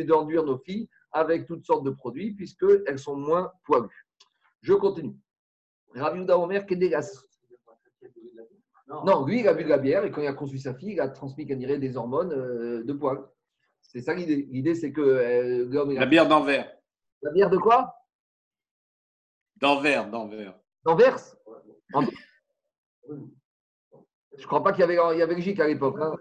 d'enduire 0.05 0.45
nos 0.45 0.59
filles 0.59 0.89
avec 1.13 1.47
toutes 1.47 1.65
sortes 1.65 1.85
de 1.85 1.91
produits, 1.91 2.33
puisqu'elles 2.33 2.99
sont 2.99 3.17
moins 3.17 3.51
poilues. 3.65 4.07
Je 4.61 4.75
continue. 4.75 5.17
Ravi 5.95 6.21
Ouda 6.21 6.39
Omer, 6.39 6.67
Kedegas. 6.67 7.25
Non, 8.87 9.25
lui, 9.25 9.41
il 9.41 9.49
a 9.49 9.55
bu 9.55 9.65
de 9.65 9.69
la 9.69 9.79
bière 9.79 10.05
et 10.05 10.11
quand 10.11 10.21
il 10.21 10.27
a 10.27 10.35
conçu 10.35 10.59
sa 10.59 10.75
fille, 10.75 10.93
il 10.93 11.01
a 11.01 11.09
transmis, 11.09 11.47
qu'on 11.47 11.57
dirait, 11.57 11.79
des 11.79 11.97
hormones 11.97 12.33
euh, 12.33 12.85
de 12.85 12.93
poil. 12.93 13.25
C'est 13.95 14.01
ça 14.03 14.15
l'idée. 14.15 14.47
L'idée, 14.51 14.75
c'est 14.75 14.93
que 14.93 15.01
euh, 15.01 15.67
l'homme. 15.71 15.93
il 15.93 15.99
a- 15.99 16.01
La 16.01 16.07
bière 16.07 16.27
d'Anvers. 16.29 16.71
La 17.23 17.31
bière 17.31 17.49
de 17.51 17.59
quoi? 17.59 17.95
D'Anvers, 19.57 20.11
d'Anvers. 20.11 20.59
D'Anvers? 20.85 21.19
En- 21.95 22.05
Je 24.37 24.47
crois 24.47 24.63
pas 24.65 24.73
qu'il 24.73 24.81
y 24.81 24.85
avait, 24.85 24.95
il 25.15 25.19
y 25.19 25.23
avait 25.23 25.35
Belgique 25.37 25.61
à 25.61 25.69
l'époque. 25.69 25.97
hein. 26.01 26.17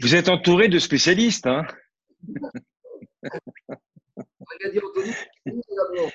Vous 0.00 0.14
êtes 0.14 0.28
entouré 0.28 0.68
de 0.68 0.78
spécialistes. 0.78 1.46
Hein 1.46 1.64
On 3.24 4.44
va 4.64 4.70
dire 4.70 4.82
Anthony, 4.84 5.12
brune 5.46 5.62
et 5.68 5.74
la 5.76 5.88
blonde. 5.90 6.10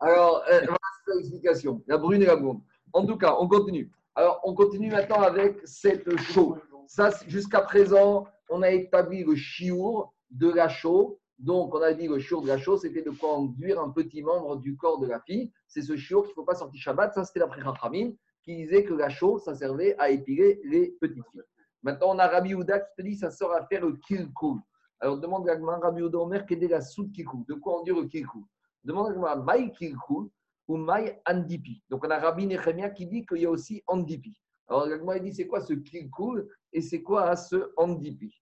Alors, 0.00 0.42
euh, 0.48 0.60
voilà 0.60 0.78
c'est 1.04 1.14
l'explication. 1.16 1.82
La 1.88 1.98
brune 1.98 2.22
et 2.22 2.26
la 2.26 2.36
blonde. 2.36 2.60
En 2.92 3.04
tout 3.04 3.16
cas, 3.16 3.34
on 3.40 3.48
continue. 3.48 3.90
Alors, 4.14 4.40
on 4.44 4.54
continue 4.54 4.90
maintenant 4.90 5.20
avec 5.22 5.58
cette 5.64 6.16
chaux. 6.20 6.56
Ça, 6.86 7.10
jusqu'à 7.26 7.60
présent, 7.62 8.26
on 8.48 8.62
a 8.62 8.70
établi 8.70 9.24
le 9.24 9.34
chiour 9.34 10.14
de 10.30 10.48
la 10.50 10.68
chaux. 10.68 11.20
Donc, 11.38 11.74
on 11.74 11.80
a 11.80 11.92
dit 11.92 12.08
le 12.08 12.18
chiour 12.18 12.42
de 12.42 12.48
la 12.48 12.58
chaux, 12.58 12.76
c'était 12.76 13.02
de 13.02 13.10
quoi 13.10 13.36
un 13.36 13.90
petit 13.90 14.22
membre 14.22 14.56
du 14.56 14.76
corps 14.76 14.98
de 14.98 15.06
la 15.06 15.20
fille. 15.20 15.52
C'est 15.68 15.82
ce 15.82 15.96
chiour 15.96 16.22
qu'il 16.22 16.30
ne 16.30 16.34
faut 16.34 16.44
pas 16.44 16.54
sortir 16.54 16.80
Shabbat. 16.80 17.14
Ça, 17.14 17.24
c'était 17.24 17.40
d'après 17.40 17.62
Rachamim, 17.62 18.12
qui 18.42 18.56
disait 18.56 18.84
que 18.84 18.94
la 18.94 19.08
chaux, 19.08 19.38
ça 19.38 19.54
servait 19.54 19.94
à 19.98 20.10
épiler 20.10 20.60
les 20.64 20.96
petites 21.00 21.24
filles. 21.30 21.42
Maintenant, 21.82 22.08
on 22.14 22.18
a 22.18 22.26
Rabbi 22.26 22.54
Houda 22.54 22.80
qui 22.80 22.96
te 22.96 23.02
dit 23.02 23.16
ça 23.16 23.30
sort 23.30 23.52
à 23.52 23.64
faire 23.66 23.86
le 23.86 23.96
kilkul. 23.96 24.58
Alors, 25.00 25.18
demande 25.18 25.48
à 25.48 25.54
Rabbi 25.54 26.02
Houda 26.02 26.18
Omer, 26.18 26.44
quelle 26.44 26.64
est 26.64 26.68
la 26.68 26.80
soude 26.80 27.12
kilkul 27.12 27.44
De 27.46 27.54
quoi 27.54 27.78
enduire 27.78 28.00
le 28.00 28.08
kilkul 28.08 28.42
Demande 28.82 29.24
à 29.24 29.36
Maï 29.36 29.70
kilkul 29.72 30.28
ou 30.66 30.76
Maï 30.76 31.20
andipi. 31.24 31.82
Donc, 31.88 32.04
on 32.04 32.10
a 32.10 32.18
Rabbi 32.18 32.46
Nechemia 32.46 32.90
qui 32.90 33.06
dit 33.06 33.24
qu'il 33.24 33.38
y 33.38 33.46
a 33.46 33.50
aussi 33.50 33.82
andipi. 33.86 34.40
Alors, 34.68 34.88
Gagman, 34.88 35.16
il 35.16 35.22
dit 35.22 35.34
c'est 35.34 35.46
quoi 35.46 35.60
ce 35.60 35.72
kilkul 35.74 36.48
et 36.72 36.80
c'est 36.80 37.02
quoi 37.02 37.34
ce 37.36 37.72
andipi? 37.76 38.34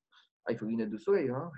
Ah, 0.45 0.53
Il 0.53 0.59
faut 0.59 0.65
une 0.67 0.73
lunette 0.73 0.91
de 0.91 0.99
soleil. 0.99 1.31
Hein 1.31 1.51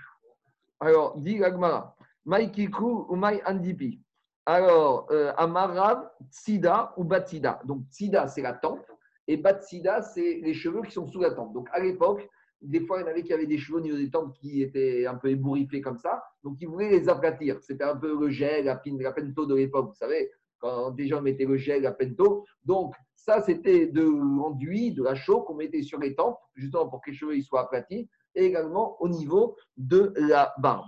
Alors, 0.81 1.17
dit 1.19 1.37
Gagmara, 1.39 1.97
Maï 2.25 2.51
kilkul 2.53 3.05
ou 3.09 3.17
Maï 3.17 3.41
andipi? 3.47 4.03
Alors, 4.47 5.07
euh, 5.11 5.33
Amarav, 5.37 6.11
Tsida 6.31 6.95
ou 6.97 7.05
Batsida? 7.05 7.61
Donc, 7.65 7.83
Tsida, 7.91 8.29
c'est 8.29 8.43
la 8.43 8.55
tempe. 8.55 8.87
Et 9.27 9.37
Batsida, 9.37 10.01
c'est 10.01 10.41
les 10.43 10.55
cheveux 10.55 10.81
qui 10.83 10.93
sont 10.93 11.07
sous 11.07 11.21
la 11.21 11.33
tempe. 11.33 11.53
Donc, 11.53 11.69
à 11.73 11.81
l'époque, 11.81 12.27
des 12.63 12.81
fois, 12.81 12.99
il 12.99 13.03
y 13.03 13.05
en 13.05 13.09
avait 13.09 13.23
qui 13.23 13.33
avaient 13.35 13.47
des 13.47 13.59
cheveux 13.59 13.79
au 13.79 13.83
niveau 13.83 13.97
des 13.99 14.11
tempes 14.11 14.33
qui 14.35 14.63
étaient 14.63 15.07
un 15.07 15.17
peu 15.17 15.29
ébouriffés 15.29 15.83
comme 15.83 15.99
ça. 15.99 16.23
Donc, 16.43 16.57
ils 16.61 16.67
voulaient 16.69 16.89
les 16.89 17.09
aplatir. 17.11 17.59
C'était 17.63 17.85
un 17.85 17.95
peu 17.97 18.19
le 18.19 18.31
gel, 18.31 18.65
la, 18.65 18.77
pin- 18.77 18.97
la 18.99 19.13
pento 19.13 19.45
de 19.45 19.55
l'époque. 19.55 19.89
Vous 19.89 19.95
savez, 19.95 20.31
quand 20.59 20.91
des 20.91 21.09
gens 21.09 21.23
mettaient 21.23 21.45
le 21.45 21.57
gel, 21.57 21.83
la 21.83 21.93
pento. 21.93 22.45
Donc, 22.65 22.95
ça, 23.15 23.43
c'était 23.43 23.87
de 23.87 24.03
l'enduit, 24.03 24.93
de 24.93 25.03
la 25.03 25.15
chaux 25.15 25.43
qu'on 25.43 25.55
mettait 25.55 25.83
sur 25.83 25.99
les 25.99 26.15
tempes, 26.15 26.39
justement 26.55 26.89
pour 26.89 27.01
que 27.01 27.11
les 27.11 27.17
cheveux 27.17 27.41
soient 27.43 27.63
aplatis. 27.63 28.09
Et 28.35 28.45
également 28.45 29.01
au 29.01 29.09
niveau 29.09 29.57
de 29.77 30.13
la 30.17 30.55
barbe. 30.59 30.87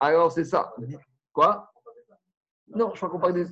Alors, 0.00 0.30
c'est 0.30 0.44
ça. 0.44 0.74
Quoi? 1.32 1.70
Non, 2.68 2.90
je 2.92 2.98
crois 2.98 3.10
qu'on 3.10 3.18
parle 3.18 3.34
des. 3.34 3.46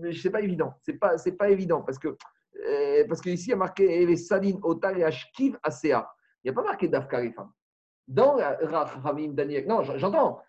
Mais 0.00 0.12
c'est 0.12 0.30
pas 0.30 0.40
évident. 0.40 0.74
C'est 0.82 0.94
pas, 0.94 1.16
pas 1.38 1.50
évident 1.50 1.82
parce 1.82 1.98
que 1.98 2.16
euh, 2.66 3.04
parce 3.08 3.20
qu'ici, 3.20 3.48
il 3.48 3.50
y 3.50 3.52
a 3.54 3.56
marqué 3.56 4.06
les 4.06 4.16
salines 4.16 4.58
otal 4.62 4.98
et 4.98 5.04
ashkiv 5.04 5.58
asea. 5.62 6.06
Il 6.42 6.46
n'y 6.46 6.50
a 6.50 6.54
pas 6.54 6.62
marqué 6.62 6.88
d'Afka 6.88 7.20
les 7.20 7.32
femmes. 7.32 7.52
Dans 8.10 8.34
la 8.34 8.56
Rachamim 8.56 9.34
Daniel, 9.34 9.68
non, 9.68 9.82
j'entends. 9.84 10.42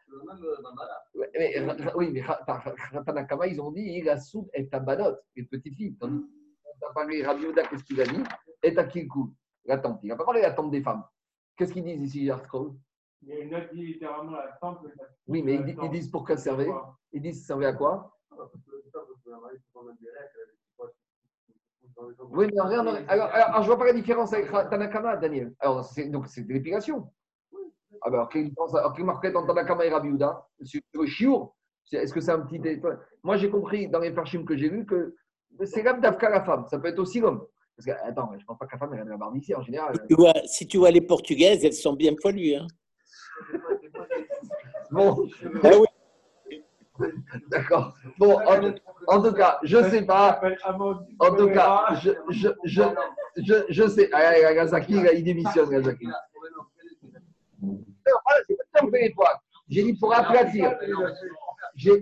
Ouais, 1.14 1.30
mais, 1.38 1.54
oui, 1.96 2.12
mais 2.12 2.24
Tanakama, 3.06 3.46
ils 3.46 3.62
ont 3.62 3.72
dit 3.72 3.84
il 3.84 4.10
a 4.10 4.18
soud 4.20 4.50
et 4.52 4.68
tabanot, 4.68 5.16
une 5.36 5.46
petite 5.48 5.76
fille. 5.76 5.96
Tandis 5.96 6.26
a 6.82 6.92
parlé 6.92 7.24
Rabbi 7.24 7.44
Yehuda, 7.44 7.68
qu'est-ce 7.68 7.84
qu'il 7.84 8.02
a 8.02 8.06
dit? 8.06 8.24
Et 8.64 8.76
à 8.76 8.84
Kilkou, 8.84 9.36
la 9.66 9.78
tente. 9.78 10.00
Il 10.02 10.10
n'a 10.10 10.16
pas 10.16 10.26
parlé 10.26 10.42
de 10.42 10.48
la 10.48 10.54
tente 10.54 10.72
des 10.72 10.82
femmes. 10.82 11.04
Qu'est-ce 11.56 11.72
qu'ils 11.72 11.84
disent 11.84 12.02
ici, 12.02 12.20
Il 12.22 12.26
y 12.26 12.32
a 12.32 13.62
dit 13.72 13.86
littéralement 13.86 14.32
la 14.32 14.46
la- 14.48 14.80
Oui, 15.28 15.44
mais 15.44 15.54
ils, 15.54 15.76
la 15.76 15.84
ils 15.84 15.90
disent 15.92 16.10
pour 16.10 16.26
quoi 16.26 16.38
servait? 16.38 16.68
Ils 17.14 17.22
disent 17.22 17.42
ça 17.42 17.48
servait 17.50 17.68
à 17.68 17.74
quoi? 17.74 18.18
Oui, 22.32 22.48
mais 22.52 22.60
regarde, 22.60 22.88
alors, 22.88 23.02
alors, 23.08 23.28
alors, 23.28 23.62
je 23.62 23.68
vois 23.68 23.78
pas 23.78 23.86
la 23.86 23.94
différence 23.94 24.34
avec 24.34 24.50
Tanakama, 24.50 25.18
Daniel. 25.18 25.54
Alors, 25.60 25.88
donc, 26.08 26.26
c'est 26.28 26.42
de 26.44 26.54
l'épilation. 26.54 27.12
Ah 28.04 28.10
ben, 28.10 28.18
alors, 28.18 28.30
alors, 28.76 28.94
quelle 28.94 29.06
marquette 29.06 29.36
entre 29.36 29.48
Tanakama 29.48 29.86
et 29.86 29.90
Rabbi 29.90 30.08
Yehuda 30.10 30.48
Sur 30.64 30.82
le 30.94 31.06
chiour 31.06 31.56
Est-ce 31.92 32.14
que 32.14 32.20
c'est 32.22 32.32
un 32.32 32.40
petit 32.42 32.60
Moi, 33.24 33.38
j'ai 33.38 33.50
compris 33.50 33.88
dans 33.88 34.00
les 34.00 34.12
parchim 34.12 34.44
que 34.44 34.58
j'ai 34.58 34.70
lus 34.70 34.86
que 34.86 35.16
c'est 35.66 35.84
l'âme 35.84 36.02
d'Afka 36.02 36.30
la 36.30 36.44
femme. 36.44 36.66
Ça 36.68 36.80
peut 36.80 36.88
être 36.88 37.00
aussi 37.00 37.20
l'homme. 37.20 37.46
Parce 37.76 37.86
que, 37.86 38.08
attends, 38.08 38.32
je 38.40 38.46
pense 38.46 38.58
pas 38.58 38.66
que 38.66 38.72
la 38.74 38.78
femme 38.80 38.94
elle 38.94 39.02
a 39.02 39.06
de 39.06 39.10
la 39.10 39.18
barbe 39.18 39.36
ici 39.38 39.54
en 39.56 39.62
général. 39.62 39.94
Tu 40.08 40.16
vois, 40.16 40.34
si 40.46 40.68
tu 40.68 40.78
vois 40.78 40.92
les 40.92 41.02
portugaises, 41.02 41.64
elles 41.64 41.74
sont 41.74 41.94
bien 41.94 42.14
poilues. 42.20 42.56
Hein. 42.56 42.68
Bon, 44.92 45.26
Ah 45.64 45.70
oui. 45.80 47.08
d'accord. 47.48 47.94
Bon, 48.20 48.38
en, 48.42 48.74
en 49.08 49.22
tout 49.24 49.32
cas, 49.34 49.58
je 49.64 49.78
sais 49.84 50.00
Ça 50.00 50.06
pas. 50.06 50.42
En 51.20 51.34
tout 51.36 51.48
cas, 51.50 51.96
je, 52.02 52.12
je, 52.30 52.50
je, 52.66 52.82
je, 53.38 53.54
je 53.70 53.88
sais. 53.88 54.10
Ah, 54.12 54.34
ah, 54.46 54.54
Gazaki, 54.54 54.94
il, 54.94 55.10
il 55.20 55.24
démissionne, 55.24 55.70
Gazaki. 55.70 56.08
C'est 58.48 58.58
pas 58.74 58.82
que. 58.82 59.42
J'ai 59.70 59.84
dit 59.84 59.94
pour 59.94 60.14
aplatir. 60.14 60.76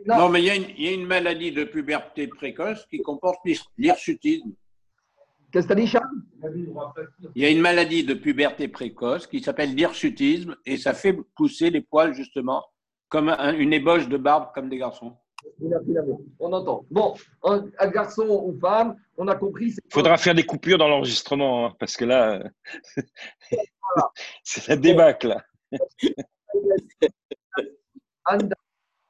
Non, 0.06 0.18
Non, 0.18 0.30
mais 0.30 0.40
il 0.42 0.46
y, 0.46 0.50
a 0.50 0.56
une- 0.56 0.70
il 0.78 0.84
y 0.84 0.88
a 0.88 0.92
une 0.94 1.06
maladie 1.06 1.52
de 1.52 1.64
puberté 1.64 2.28
précoce 2.28 2.86
qui 2.88 3.00
comporte 3.02 3.40
l'hir- 3.46 3.70
l'hirsutisme. 3.78 4.52
qu'est-ce 5.52 5.68
que 5.68 5.74
t'as 5.74 5.80
dit, 5.80 5.88
Charles? 5.88 6.08
Il 7.36 7.42
y 7.44 7.46
a 7.46 7.50
une 7.50 7.62
maladie 7.62 8.04
de 8.04 8.14
puberté 8.16 8.68
précoce 8.68 9.28
qui 9.28 9.42
s'appelle 9.42 9.76
l'hirsutisme 9.76 10.56
et 10.66 10.78
ça 10.78 10.94
fait 10.94 11.16
pousser 11.36 11.70
les 11.70 11.82
poils 11.82 12.14
justement 12.14 12.64
comme 13.10 13.30
un- 13.30 13.54
une 13.54 13.74
ébauche 13.74 14.08
de 14.08 14.18
barbe 14.18 14.50
comme 14.54 14.70
des 14.70 14.78
garçons. 14.78 15.16
On 16.40 16.52
entend. 16.54 16.86
Bon, 16.92 17.16
un, 17.44 17.66
un 17.80 17.88
garçon 17.90 18.28
ou 18.28 18.58
femme, 18.60 18.96
on 19.18 19.28
a 19.28 19.36
compris. 19.36 19.68
Il 19.70 19.94
faudra 19.94 20.18
faire 20.18 20.36
des 20.36 20.44
coupures 20.44 20.78
dans 20.78 20.88
l'enregistrement, 20.88 21.68
hein, 21.68 21.76
parce 21.80 21.96
que 21.96 22.06
là, 22.06 22.44
c'est 24.44 24.68
la 24.68 24.76
débâcle. 24.76 25.38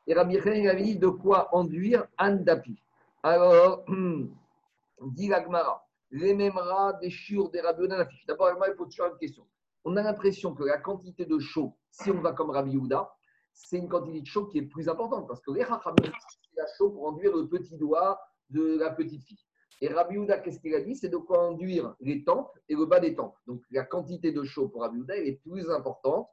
Et 0.08 0.14
Rabbi 0.14 0.34
Yechanan, 0.34 0.60
il 0.60 0.70
avait 0.70 0.84
dit 0.84 0.98
de 0.98 1.08
quoi 1.08 1.56
enduire 1.56 2.08
Andapi. 2.18 2.82
Alors, 3.22 3.86
dit 5.02 5.28
l'Agmara, 5.28 5.86
les 6.12 6.34
mêmera 6.34 6.94
des 6.94 7.10
chiures 7.10 7.50
des 7.50 7.60
Rabbi 7.62 7.82
Yehuda 7.82 7.98
Nafish. 7.98 8.26
D'abord, 8.26 8.50
il 8.68 8.74
faut 8.76 8.86
toujours 8.86 9.08
une 9.08 9.18
question. 9.18 9.46
On 9.86 9.96
a 9.98 10.02
l'impression 10.02 10.56
que 10.56 10.64
la 10.64 10.78
quantité 10.78 11.26
de 11.26 11.40
chaud, 11.40 11.78
si 11.92 12.12
on 12.12 12.22
va 12.22 12.34
comme 12.34 12.50
Rabbi 12.50 12.72
Yehuda, 12.72 13.12
c'est 13.54 13.78
une 13.78 13.90
quantité 13.90 14.22
de 14.22 14.26
chaud 14.26 14.48
qui 14.48 14.58
est 14.58 14.64
plus 14.64 14.90
importante 14.90 15.28
parce 15.28 15.42
que 15.42 15.52
les 15.52 15.62
Chachamim, 15.62 15.96
c'est 16.02 16.58
la 16.58 16.66
chaud 16.78 16.92
pour 16.92 17.08
enduire 17.08 17.36
le 17.36 17.48
petit 17.48 17.78
doigt 17.78 18.20
de 18.50 18.78
la 18.80 18.90
petite 18.90 19.24
fille. 19.24 19.40
Et 19.82 19.90
Rabbi 19.90 20.16
Yehuda, 20.16 20.40
qu'est-ce 20.40 20.60
qu'il 20.60 20.74
a 20.76 20.82
dit? 20.82 20.96
C'est 20.96 21.10
de 21.10 21.18
quoi 21.18 21.50
enduire 21.50 21.96
les 22.00 22.24
tempes 22.24 22.52
et 22.68 22.76
le 22.76 22.86
bas 22.86 23.00
des 23.00 23.16
tempes. 23.16 23.36
Donc, 23.48 23.62
la 23.72 23.84
quantité 23.84 24.32
de 24.32 24.44
chaud 24.44 24.70
pour 24.70 24.82
Rabbi 24.82 24.98
Yehuda, 24.98 25.18
elle 25.18 25.28
est 25.28 25.42
plus 25.44 25.70
importante 25.70 26.30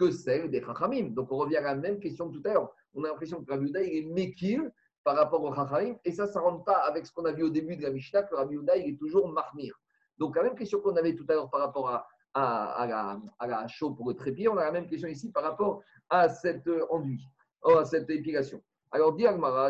que 0.00 0.10
celle 0.10 0.50
des 0.50 0.62
Chachamim. 0.62 1.10
Donc, 1.10 1.30
on 1.30 1.36
revient 1.36 1.58
à 1.58 1.60
la 1.60 1.74
même 1.74 2.00
question 2.00 2.26
de 2.30 2.38
tout 2.38 2.48
à 2.48 2.54
l'heure. 2.54 2.72
On 2.94 3.04
a 3.04 3.08
l'impression 3.08 3.44
que 3.44 3.50
Rabbi 3.50 3.70
est 3.76 4.06
Mekil 4.06 4.72
par 5.04 5.14
rapport 5.14 5.44
aux 5.44 5.54
Chachamim. 5.54 5.96
Et 6.06 6.12
ça, 6.12 6.26
ça 6.26 6.40
ne 6.40 6.44
rentre 6.46 6.64
pas 6.64 6.78
avec 6.86 7.06
ce 7.06 7.12
qu'on 7.12 7.26
a 7.26 7.32
vu 7.32 7.42
au 7.42 7.50
début 7.50 7.76
de 7.76 7.82
la 7.82 7.90
Mishnah, 7.90 8.22
que 8.22 8.34
Rabbi 8.34 8.56
est 8.76 8.98
toujours 8.98 9.28
Mahmir. 9.30 9.74
Donc, 10.16 10.36
la 10.36 10.44
même 10.44 10.54
question 10.54 10.80
qu'on 10.80 10.96
avait 10.96 11.14
tout 11.14 11.26
à 11.28 11.34
l'heure 11.34 11.50
par 11.50 11.60
rapport 11.60 11.90
à, 11.90 12.06
à, 12.32 12.86
la, 12.86 13.20
à 13.38 13.46
la 13.46 13.68
chaux 13.68 13.90
pour 13.90 14.08
le 14.08 14.14
trépied, 14.14 14.48
on 14.48 14.56
a 14.56 14.64
la 14.64 14.72
même 14.72 14.86
question 14.86 15.08
ici 15.08 15.30
par 15.30 15.42
rapport 15.42 15.82
à 16.08 16.30
cet 16.30 16.66
euh, 16.66 16.86
enduit, 16.90 17.22
oh, 17.62 17.76
à 17.76 17.84
cette 17.84 18.08
épilation. 18.08 18.62
Alors, 18.92 19.14
dit 19.14 19.24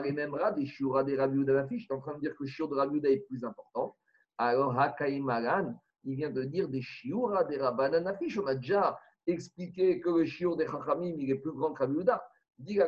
les 0.05 0.12
mêmes 0.12 0.37
des 0.57 0.66
shiura 0.66 1.03
des 1.03 1.16
Rabbi 1.16 1.45
je 1.72 1.85
suis 1.85 1.93
en 1.93 2.01
train 2.01 2.14
de 2.14 2.20
dire 2.20 2.37
que 2.37 2.45
le 2.45 2.49
shiur 2.49 2.68
de 2.68 2.76
Rabbi 2.76 3.01
est 3.05 3.26
plus 3.26 3.45
important. 3.45 3.97
Alors, 4.39 4.78
Hakaï 4.78 5.20
Maran, 5.20 5.74
il 6.05 6.14
vient 6.14 6.31
de 6.31 6.45
dire 6.45 6.68
des 6.68 6.81
shiura 6.81 7.45
des 7.45 7.59
Rabbanan. 7.59 8.05
On 8.39 8.47
a 8.47 8.55
déjà 8.55 8.99
expliqué 9.27 10.01
que 10.01 10.11
le 10.11 10.25
shiur 10.25 10.57
des 10.57 10.66
Chachamim, 10.66 11.14
il 11.18 11.31
est 11.31 11.37
plus 11.37 11.53
grand 11.53 11.73
que 11.73 11.85
Yehuda. 11.85 12.23
Dit. 12.59 12.79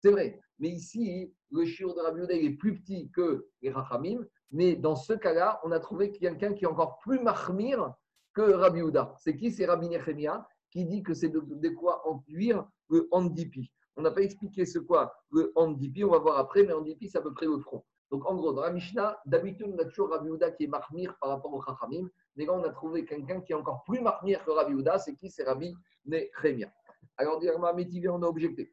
C'est 0.00 0.10
vrai, 0.10 0.40
mais 0.58 0.68
ici, 0.68 1.34
le 1.50 1.64
shiur 1.64 1.94
de 1.94 2.00
Rabbi 2.00 2.22
il 2.30 2.46
est 2.46 2.56
plus 2.56 2.80
petit 2.80 3.10
que 3.10 3.46
les 3.60 3.72
mais 4.50 4.76
dans 4.76 4.96
ce 4.96 5.12
cas-là, 5.12 5.60
on 5.64 5.72
a 5.72 5.80
trouvé 5.80 6.10
quelqu'un 6.12 6.54
qui 6.54 6.64
est 6.64 6.68
encore 6.68 6.98
plus 6.98 7.20
mahmir 7.20 7.94
que 8.34 8.42
Rabbi 8.42 8.78
Yehuda. 8.78 9.14
C'est 9.18 9.36
qui? 9.36 9.50
C'est 9.50 9.66
Rabbi 9.66 9.88
Nechemia 9.88 10.46
qui 10.70 10.86
dit 10.86 11.02
que 11.02 11.12
c'est 11.12 11.28
de, 11.28 11.40
de 11.40 11.68
quoi 11.68 12.06
enduire 12.08 12.66
le 12.88 13.06
handipi. 13.10 13.70
On 13.96 14.02
n'a 14.02 14.10
pas 14.10 14.22
expliqué 14.22 14.64
ce 14.64 14.78
quoi 14.78 15.14
le 15.30 15.52
handipi, 15.54 16.02
on 16.02 16.10
va 16.10 16.18
voir 16.18 16.38
après, 16.38 16.62
mais 16.64 16.72
handipi, 16.72 17.08
c'est 17.08 17.18
à 17.18 17.22
peu 17.22 17.34
près 17.34 17.46
le 17.46 17.58
front. 17.58 17.84
Donc 18.12 18.28
en 18.30 18.34
gros, 18.36 18.52
dans 18.52 18.60
la 18.60 18.70
Mishnah, 18.70 19.18
d'habitude, 19.24 19.72
on 19.74 19.78
a 19.78 19.86
toujours 19.86 20.10
Rabbi 20.10 20.28
Yehuda 20.28 20.50
qui 20.50 20.64
est 20.64 20.66
mahmir 20.66 21.16
par 21.18 21.30
rapport 21.30 21.52
au 21.54 21.62
Chachamim, 21.62 22.08
mais 22.36 22.44
là, 22.44 22.52
on 22.52 22.62
a 22.62 22.68
trouvé 22.68 23.06
quelqu'un 23.06 23.40
qui 23.40 23.52
est 23.52 23.56
encore 23.56 23.82
plus 23.84 24.00
mahmir 24.02 24.44
que 24.44 24.50
Rabbi 24.50 24.72
Yehuda, 24.72 24.98
c'est 24.98 25.16
qui? 25.16 25.30
C'est 25.30 25.44
Rabbi 25.44 25.74
Nechemia. 26.04 26.70
Alors, 27.16 27.40
directement, 27.40 27.72
Métivé, 27.74 28.10
on 28.10 28.22
a 28.22 28.26
objecté. 28.26 28.70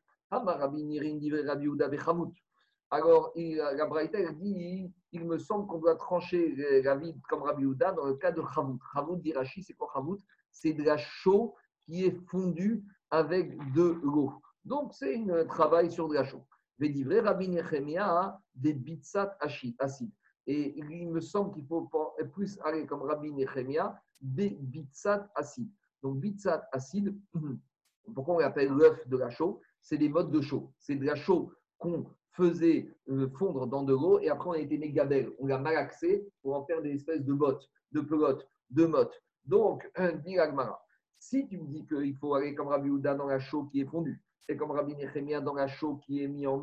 Alors, 2.92 3.32
il- 3.36 3.56
la 3.58 3.86
Braïta, 3.86 4.20
dit 4.34 4.92
il 5.14 5.26
me 5.26 5.38
semble 5.38 5.68
qu'on 5.68 5.80
doit 5.80 5.96
trancher 5.96 6.54
la 6.84 6.96
vie 6.98 7.16
comme 7.30 7.44
Rabbi 7.44 7.66
Houda 7.66 7.94
dans 7.94 8.06
le 8.06 8.16
cas 8.16 8.32
de 8.32 8.44
Chavout. 8.54 8.78
Chavout 8.94 9.16
d'Irachi, 9.16 9.64
c'est 9.64 9.74
quoi 9.74 9.88
Chavout 9.94 10.20
C'est 10.52 10.74
de 10.74 10.84
la 10.84 10.98
chaux 10.98 11.56
qui 11.86 12.06
est 12.06 12.16
fondue 12.28 12.84
avec 13.10 13.58
de 13.74 14.00
l'eau. 14.04 14.34
Donc, 14.66 14.94
c'est 14.94 15.16
un 15.32 15.46
travail 15.46 15.92
sur 15.92 16.08
de 16.10 16.16
la 16.16 16.26
chaux. 16.26 16.44
Dit 16.80 17.04
vrai, 17.04 17.20
Rabbi 17.20 17.50
Nechemia 17.50 18.40
des 18.56 18.74
bitsat 18.74 19.38
acides. 19.40 20.12
Et 20.48 20.78
il 20.78 21.10
me 21.10 21.20
semble 21.20 21.54
qu'il 21.54 21.66
faut 21.66 21.90
plus 22.32 22.58
aller 22.64 22.86
comme 22.86 23.02
Rabbi 23.02 23.32
Nechemia, 23.34 24.02
des 24.22 24.52
bitsat 24.62 25.30
acides. 25.36 25.72
Donc, 26.02 26.20
bitsat 26.20 26.68
acide, 26.72 27.16
pourquoi 28.16 28.36
on 28.36 28.40
l'appelle 28.40 28.70
l'œuf 28.70 29.08
de 29.08 29.18
la 29.18 29.30
chaux? 29.30 29.62
C'est 29.82 29.98
des 29.98 30.10
modes 30.10 30.32
de 30.32 30.42
chaux. 30.42 30.72
C'est 30.80 30.96
de 30.96 31.06
la 31.06 31.16
chaux 31.16 31.52
qu'on 31.78 32.06
faisait 32.32 32.90
euh, 33.10 33.30
fondre 33.38 33.68
dans 33.68 33.84
de 33.84 33.94
l'eau 33.94 34.20
et 34.20 34.30
après 34.30 34.50
on 34.50 34.54
a 34.54 34.60
été 34.60 34.78
mégabel. 34.78 35.32
On 35.40 35.48
l'a 35.48 35.58
malaxé 35.58 36.28
pour 36.42 36.56
en 36.56 36.66
faire 36.66 36.82
des 36.82 36.92
espèces 36.92 37.24
de 37.24 37.34
bottes, 37.34 37.70
de 37.92 38.02
pelotes, 38.02 38.48
de 38.70 38.86
mottes. 38.86 39.22
Donc, 39.46 39.90
dit 40.26 40.36
l'Agmara, 40.36 40.82
si 41.20 41.48
tu 41.48 41.58
me 41.60 41.68
dis 41.68 41.86
qu'il 41.86 42.16
faut 42.16 42.34
aller 42.34 42.56
comme 42.56 42.68
Rabbi 42.68 42.90
Houda 42.90 43.16
dans 43.16 43.28
la 43.28 43.40
chaux 43.40 43.66
qui 43.66 43.82
est 43.82 43.86
fondue 43.86 44.22
et 44.48 44.58
comme 44.58 44.72
Rabbi 44.72 44.96
Nechemia 44.96 45.42
dans 45.42 45.54
la 45.54 45.68
chaux 45.68 45.98
qui 45.98 46.24
est 46.24 46.28
mis 46.28 46.48
en 46.48 46.60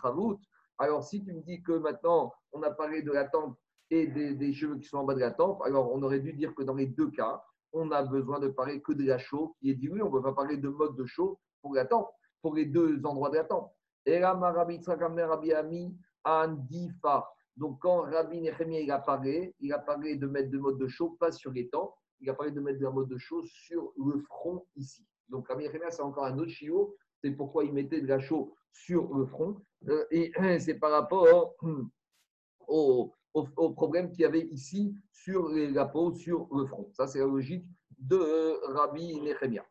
chavut. 0.00 0.38
Alors, 0.78 1.04
si 1.04 1.22
tu 1.22 1.32
me 1.32 1.42
dis 1.42 1.62
que 1.62 1.72
maintenant 1.72 2.32
on 2.52 2.62
a 2.62 2.70
parlé 2.70 3.02
de 3.02 3.12
la 3.12 3.24
tempe 3.24 3.56
et 3.90 4.06
des, 4.06 4.52
cheveux 4.52 4.78
qui 4.78 4.86
sont 4.86 4.98
en 4.98 5.04
bas 5.04 5.14
de 5.14 5.20
la 5.20 5.32
tempe, 5.32 5.60
alors 5.62 5.92
on 5.92 6.02
aurait 6.02 6.20
dû 6.20 6.32
dire 6.32 6.54
que 6.54 6.62
dans 6.62 6.74
les 6.74 6.86
deux 6.86 7.10
cas, 7.10 7.42
on 7.72 7.90
a 7.90 8.02
besoin 8.02 8.40
de 8.40 8.48
parler 8.48 8.80
que 8.80 8.92
de 8.92 9.04
la 9.04 9.18
chaux 9.18 9.54
qui 9.58 9.70
est 9.70 9.74
diluée. 9.74 10.02
On 10.02 10.06
ne 10.06 10.12
peut 10.12 10.22
pas 10.22 10.32
parler 10.32 10.56
de 10.56 10.68
mode 10.68 10.96
de 10.96 11.04
chaux 11.04 11.38
pour 11.60 11.74
la 11.74 11.84
tempe, 11.84 12.08
pour 12.40 12.54
les 12.54 12.66
deux 12.66 13.00
endroits 13.04 13.30
de 13.30 13.36
la 13.36 13.44
tempe. 13.44 13.72
Et 14.06 14.18
là, 14.18 14.32
Rabbi 14.32 14.80
Rabbi 14.86 15.52
Ami 15.52 15.96
Andifa. 16.24 17.28
Donc, 17.56 17.78
quand 17.80 18.02
Rabbi 18.02 18.40
Nechemia 18.40 18.80
il 18.80 18.90
a 18.90 18.98
parlé, 18.98 19.54
il 19.60 19.72
a 19.72 19.78
parlé 19.78 20.16
de 20.16 20.26
mettre 20.26 20.50
de 20.50 20.58
mode 20.58 20.78
de 20.78 20.88
chaux, 20.88 21.16
pas 21.20 21.30
sur 21.30 21.52
les 21.52 21.68
tempes, 21.68 21.94
il 22.20 22.28
a 22.30 22.34
parlé 22.34 22.52
de 22.52 22.60
mettre 22.60 22.78
de 22.78 22.84
la 22.84 22.90
mode 22.90 23.08
de 23.08 23.18
chaux 23.18 23.42
sur 23.44 23.92
le 23.96 24.18
front 24.20 24.66
ici. 24.76 25.06
Donc, 25.28 25.48
Rabbi 25.48 25.64
Nechemia, 25.64 25.90
c'est 25.90 26.02
encore 26.02 26.24
un 26.26 26.38
autre 26.38 26.50
chiot. 26.50 26.96
C'est 27.22 27.30
pourquoi 27.32 27.64
il 27.64 27.72
mettait 27.72 28.00
de 28.00 28.06
la 28.06 28.18
chaux 28.18 28.54
sur 28.72 29.12
le 29.14 29.26
front. 29.26 29.60
Euh, 29.88 30.04
et 30.10 30.32
c'est 30.58 30.74
par 30.78 30.90
rapport 30.92 31.54
au, 32.68 33.12
au- 33.34 33.48
au 33.56 33.70
problème 33.70 34.10
qu'il 34.10 34.20
y 34.20 34.24
avait 34.24 34.46
ici 34.46 34.94
sur 35.12 35.48
les- 35.48 35.70
la 35.70 35.86
peau, 35.86 36.12
sur 36.14 36.48
le 36.54 36.66
front. 36.66 36.90
Ça, 36.92 37.06
c'est 37.06 37.18
la 37.20 37.26
logique 37.26 37.64
de 37.98 38.16
euh, 38.16 38.58
Rabbi 38.74 39.20
Nechemia. 39.20 39.64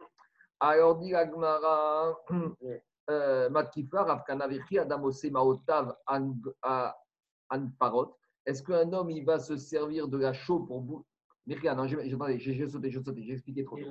Alors, 0.60 0.98
dit 0.98 1.14
Agmara, 1.16 2.18
Matkifar, 3.50 4.10
Afkanavichi, 4.10 4.78
Adamose 4.80 5.24
Maotav, 5.32 5.96
An 6.08 6.36
a- 6.62 6.96
An 7.50 7.68
Parot. 7.80 8.16
Est-ce 8.46 8.62
qu'un 8.64 8.92
homme, 8.94 9.10
il 9.10 9.26
va 9.26 9.40
se 9.40 9.58
servir 9.58 10.08
de 10.08 10.18
la 10.18 10.34
chaux 10.34 10.60
pour 10.62 10.82
bout 11.56 11.62
Myriam, 11.62 11.78
non, 11.78 11.88
j'ai 11.88 12.68
sauté, 12.68 12.92
j'ai 12.92 13.02
sauté, 13.02 13.24
j'ai 13.24 13.34
expliqué 13.34 13.64
trop 13.64 13.78
Non, 13.78 13.88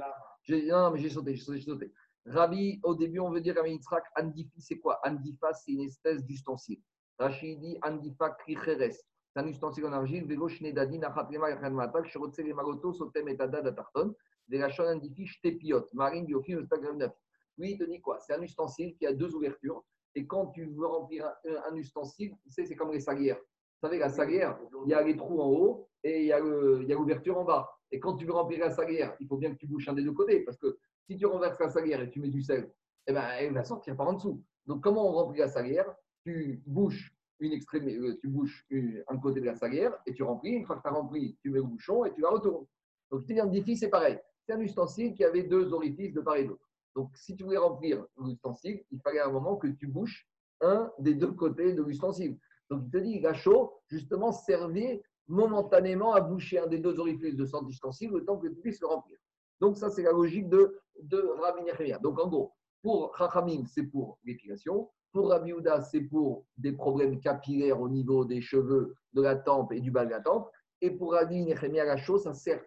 non, 0.49 0.91
mais 0.91 0.99
j'ai 1.01 1.11
sauté, 1.11 1.35
j'ai 1.35 1.43
sauté, 1.43 1.59
j'ai 1.59 1.67
sauté. 1.67 1.93
Rabbi, 2.27 2.81
au 2.83 2.95
début, 2.95 3.21
on 3.21 3.31
veut 3.31 3.41
dire 3.41 3.55
Rabbi 3.57 3.73
Yitzhak, 3.73 4.05
Andifi, 4.17 4.61
c'est 4.61 4.79
quoi? 4.79 5.01
Andifa, 5.05 5.53
c'est 5.55 5.73
une 5.73 5.83
espèce 5.83 6.25
d'ustensile. 6.25 6.81
Rachid 7.19 7.59
dit 7.59 7.79
Andifa 7.83 8.31
Kricheres. 8.31 8.93
C'est 8.93 9.41
un 9.41 9.47
ustensile 9.47 9.87
en 9.87 9.93
argile. 9.93 10.27
Vego 10.27 10.49
Shnedadi, 10.49 10.99
Nachatlema, 10.99 11.51
Yachan 11.51 11.71
Matak, 11.71 12.07
Shirotse, 12.07 12.41
Magoto, 12.41 12.93
Sotem, 12.93 13.29
Etada, 13.29 13.63
Datarton. 13.63 14.15
Vegashon, 14.49 14.85
Andifi, 14.85 15.27
Shtepiot. 15.27 15.87
Marine, 15.95 16.27
Biofim, 16.27 16.59
Instagram, 16.61 16.99
Naf. 16.99 17.13
Oui, 17.59 17.73
il 17.73 17.79
te 17.79 17.85
dit 17.85 18.01
quoi? 18.01 18.19
C'est 18.21 18.35
un 18.35 18.43
ustensile 18.43 18.95
qui 18.97 19.07
a 19.07 19.13
deux 19.13 19.35
ouvertures. 19.35 19.83
Et 20.15 20.27
quand 20.27 20.49
tu 20.49 20.67
veux 20.67 20.87
remplir 20.87 21.27
un, 21.27 21.73
un 21.73 21.75
ustensile, 21.77 22.35
tu 22.43 22.51
sais, 22.51 22.65
c'est 22.65 22.77
comme 22.77 22.93
les 22.93 23.01
salières. 23.01 23.39
Vous 23.81 23.89
savez, 23.89 23.99
la 23.99 24.09
salière, 24.09 24.59
il 24.87 24.91
y 24.91 24.95
a 24.95 25.03
les 25.03 25.17
trous 25.17 25.41
en 25.41 25.51
haut 25.51 25.89
et 26.03 26.23
il 26.23 26.27
y 26.27 26.33
a 26.33 26.41
l'ouverture 26.41 27.39
en 27.39 27.45
bas. 27.45 27.71
Et 27.93 28.01
quand 28.01 28.17
tu 28.17 28.27
veux 28.27 28.33
remplir 28.33 28.59
la 28.61 28.71
salière, 28.71 29.17
il 29.21 29.29
faut 29.29 29.37
bien 29.37 29.53
que 29.53 29.59
tu 29.59 29.67
bouches 29.67 29.89
un 29.89 29.93
des 29.93 30.03
deux 30.03 30.13
côtés. 30.13 30.41
Parce 30.41 30.59
que 30.59 30.79
si 31.07 31.17
tu 31.17 31.27
renverses 31.27 31.61
la 31.61 31.69
salière 31.69 32.01
et 32.01 32.11
tu 32.11 32.21
mets 32.21 32.29
du 32.29 32.43
sel, 32.43 32.73
eh 33.07 33.13
ben, 33.13 33.25
elle 33.39 33.55
va 33.55 33.65
sortir 33.65 33.97
par 33.97 34.09
en 34.09 34.15
dessous. 34.15 34.43
Donc, 34.67 34.83
comment 34.83 35.09
on 35.09 35.13
remplit 35.13 35.39
la 35.39 35.49
salière 35.49 35.87
Tu 36.25 36.61
bouches 36.67 37.15
une 37.41 37.53
extrémité, 37.53 37.99
euh, 37.99 38.19
tu 38.21 38.29
bouches 38.29 38.67
un 39.07 39.17
côté 39.19 39.41
de 39.41 39.47
la 39.47 39.55
salière 39.55 39.97
et 40.07 40.13
tu 40.13 40.23
remplis. 40.23 40.51
Une 40.51 40.67
fois 40.67 40.77
que 40.77 40.83
tu 40.83 40.89
as 40.89 40.93
rempli, 40.93 41.39
tu 41.41 41.51
mets 41.51 41.59
le 41.59 41.65
bouchon 41.65 42.05
et 42.05 42.13
tu 42.13 42.21
la 42.21 42.31
retournes. 42.31 42.67
Donc, 43.11 43.21
je 43.21 43.27
te 43.27 43.33
dis, 43.33 43.51
défi, 43.51 43.77
c'est 43.77 43.89
pareil. 43.89 44.19
C'est 44.45 44.53
un 44.55 44.61
ustensile 44.61 45.15
qui 45.15 45.25
avait 45.25 45.45
deux 45.45 45.73
orifices 45.73 46.13
de 46.13 46.21
part 46.21 46.37
et 46.37 46.45
d'autre. 46.45 46.69
Donc, 46.95 47.11
si 47.17 47.37
tu 47.37 47.45
voulais 47.45 47.59
remplir 47.59 48.05
l'ustensile, 48.19 48.83
il 48.91 49.01
fallait 49.01 49.21
à 49.21 49.27
un 49.27 49.33
moment 49.33 49.57
que 49.57 49.69
tu 49.69 49.87
bouches 49.87 50.29
un 50.61 50.91
des 50.99 51.15
deux 51.15 51.33
côtés 51.33 51.73
de 51.73 51.83
l'ustensile. 51.83 52.37
Donc, 52.71 52.83
il 52.87 52.91
te 52.91 52.99
dit, 52.99 53.23
chaux, 53.35 53.81
justement, 53.89 54.33
servait 54.33 55.03
momentanément 55.27 56.15
à 56.15 56.21
boucher 56.21 56.59
un 56.59 56.67
des 56.67 56.79
deux 56.79 56.99
orifices 56.99 57.37
de 57.37 57.45
cet 57.45 57.63
ustensile 57.69 58.11
le 58.11 58.25
temps 58.25 58.39
que 58.39 58.49
tu 58.49 58.57
puisses 58.57 58.81
le 58.81 58.89
remplir. 58.89 59.19
Donc, 59.61 59.77
ça, 59.77 59.91
c'est 59.91 60.03
la 60.03 60.13
logique 60.13 60.49
de, 60.49 60.79
de 61.03 61.19
Rabbi. 61.41 61.63
Donc, 62.03 62.19
en 62.19 62.29
gros, 62.29 62.53
pour 62.83 63.17
Chachamim, 63.17 63.65
c'est 63.67 63.85
pour 63.85 64.19
l'épilation. 64.25 64.91
Pour 65.13 65.31
Rabbi 65.31 65.53
Houda, 65.53 65.81
c'est 65.83 66.03
pour 66.03 66.45
des 66.57 66.73
problèmes 66.73 67.21
capillaires 67.21 67.81
au 67.81 67.89
niveau 67.89 68.25
des 68.25 68.41
cheveux, 68.41 68.95
de 69.15 69.23
la 69.23 69.37
tempe 69.37 69.73
et 69.73 69.81
du 69.81 69.91
bas 69.91 70.05
de 70.05 70.11
la 70.11 70.21
tempe. 70.21 70.49
Et 70.81 70.91
pour 70.91 71.13
Rabbi 71.13 71.45
Nechemia, 71.45 71.85
la 71.85 71.97
chose, 71.97 72.25
ça 72.25 72.35
sert 72.35 72.63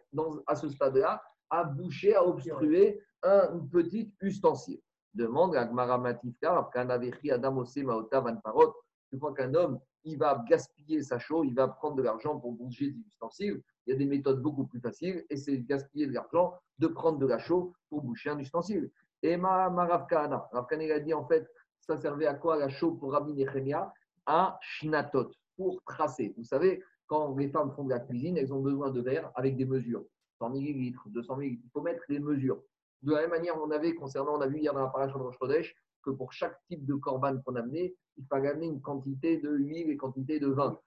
à 0.47 0.55
ce 0.55 0.69
stade-là 0.69 1.21
à 1.49 1.63
boucher, 1.63 2.15
à 2.15 2.25
obstruer 2.25 3.01
un 3.23 3.59
petit 3.71 4.11
ustensile. 4.21 4.79
Demande 5.13 5.55
à 5.55 5.65
Gmara 5.65 5.97
Matifka, 5.97 6.69
Adam 6.73 7.65
Maota 7.83 8.19
Van 8.21 8.37
Parot. 8.37 8.73
Je 9.11 9.17
crois 9.17 9.33
qu'un 9.33 9.53
homme, 9.53 9.79
il 10.03 10.17
va 10.17 10.43
gaspiller 10.47 11.01
sa 11.03 11.19
chaux, 11.19 11.43
il 11.43 11.53
va 11.53 11.67
prendre 11.67 11.95
de 11.95 12.01
l'argent 12.01 12.39
pour 12.39 12.53
bouger 12.53 12.91
des 12.91 12.99
ustensiles. 13.07 13.61
Il 13.85 13.91
y 13.91 13.93
a 13.93 13.97
des 13.97 14.05
méthodes 14.05 14.41
beaucoup 14.41 14.65
plus 14.65 14.79
faciles 14.79 15.25
et 15.29 15.37
c'est 15.37 15.57
gaspiller 15.59 16.07
de 16.07 16.13
l'argent 16.13 16.53
de 16.79 16.87
prendre 16.87 17.17
de 17.19 17.25
la 17.25 17.39
chaux 17.39 17.73
pour 17.89 18.01
boucher 18.01 18.29
un 18.29 18.39
ustensile. 18.39 18.91
Et 19.23 19.37
ma, 19.37 19.69
ma 19.69 19.85
Rav 19.85 20.07
Kahana, 20.07 20.47
Rav 20.51 20.67
Kahana, 20.67 20.83
il 20.83 20.91
a 20.91 20.99
dit 20.99 21.13
en 21.13 21.25
fait, 21.25 21.47
ça 21.79 21.97
servait 21.97 22.27
à 22.27 22.33
quoi 22.33 22.57
la 22.57 22.69
chaux 22.69 22.91
pour 22.91 23.11
Rabbi 23.11 23.33
Nechemia? 23.33 23.93
À 24.25 24.57
shnatot, 24.61 25.31
pour 25.57 25.81
tracer. 25.83 26.33
Vous 26.37 26.43
savez, 26.43 26.83
quand 27.07 27.35
les 27.35 27.49
femmes 27.49 27.71
font 27.71 27.83
de 27.83 27.89
la 27.89 27.99
cuisine, 27.99 28.37
elles 28.37 28.53
ont 28.53 28.61
besoin 28.61 28.91
de 28.91 29.01
verre 29.01 29.31
avec 29.35 29.57
des 29.57 29.65
mesures. 29.65 30.05
100 30.37 30.51
millilitres, 30.51 31.07
200 31.09 31.37
millilitres. 31.37 31.63
Il 31.65 31.71
faut 31.71 31.81
mettre 31.81 32.03
les 32.07 32.19
mesures. 32.19 32.61
De 33.01 33.13
la 33.13 33.21
même 33.21 33.31
manière, 33.31 33.55
on 33.61 33.71
avait, 33.71 33.95
concernant, 33.95 34.37
on 34.37 34.41
a 34.41 34.47
vu 34.47 34.59
hier 34.59 34.73
dans 34.73 34.91
la 34.95 35.07
de 35.07 35.13
Rosh 35.13 35.75
que 36.03 36.09
pour 36.11 36.33
chaque 36.33 36.57
type 36.67 36.85
de 36.85 36.95
corban 36.95 37.37
qu'on 37.45 37.55
amenait, 37.55 37.95
il 38.17 38.25
fallait 38.25 38.49
amener 38.49 38.67
une 38.67 38.81
quantité 38.81 39.37
de 39.37 39.49
huile 39.49 39.89
et 39.89 39.97
quantité 39.97 40.39
de 40.39 40.47
vin. 40.47 40.79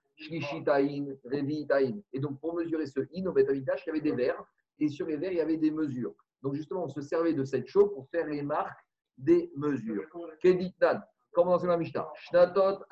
Et 2.12 2.20
donc, 2.20 2.40
pour 2.40 2.54
mesurer 2.54 2.86
ce 2.86 3.00
in, 3.16 3.26
au 3.26 3.32
Betamitash, 3.32 3.84
il 3.84 3.88
y 3.88 3.90
avait 3.90 4.00
des 4.00 4.12
verres. 4.12 4.44
Et 4.78 4.88
sur 4.88 5.06
les 5.06 5.16
verres, 5.16 5.32
il 5.32 5.38
y 5.38 5.40
avait 5.40 5.56
des 5.56 5.70
mesures. 5.70 6.14
Donc, 6.42 6.54
justement, 6.54 6.84
on 6.84 6.88
se 6.88 7.00
servait 7.00 7.32
de 7.32 7.44
cette 7.44 7.66
chaux 7.66 7.88
pour 7.88 8.08
faire 8.10 8.26
les 8.26 8.42
marques 8.42 8.78
des 9.16 9.52
mesures. 9.56 10.04
Keditnan, 10.40 11.00
comme 11.32 11.48
dans 11.48 11.66
la 11.66 11.76
Mishnah, 11.76 12.08
Shnatot. 12.14 12.84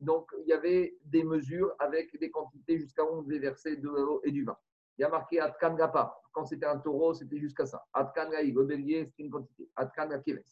Donc, 0.00 0.30
il 0.40 0.48
y 0.48 0.52
avait 0.52 0.96
des 1.04 1.24
mesures 1.24 1.74
avec 1.78 2.18
des 2.18 2.30
quantités 2.30 2.78
jusqu'à 2.78 3.04
où 3.04 3.18
on 3.18 3.22
devait 3.22 3.38
verser 3.38 3.76
de 3.76 3.88
l'eau 3.88 4.20
et 4.24 4.30
du 4.30 4.44
vin. 4.44 4.56
Il 4.98 5.02
y 5.02 5.04
a 5.04 5.08
marqué 5.08 5.40
Atkan 5.40 5.74
Gapa. 5.74 6.16
Quand 6.32 6.44
c'était 6.44 6.66
un 6.66 6.78
taureau, 6.78 7.14
c'était 7.14 7.38
jusqu'à 7.38 7.66
ça. 7.66 7.84
Atkan 7.92 8.30
Gaï, 8.30 8.52
le 8.52 8.64
bélier, 8.64 9.06
c'était 9.06 9.24
une 9.24 9.30
quantité. 9.30 9.68
Atkan 9.76 10.08
Gakives. 10.08 10.42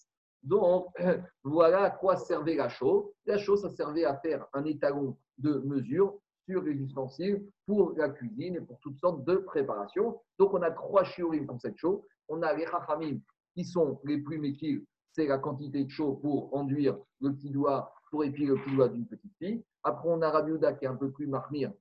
Donc, 0.43 0.87
voilà 1.45 1.85
à 1.85 1.91
quoi 1.91 2.17
servait 2.17 2.57
la 2.57 2.69
chaux. 2.69 3.15
La 3.27 3.39
chaux, 3.39 3.57
ça 3.57 3.71
servait 3.71 4.05
à 4.05 4.17
faire 4.17 4.47
un 4.53 4.65
étalon 4.65 5.17
de 5.39 5.55
mesure 5.65 6.19
sur 6.49 6.63
les 6.63 6.73
ustensiles 6.73 7.45
pour 7.67 7.93
la 7.97 8.09
cuisine 8.09 8.57
et 8.57 8.61
pour 8.61 8.79
toutes 8.81 8.99
sortes 8.99 9.25
de 9.25 9.37
préparations. 9.37 10.21
Donc, 10.39 10.55
on 10.55 10.63
a 10.63 10.71
trois 10.71 11.05
shiurim 11.05 11.47
pour 11.47 11.61
cette 11.61 11.77
chaux. 11.77 12.05
On 12.29 12.43
a 12.43 12.53
les 12.55 12.67
chachamim 12.67 13.19
qui 13.55 13.65
sont 13.65 14.01
les 14.05 14.19
plus 14.19 14.39
métiers, 14.39 14.85
c'est 15.13 15.27
la 15.27 15.39
quantité 15.39 15.85
de 15.85 15.91
chaux 15.91 16.15
pour 16.15 16.55
enduire 16.57 16.97
le 17.21 17.33
petit 17.35 17.51
doigt, 17.51 17.93
pour 18.11 18.25
épiler 18.25 18.47
le 18.47 18.57
petit 18.57 18.75
doigt 18.75 18.89
d'une 18.89 19.07
petite 19.07 19.35
fille. 19.39 19.63
Après, 19.83 20.09
on 20.09 20.23
a 20.23 20.31
Rabbi 20.31 20.53
Houda 20.53 20.73
qui 20.73 20.85
est 20.85 20.89
un 20.89 20.97
peu 20.97 21.11
plus 21.11 21.27
marmire, 21.27 21.73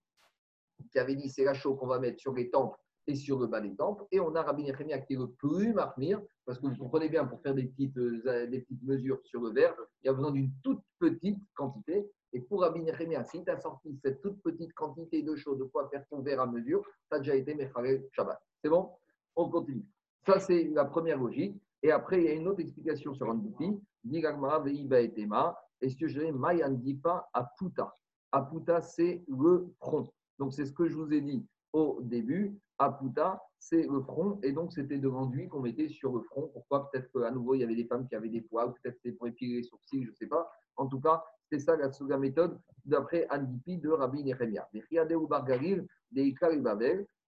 qui 0.91 0.99
avait 0.99 1.15
dit 1.15 1.29
c'est 1.29 1.45
la 1.45 1.53
chaux 1.53 1.75
qu'on 1.75 1.87
va 1.87 1.99
mettre 1.99 2.19
sur 2.19 2.33
les 2.33 2.49
tempes 2.49 2.75
et 3.07 3.15
sur 3.15 3.39
le 3.39 3.47
bas 3.47 3.61
des 3.61 3.75
tempes. 3.75 4.03
Et 4.11 4.19
on 4.19 4.35
a 4.35 4.41
Rabbi 4.41 4.63
Nechemia 4.63 4.99
qui 4.99 5.13
est 5.13 5.17
le 5.17 5.27
plus 5.27 5.73
marmire, 5.73 6.21
parce 6.45 6.59
que 6.59 6.67
vous 6.67 6.75
comprenez 6.75 7.09
bien, 7.09 7.25
pour 7.25 7.41
faire 7.41 7.53
des 7.53 7.65
petites, 7.65 7.97
euh, 7.97 8.47
des 8.47 8.59
petites 8.59 8.83
mesures 8.83 9.19
sur 9.23 9.41
le 9.41 9.51
verre, 9.51 9.75
il 10.03 10.07
y 10.07 10.09
a 10.09 10.13
besoin 10.13 10.31
d'une 10.31 10.51
toute 10.63 10.81
petite 10.99 11.39
quantité. 11.53 12.09
Et 12.33 12.39
pour 12.39 12.61
Rabbi 12.61 12.81
Nechemia, 12.81 13.23
si 13.25 13.43
tu 13.43 13.49
as 13.49 13.59
sorti 13.59 13.97
cette 14.01 14.21
toute 14.21 14.41
petite 14.41 14.73
quantité 14.73 15.21
de 15.21 15.35
chaux, 15.35 15.55
de 15.55 15.65
quoi 15.65 15.89
faire 15.89 16.05
ton 16.09 16.21
verre 16.21 16.41
à 16.41 16.47
mesure, 16.47 16.81
tu 17.09 17.17
as 17.17 17.19
déjà 17.19 17.35
été 17.35 17.53
Mechalel 17.55 18.07
Shabbat. 18.11 18.41
C'est 18.61 18.69
bon? 18.69 18.89
On 19.35 19.49
continue. 19.49 19.85
Ça, 20.25 20.39
c'est 20.39 20.63
la 20.73 20.85
première 20.85 21.19
logique. 21.19 21.59
Et 21.83 21.91
après, 21.91 22.19
il 22.21 22.25
y 22.25 22.29
a 22.29 22.33
une 22.33 22.47
autre 22.47 22.61
explication 22.61 23.13
sur 23.13 23.27
Andipi. 23.27 23.81
Digagmara 24.03 24.59
Veiba 24.59 25.01
et 25.01 25.11
Tema. 25.11 25.57
Et 25.81 25.89
ce 25.89 25.97
que 25.97 26.07
je 26.07 26.21
Mayandipa 26.21 27.29
Aputa. 27.33 27.95
Aputa, 28.31 28.81
c'est 28.81 29.23
le 29.27 29.67
front. 29.79 30.09
Donc, 30.37 30.53
c'est 30.53 30.65
ce 30.65 30.71
que 30.71 30.87
je 30.87 30.95
vous 30.95 31.11
ai 31.11 31.21
dit 31.21 31.45
au 31.73 31.99
début. 32.01 32.57
Aputa, 32.77 33.41
c'est 33.59 33.83
le 33.83 34.01
front. 34.01 34.39
Et 34.43 34.51
donc, 34.51 34.73
c'était 34.73 34.97
de 34.97 35.07
l'enduit 35.07 35.47
qu'on 35.47 35.59
mettait 35.59 35.89
sur 35.89 36.13
le 36.13 36.21
front. 36.23 36.49
Pourquoi? 36.53 36.89
Peut-être 36.89 37.11
qu'à 37.11 37.31
nouveau, 37.31 37.53
il 37.53 37.61
y 37.61 37.63
avait 37.63 37.75
des 37.75 37.85
femmes 37.85 38.07
qui 38.07 38.15
avaient 38.15 38.29
des 38.29 38.41
poils. 38.41 38.73
Peut-être 38.73 38.97
c'était 38.97 39.15
pour 39.15 39.27
épiler 39.27 39.57
les 39.57 39.63
sourcils, 39.63 40.03
je 40.03 40.09
ne 40.09 40.15
sais 40.15 40.27
pas. 40.27 40.51
En 40.77 40.87
tout 40.87 40.99
cas, 40.99 41.23
C'est 41.51 41.59
ça 41.59 41.75
la, 41.75 41.89
la 42.07 42.17
méthode 42.17 42.59
d'après 42.85 43.27
Andipi 43.29 43.77
de 43.77 43.89
Rabbi 43.89 44.23
Nehemia. 44.23 44.67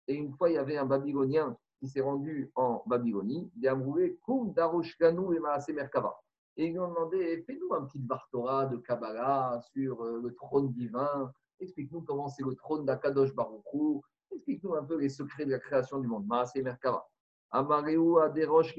Et 0.08 0.16
une 0.16 0.34
fois, 0.34 0.50
il 0.50 0.54
y 0.54 0.58
avait 0.58 0.78
un 0.78 0.86
Babylonien 0.86 1.58
qui 1.80 1.88
s'est 1.88 2.02
rendu 2.02 2.50
en 2.56 2.82
Babylonie, 2.86 3.52
Amroué, 3.68 4.18
Koum 4.24 4.54
Daroshkanu 4.54 5.36
et 5.36 5.40
Maase 5.40 5.70
Merkava. 5.70 6.16
Et 6.56 6.68
ils 6.68 6.72
lui 6.72 6.80
ont 6.80 6.88
demandé 6.88 7.44
fais-nous 7.46 7.74
un 7.74 7.86
petit 7.86 8.00
Bartora 8.00 8.68
de 8.68 8.78
Kabbalah 8.78 9.60
sur 9.74 10.02
euh, 10.04 10.22
le 10.22 10.34
trône 10.34 10.72
divin. 10.72 11.32
Explique-nous 11.60 12.02
comment 12.02 12.30
c'est 12.30 12.44
le 12.44 12.56
trône 12.56 12.86
d'Akadosh 12.86 13.34
Baruchou. 13.34 14.02
Explique-nous 14.34 14.76
un 14.76 14.84
peu 14.84 14.98
les 14.98 15.10
secrets 15.10 15.46
de 15.46 15.52
la 15.52 15.60
création 15.60 16.00
du 16.00 16.08
monde? 16.08 16.26
Maase 16.28 16.56
Merkava. 16.56 17.06
Amareu 17.52 18.22
Aderosh. 18.22 18.76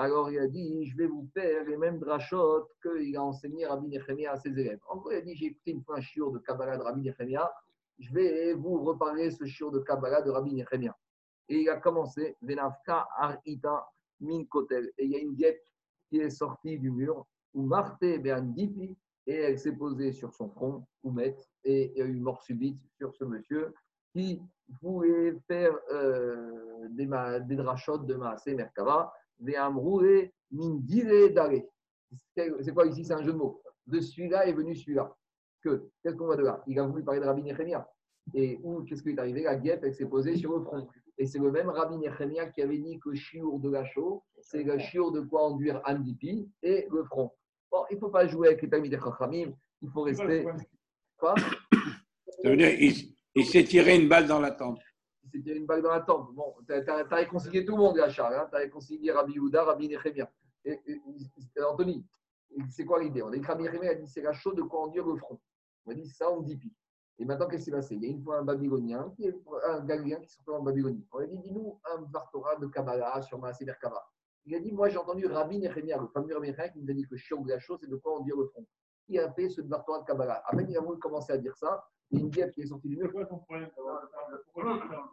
Alors 0.00 0.30
il 0.30 0.38
a 0.38 0.46
dit, 0.46 0.84
je 0.84 0.96
vais 0.96 1.06
vous 1.06 1.26
faire 1.34 1.64
les 1.64 1.76
mêmes 1.76 1.98
drachot 1.98 2.68
qu'il 2.82 3.16
a 3.16 3.22
enseigné 3.22 3.66
Rabbi 3.66 3.88
Nehemia 3.88 4.32
à 4.32 4.36
ses 4.36 4.50
élèves. 4.50 4.78
En 4.88 4.98
gros, 4.98 5.10
il 5.10 5.16
a 5.16 5.20
dit, 5.22 5.34
j'ai 5.34 5.46
écouté 5.46 5.72
une 5.72 5.82
fois 5.82 5.96
un 5.96 6.00
shiur 6.00 6.30
de 6.30 6.38
Kabbalah 6.38 6.76
de 6.76 6.82
Rabbi 6.82 7.02
Nehemia, 7.02 7.50
je 7.98 8.12
vais 8.12 8.54
vous 8.54 8.84
reparler 8.84 9.30
ce 9.30 9.44
shiur 9.46 9.72
de 9.72 9.80
Kabbalah 9.80 10.22
de 10.22 10.30
Rabbi 10.30 10.54
Nehemia. 10.54 10.96
Et 11.48 11.62
il 11.62 11.68
a 11.70 11.78
commencé, 11.78 12.36
Venavka 12.42 13.08
Arita 13.16 13.88
Min 14.20 14.44
Kotel. 14.44 14.92
Et 14.98 15.06
il 15.06 15.10
y 15.10 15.16
a 15.16 15.20
une 15.20 15.34
guêpe 15.34 15.64
qui 16.08 16.20
est 16.20 16.30
sortie 16.30 16.78
du 16.78 16.90
mur, 16.90 17.26
ou 17.54 17.62
Marte 17.62 18.04
Beandipi, 18.22 18.96
et 19.28 19.34
elle 19.34 19.58
s'est 19.58 19.76
posée 19.76 20.12
sur 20.12 20.32
son 20.34 20.48
front, 20.48 20.84
ou 21.04 21.10
met, 21.12 21.36
et 21.62 21.92
il 21.94 21.98
y 21.98 22.02
a 22.02 22.06
eu 22.06 22.18
mort 22.18 22.42
subite 22.42 22.80
sur 22.96 23.14
ce 23.14 23.24
monsieur 23.24 23.74
qui 24.12 24.40
voulait 24.80 25.36
faire 25.46 25.78
euh, 25.92 26.88
des, 26.90 27.06
des 27.46 27.56
drachotes 27.56 28.06
de 28.06 28.14
Maasé 28.14 28.54
Merkava, 28.54 29.12
des 29.38 29.54
Amroué 29.54 30.32
Mindire 30.50 31.32
Dare. 31.34 31.62
C'est 32.34 32.72
quoi 32.72 32.86
ici? 32.86 33.04
C'est 33.04 33.12
un 33.12 33.22
jeu 33.22 33.32
de 33.32 33.38
mots. 33.38 33.62
De 33.86 34.00
celui-là 34.00 34.46
est 34.46 34.54
venu 34.54 34.74
celui-là. 34.74 35.14
Que 35.62 35.90
Qu'est-ce 36.02 36.16
qu'on 36.16 36.24
voit 36.24 36.36
de 36.36 36.44
là? 36.44 36.62
Il 36.66 36.78
a 36.78 36.86
voulu 36.86 37.04
parler 37.04 37.20
de 37.20 37.26
Rabbi 37.26 37.42
Nehemia. 37.42 37.86
Et 38.34 38.58
où, 38.62 38.82
qu'est-ce 38.84 39.02
qui 39.02 39.10
est 39.10 39.18
arrivé? 39.18 39.42
La 39.42 39.56
guêpe, 39.56 39.84
elle 39.84 39.94
s'est 39.94 40.06
posée 40.06 40.36
sur 40.36 40.56
le 40.56 40.64
front. 40.64 40.88
Et 41.18 41.26
c'est 41.26 41.38
le 41.38 41.50
même 41.50 41.68
Rabbi 41.68 41.98
Nehemia 41.98 42.46
qui 42.46 42.62
avait 42.62 42.78
dit 42.78 42.98
que 42.98 43.14
chiour 43.14 43.60
de 43.60 43.70
la 43.70 43.84
chaux, 43.84 44.24
c'est 44.40 44.62
le 44.62 44.78
chiour 44.78 45.12
de 45.12 45.20
quoi 45.20 45.42
enduire 45.42 45.82
Andipi 45.84 46.50
et 46.62 46.86
le 46.90 47.04
front. 47.04 47.30
Bon, 47.70 47.84
il 47.90 47.94
ne 47.96 48.00
faut 48.00 48.08
pas 48.10 48.26
jouer 48.26 48.48
avec 48.48 48.62
les 48.62 48.68
Talmid 48.70 48.98
Chachamim, 48.98 49.52
il 49.82 49.90
faut 49.90 50.02
rester. 50.02 50.46
Quoi? 51.18 51.34
Ça 52.42 52.50
veut 52.50 52.56
dire, 52.56 52.70
il, 52.80 52.94
il 53.34 53.44
s'est 53.46 53.64
tiré 53.64 53.96
une 54.00 54.08
balle 54.08 54.26
dans 54.26 54.40
la 54.40 54.52
tente. 54.52 54.80
Il 55.24 55.30
s'est 55.30 55.42
tiré 55.42 55.58
une 55.58 55.66
balle 55.66 55.82
dans 55.82 55.90
la 55.90 56.00
tempe. 56.00 56.32
Bon, 56.34 56.54
tu 56.66 56.72
as, 56.72 57.04
réconcilié 57.10 57.64
tout 57.64 57.72
le 57.76 57.78
monde, 57.82 57.96
là, 57.96 58.08
Charles. 58.08 58.48
Tu 58.50 58.56
as 58.56 58.60
réconcilié 58.60 59.12
Rabbi 59.12 59.34
Yehuda, 59.34 59.64
Rabbi 59.64 59.88
Nehemia. 59.88 60.30
Et, 60.64 60.72
et- 60.86 61.00
et- 61.56 61.62
Anthony, 61.62 62.06
c'est 62.70 62.84
quoi 62.84 63.02
l'idée? 63.02 63.22
On 63.22 63.28
a 63.28 63.32
dit 63.32 63.40
que 63.40 63.46
Rabbi 63.46 63.64
Nehemia 63.64 63.90
a 63.90 63.94
dit 63.94 64.06
c'est 64.06 64.22
la 64.22 64.32
chaux 64.32 64.52
de 64.52 64.62
quoi 64.62 64.84
enduire 64.84 65.06
le 65.06 65.16
front. 65.16 65.38
On 65.84 65.90
a 65.90 65.94
dit 65.94 66.08
ça, 66.08 66.30
on 66.30 66.40
dit 66.40 66.56
pi. 66.56 66.72
Et 67.18 67.24
maintenant, 67.24 67.48
qu'est-ce 67.48 67.64
qui 67.64 67.70
s'est 67.70 67.76
passé? 67.76 67.96
Il 67.96 68.02
y 68.04 68.06
a 68.06 68.10
une 68.10 68.22
fois 68.22 68.38
un 68.38 68.44
Babylonien, 68.44 69.12
un 69.66 69.84
Galilien 69.84 70.20
qui 70.20 70.28
sortait 70.28 70.52
en 70.52 70.62
Babylonie. 70.62 71.04
On 71.12 71.18
a 71.18 71.26
dit 71.26 71.38
dis-nous 71.40 71.80
un 71.84 72.02
Vartora 72.12 72.56
de 72.56 72.66
Kabbalah 72.68 73.20
sur 73.22 73.38
Maasé 73.38 73.64
Merkava. 73.64 74.02
Il 74.48 74.54
a 74.54 74.60
dit 74.60 74.72
moi, 74.72 74.88
j'ai 74.88 74.96
entendu 74.96 75.26
Rabbi 75.26 75.58
Nehemia, 75.58 75.98
le 75.98 76.06
fameux 76.08 76.34
Rabbi 76.34 76.54
qui 76.72 76.80
nous 76.80 76.90
a 76.90 76.94
dit 76.94 77.02
que 77.02 77.10
le 77.10 77.18
chiot 77.18 77.44
de 77.44 77.50
la 77.50 77.58
chaux, 77.58 77.76
c'est 77.78 77.86
de 77.86 77.96
quoi 77.96 78.18
enduire 78.18 78.38
le 78.38 78.46
front. 78.46 78.64
Il 79.08 79.18
a 79.18 79.30
fait 79.30 79.50
ce 79.50 79.60
Vartora 79.60 79.98
de 80.00 80.06
Kabbalah. 80.06 80.42
Après, 80.46 80.64
il 80.66 80.74
a 80.74 80.80
voulu 80.80 80.98
commencer 80.98 81.34
à 81.34 81.36
dire 81.36 81.54
ça. 81.54 81.84
Il 82.10 82.18
y 82.18 82.22
a 82.22 82.24
une 82.24 82.30
guêpe 82.30 82.52
qui 82.52 82.62
est 82.62 82.66
sortie 82.66 82.88
du 82.88 82.96
mur. 82.96 83.12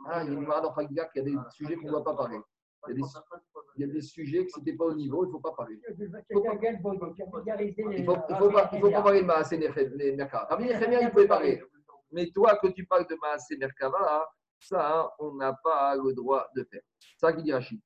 Ah, 0.07 0.23
il 0.23 0.31
y 0.31 0.35
a 0.35 0.39
une 0.39 0.45
marade 0.45 0.65
en 0.65 0.73
qu'il 0.73 0.95
y 0.95 0.99
a 1.01 1.09
des 1.21 1.35
sujets 1.51 1.75
qu'on 1.75 1.87
ne 1.87 1.89
doit 1.89 2.05
pas 2.05 2.15
parler. 2.15 2.39
Il 2.87 2.91
y, 2.91 2.93
a 2.93 2.95
des, 2.95 3.01
il 3.75 3.81
y 3.81 3.83
a 3.83 3.87
des 3.93 4.01
sujets 4.01 4.45
que 4.45 4.51
tu 4.53 4.61
n'es 4.61 4.77
pas 4.77 4.85
au 4.85 4.93
niveau, 4.93 5.25
il 5.25 5.27
ne 5.27 5.31
faut 5.33 5.39
pas 5.39 5.51
parler. 5.51 5.81
Il 5.99 5.99
ne 5.99 6.07
faut, 8.05 8.15
il 8.29 8.37
faut 8.37 8.51
pas, 8.51 8.69
il 8.71 8.79
faut 8.79 8.91
pas 8.91 9.01
parler 9.01 9.21
de 9.21 9.25
Maasé 9.25 9.57
Merkava. 9.57 10.45
Rabbi 10.45 10.65
Nehemia, 10.65 11.01
il 11.01 11.11
pouvait 11.11 11.27
parler. 11.27 11.61
Mais 12.11 12.27
toi, 12.27 12.57
que 12.61 12.67
tu 12.67 12.85
parles 12.85 13.07
de 13.07 13.17
Maasé 13.21 13.57
Merkava, 13.57 14.29
ça, 14.59 15.11
on 15.19 15.33
n'a 15.33 15.51
pas 15.61 15.95
le 15.97 16.13
droit 16.13 16.47
de 16.55 16.63
faire. 16.63 16.81
C'est 16.99 17.25
ça 17.25 17.33
qui 17.33 17.43
dit 17.43 17.51
Rachid. 17.51 17.81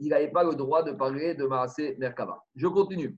Il 0.00 0.08
n'avait 0.08 0.30
pas 0.30 0.44
le 0.44 0.54
droit 0.54 0.82
de 0.82 0.92
parler 0.92 1.34
de 1.34 1.46
Maasé 1.46 1.96
Merkava. 1.96 2.44
Je 2.54 2.66
continue. 2.66 3.16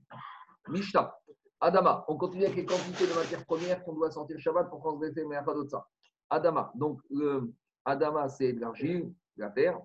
Mishnah. 0.69 1.13
Adama, 1.59 2.05
on 2.07 2.17
continue 2.17 2.45
avec 2.45 2.55
les 2.55 2.65
quantités 2.65 3.07
de 3.07 3.13
matières 3.13 3.45
premières 3.45 3.83
qu'on 3.83 3.93
doit 3.93 4.11
sortir 4.11 4.39
Shabbat 4.39 4.69
pour 4.69 4.79
transgresser 4.79 5.21
le 5.21 5.27
Merkavotsa. 5.27 5.87
Adama, 6.29 6.71
donc 6.75 7.01
le 7.09 7.51
Adama, 7.85 8.29
c'est 8.29 8.53
de 8.53 8.61
l'argile, 8.61 9.13
de 9.37 9.41
la 9.41 9.49
terre. 9.49 9.79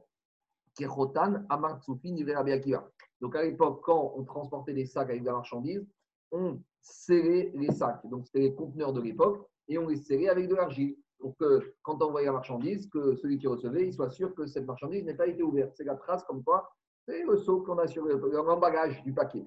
Akiva. 2.53 2.88
Donc 3.20 3.36
à 3.36 3.42
l'époque, 3.42 3.82
quand 3.84 4.14
on 4.16 4.24
transportait 4.24 4.74
des 4.74 4.86
sacs 4.86 5.11
avec 5.11 5.20
de 5.20 5.26
la 5.26 5.34
marchandise, 5.34 5.86
on 6.30 6.61
serrait 6.80 7.53
les 7.55 7.70
sacs. 7.70 8.05
Donc 8.07 8.26
c'était 8.26 8.40
les 8.40 8.55
conteneurs 8.55 8.92
de 8.92 9.00
l'époque 9.00 9.46
et 9.68 9.78
on 9.78 9.88
les 9.88 9.96
serrait 9.96 10.28
avec 10.28 10.48
de 10.48 10.55
l'argile 10.55 10.96
pour 11.23 11.37
que 11.39 11.75
quand 11.83 12.03
on 12.03 12.07
envoyait 12.07 12.27
la 12.27 12.33
marchandise, 12.33 12.91
que 12.91 13.14
celui 13.14 13.39
qui 13.39 13.47
recevait, 13.47 13.87
il 13.87 13.93
soit 13.95 14.11
sûr 14.11 14.35
que 14.35 14.45
cette 14.47 14.66
marchandise 14.66 15.05
n'ait 15.05 15.14
pas 15.14 15.29
été 15.29 15.43
ouverte. 15.43 15.73
C'est 15.77 15.85
la 15.85 15.95
trace 15.95 16.25
comme 16.25 16.43
quoi, 16.43 16.68
c'est 17.07 17.23
le 17.23 17.37
seau 17.37 17.61
qu'on 17.62 17.79
a 17.79 17.87
sur 17.87 18.05
le- 18.05 18.16
l'emballage 18.33 19.03
du 19.05 19.12
paquet. 19.14 19.45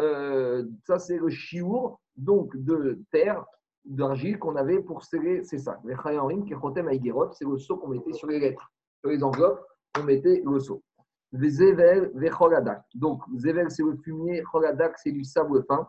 Euh, 0.00 0.64
ça, 0.84 0.98
c'est 0.98 1.16
le 1.16 1.30
chiour, 1.30 2.00
donc 2.16 2.56
de 2.56 2.98
terre, 3.10 3.44
d'argile 3.84 4.38
qu'on 4.38 4.56
avait 4.56 4.80
pour 4.82 5.04
serrer 5.04 5.44
ces 5.44 5.58
sacs. 5.58 5.78
Les 5.84 5.94
chayarim, 5.96 6.44
qui 6.44 6.54
chotem 6.60 6.88
aïgerot, 6.88 7.30
c'est 7.32 7.46
le 7.46 7.56
seau 7.56 7.76
qu'on 7.76 7.88
mettait 7.88 8.12
sur 8.12 8.26
les 8.28 8.40
lettres. 8.40 8.68
Sur 9.00 9.10
les 9.10 9.22
enveloppes, 9.22 9.64
on 9.98 10.02
mettait 10.02 10.42
le 10.44 10.58
seau. 10.58 10.82
Les 11.32 11.50
zével, 11.50 12.10
les 12.14 12.30
choladak. 12.30 12.82
Donc, 12.94 13.22
zével, 13.36 13.70
c'est 13.70 13.84
le 13.84 13.96
fumier, 13.96 14.42
choladak, 14.50 14.98
c'est 14.98 15.12
du 15.12 15.24
sable 15.24 15.64
fin. 15.66 15.88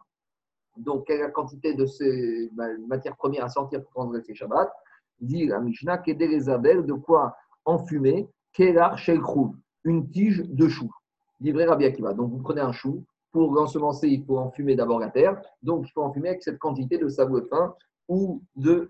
Donc, 0.77 1.07
quelle 1.07 1.21
est 1.21 1.23
la 1.23 1.31
quantité 1.31 1.73
de 1.73 1.85
ces 1.87 2.49
bah, 2.53 2.67
matières 2.87 3.15
premières 3.17 3.45
à 3.45 3.49
sortir 3.49 3.81
pour 3.81 3.91
transgresser 3.91 4.35
Shabbat 4.35 4.71
Dit 5.19 5.47
la 5.47 5.59
Mishnah, 5.59 5.97
de 5.97 6.93
quoi 6.93 7.35
enfumer, 7.65 8.29
kelar 8.53 8.97
shel 8.97 9.21
chouv, 9.21 9.53
une 9.83 10.09
tige 10.09 10.43
de 10.47 10.67
chou. 10.67 10.91
Livré 11.39 11.65
Rabbi 11.65 11.85
Akiva. 11.85 12.13
Donc, 12.13 12.31
vous 12.31 12.39
prenez 12.39 12.61
un 12.61 12.71
chou, 12.71 13.03
pour 13.31 13.53
l'ensemencer, 13.53 14.07
il 14.07 14.25
faut 14.25 14.37
enfumer 14.37 14.75
d'abord 14.75 14.99
la 14.99 15.09
terre. 15.09 15.39
Donc, 15.61 15.87
il 15.87 15.91
faut 15.91 16.01
enfumer 16.01 16.29
avec 16.29 16.43
cette 16.43 16.57
quantité 16.57 16.97
de 16.97 17.07
sable 17.07 17.47
fin 17.47 17.75
ou 18.07 18.41
de, 18.55 18.89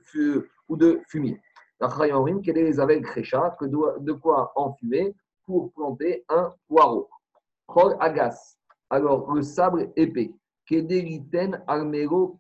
ou 0.70 0.78
de 0.78 1.02
fumier. 1.08 1.42
La 1.80 1.90
Chayarim, 1.90 2.42
quel 2.42 2.58
est 2.58 2.72
de 2.72 4.12
quoi 4.14 4.52
enfumer 4.56 5.14
pour 5.46 5.72
planter 5.74 6.24
un 6.30 6.54
poireau. 6.68 7.10
Chol 7.68 7.98
agas. 8.00 8.58
Alors, 8.90 9.32
le 9.34 9.42
sable 9.42 9.92
épais. 9.96 10.32
Kedeliten 10.66 11.64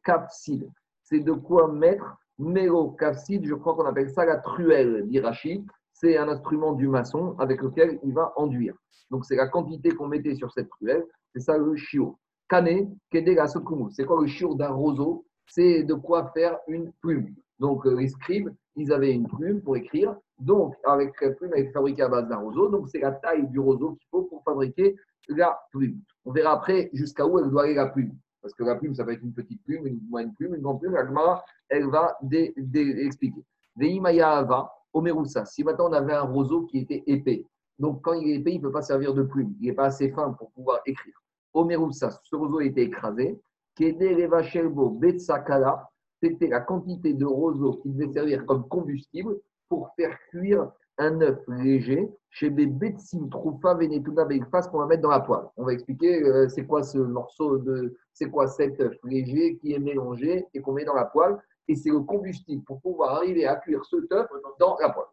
capside. 0.03 0.69
C'est 1.03 1.19
de 1.19 1.33
quoi 1.33 1.67
mettre 1.67 2.17
mélo 2.39 2.91
capside. 2.91 3.45
Je 3.45 3.53
crois 3.55 3.75
qu'on 3.75 3.85
appelle 3.85 4.09
ça 4.09 4.25
la 4.25 4.37
truelle 4.37 5.07
d'Irachi. 5.07 5.65
C'est 5.93 6.17
un 6.17 6.27
instrument 6.27 6.73
du 6.73 6.87
maçon 6.87 7.35
avec 7.39 7.61
lequel 7.61 7.99
il 8.03 8.13
va 8.13 8.33
enduire. 8.35 8.75
Donc, 9.09 9.25
c'est 9.25 9.35
la 9.35 9.47
quantité 9.47 9.89
qu'on 9.89 10.07
mettait 10.07 10.35
sur 10.35 10.51
cette 10.51 10.69
truelle. 10.69 11.03
C'est 11.33 11.41
ça 11.41 11.57
le 11.57 11.75
chiot. 11.75 12.17
Kane. 12.49 12.95
C'est 13.11 14.05
quoi 14.05 14.21
le 14.21 14.27
chiot 14.27 14.55
d'un 14.55 14.69
roseau? 14.69 15.25
C'est 15.47 15.83
de 15.83 15.93
quoi 15.93 16.31
faire 16.33 16.57
une 16.67 16.91
plume. 17.01 17.33
Donc, 17.59 17.85
euh, 17.85 17.95
les 17.95 18.09
scribes, 18.09 18.49
ils 18.75 18.91
avaient 18.91 19.13
une 19.13 19.27
plume 19.27 19.61
pour 19.61 19.75
écrire. 19.75 20.15
Donc, 20.39 20.75
avec 20.83 21.19
la 21.21 21.31
plume, 21.31 21.51
elle 21.55 21.65
est 21.65 21.71
fabriquée 21.71 22.03
à 22.03 22.09
base 22.09 22.27
d'un 22.27 22.37
roseau. 22.37 22.69
Donc, 22.69 22.89
c'est 22.89 22.99
la 22.99 23.11
taille 23.11 23.47
du 23.47 23.59
roseau 23.59 23.93
qu'il 23.93 24.07
faut 24.11 24.23
pour 24.23 24.43
fabriquer 24.43 24.95
la 25.29 25.59
plume. 25.71 25.99
On 26.25 26.31
verra 26.31 26.53
après 26.53 26.89
jusqu'à 26.93 27.25
où 27.25 27.39
elle 27.39 27.49
doit 27.49 27.63
aller 27.63 27.73
la 27.73 27.87
plume. 27.87 28.15
Parce 28.41 28.53
que 28.53 28.63
la 28.63 28.75
plume, 28.75 28.95
ça 28.95 29.03
va 29.03 29.13
être 29.13 29.23
une 29.23 29.33
petite 29.33 29.63
plume, 29.63 29.87
une 29.87 29.99
moyenne 30.09 30.33
plume, 30.33 30.55
une 30.55 30.61
grande 30.61 30.79
plume. 30.79 30.93
La 30.93 31.43
elle 31.69 31.89
va 31.89 32.17
expliquer. 32.21 33.43
Veimaya 33.75 34.47
omerusa. 34.93 35.45
Si 35.45 35.63
maintenant 35.63 35.89
on 35.89 35.93
avait 35.93 36.13
un 36.13 36.21
roseau 36.21 36.63
qui 36.63 36.79
était 36.79 37.03
épais, 37.07 37.45
donc 37.79 38.01
quand 38.01 38.13
il 38.13 38.29
est 38.29 38.35
épais, 38.35 38.53
il 38.53 38.57
ne 38.57 38.63
peut 38.63 38.71
pas 38.71 38.81
servir 38.81 39.13
de 39.13 39.23
plume. 39.23 39.53
Il 39.59 39.67
n'est 39.67 39.75
pas 39.75 39.85
assez 39.85 40.09
fin 40.11 40.31
pour 40.33 40.51
pouvoir 40.51 40.81
écrire. 40.85 41.13
Omerusa, 41.53 42.11
ce 42.23 42.35
roseau 42.35 42.61
était 42.61 42.83
écrasé. 42.83 43.39
Kede 43.75 44.17
leva 44.17 44.41
shelbo 44.41 44.89
betsakala, 44.89 45.87
c'était 46.21 46.47
la 46.47 46.61
quantité 46.61 47.13
de 47.13 47.25
roseau 47.25 47.73
qui 47.83 47.89
devait 47.89 48.11
servir 48.11 48.45
comme 48.45 48.67
combustible 48.67 49.39
pour 49.69 49.93
faire 49.95 50.17
cuire 50.29 50.71
un 50.97 51.21
œuf 51.21 51.39
léger 51.47 52.09
chez 52.29 52.49
Betsim 52.49 53.29
Troufa 53.29 53.73
Venetuna 53.75 54.25
Beikfas 54.25 54.67
qu'on 54.69 54.79
va 54.79 54.85
mettre 54.85 55.01
dans 55.03 55.09
la 55.09 55.19
poêle. 55.19 55.45
On 55.55 55.65
va 55.65 55.73
expliquer 55.73 56.23
euh, 56.23 56.47
c'est 56.49 56.65
quoi 56.65 56.83
ce 56.83 56.97
morceau 56.97 57.57
de. 57.57 57.95
C'est 58.13 58.29
quoi 58.29 58.47
cet 58.47 58.79
œuf 58.81 58.95
léger 59.03 59.57
qui 59.57 59.73
est 59.73 59.79
mélangé 59.79 60.45
et 60.53 60.61
qu'on 60.61 60.73
met 60.73 60.85
dans 60.85 60.95
la 60.95 61.05
poêle. 61.05 61.37
Et 61.67 61.75
c'est 61.75 61.89
le 61.89 61.99
combustible 61.99 62.63
pour 62.63 62.81
pouvoir 62.81 63.15
arriver 63.15 63.45
à 63.45 63.57
cuire 63.57 63.83
ce 63.85 63.97
œuf 64.11 64.27
dans 64.59 64.77
la 64.79 64.89
poêle. 64.89 65.05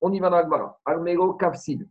On 0.00 0.12
y 0.12 0.20
va 0.20 0.30
dans 0.30 0.36
l'Agmara. 0.36 0.78
Almero 0.84 1.34
Kafsid. 1.34 1.88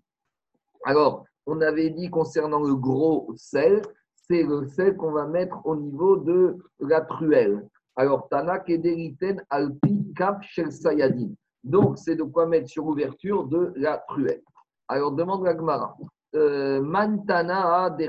Alors, 0.86 1.26
on 1.46 1.60
avait 1.62 1.90
dit 1.90 2.10
concernant 2.10 2.62
le 2.62 2.76
gros 2.76 3.34
sel, 3.36 3.82
c'est 4.14 4.44
le 4.44 4.68
sel 4.68 4.96
qu'on 4.96 5.12
va 5.12 5.26
mettre 5.26 5.66
au 5.66 5.76
niveau 5.76 6.18
de 6.18 6.58
la 6.80 7.02
truelle. 7.02 7.68
Alors, 7.96 8.28
Tana 8.30 8.60
Kederiten 8.60 9.44
Alpi 9.50 10.14
Kap 10.16 10.42
Shel 10.44 10.72
Sayadin. 10.72 11.32
Donc, 11.64 11.98
c'est 11.98 12.16
de 12.16 12.24
quoi 12.24 12.46
mettre 12.46 12.68
sur 12.70 12.86
l'ouverture 12.86 13.46
de 13.46 13.72
la 13.76 13.98
truelle. 14.08 14.42
Alors 14.88 15.12
demande 15.14 15.44
la 15.46 15.56
Gemara. 15.56 15.96
Euh, 16.36 16.82
Mantana 16.82 17.90
de. 17.92 18.04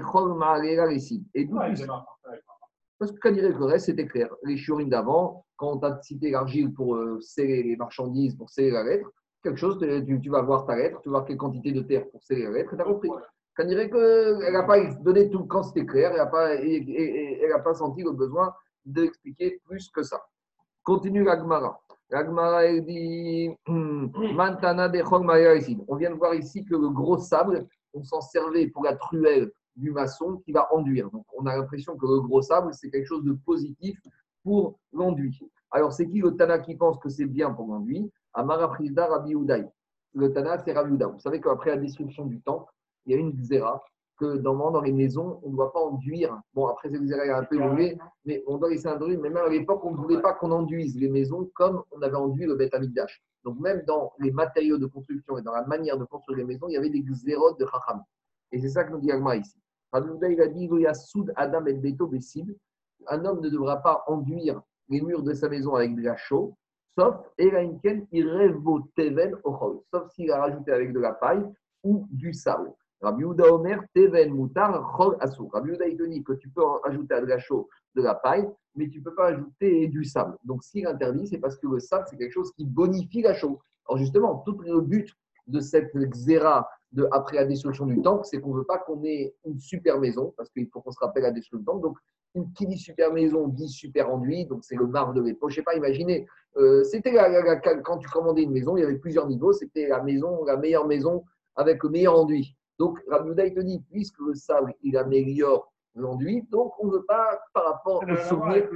Et 1.35 1.45
d'où 1.45 1.59
ça, 1.77 1.87
par 1.87 2.19
Parce 2.99 3.13
que 3.13 3.19
quand 3.21 3.29
il 3.31 3.35
dirait 3.37 3.53
que 3.53 3.59
le 3.59 3.65
reste, 3.67 3.87
c'était 3.87 4.07
clair. 4.07 4.29
Les 4.45 4.57
chiorines 4.57 4.89
d'avant, 4.89 5.45
quand 5.57 5.73
on 5.73 5.79
t'a 5.79 6.01
cité 6.03 6.31
l'argile 6.31 6.73
pour 6.73 6.97
euh, 6.97 7.21
sceller 7.21 7.63
les 7.63 7.77
marchandises, 7.77 8.35
pour 8.37 8.51
sceller 8.51 8.71
la 8.71 8.83
lettre, 8.83 9.11
quelque 9.43 9.59
chose, 9.59 9.79
tu, 9.79 10.21
tu 10.21 10.31
vas 10.31 10.43
voir 10.43 10.65
ta 10.67 10.75
lettre, 10.75 11.01
tu 11.03 11.11
vas 11.11 11.19
voir 11.19 11.27
quelle 11.27 11.37
quantité 11.37 11.71
de 11.73 11.83
terre 11.83 12.09
pour 12.11 12.23
sceller 12.23 12.45
la 12.45 12.51
lettre, 12.51 12.73
et 12.73 12.77
tu 12.77 12.83
as 12.83 12.87
compris. 12.87 13.11
Quand 13.57 13.63
il 13.65 13.69
dirait 13.69 13.89
qu'elle 13.91 14.53
n'a 14.53 14.65
pas 14.65 14.83
donné 15.03 15.31
tout 15.31 15.45
quand 15.45 15.63
c'était 15.63 15.87
clair, 15.87 16.11
elle 16.11 16.17
n'a 16.17 16.27
pas, 16.27 16.55
et- 16.57 16.67
et- 16.67 16.91
et- 16.91 17.43
elle 17.43 17.51
n'a 17.51 17.61
pas 17.61 17.75
senti 17.75 18.03
le 18.03 18.11
besoin 18.13 18.53
d'expliquer 18.85 19.61
plus 19.65 19.91
que 19.91 20.03
ça. 20.03 20.21
Continue 20.83 21.23
la 21.25 21.39
Gemara. 21.39 21.79
Dit 22.11 23.51
Mantana. 23.69 24.93
On 25.89 25.97
vient 25.97 26.11
de 26.11 26.17
voir 26.17 26.35
ici 26.35 26.65
que 26.65 26.75
le 26.75 26.91
gros 26.91 27.19
sable, 27.19 27.67
on 27.93 28.03
s'en 28.03 28.21
servait 28.21 28.69
pour 28.69 28.85
la 28.85 28.97
truelle 28.97 29.51
du 29.77 29.91
maçon 29.91 30.37
qui 30.45 30.53
va 30.53 30.69
enduire. 30.73 31.11
Donc, 31.11 31.25
on 31.37 31.47
a 31.47 31.57
l'impression 31.57 31.97
que 31.97 32.07
le 32.07 32.21
gros 32.21 32.43
sable, 32.43 32.73
c'est 32.75 32.91
quelque 32.91 33.07
chose 33.07 33.25
de 33.25 33.33
positif 33.33 33.99
pour 34.43 34.79
l'enduit. 34.93 35.39
Alors, 35.71 35.93
c'est 35.93 36.07
qui 36.07 36.21
le 36.21 36.37
Tana 36.37 36.59
qui 36.59 36.77
pense 36.77 36.99
que 36.99 37.09
c'est 37.09 37.27
bien 37.27 37.51
pour 37.51 37.67
l'enduit? 37.67 38.11
Amara 38.35 38.69
Frisda 38.69 39.07
Rabbi 39.07 39.33
Uday. 39.33 39.67
Le 40.13 40.33
Tana, 40.33 40.59
c'est 40.59 40.73
Rabbi 40.73 40.95
Uday. 40.95 41.07
Vous 41.07 41.19
savez 41.19 41.41
qu'après 41.41 41.71
la 41.71 41.79
destruction 41.79 42.27
du 42.27 42.41
temple, 42.43 42.73
il 43.07 43.13
y 43.13 43.17
a 43.17 43.19
une 43.19 43.33
xéra 43.33 43.83
que 44.19 44.37
dans, 44.37 44.71
dans 44.71 44.81
les 44.81 44.93
maisons, 44.93 45.41
on 45.43 45.51
ne 45.51 45.57
doit 45.57 45.73
pas 45.73 45.81
enduire. 45.81 46.41
Bon, 46.55 46.67
après, 46.67 46.91
cette 46.91 47.03
xéra 47.03 47.25
est 47.25 47.31
un 47.31 47.45
peu 47.45 47.57
évoluée, 47.57 47.99
mais 48.25 48.43
on 48.47 48.59
doit 48.59 48.71
laisser 48.71 48.89
enduire. 48.89 49.19
Mais 49.21 49.31
même 49.31 49.45
à 49.45 49.49
l'époque, 49.49 49.85
on 49.85 49.93
ne 49.93 49.97
voulait 49.97 50.21
pas 50.21 50.35
qu'on 50.35 50.53
enduise 50.53 50.97
les 50.97 51.09
maisons 51.09 51.51
comme 51.55 51.83
on 51.91 52.01
avait 52.03 52.17
enduit 52.17 52.47
le 52.47 52.55
Beth 52.55 52.75
Amikdash. 52.75 53.23
Donc, 53.45 53.59
même 53.61 53.83
dans 53.87 54.13
les 54.21 54.31
matériaux 54.31 54.79
de 54.79 54.87
construction 54.87 55.37
et 55.39 55.43
dans 55.43 55.53
la 55.53 55.67
manière 55.67 55.99
de 55.99 56.05
construire 56.05 56.39
les 56.39 56.45
maisons, 56.45 56.69
il 56.69 56.73
y 56.73 56.77
avait 56.77 56.91
des 56.91 57.03
xérotes 57.03 57.59
de 57.59 57.67
Chacham. 57.67 58.03
Et 58.53 58.61
c'est 58.61 58.69
ça 58.71 58.85
que 58.85 58.93
nous 58.93 59.01
dit 59.01 59.11
Agma 59.11 59.37
ici. 59.37 59.59
Il 59.95 60.41
a 60.41 60.49
dit 60.49 60.69
il 60.71 61.33
Adam 61.37 61.67
et 61.67 61.75
Beto. 61.75 62.11
Un 63.09 63.25
homme 63.25 63.41
ne 63.41 63.49
devra 63.49 63.77
pas 63.77 64.03
enduire 64.07 64.61
les 64.89 65.01
murs 65.01 65.23
de 65.23 65.35
sa 65.35 65.49
maison 65.49 65.75
avec 65.75 65.95
de 65.95 66.03
la 66.03 66.17
chaux, 66.17 66.57
sauf 66.99 67.17
Elainken 67.39 68.07
Irevo 68.13 68.81
Teven 68.97 69.37
Ochol, 69.45 69.81
sauf 69.93 70.11
s'il 70.13 70.31
a 70.31 70.41
rajouté 70.41 70.73
avec 70.73 70.93
de 70.93 71.01
la 71.01 71.13
paille 71.13 71.45
ou 71.83 72.07
du 72.11 72.33
sable. 72.33 72.73
Rabbi 73.05 73.25
Omer 73.25 73.83
Teven 73.95 74.35
Mutar 74.35 74.97
Chol 74.97 75.17
Asur. 75.21 75.51
Rabbi 75.53 75.71
Yehuda, 75.71 75.87
il 75.87 76.25
que 76.25 76.33
tu 76.33 76.49
peux 76.49 76.63
ajouter 76.85 77.15
à 77.15 77.21
de 77.21 77.27
la 77.27 77.39
chaux 77.39 77.69
de 77.95 78.03
la 78.03 78.15
paille, 78.15 78.49
mais 78.75 78.89
tu 78.89 78.99
ne 78.99 79.05
peux 79.05 79.15
pas 79.15 79.27
ajouter 79.27 79.87
du 79.89 80.05
sable. 80.05 80.37
Donc 80.45 80.65
s'il 80.65 80.87
interdit, 80.87 81.27
c'est 81.27 81.39
parce 81.39 81.57
que 81.57 81.67
le 81.67 81.79
sable, 81.79 82.07
c'est 82.11 82.17
quelque 82.17 82.33
chose 82.33 82.51
qui 82.53 82.65
bonifie 82.65 83.23
la 83.23 83.35
chaux. 83.35 83.61
Alors 83.89 83.99
justement, 83.99 84.43
tout 84.47 84.59
le 84.61 84.81
but 84.81 85.15
de 85.47 85.61
cette 85.61 85.95
xéra 85.95 86.69
de, 86.93 87.07
après 87.13 87.37
la 87.37 87.45
destruction 87.45 87.87
du 87.87 88.01
temple, 88.01 88.25
c'est 88.25 88.41
qu'on 88.41 88.53
ne 88.53 88.59
veut 88.59 88.65
pas 88.65 88.79
qu'on 88.79 89.03
ait 89.05 89.35
une 89.45 89.59
super 89.59 89.99
maison, 90.01 90.33
parce 90.37 90.49
qu'il 90.51 90.69
faut 90.69 90.81
qu'on 90.81 90.93
se 90.93 90.99
rappelle 90.99 91.25
la 91.25 91.31
destruction 91.31 91.59
du 91.59 91.65
temple. 91.65 91.83
Donc, 91.83 91.99
qui 92.57 92.67
dit 92.67 92.79
super 92.79 93.13
maison 93.13 93.47
dit 93.47 93.69
super 93.69 94.11
enduit, 94.11 94.47
donc 94.47 94.65
c'est 94.65 94.75
le 94.75 94.87
marbre 94.87 95.15
de 95.15 95.23
l'époque. 95.23 95.51
Je 95.51 95.55
ne 95.55 95.61
sais 95.61 95.65
pas, 95.65 95.77
imaginez, 95.77 96.27
euh, 96.57 96.83
c'était 96.83 97.15
quand 97.85 97.99
tu 97.99 98.09
commandais 98.09 98.43
une 98.43 98.51
maison, 98.51 98.77
il 98.77 98.81
y 98.81 98.85
avait 98.85 98.97
plusieurs 98.97 99.29
niveaux, 99.29 99.53
c'était 99.53 99.87
la 99.87 100.03
maison, 100.03 100.45
la 100.45 100.57
meilleure 100.57 100.87
maison 100.87 101.25
avec 101.55 101.83
le 101.85 101.91
meilleur 101.91 102.19
enduit. 102.19 102.57
Donc, 102.79 102.99
Rabbi 103.09 103.35
te 103.55 103.61
dit, 103.61 103.83
puisque 103.91 104.19
le 104.19 104.35
sable, 104.35 104.75
il 104.83 104.97
améliore 104.97 105.73
l'enduit, 105.95 106.43
donc 106.51 106.73
on 106.81 106.89
ne 106.89 106.93
veut 106.95 107.05
pas, 107.05 107.41
par 107.53 107.65
rapport 107.67 108.03
au 108.03 108.17
souvenir, 108.17 108.69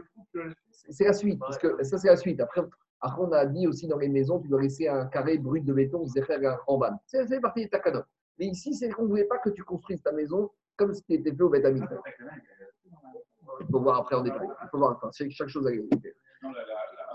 c'est 0.71 1.05
la 1.05 1.13
suite, 1.13 1.41
parce 1.41 1.59
que 1.59 1.83
ça, 1.83 1.99
c'est 1.99 2.09
la 2.09 2.17
suite. 2.17 2.41
Après, 2.41 2.63
après, 3.01 3.23
on 3.23 3.33
a 3.33 3.47
dit 3.47 3.67
aussi 3.67 3.87
dans 3.87 3.99
les 3.99 4.09
maisons, 4.09 4.41
tu 4.41 4.49
dois 4.49 4.63
laisser 4.63 4.89
un 4.89 5.07
carré 5.07 5.39
brut 5.39 5.65
de 5.65 5.73
béton, 5.73 6.07
Zéher 6.07 6.57
en 6.67 6.79
bas. 6.79 6.99
C'est 7.07 7.27
c'est 7.27 7.41
partie 7.41 7.63
des 7.63 7.69
takanotes. 7.69 8.07
Mais 8.39 8.47
ici, 8.47 8.75
c'est 8.75 8.89
qu'on 8.91 9.03
ne 9.03 9.09
voulait 9.09 9.25
pas 9.25 9.39
que 9.39 9.51
tu 9.51 9.63
construises 9.63 10.03
ta 10.03 10.13
maison 10.13 10.51
comme 10.77 10.95
ce 10.95 11.03
qui 11.03 11.15
était 11.15 11.35
fait 11.35 11.43
au 11.43 11.49
Beth. 11.49 11.67
Il 13.61 13.67
faut 13.71 13.81
voir 13.81 14.01
après 14.01 14.15
en 14.17 14.23
détail. 14.23 14.49
Il 14.63 14.69
faut 14.71 14.79
voir 14.79 14.97
enfin, 14.97 15.11
chaque, 15.13 15.49
chose 15.49 15.67
à 15.67 15.71
vérité. 15.71 16.15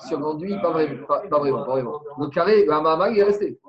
Sur 0.08 0.20
l'enduit, 0.20 0.60
pas 0.62 0.72
vraiment, 0.72 1.06
pas, 1.06 1.20
pas 1.22 1.40
vraiment, 1.40 1.64
pas 1.64 1.72
vraiment. 1.72 2.02
Le 2.20 2.28
carré, 2.28 2.66
la 2.66 2.82
mama, 2.82 3.10
il 3.10 3.20
est 3.20 3.24
resté. 3.24 3.60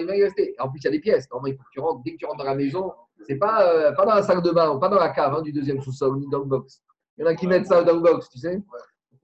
Il 0.00 0.10
est 0.10 0.24
resté. 0.24 0.54
En 0.58 0.68
plus, 0.68 0.80
il 0.80 0.84
y 0.84 0.88
a 0.88 0.90
des 0.90 1.00
pièces. 1.00 1.28
Normalement, 1.30 1.54
il 1.54 1.56
faut 1.56 1.64
que 1.64 1.70
tu 1.72 1.80
rentres, 1.80 2.02
dès 2.04 2.12
que 2.12 2.16
tu 2.18 2.26
rentres 2.26 2.38
dans 2.38 2.44
la 2.44 2.54
maison, 2.54 2.92
c'est 3.26 3.36
pas, 3.36 3.66
euh, 3.68 3.92
pas 3.92 4.04
dans 4.04 4.14
la 4.14 4.22
salle 4.22 4.42
de 4.42 4.50
bain, 4.50 4.78
pas 4.78 4.88
dans 4.88 4.98
la 4.98 5.10
cave 5.10 5.34
hein, 5.34 5.42
du 5.42 5.52
deuxième 5.52 5.80
sous-sol, 5.80 6.18
ni 6.18 6.28
dans 6.28 6.40
le 6.40 6.44
box. 6.44 6.82
Il 7.16 7.22
y 7.22 7.24
en 7.24 7.30
a 7.30 7.34
qui 7.34 7.46
mettent 7.46 7.66
ça 7.66 7.82
dans 7.82 7.94
le 7.94 8.00
box, 8.00 8.28
tu 8.28 8.38
sais. 8.38 8.60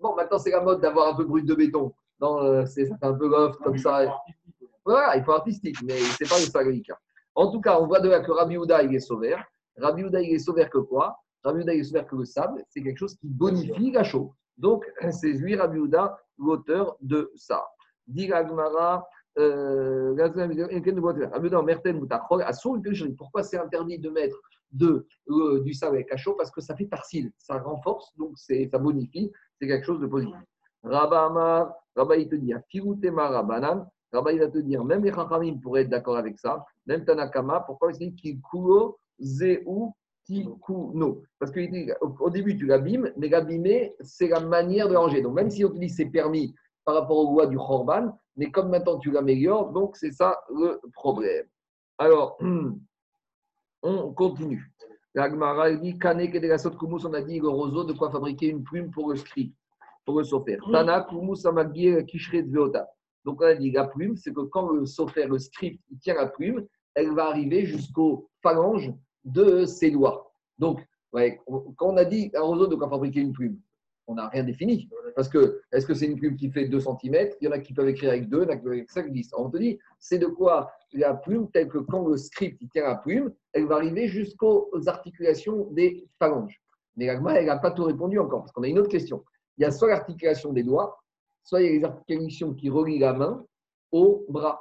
Bon, 0.01 0.15
maintenant, 0.15 0.39
c'est 0.39 0.51
la 0.51 0.61
mode 0.61 0.81
d'avoir 0.81 1.09
un 1.09 1.15
peu 1.15 1.25
brut 1.25 1.45
de 1.45 1.55
béton. 1.55 1.93
Dans, 2.19 2.43
euh, 2.43 2.65
c'est, 2.67 2.87
ça 2.87 2.97
fait 2.97 3.07
un 3.07 3.15
peu 3.15 3.29
loft 3.29 3.61
comme 3.61 3.79
ça. 3.79 4.07
Voilà, 4.85 5.17
il 5.17 5.25
faut 5.25 5.33
artistique, 5.33 5.77
mais 5.83 5.99
c'est 6.19 6.29
pas 6.29 6.63
le 6.65 6.71
le 6.71 6.81
cas. 6.81 6.99
En 7.35 7.51
tout 7.51 7.61
cas, 7.61 7.79
on 7.79 7.87
voit 7.87 8.01
de 8.01 8.09
là 8.09 8.21
que 8.21 8.31
Rabbi 8.31 8.57
Houda, 8.57 8.83
il 8.83 8.95
est 8.95 9.01
sauvère. 9.01 9.45
Rabbi 9.79 10.05
Houda, 10.05 10.21
il 10.21 10.35
est 10.35 10.39
sauvère 10.39 10.69
que 10.71 10.79
quoi? 10.79 11.17
Rabbi 11.45 11.61
Houda, 11.61 11.75
il 11.75 11.81
est 11.81 11.85
sauvère 11.85 12.07
que 12.07 12.17
le 12.17 12.25
sable, 12.25 12.65
c'est 12.69 12.83
quelque 12.83 12.99
chose 12.99 13.15
qui 13.17 13.29
bonifie 13.29 13.91
la 13.91 14.05
chaux. 14.05 14.35
Donc, 14.61 14.85
c'est 15.11 15.33
lui, 15.33 15.57
Rabbi 15.57 15.79
Houda, 15.79 16.19
l'auteur 16.39 16.97
de 17.01 17.33
ça. 17.35 17.67
Dit. 18.07 18.31
Pourquoi 23.17 23.43
c'est 23.43 23.59
interdit 23.59 23.99
de 23.99 24.11
mettre 24.11 24.37
de, 24.73 25.07
euh, 25.29 25.61
du 25.61 25.73
la 25.81 26.17
chaux 26.17 26.35
Parce 26.35 26.51
que 26.51 26.61
ça 26.61 26.77
fait 26.77 26.87
tarsil, 26.87 27.33
ça 27.39 27.59
renforce, 27.59 28.13
donc 28.17 28.37
ça 28.37 28.79
bonifie, 28.79 29.33
c'est 29.59 29.69
quelque 29.69 29.87
chose 29.87 30.01
de 30.01 30.07
positif. 30.07 30.37
Rabba 30.83 31.27
Amar, 31.27 31.75
Rabba 31.95 32.17
il 32.17 32.29
te 32.29 32.35
dit, 32.35 32.53
Rabba 32.53 34.33
il 34.33 34.41
va 34.41 34.49
te 34.49 34.59
dire, 34.59 34.85
même 34.85 35.05
les 35.05 35.13
Chachamim 35.13 35.59
pourraient 35.63 35.83
être 35.83 35.91
d'accord 35.91 36.17
avec 36.17 36.39
ça, 36.39 36.65
même 36.87 37.05
Tanakama, 37.05 37.61
pourquoi 37.61 37.93
il 37.93 37.99
dit 37.99 38.15
Kikuo 38.17 38.99
Zeu 39.21 39.63
Tikuno 40.31 41.23
Parce 41.39 41.51
que 41.51 41.61
il 41.61 41.71
dit, 41.71 41.91
au 42.01 42.15
au 42.21 42.31
début 42.31 42.57
tu 42.57 42.67
l'abîmes, 42.67 43.13
mais 43.17 43.29
l'abîmer, 43.29 43.95
c'est 44.01 44.29
la 44.29 44.41
manière 44.41 44.89
de 44.89 44.95
ranger. 44.95 45.23
Donc 45.23 45.35
même 45.35 45.51
si 45.51 45.65
on 45.65 45.71
te 45.71 45.79
dit 45.79 45.89
c'est 45.89 46.07
permis 46.07 46.55
par 46.85 46.95
rapport 46.95 47.19
aux 47.19 47.33
lois 47.33 47.47
du 47.47 47.57
Khorban, 47.57 48.17
mais 48.37 48.51
comme 48.51 48.71
maintenant 48.71 48.99
tu 48.99 49.11
l'améliores, 49.11 49.73
donc 49.73 49.97
c'est 49.97 50.13
ça 50.13 50.41
le 50.55 50.81
problème. 50.93 51.47
Alors, 51.99 52.39
on 53.83 54.13
continue. 54.13 54.73
La 55.15 55.27
elle 55.67 55.81
dit 55.81 55.99
Kane 55.99 56.31
Kumus, 56.31 57.05
on 57.05 57.15
a 57.15 57.21
dit 57.21 57.41
le 57.41 57.49
roseau, 57.49 57.83
de 57.83 57.93
quoi 57.93 58.11
fabriquer 58.11 58.47
une 58.47 58.63
plume 58.63 58.93
pour 58.93 59.11
le 59.11 59.17
script, 59.17 59.57
pour 60.05 60.19
le 60.19 60.25
sofer. 60.25 60.59
Tana 60.71 61.03
Kumus 61.03 61.45
Amagir 61.45 62.07
Kishret 62.07 62.43
Veota. 62.43 62.89
Donc 63.25 63.43
on 63.43 63.47
a 63.47 63.55
dit 63.55 63.73
la 63.73 63.85
plume, 63.85 64.17
c'est 64.17 64.33
que 64.33 64.43
quand 64.43 64.71
le 64.71 64.87
sofer, 64.87 65.27
le 65.27 65.39
script, 65.39 65.83
il 65.91 65.99
tient 65.99 66.15
la 66.15 66.27
plume, 66.27 66.65
elle 66.95 67.13
va 67.13 67.27
arriver 67.27 67.67
jusqu'aux 67.67 68.31
phalanges 68.41 68.93
de 69.25 69.65
ses 69.65 69.91
doigts. 69.91 70.33
Donc, 70.59 70.81
ouais, 71.13 71.41
quand 71.77 71.93
on 71.93 71.97
a 71.97 72.05
dit 72.05 72.31
un 72.35 72.43
roseau, 72.43 72.67
de 72.67 72.75
quoi 72.75 72.89
fabriquer 72.89 73.21
une 73.21 73.33
plume 73.33 73.59
On 74.07 74.15
n'a 74.15 74.29
rien 74.29 74.45
défini. 74.45 74.89
Parce 75.17 75.29
que, 75.29 75.61
est-ce 75.73 75.87
que 75.87 75.95
c'est 75.95 76.07
une 76.07 76.17
plume 76.17 76.37
qui 76.37 76.51
fait 76.51 76.67
2 76.67 76.81
cm 76.81 77.31
Il 77.41 77.45
y 77.45 77.49
en 77.49 77.53
a 77.53 77.59
qui 77.59 77.73
peuvent 77.73 77.89
écrire 77.89 78.11
avec 78.11 78.29
2, 78.29 78.39
il 78.39 78.43
y 78.43 78.47
en 78.47 78.49
a 78.49 78.57
qui 78.57 78.63
peuvent 78.63 78.73
avec 78.73 78.91
5, 78.91 79.13
10. 79.13 79.31
On 79.37 79.51
te 79.51 79.57
dit, 79.57 79.79
c'est 79.99 80.19
de 80.19 80.27
quoi 80.27 80.71
la 80.93 81.15
plume, 81.15 81.51
telle 81.51 81.69
que 81.69 81.79
quand 81.79 82.07
le 82.07 82.17
script 82.17 82.59
il 82.61 82.69
tient 82.69 82.85
la 82.85 82.97
plume, 82.97 83.33
elle 83.53 83.67
va 83.67 83.77
arriver 83.77 84.09
jusqu'aux 84.09 84.71
articulations 84.87 85.69
des 85.71 86.07
phalanges. 86.19 86.61
Mais 86.97 87.07
l'agma, 87.07 87.35
elle 87.35 87.47
n'a 87.47 87.59
pas 87.59 87.71
tout 87.71 87.85
répondu 87.85 88.19
encore, 88.19 88.41
parce 88.41 88.53
qu'on 88.53 88.63
a 88.63 88.69
une 88.69 88.79
autre 88.79 88.89
question. 88.89 89.25
Il 89.57 89.63
y 89.63 89.65
a 89.65 89.71
soit 89.71 89.89
l'articulation 89.89 90.53
des 90.53 90.63
doigts, 90.63 90.99
soit 91.45 91.63
il 91.63 91.67
y 91.67 91.69
a 91.69 91.73
les 91.73 91.85
articulations 91.85 92.55
qui 92.55 92.71
relient 92.71 92.99
la 92.99 93.13
main 93.13 93.45
au 93.93 94.25
bras. 94.29 94.61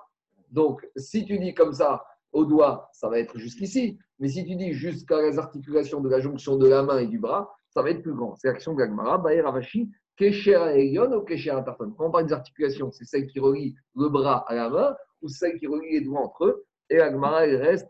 Donc, 0.52 0.88
si 0.96 1.26
tu 1.26 1.38
dis 1.40 1.54
comme 1.54 1.74
ça, 1.74 2.04
au 2.32 2.46
doigt, 2.46 2.90
ça 2.94 3.10
va 3.10 3.20
être 3.20 3.38
jusqu'ici. 3.38 3.98
Mais 4.20 4.28
si 4.28 4.46
tu 4.46 4.56
dis 4.56 4.74
jusqu'à 4.74 5.22
les 5.22 5.40
articulations 5.40 6.02
de 6.02 6.10
la 6.10 6.20
jonction 6.20 6.58
de 6.58 6.68
la 6.68 6.84
main 6.84 7.00
et 7.00 7.08
du 7.08 7.20
bras, 7.20 7.54
ça 7.70 7.82
va 7.82 7.92
être 7.92 8.02
plus 8.02 8.14
grand. 8.14 8.36
C'est 8.36 8.48
l'action 8.48 8.74
de 8.74 8.80
l'agmara, 8.80 9.18
Baer 9.18 9.46
Avashi, 9.46 9.90
Kesher 10.18 10.60
Aelion 10.76 11.12
ou 11.14 11.22
Kesher 11.22 11.52
Atarton. 11.52 11.94
Quand 11.98 12.08
on 12.08 12.12
parle 12.12 12.26
des 12.26 12.34
articulations, 12.34 12.92
c'est 12.92 13.06
celle 13.06 13.28
qui 13.28 13.40
relie 13.40 13.76
le 13.96 14.10
bras 14.10 14.44
à 14.48 14.56
la 14.56 14.70
main 14.70 14.96
ou 15.22 15.30
celle 15.30 15.58
qui 15.58 15.68
relie 15.68 15.92
les 15.92 16.02
doigts 16.02 16.22
entre 16.22 16.46
eux. 16.46 16.66
Et 16.90 16.98
l'agmara, 16.98 17.46
elle 17.46 17.56
reste 17.58 17.90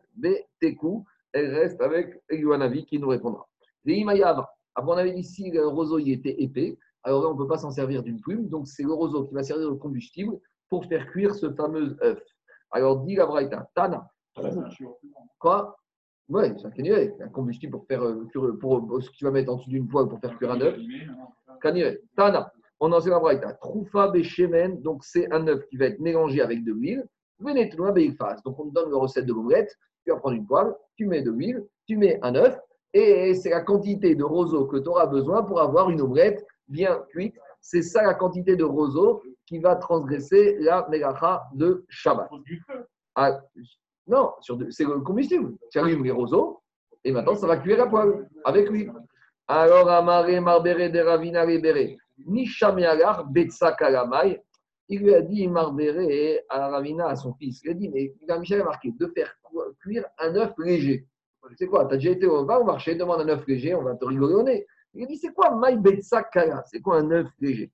elle 1.31 1.53
reste 1.53 1.81
avec 1.81 2.21
Eluanavi 2.29 2.85
qui 2.85 2.99
nous 2.99 3.07
répondra. 3.07 3.47
Veimayavra. 3.85 4.49
Après, 4.75 4.91
on 4.91 4.97
avait 4.97 5.13
dit 5.13 5.23
si 5.23 5.51
le 5.51 5.67
roseau 5.67 5.99
il 5.99 6.11
était 6.11 6.41
épais, 6.41 6.77
alors 7.03 7.23
là, 7.23 7.29
on 7.29 7.33
ne 7.33 7.37
peut 7.37 7.47
pas 7.47 7.57
s'en 7.57 7.71
servir 7.71 8.03
d'une 8.03 8.19
plume. 8.19 8.49
Donc, 8.49 8.67
c'est 8.67 8.83
le 8.83 8.93
roseau 8.93 9.25
qui 9.25 9.33
va 9.33 9.43
servir 9.43 9.69
de 9.69 9.75
combustible 9.75 10.37
pour 10.69 10.85
faire 10.85 11.07
cuire 11.07 11.33
ce 11.33 11.51
fameux 11.53 11.97
œuf. 12.03 12.19
Alors, 12.71 12.99
dit 13.05 13.15
la 13.15 13.25
Braïta, 13.25 13.69
Tana. 13.73 14.09
Quoi? 15.39 15.75
Ouais, 16.29 16.53
c'est 16.57 16.67
un 16.67 16.71
caniré, 16.71 17.15
un 17.19 17.29
combustible 17.29 17.71
pour 17.71 17.87
faire 17.87 18.03
euh, 18.03 18.27
pour, 18.31 18.85
pour 18.85 19.01
ce 19.01 19.09
que 19.09 19.15
tu 19.15 19.25
vas 19.25 19.31
mettre 19.31 19.51
en 19.51 19.55
dessous 19.55 19.69
d'une 19.69 19.87
poêle 19.87 20.07
pour 20.07 20.19
faire 20.19 20.37
cuire 20.37 20.51
un 20.51 20.61
œuf. 20.61 20.77
Caniré. 21.61 22.01
Tana. 22.15 22.51
On 22.79 22.91
en 22.93 23.01
sait 23.01 23.09
la 23.09 23.19
Braïta. 23.19 23.53
Troufa 23.53 24.11
donc 24.77 25.03
c'est 25.03 25.31
un 25.33 25.47
œuf 25.47 25.65
qui 25.67 25.77
va 25.77 25.85
être 25.85 25.99
mélangé 25.99 26.41
avec 26.41 26.63
de 26.63 26.71
l'huile. 26.71 27.05
Venez 27.39 27.69
tout. 27.69 27.77
Donc, 27.77 28.59
on 28.59 28.69
te 28.69 28.73
donne 28.73 28.91
la 28.91 28.97
recette 28.97 29.25
de 29.25 29.33
l'omelette. 29.33 29.75
Tu 30.03 30.11
vas 30.11 30.17
prendre 30.17 30.35
une 30.35 30.45
poêle, 30.45 30.73
tu 30.95 31.05
mets 31.05 31.21
de 31.21 31.31
l'huile, 31.31 31.65
tu 31.87 31.97
mets 31.97 32.19
un 32.21 32.35
œuf, 32.35 32.57
et 32.93 33.33
c'est 33.35 33.49
la 33.49 33.61
quantité 33.61 34.15
de 34.15 34.23
roseau 34.23 34.65
que 34.65 34.77
tu 34.77 34.87
auras 34.87 35.05
besoin 35.05 35.43
pour 35.43 35.61
avoir 35.61 35.89
une 35.89 36.01
omelette 36.01 36.45
bien 36.67 37.03
cuite. 37.09 37.35
C'est 37.61 37.81
ça 37.81 38.03
la 38.03 38.13
quantité 38.13 38.55
de 38.55 38.63
roseau 38.63 39.21
qui 39.45 39.59
va 39.59 39.75
transgresser 39.75 40.57
la 40.59 40.87
mélacha 40.89 41.43
de 41.53 41.85
Shabbat. 41.89 42.29
Ah, 43.15 43.41
Non, 44.09 44.31
c'est 44.71 44.83
le 44.83 44.99
combustible. 45.01 45.55
Tu 45.71 45.79
allumes 45.79 46.03
les 46.03 46.11
roseaux 46.11 46.61
et 47.03 47.11
maintenant 47.11 47.35
ça 47.35 47.47
va 47.47 47.57
cuire 47.57 47.81
à 47.83 47.87
poil 47.87 48.27
avec 48.43 48.69
lui. 48.69 48.89
Alors, 49.47 49.89
Amaré, 49.89 50.39
Marbere, 50.39 50.91
de 50.91 50.99
Ravina, 50.99 51.43
Rebere, 51.43 51.95
Nishamealar, 52.25 53.25
Betsa, 53.29 53.71
Kalamai, 53.73 54.41
il 54.89 55.01
lui 55.01 55.13
a 55.13 55.21
dit, 55.21 55.47
Marbere, 55.47 56.39
à 56.49 56.69
Ravina, 56.69 57.07
à 57.07 57.15
son 57.15 57.33
fils, 57.35 57.61
il 57.63 57.69
a 57.71 57.73
dit, 57.73 57.89
mais 57.89 58.13
il 58.21 58.31
a 58.31 58.63
marqué 58.63 58.91
de 58.91 59.07
faire 59.07 59.33
cu- 59.43 59.57
cuire 59.81 60.05
un 60.17 60.35
œuf 60.35 60.53
léger. 60.57 61.05
C'est 61.55 61.67
quoi 61.67 61.85
Tu 61.85 61.93
as 61.93 61.97
déjà 61.97 62.11
été 62.11 62.25
au, 62.27 62.39
au 62.39 62.63
marché, 62.63 62.95
demande 62.95 63.21
un 63.21 63.29
œuf 63.29 63.45
léger, 63.47 63.73
on 63.75 63.83
va 63.83 63.95
te 63.95 64.05
rigoler 64.05 64.33
au 64.35 64.43
nez. 64.43 64.67
Il 64.93 65.03
a 65.03 65.07
dit, 65.07 65.17
c'est 65.17 65.33
quoi 65.33 65.55
Maï 65.55 65.77
Betsa 65.77 66.23
Kala? 66.23 66.63
C'est 66.65 66.81
quoi 66.81 66.97
un 66.97 67.09
œuf 67.11 67.27
léger? 67.39 67.71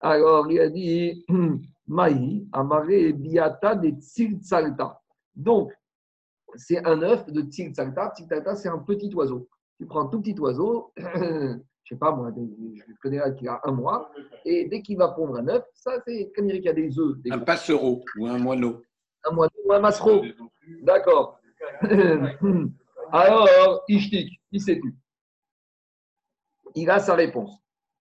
Alors, 0.00 0.50
il 0.50 0.60
a 0.60 0.68
dit, 0.68 1.24
Maï, 1.86 2.46
Amaré, 2.52 3.12
Biata, 3.12 3.74
de 3.74 3.90
Tsiltsalta. 3.90 4.99
Donc, 5.34 5.72
c'est 6.56 6.84
un 6.84 7.02
œuf 7.02 7.26
de 7.30 7.42
Tsiltsalta. 7.42 8.12
Tsiltsalta, 8.14 8.56
c'est 8.56 8.68
un 8.68 8.78
petit 8.78 9.14
oiseau. 9.14 9.48
Tu 9.78 9.86
prends 9.86 10.02
un 10.02 10.08
tout 10.08 10.20
petit 10.20 10.38
oiseau, 10.38 10.92
je 10.96 11.58
sais 11.88 11.96
pas 11.96 12.12
moi, 12.12 12.32
je 12.36 12.92
connais 13.02 13.20
un 13.20 13.32
qui 13.32 13.48
a 13.48 13.60
un 13.64 13.72
mois, 13.72 14.10
et 14.44 14.66
dès 14.68 14.82
qu'il 14.82 14.98
va 14.98 15.08
pondre 15.08 15.36
un 15.36 15.48
œuf, 15.48 15.64
ça 15.72 16.00
c'est 16.06 16.30
comme 16.36 16.50
il 16.50 16.62
y 16.62 16.68
a 16.68 16.72
des 16.72 16.98
œufs, 16.98 17.16
des 17.18 17.30
Un 17.30 17.38
passereau 17.38 18.04
ou 18.18 18.26
un 18.26 18.38
moineau. 18.38 18.82
un 19.24 19.32
moineau 19.32 19.50
ou 19.64 19.72
un 19.72 19.80
massereau. 19.80 20.22
D'accord. 20.82 21.40
Alors, 23.12 23.82
Ishtik, 23.88 24.40
il 24.52 24.60
sait 24.60 24.78
tout. 24.78 24.92
Il 26.74 26.90
a 26.90 26.98
sa 26.98 27.14
réponse. 27.14 27.58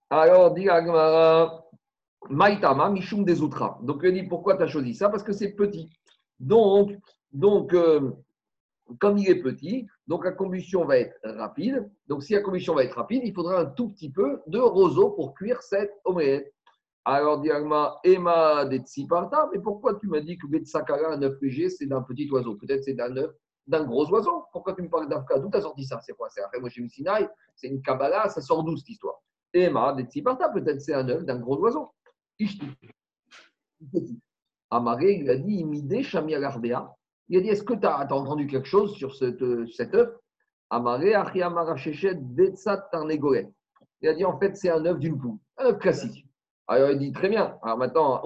Alors, 0.10 0.54
dit 0.54 0.70
Agmara, 0.70 1.66
Maïtama, 2.30 2.90
Mishum 2.90 3.24
des 3.24 3.42
Outras. 3.42 3.80
Donc, 3.82 4.02
il 4.04 4.14
dit 4.14 4.24
pourquoi 4.24 4.58
tu 4.58 4.64
as 4.64 4.68
choisi 4.68 4.94
ça? 4.94 5.10
Parce 5.10 5.24
que 5.24 5.32
c'est 5.32 5.54
petit. 5.54 5.90
Donc, 6.40 6.92
donc 7.32 7.74
euh, 7.74 8.12
comme 8.98 9.18
il 9.18 9.30
est 9.30 9.42
petit, 9.42 9.88
donc 10.08 10.26
la 10.26 10.32
combustion 10.32 10.86
va 10.86 10.98
être 10.98 11.16
rapide. 11.24 11.90
Donc, 12.08 12.24
si 12.24 12.34
la 12.34 12.42
combustion 12.42 12.74
va 12.74 12.84
être 12.84 12.96
rapide, 12.96 13.22
il 13.24 13.34
faudra 13.34 13.60
un 13.60 13.66
tout 13.66 13.90
petit 13.90 14.10
peu 14.10 14.42
de 14.48 14.58
roseau 14.58 15.12
pour 15.12 15.36
cuire 15.36 15.62
cette 15.62 15.94
omelette. 16.06 16.52
Alors, 17.06 17.40
dit 17.40 17.52
Agma, 17.52 18.00
Emma 18.04 18.66
de 18.66 18.78
Tsiparta, 18.78 19.50
mais 19.54 19.60
pourquoi 19.60 20.00
tu 20.00 20.08
m'as 20.08 20.22
dit 20.22 20.38
que 20.38 20.48
Betsakara, 20.48 21.14
un 21.14 21.22
œuf 21.22 21.40
léger, 21.42 21.70
c'est 21.70 21.86
d'un 21.86 22.02
petit 22.02 22.30
oiseau? 22.32 22.56
Peut-être 22.56 22.84
c'est 22.84 22.94
d'un 22.94 23.16
œuf 23.18 23.32
d'un 23.68 23.84
gros 23.84 24.10
oiseau. 24.10 24.46
Pourquoi 24.52 24.74
tu 24.74 24.82
me 24.82 24.90
parles 24.90 25.08
d'Afka? 25.08 25.38
D'où 25.38 25.50
tu 25.50 25.58
as 25.58 25.62
sorti 25.62 25.86
ça? 25.86 26.00
C'est 26.02 26.14
quoi? 26.14 26.28
C'est 26.30 26.42
après 26.42 26.60
moi 26.60 26.70
Sinaï, 26.70 27.30
c'est 27.56 27.68
une 27.68 27.82
Kabbalah, 27.82 28.28
ça 28.30 28.42
sort 28.42 28.64
d'où 28.64 28.76
cette 28.76 28.90
histoire? 28.90 29.22
Emma 29.54 29.94
de 29.94 30.04
Tsiparta, 30.04 30.50
peut-être 30.50 30.82
c'est 30.82 30.94
un 30.94 31.08
œuf 31.10 31.24
d'un 31.24 31.40
gros 31.40 31.58
oiseau. 31.60 31.92
Il 32.40 32.50
a 35.30 35.36
dit, 35.36 35.54
Imide 35.54 36.02
Shami 36.02 36.36
Alarbea. 36.36 36.96
Il 37.30 37.38
a 37.38 37.42
dit, 37.42 37.50
est-ce 37.50 37.64
que 37.64 37.76
tu 37.76 37.86
as, 37.86 38.02
entendu 38.12 38.48
quelque 38.48 38.68
chose 38.68 38.96
sur 38.96 39.16
cette, 39.16 39.42
euh, 39.42 39.68
cet 39.68 39.94
œuf 39.94 40.10
Amaré. 40.72 41.12
Il 41.12 41.44
a 44.08 44.14
dit, 44.14 44.26
en 44.26 44.40
fait, 44.40 44.56
c'est 44.56 44.70
un 44.70 44.86
œuf 44.86 45.00
d'une 45.00 45.18
poule, 45.18 45.38
un 45.58 45.66
œuf 45.66 45.80
classique. 45.80 46.26
Alors, 46.68 46.92
il 46.92 47.00
dit, 47.00 47.12
très 47.12 47.30
bien. 47.30 47.58
Alors 47.64 47.78
maintenant, 47.78 48.22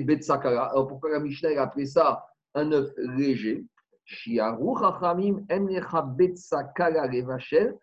Betsakara. 0.00 0.70
Alors, 0.70 0.86
pourquoi 0.86 1.10
la 1.10 1.20
Mishnah 1.20 1.60
a 1.60 1.62
appelé 1.62 1.86
ça 1.86 2.24
un 2.54 2.70
œuf 2.72 2.90
léger? 2.96 3.64
Shiaru 4.04 4.78
Chachamim 4.80 5.44
Emnecha 5.48 6.02
Betsakara 6.02 7.02
Revachel. 7.02 7.76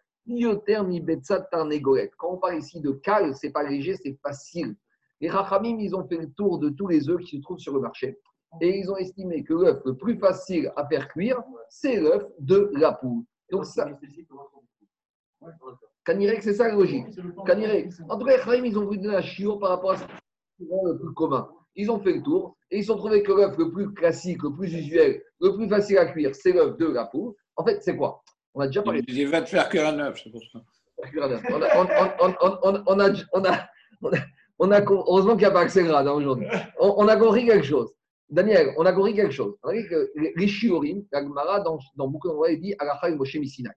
Quand 2.17 2.29
on 2.29 2.37
parle 2.37 2.59
ici 2.59 2.79
de 2.79 2.91
kal, 2.91 3.35
c'est 3.35 3.51
pas 3.51 3.63
léger, 3.63 3.95
c'est 4.01 4.17
facile. 4.23 4.77
Les 5.19 5.29
Rachamim, 5.29 5.77
ils 5.79 5.93
ont 5.93 6.07
fait 6.07 6.17
le 6.17 6.31
tour 6.31 6.59
de 6.59 6.69
tous 6.69 6.87
les 6.87 7.09
œufs 7.09 7.19
qui 7.21 7.37
se 7.37 7.41
trouvent 7.41 7.59
sur 7.59 7.73
le 7.73 7.81
marché. 7.81 8.17
Et 8.61 8.79
ils 8.79 8.89
ont 8.91 8.97
estimé 8.97 9.43
que 9.43 9.53
l'œuf 9.53 9.81
le 9.85 9.95
plus 9.95 10.17
facile 10.17 10.71
à 10.75 10.87
faire 10.87 11.07
cuire, 11.09 11.41
c'est 11.69 11.99
l'œuf 11.99 12.23
de 12.39 12.71
la 12.75 12.93
poule. 12.93 13.23
Donc, 13.51 13.65
ça, 13.65 13.87
Kanirek, 16.05 16.43
c'est 16.43 16.53
ça 16.53 16.67
la 16.67 16.75
logique. 16.75 17.05
Kanirek. 17.45 17.91
En 18.09 18.17
tout 18.17 18.25
cas, 18.25 18.55
ils 18.55 18.77
ont 18.77 18.85
voulu 18.85 18.97
donner 18.99 19.15
un 19.15 19.21
chiot 19.21 19.57
par 19.57 19.69
rapport 19.69 19.91
à 19.91 19.97
ce 19.97 20.03
qui 20.03 20.63
est 20.63 20.85
le 20.85 20.97
plus 20.97 21.13
commun. 21.13 21.49
Ils 21.75 21.89
ont 21.89 21.99
fait 21.99 22.13
le 22.13 22.21
tour 22.21 22.55
et 22.69 22.79
ils 22.79 22.91
ont 22.91 22.97
trouvé 22.97 23.23
que 23.23 23.31
l'œuf 23.31 23.57
le 23.57 23.71
plus 23.71 23.93
classique, 23.93 24.43
le 24.43 24.53
plus 24.53 24.73
usuel, 24.73 25.23
le 25.41 25.55
plus 25.55 25.67
facile 25.67 25.97
à 25.97 26.05
cuire, 26.05 26.35
c'est 26.35 26.51
l'œuf 26.51 26.77
de 26.77 26.87
la 26.87 27.05
poule. 27.05 27.33
En 27.55 27.65
fait, 27.65 27.81
c'est 27.81 27.95
quoi? 27.95 28.21
On 28.53 28.61
a 28.61 28.67
déjà 28.67 28.83
parlé 28.83 29.03
Il 29.07 29.27
va 29.29 29.41
te 29.41 29.49
faire 29.49 29.67
cuire 29.69 29.87
un 29.87 29.99
œuf, 29.99 30.21
c'est 30.23 30.29
pour 30.29 30.41
ça. 30.51 30.59
on 34.59 34.71
a, 34.71 34.81
heureusement 34.81 35.31
qu'il 35.31 35.39
n'y 35.39 35.45
a 35.45 35.51
pas 35.51 35.61
accès 35.61 35.83
grade 35.83 36.07
hein, 36.07 36.11
aujourd'hui. 36.11 36.47
On, 36.79 36.93
on 36.97 37.07
a 37.07 37.15
compris 37.17 37.45
quelque 37.45 37.65
chose. 37.65 37.91
Daniel, 38.33 38.73
on 38.77 38.85
a 38.85 38.93
compris 38.93 39.13
quelque 39.13 39.31
chose. 39.31 39.55
On 39.63 39.69
a 39.69 39.73
dit 39.73 39.87
que 39.87 40.11
les- 40.15 40.33
dans, 41.63 41.77
dans 41.95 42.07
beaucoup 42.07 42.27
d'endroits, 42.27 42.51
il 42.51 42.59
dit 42.59 42.73
Alacha 42.79 43.09
et 43.09 43.15
Moshe 43.15 43.35
Misinaï. 43.35 43.73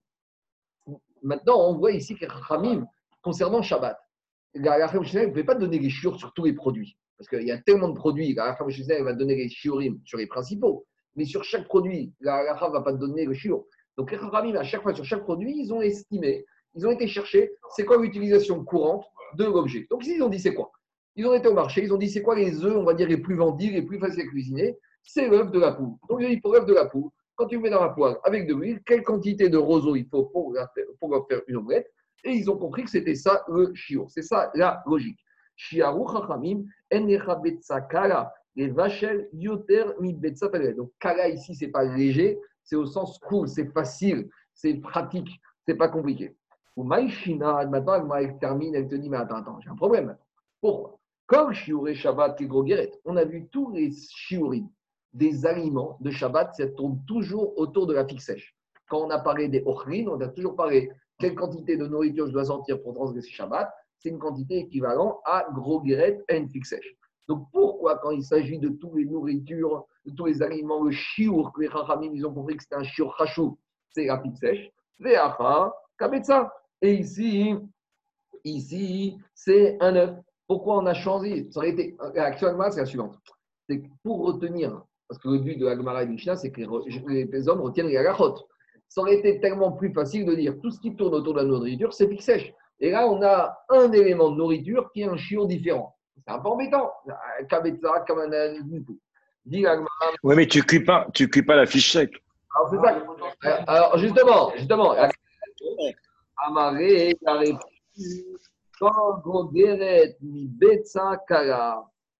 Maintenant, 1.22 1.68
on 1.68 1.76
voit 1.76 1.92
ici 1.92 2.14
que 2.16 2.24
Ramim, 2.26 2.86
concernant 3.22 3.60
Shabbat, 3.60 3.98
la 4.54 4.72
Alacha 4.72 4.94
et 4.96 4.98
Moshe 4.98 5.12
ne 5.14 5.26
pouvait 5.26 5.44
pas 5.44 5.54
donner 5.54 5.78
les 5.78 5.90
shiur 5.90 6.18
sur 6.18 6.32
tous 6.32 6.44
les 6.44 6.54
produits. 6.54 6.96
Parce 7.18 7.28
qu'il 7.28 7.42
y 7.42 7.50
a 7.50 7.58
tellement 7.58 7.88
de 7.90 7.94
produits, 7.94 8.32
la 8.34 8.44
Alacha 8.44 8.62
et 8.62 8.64
Moshe 8.64 8.78
Misinaï 8.78 9.02
va 9.02 9.12
donner 9.12 9.34
les 9.36 9.48
shiurim 9.50 10.00
sur 10.06 10.16
les 10.16 10.26
principaux. 10.26 10.86
Mais 11.16 11.26
sur 11.26 11.44
chaque 11.44 11.66
produit, 11.66 12.14
la 12.20 12.36
Alacha 12.36 12.68
ne 12.68 12.72
va 12.72 12.80
pas 12.80 12.92
donner 12.94 13.26
le 13.26 13.34
shiur. 13.34 13.64
Donc, 13.98 14.10
Ramim, 14.10 14.56
à 14.56 14.64
chaque 14.64 14.82
fois, 14.82 14.94
sur 14.94 15.04
chaque 15.04 15.22
produit, 15.24 15.54
ils 15.54 15.72
ont 15.72 15.82
estimé 15.82 16.44
ils 16.76 16.86
ont 16.86 16.90
été 16.90 17.06
chercher 17.08 17.50
c'est 17.74 17.84
quoi 17.86 17.96
l'utilisation 17.96 18.62
courante 18.62 19.06
de 19.34 19.44
l'objet. 19.44 19.86
Donc, 19.90 20.06
ils 20.06 20.22
ont 20.22 20.28
dit 20.28 20.38
c'est 20.38 20.54
quoi? 20.54 20.70
Ils 21.16 21.26
ont 21.26 21.34
été 21.34 21.48
au 21.48 21.54
marché, 21.54 21.82
ils 21.82 21.92
ont 21.92 21.96
dit 21.98 22.10
c'est 22.10 22.22
quoi 22.22 22.34
les 22.36 22.62
œufs, 22.64 22.76
on 22.76 22.84
va 22.84 22.94
dire, 22.94 23.08
les 23.08 23.16
plus 23.16 23.34
vendus, 23.36 23.70
les 23.70 23.82
plus 23.82 23.98
faciles 23.98 24.20
à 24.22 24.26
cuisiner? 24.26 24.76
C'est 25.02 25.28
l'œuf 25.28 25.50
de 25.50 25.58
la 25.58 25.72
poule. 25.72 25.94
Donc, 26.08 26.20
ils 26.20 26.26
ont 26.26 26.30
dit 26.30 26.40
pour 26.40 26.52
l'œuf 26.52 26.66
de 26.66 26.74
la 26.74 26.86
poule, 26.86 27.10
quand 27.36 27.46
tu 27.46 27.56
le 27.56 27.62
mets 27.62 27.70
dans 27.70 27.82
la 27.82 27.90
poêle 27.90 28.16
avec 28.24 28.46
de 28.46 28.54
l'huile, 28.54 28.80
quelle 28.84 29.02
quantité 29.02 29.48
de 29.48 29.56
roseau 29.56 29.94
il 29.96 30.06
faut 30.08 30.24
pour, 30.26 30.52
la 30.52 30.68
faire- 30.74 31.42
une 31.46 31.56
omelette? 31.56 31.90
Et 32.24 32.32
ils 32.32 32.50
ont 32.50 32.56
compris 32.56 32.84
que 32.84 32.90
c'était 32.90 33.14
ça 33.14 33.44
le 33.48 33.72
chiour. 33.74 34.10
C'est 34.10 34.22
ça 34.22 34.50
la 34.54 34.82
logique. 34.86 35.18
Les 38.58 38.68
vachel 38.68 39.28
yoter 39.34 39.84
mi. 40.00 40.14
Donc, 40.14 40.90
kala 40.98 41.28
ici, 41.28 41.54
c'est 41.54 41.68
pas 41.68 41.84
léger, 41.84 42.38
c'est 42.62 42.76
au 42.76 42.86
sens 42.86 43.18
cool, 43.20 43.48
c'est 43.48 43.70
facile, 43.72 44.28
c'est 44.54 44.74
pratique, 44.74 45.28
c'est 45.66 45.74
pas 45.74 45.88
compliqué. 45.88 46.34
Ou 46.74 46.82
Maïchina, 46.84 47.64
maintenant, 47.66 48.14
elle 48.16 48.38
termine, 48.38 48.74
elle 48.74 48.88
te 48.88 48.94
dit, 48.94 49.08
mais 49.08 49.18
attends, 49.18 49.36
attends, 49.36 49.60
j'ai 49.60 49.70
un 49.70 49.76
problème. 49.76 50.16
Pourquoi? 50.60 50.95
Comme 51.26 51.52
Shiuré 51.52 51.94
Shabbat 51.94 52.40
et 52.40 52.46
Grogueret, 52.46 52.92
on 53.04 53.16
a 53.16 53.24
vu 53.24 53.48
tous 53.48 53.72
les 53.72 53.90
shiurim 53.90 54.68
des 55.12 55.44
aliments 55.44 55.96
de 56.00 56.10
Shabbat, 56.10 56.54
ça 56.54 56.68
tourne 56.68 57.00
toujours 57.06 57.58
autour 57.58 57.86
de 57.86 57.94
la 57.94 58.06
figue 58.06 58.20
sèche. 58.20 58.54
Quand 58.88 58.98
on 58.98 59.10
a 59.10 59.18
parlé 59.18 59.48
des 59.48 59.62
ochrines, 59.66 60.08
on 60.08 60.20
a 60.20 60.28
toujours 60.28 60.54
parlé 60.54 60.92
quelle 61.18 61.34
quantité 61.34 61.76
de 61.76 61.86
nourriture 61.86 62.28
je 62.28 62.32
dois 62.32 62.44
sortir 62.44 62.80
pour 62.80 62.94
transgresser 62.94 63.30
Shabbat. 63.30 63.68
C'est 63.98 64.10
une 64.10 64.18
quantité 64.18 64.58
équivalente 64.58 65.18
à 65.24 65.46
Grogueret 65.52 66.22
et 66.28 66.36
une 66.36 66.48
figue 66.48 66.64
sèche. 66.64 66.94
Donc 67.26 67.48
pourquoi, 67.52 67.98
quand 67.98 68.10
il 68.12 68.22
s'agit 68.22 68.58
de 68.58 68.68
toutes 68.68 68.94
les 68.94 69.06
nourritures, 69.06 69.84
de 70.04 70.12
tous 70.12 70.26
les 70.26 70.42
aliments, 70.42 70.84
le 70.84 70.92
shiur, 70.92 71.52
que 71.52 71.62
les 71.62 71.70
Chachamim, 71.70 72.12
ils 72.14 72.24
ont 72.24 72.32
compris 72.32 72.56
que 72.56 72.62
c'était 72.62 72.76
un 72.76 72.84
shiur 72.84 73.16
chachou, 73.16 73.58
c'est 73.90 74.06
la 74.06 74.20
figue 74.22 74.36
sèche, 74.36 74.70
Ve'acha, 75.00 75.72
kabetza. 75.98 76.52
Et 76.82 76.94
ici, 76.94 77.56
ici, 78.44 79.18
c'est 79.34 79.76
un 79.80 79.96
œuf. 79.96 80.16
Pourquoi 80.48 80.78
on 80.78 80.86
a 80.86 80.94
changé? 80.94 81.48
Ça 81.50 81.60
aurait 81.60 81.70
été, 81.70 81.96
actuellement, 82.16 82.70
c'est 82.70 82.80
la 82.80 82.86
suivante. 82.86 83.16
C'est 83.68 83.82
pour 84.02 84.24
retenir, 84.24 84.82
parce 85.08 85.20
que 85.20 85.28
le 85.28 85.38
but 85.38 85.58
de 85.58 85.66
Agmara 85.66 86.04
et 86.04 86.06
du 86.06 86.12
Mishnah, 86.12 86.36
c'est 86.36 86.50
que 86.50 86.60
les, 86.60 87.48
hommes 87.48 87.60
retiennent 87.60 87.88
les 87.88 87.96
halachot. 87.96 88.36
Ça 88.88 89.00
aurait 89.00 89.16
été 89.16 89.40
tellement 89.40 89.72
plus 89.72 89.92
facile 89.92 90.24
de 90.24 90.34
dire 90.34 90.54
tout 90.62 90.70
ce 90.70 90.80
qui 90.80 90.94
tourne 90.94 91.14
autour 91.14 91.34
de 91.34 91.40
la 91.40 91.44
nourriture, 91.44 91.92
c'est 91.92 92.08
fixe 92.08 92.24
sèche. 92.24 92.52
Et 92.78 92.90
là, 92.90 93.08
on 93.08 93.20
a 93.22 93.58
un 93.70 93.90
élément 93.90 94.30
de 94.30 94.36
nourriture 94.36 94.90
qui 94.92 95.00
est 95.00 95.08
un 95.08 95.16
chiot 95.16 95.46
différent. 95.46 95.96
C'est 96.14 96.32
un 96.32 96.38
peu 96.38 96.48
embêtant. 96.48 96.92
Kabetza, 97.48 98.04
comme 98.06 98.20
un 98.20 98.32
œuf. 98.32 98.58
Dit 99.44 99.66
Agmara, 99.66 99.88
Oui, 100.22 100.34
mais 100.36 100.46
tu 100.46 100.62
cuis 100.62 100.84
pas, 100.84 101.06
tu 101.14 101.28
cuis 101.28 101.42
pas 101.42 101.56
la 101.56 101.66
fiche 101.66 101.92
sec. 101.92 102.10
alors 102.54 102.70
c'est 102.70 102.76
ça. 102.76 102.96
Euh, 103.44 103.64
Alors 103.66 103.98
justement, 103.98 104.52
justement, 104.56 104.94
Amaré, 106.46 107.16
il 107.20 107.28
a 107.28 107.40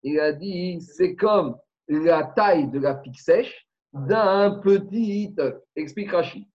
il 0.03 0.21
a 0.21 0.33
dit, 0.33 0.81
c'est 0.81 1.15
comme 1.17 1.57
la 1.89 2.25
taille 2.25 2.69
de 2.69 2.79
la 2.79 2.95
pique 2.95 3.21
sèche 3.21 3.67
d'un 3.93 4.61
petit. 4.63 5.35
Explique 5.75 6.13
Rachid. 6.13 6.47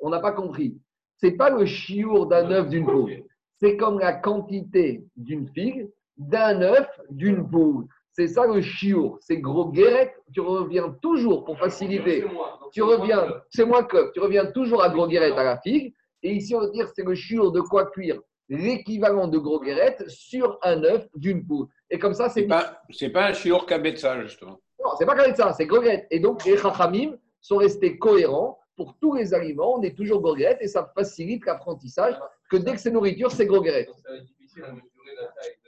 On 0.00 0.10
n'a 0.10 0.20
pas 0.20 0.32
compris. 0.32 0.78
C'est 1.16 1.32
pas 1.32 1.50
le 1.50 1.64
chiour 1.64 2.26
d'un 2.26 2.50
œuf 2.50 2.68
d'une 2.68 2.86
poule. 2.86 3.24
C'est 3.60 3.76
comme 3.76 4.00
la 4.00 4.12
quantité 4.12 5.06
d'une 5.16 5.48
figue 5.48 5.88
d'un 6.16 6.60
œuf 6.62 6.88
d'une 7.10 7.48
poule. 7.48 7.86
C'est 8.16 8.28
ça 8.28 8.46
le 8.46 8.62
chiour. 8.62 9.18
C'est 9.20 9.38
gros 9.38 9.70
guérec. 9.70 10.14
Tu 10.32 10.40
reviens 10.40 10.96
toujours 11.02 11.44
pour 11.44 11.58
faciliter. 11.58 12.24
Tu 12.72 12.80
reviens, 12.80 13.26
c'est 13.50 13.64
moins 13.64 13.82
que, 13.82 14.12
tu 14.12 14.20
reviens 14.20 14.46
toujours 14.46 14.82
à 14.84 14.88
gros 14.88 15.08
guérec 15.08 15.34
à 15.36 15.42
la 15.42 15.58
figue. 15.58 15.92
Et 16.22 16.32
ici, 16.32 16.54
on 16.54 16.60
va 16.60 16.68
dire 16.68 16.88
c'est 16.94 17.04
le 17.04 17.14
chiour 17.14 17.50
de 17.50 17.60
quoi 17.60 17.86
cuire? 17.86 18.20
L'équivalent 18.48 19.26
de 19.26 19.38
gros 19.38 19.60
guérette 19.60 20.08
sur 20.08 20.58
un 20.62 20.84
œuf 20.84 21.06
d'une 21.16 21.44
poule. 21.44 21.66
Et 21.90 21.98
comme 21.98 22.14
ça, 22.14 22.28
c'est 22.28 22.46
pas, 22.46 22.82
c'est 22.90 23.10
pas 23.10 23.26
un 23.26 23.32
shiur 23.32 23.66
kabetza, 23.66 24.22
justement. 24.22 24.60
Non, 24.82 24.90
c'est 24.96 25.06
pas 25.06 25.34
ça, 25.34 25.52
c'est 25.52 25.66
Gogret. 25.66 26.06
Et 26.10 26.20
donc, 26.20 26.44
les 26.44 26.56
Chachamim 26.56 27.16
sont 27.40 27.56
restés 27.56 27.98
cohérents 27.98 28.58
pour 28.76 28.96
tous 29.00 29.14
les 29.14 29.34
aliments. 29.34 29.78
On 29.78 29.82
est 29.82 29.96
toujours 29.96 30.20
Gogret 30.20 30.58
et 30.60 30.68
ça 30.68 30.92
facilite 30.94 31.44
l'apprentissage 31.46 32.14
que 32.48 32.58
dès 32.58 32.74
que 32.74 32.80
c'est 32.80 32.90
nourriture, 32.90 33.30
c'est. 33.32 33.46
Ça 33.46 33.52
va 33.52 33.68
être 33.68 34.24
difficile 34.24 34.64
à 34.64 34.72
mesurer 34.72 35.14
la 35.16 35.26
taille 35.28 35.63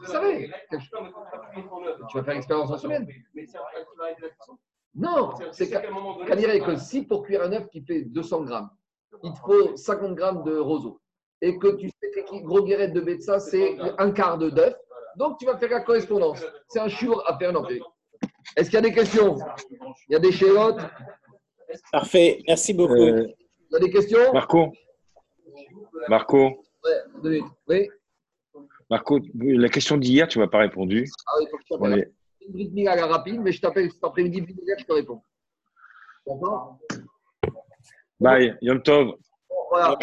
Vous 0.00 0.06
savez, 0.06 0.50
tu 2.10 2.18
vas 2.18 2.24
faire 2.24 2.34
l'expérience 2.34 2.70
en 2.70 2.78
semaine. 2.78 3.06
Non, 4.94 5.34
c'est 5.52 5.68
qu'à 5.68 6.36
dire 6.36 6.64
que 6.64 6.76
si 6.76 7.02
pour 7.02 7.22
cuire 7.24 7.42
un 7.42 7.52
œuf 7.52 7.68
qui 7.68 7.82
fait 7.82 8.02
200 8.02 8.44
grammes, 8.44 8.70
il 9.22 9.32
te 9.32 9.38
faut 9.38 9.76
50 9.76 10.14
grammes 10.14 10.44
de 10.44 10.56
roseau 10.56 11.00
et 11.42 11.58
que 11.58 11.76
tu 11.76 11.88
sais 11.88 12.10
que 12.10 12.42
gros 12.42 12.62
guérette 12.64 12.94
de 12.94 13.00
Betsa, 13.00 13.38
c'est 13.38 13.76
un 13.98 14.10
quart 14.10 14.38
de 14.38 14.48
d'œuf, 14.50 14.74
donc 15.16 15.38
tu 15.38 15.44
vas 15.46 15.58
faire 15.58 15.70
la 15.70 15.80
correspondance. 15.80 16.42
C'est 16.68 16.80
un 16.80 16.88
chiour 16.88 17.22
à 17.28 17.36
faire 17.38 17.52
non 17.52 17.62
plus. 17.62 17.82
Est-ce 18.56 18.70
qu'il 18.70 18.76
y 18.76 18.78
a 18.78 18.82
des 18.82 18.92
questions? 18.92 19.36
Il 20.08 20.12
y 20.12 20.16
a 20.16 20.18
des 20.18 20.32
chélotes 20.32 20.80
Parfait, 21.92 22.42
merci 22.46 22.72
beaucoup. 22.72 22.94
Euh, 22.94 23.26
Il 23.70 23.72
y 23.72 23.76
a 23.76 23.80
des 23.80 23.90
questions? 23.90 24.32
Marco, 24.32 24.72
Marco, 26.08 26.62
Ouais. 27.22 27.42
Oui 27.68 27.88
Marco, 28.88 29.18
la 29.34 29.68
question 29.68 29.96
d'hier, 29.96 30.28
tu 30.28 30.38
m'as 30.38 30.46
pas 30.46 30.58
répondu. 30.58 31.08
Ah 31.26 31.32
oui, 31.40 31.46
faut 31.50 31.56
que 31.56 31.62
je 31.68 31.74
t'appelle. 31.74 32.12
Une 32.54 32.88
à 32.88 32.94
la 32.94 33.06
rapide, 33.06 33.40
mais 33.40 33.50
je 33.50 33.60
t'appelle 33.60 33.90
cet 33.90 34.04
après-midi, 34.04 34.46
je 34.78 34.84
te 34.84 34.92
réponds. 34.92 35.20
D'accord? 36.26 36.78
Bye, 38.20 38.56
Yom 38.62 38.80
Tov. 38.82 39.16
Voilà. 39.70 39.98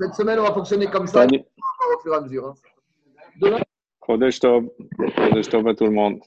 Cette 0.00 0.14
semaine, 0.14 0.40
on 0.40 0.42
va 0.42 0.52
fonctionner 0.52 0.86
comme 0.86 1.06
ça, 1.06 1.20
Salut. 1.22 1.38
au 1.38 2.00
fur 2.00 2.12
et 2.12 2.16
à 2.16 2.20
mesure. 2.20 2.46
hein. 2.48 2.54
Demain, 3.40 3.60
Tov. 4.40 4.68
Chodesh 5.16 5.48
Tov 5.48 5.68
à 5.68 5.74
tout 5.74 5.84
le 5.84 5.90
monde. 5.92 6.20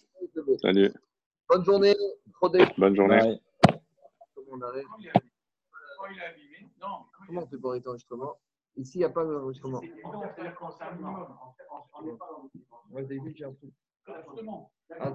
Salut. 0.61 0.91
Bonne 1.49 1.65
journée. 1.65 1.95
Prodé. 2.35 2.65
Bonne 2.77 2.95
journée. 2.95 3.17
Bye. 3.17 3.41
Comment 4.33 4.47
on 4.53 4.61
arrête 4.61 4.85
Comment 7.27 7.41
on 7.41 7.47
fait 7.47 7.57
pour 7.57 7.71
arrêter 7.71 7.85
l'enregistrement 7.85 8.37
Ici, 8.77 8.97
il 8.97 8.99
n'y 8.99 9.05
a 9.05 9.09
pas 9.09 9.25
d'enregistrement. 9.25 9.81
J'ai 13.35 13.45
un 13.45 13.53
truc. 13.53 13.73
Ah. 14.99 15.11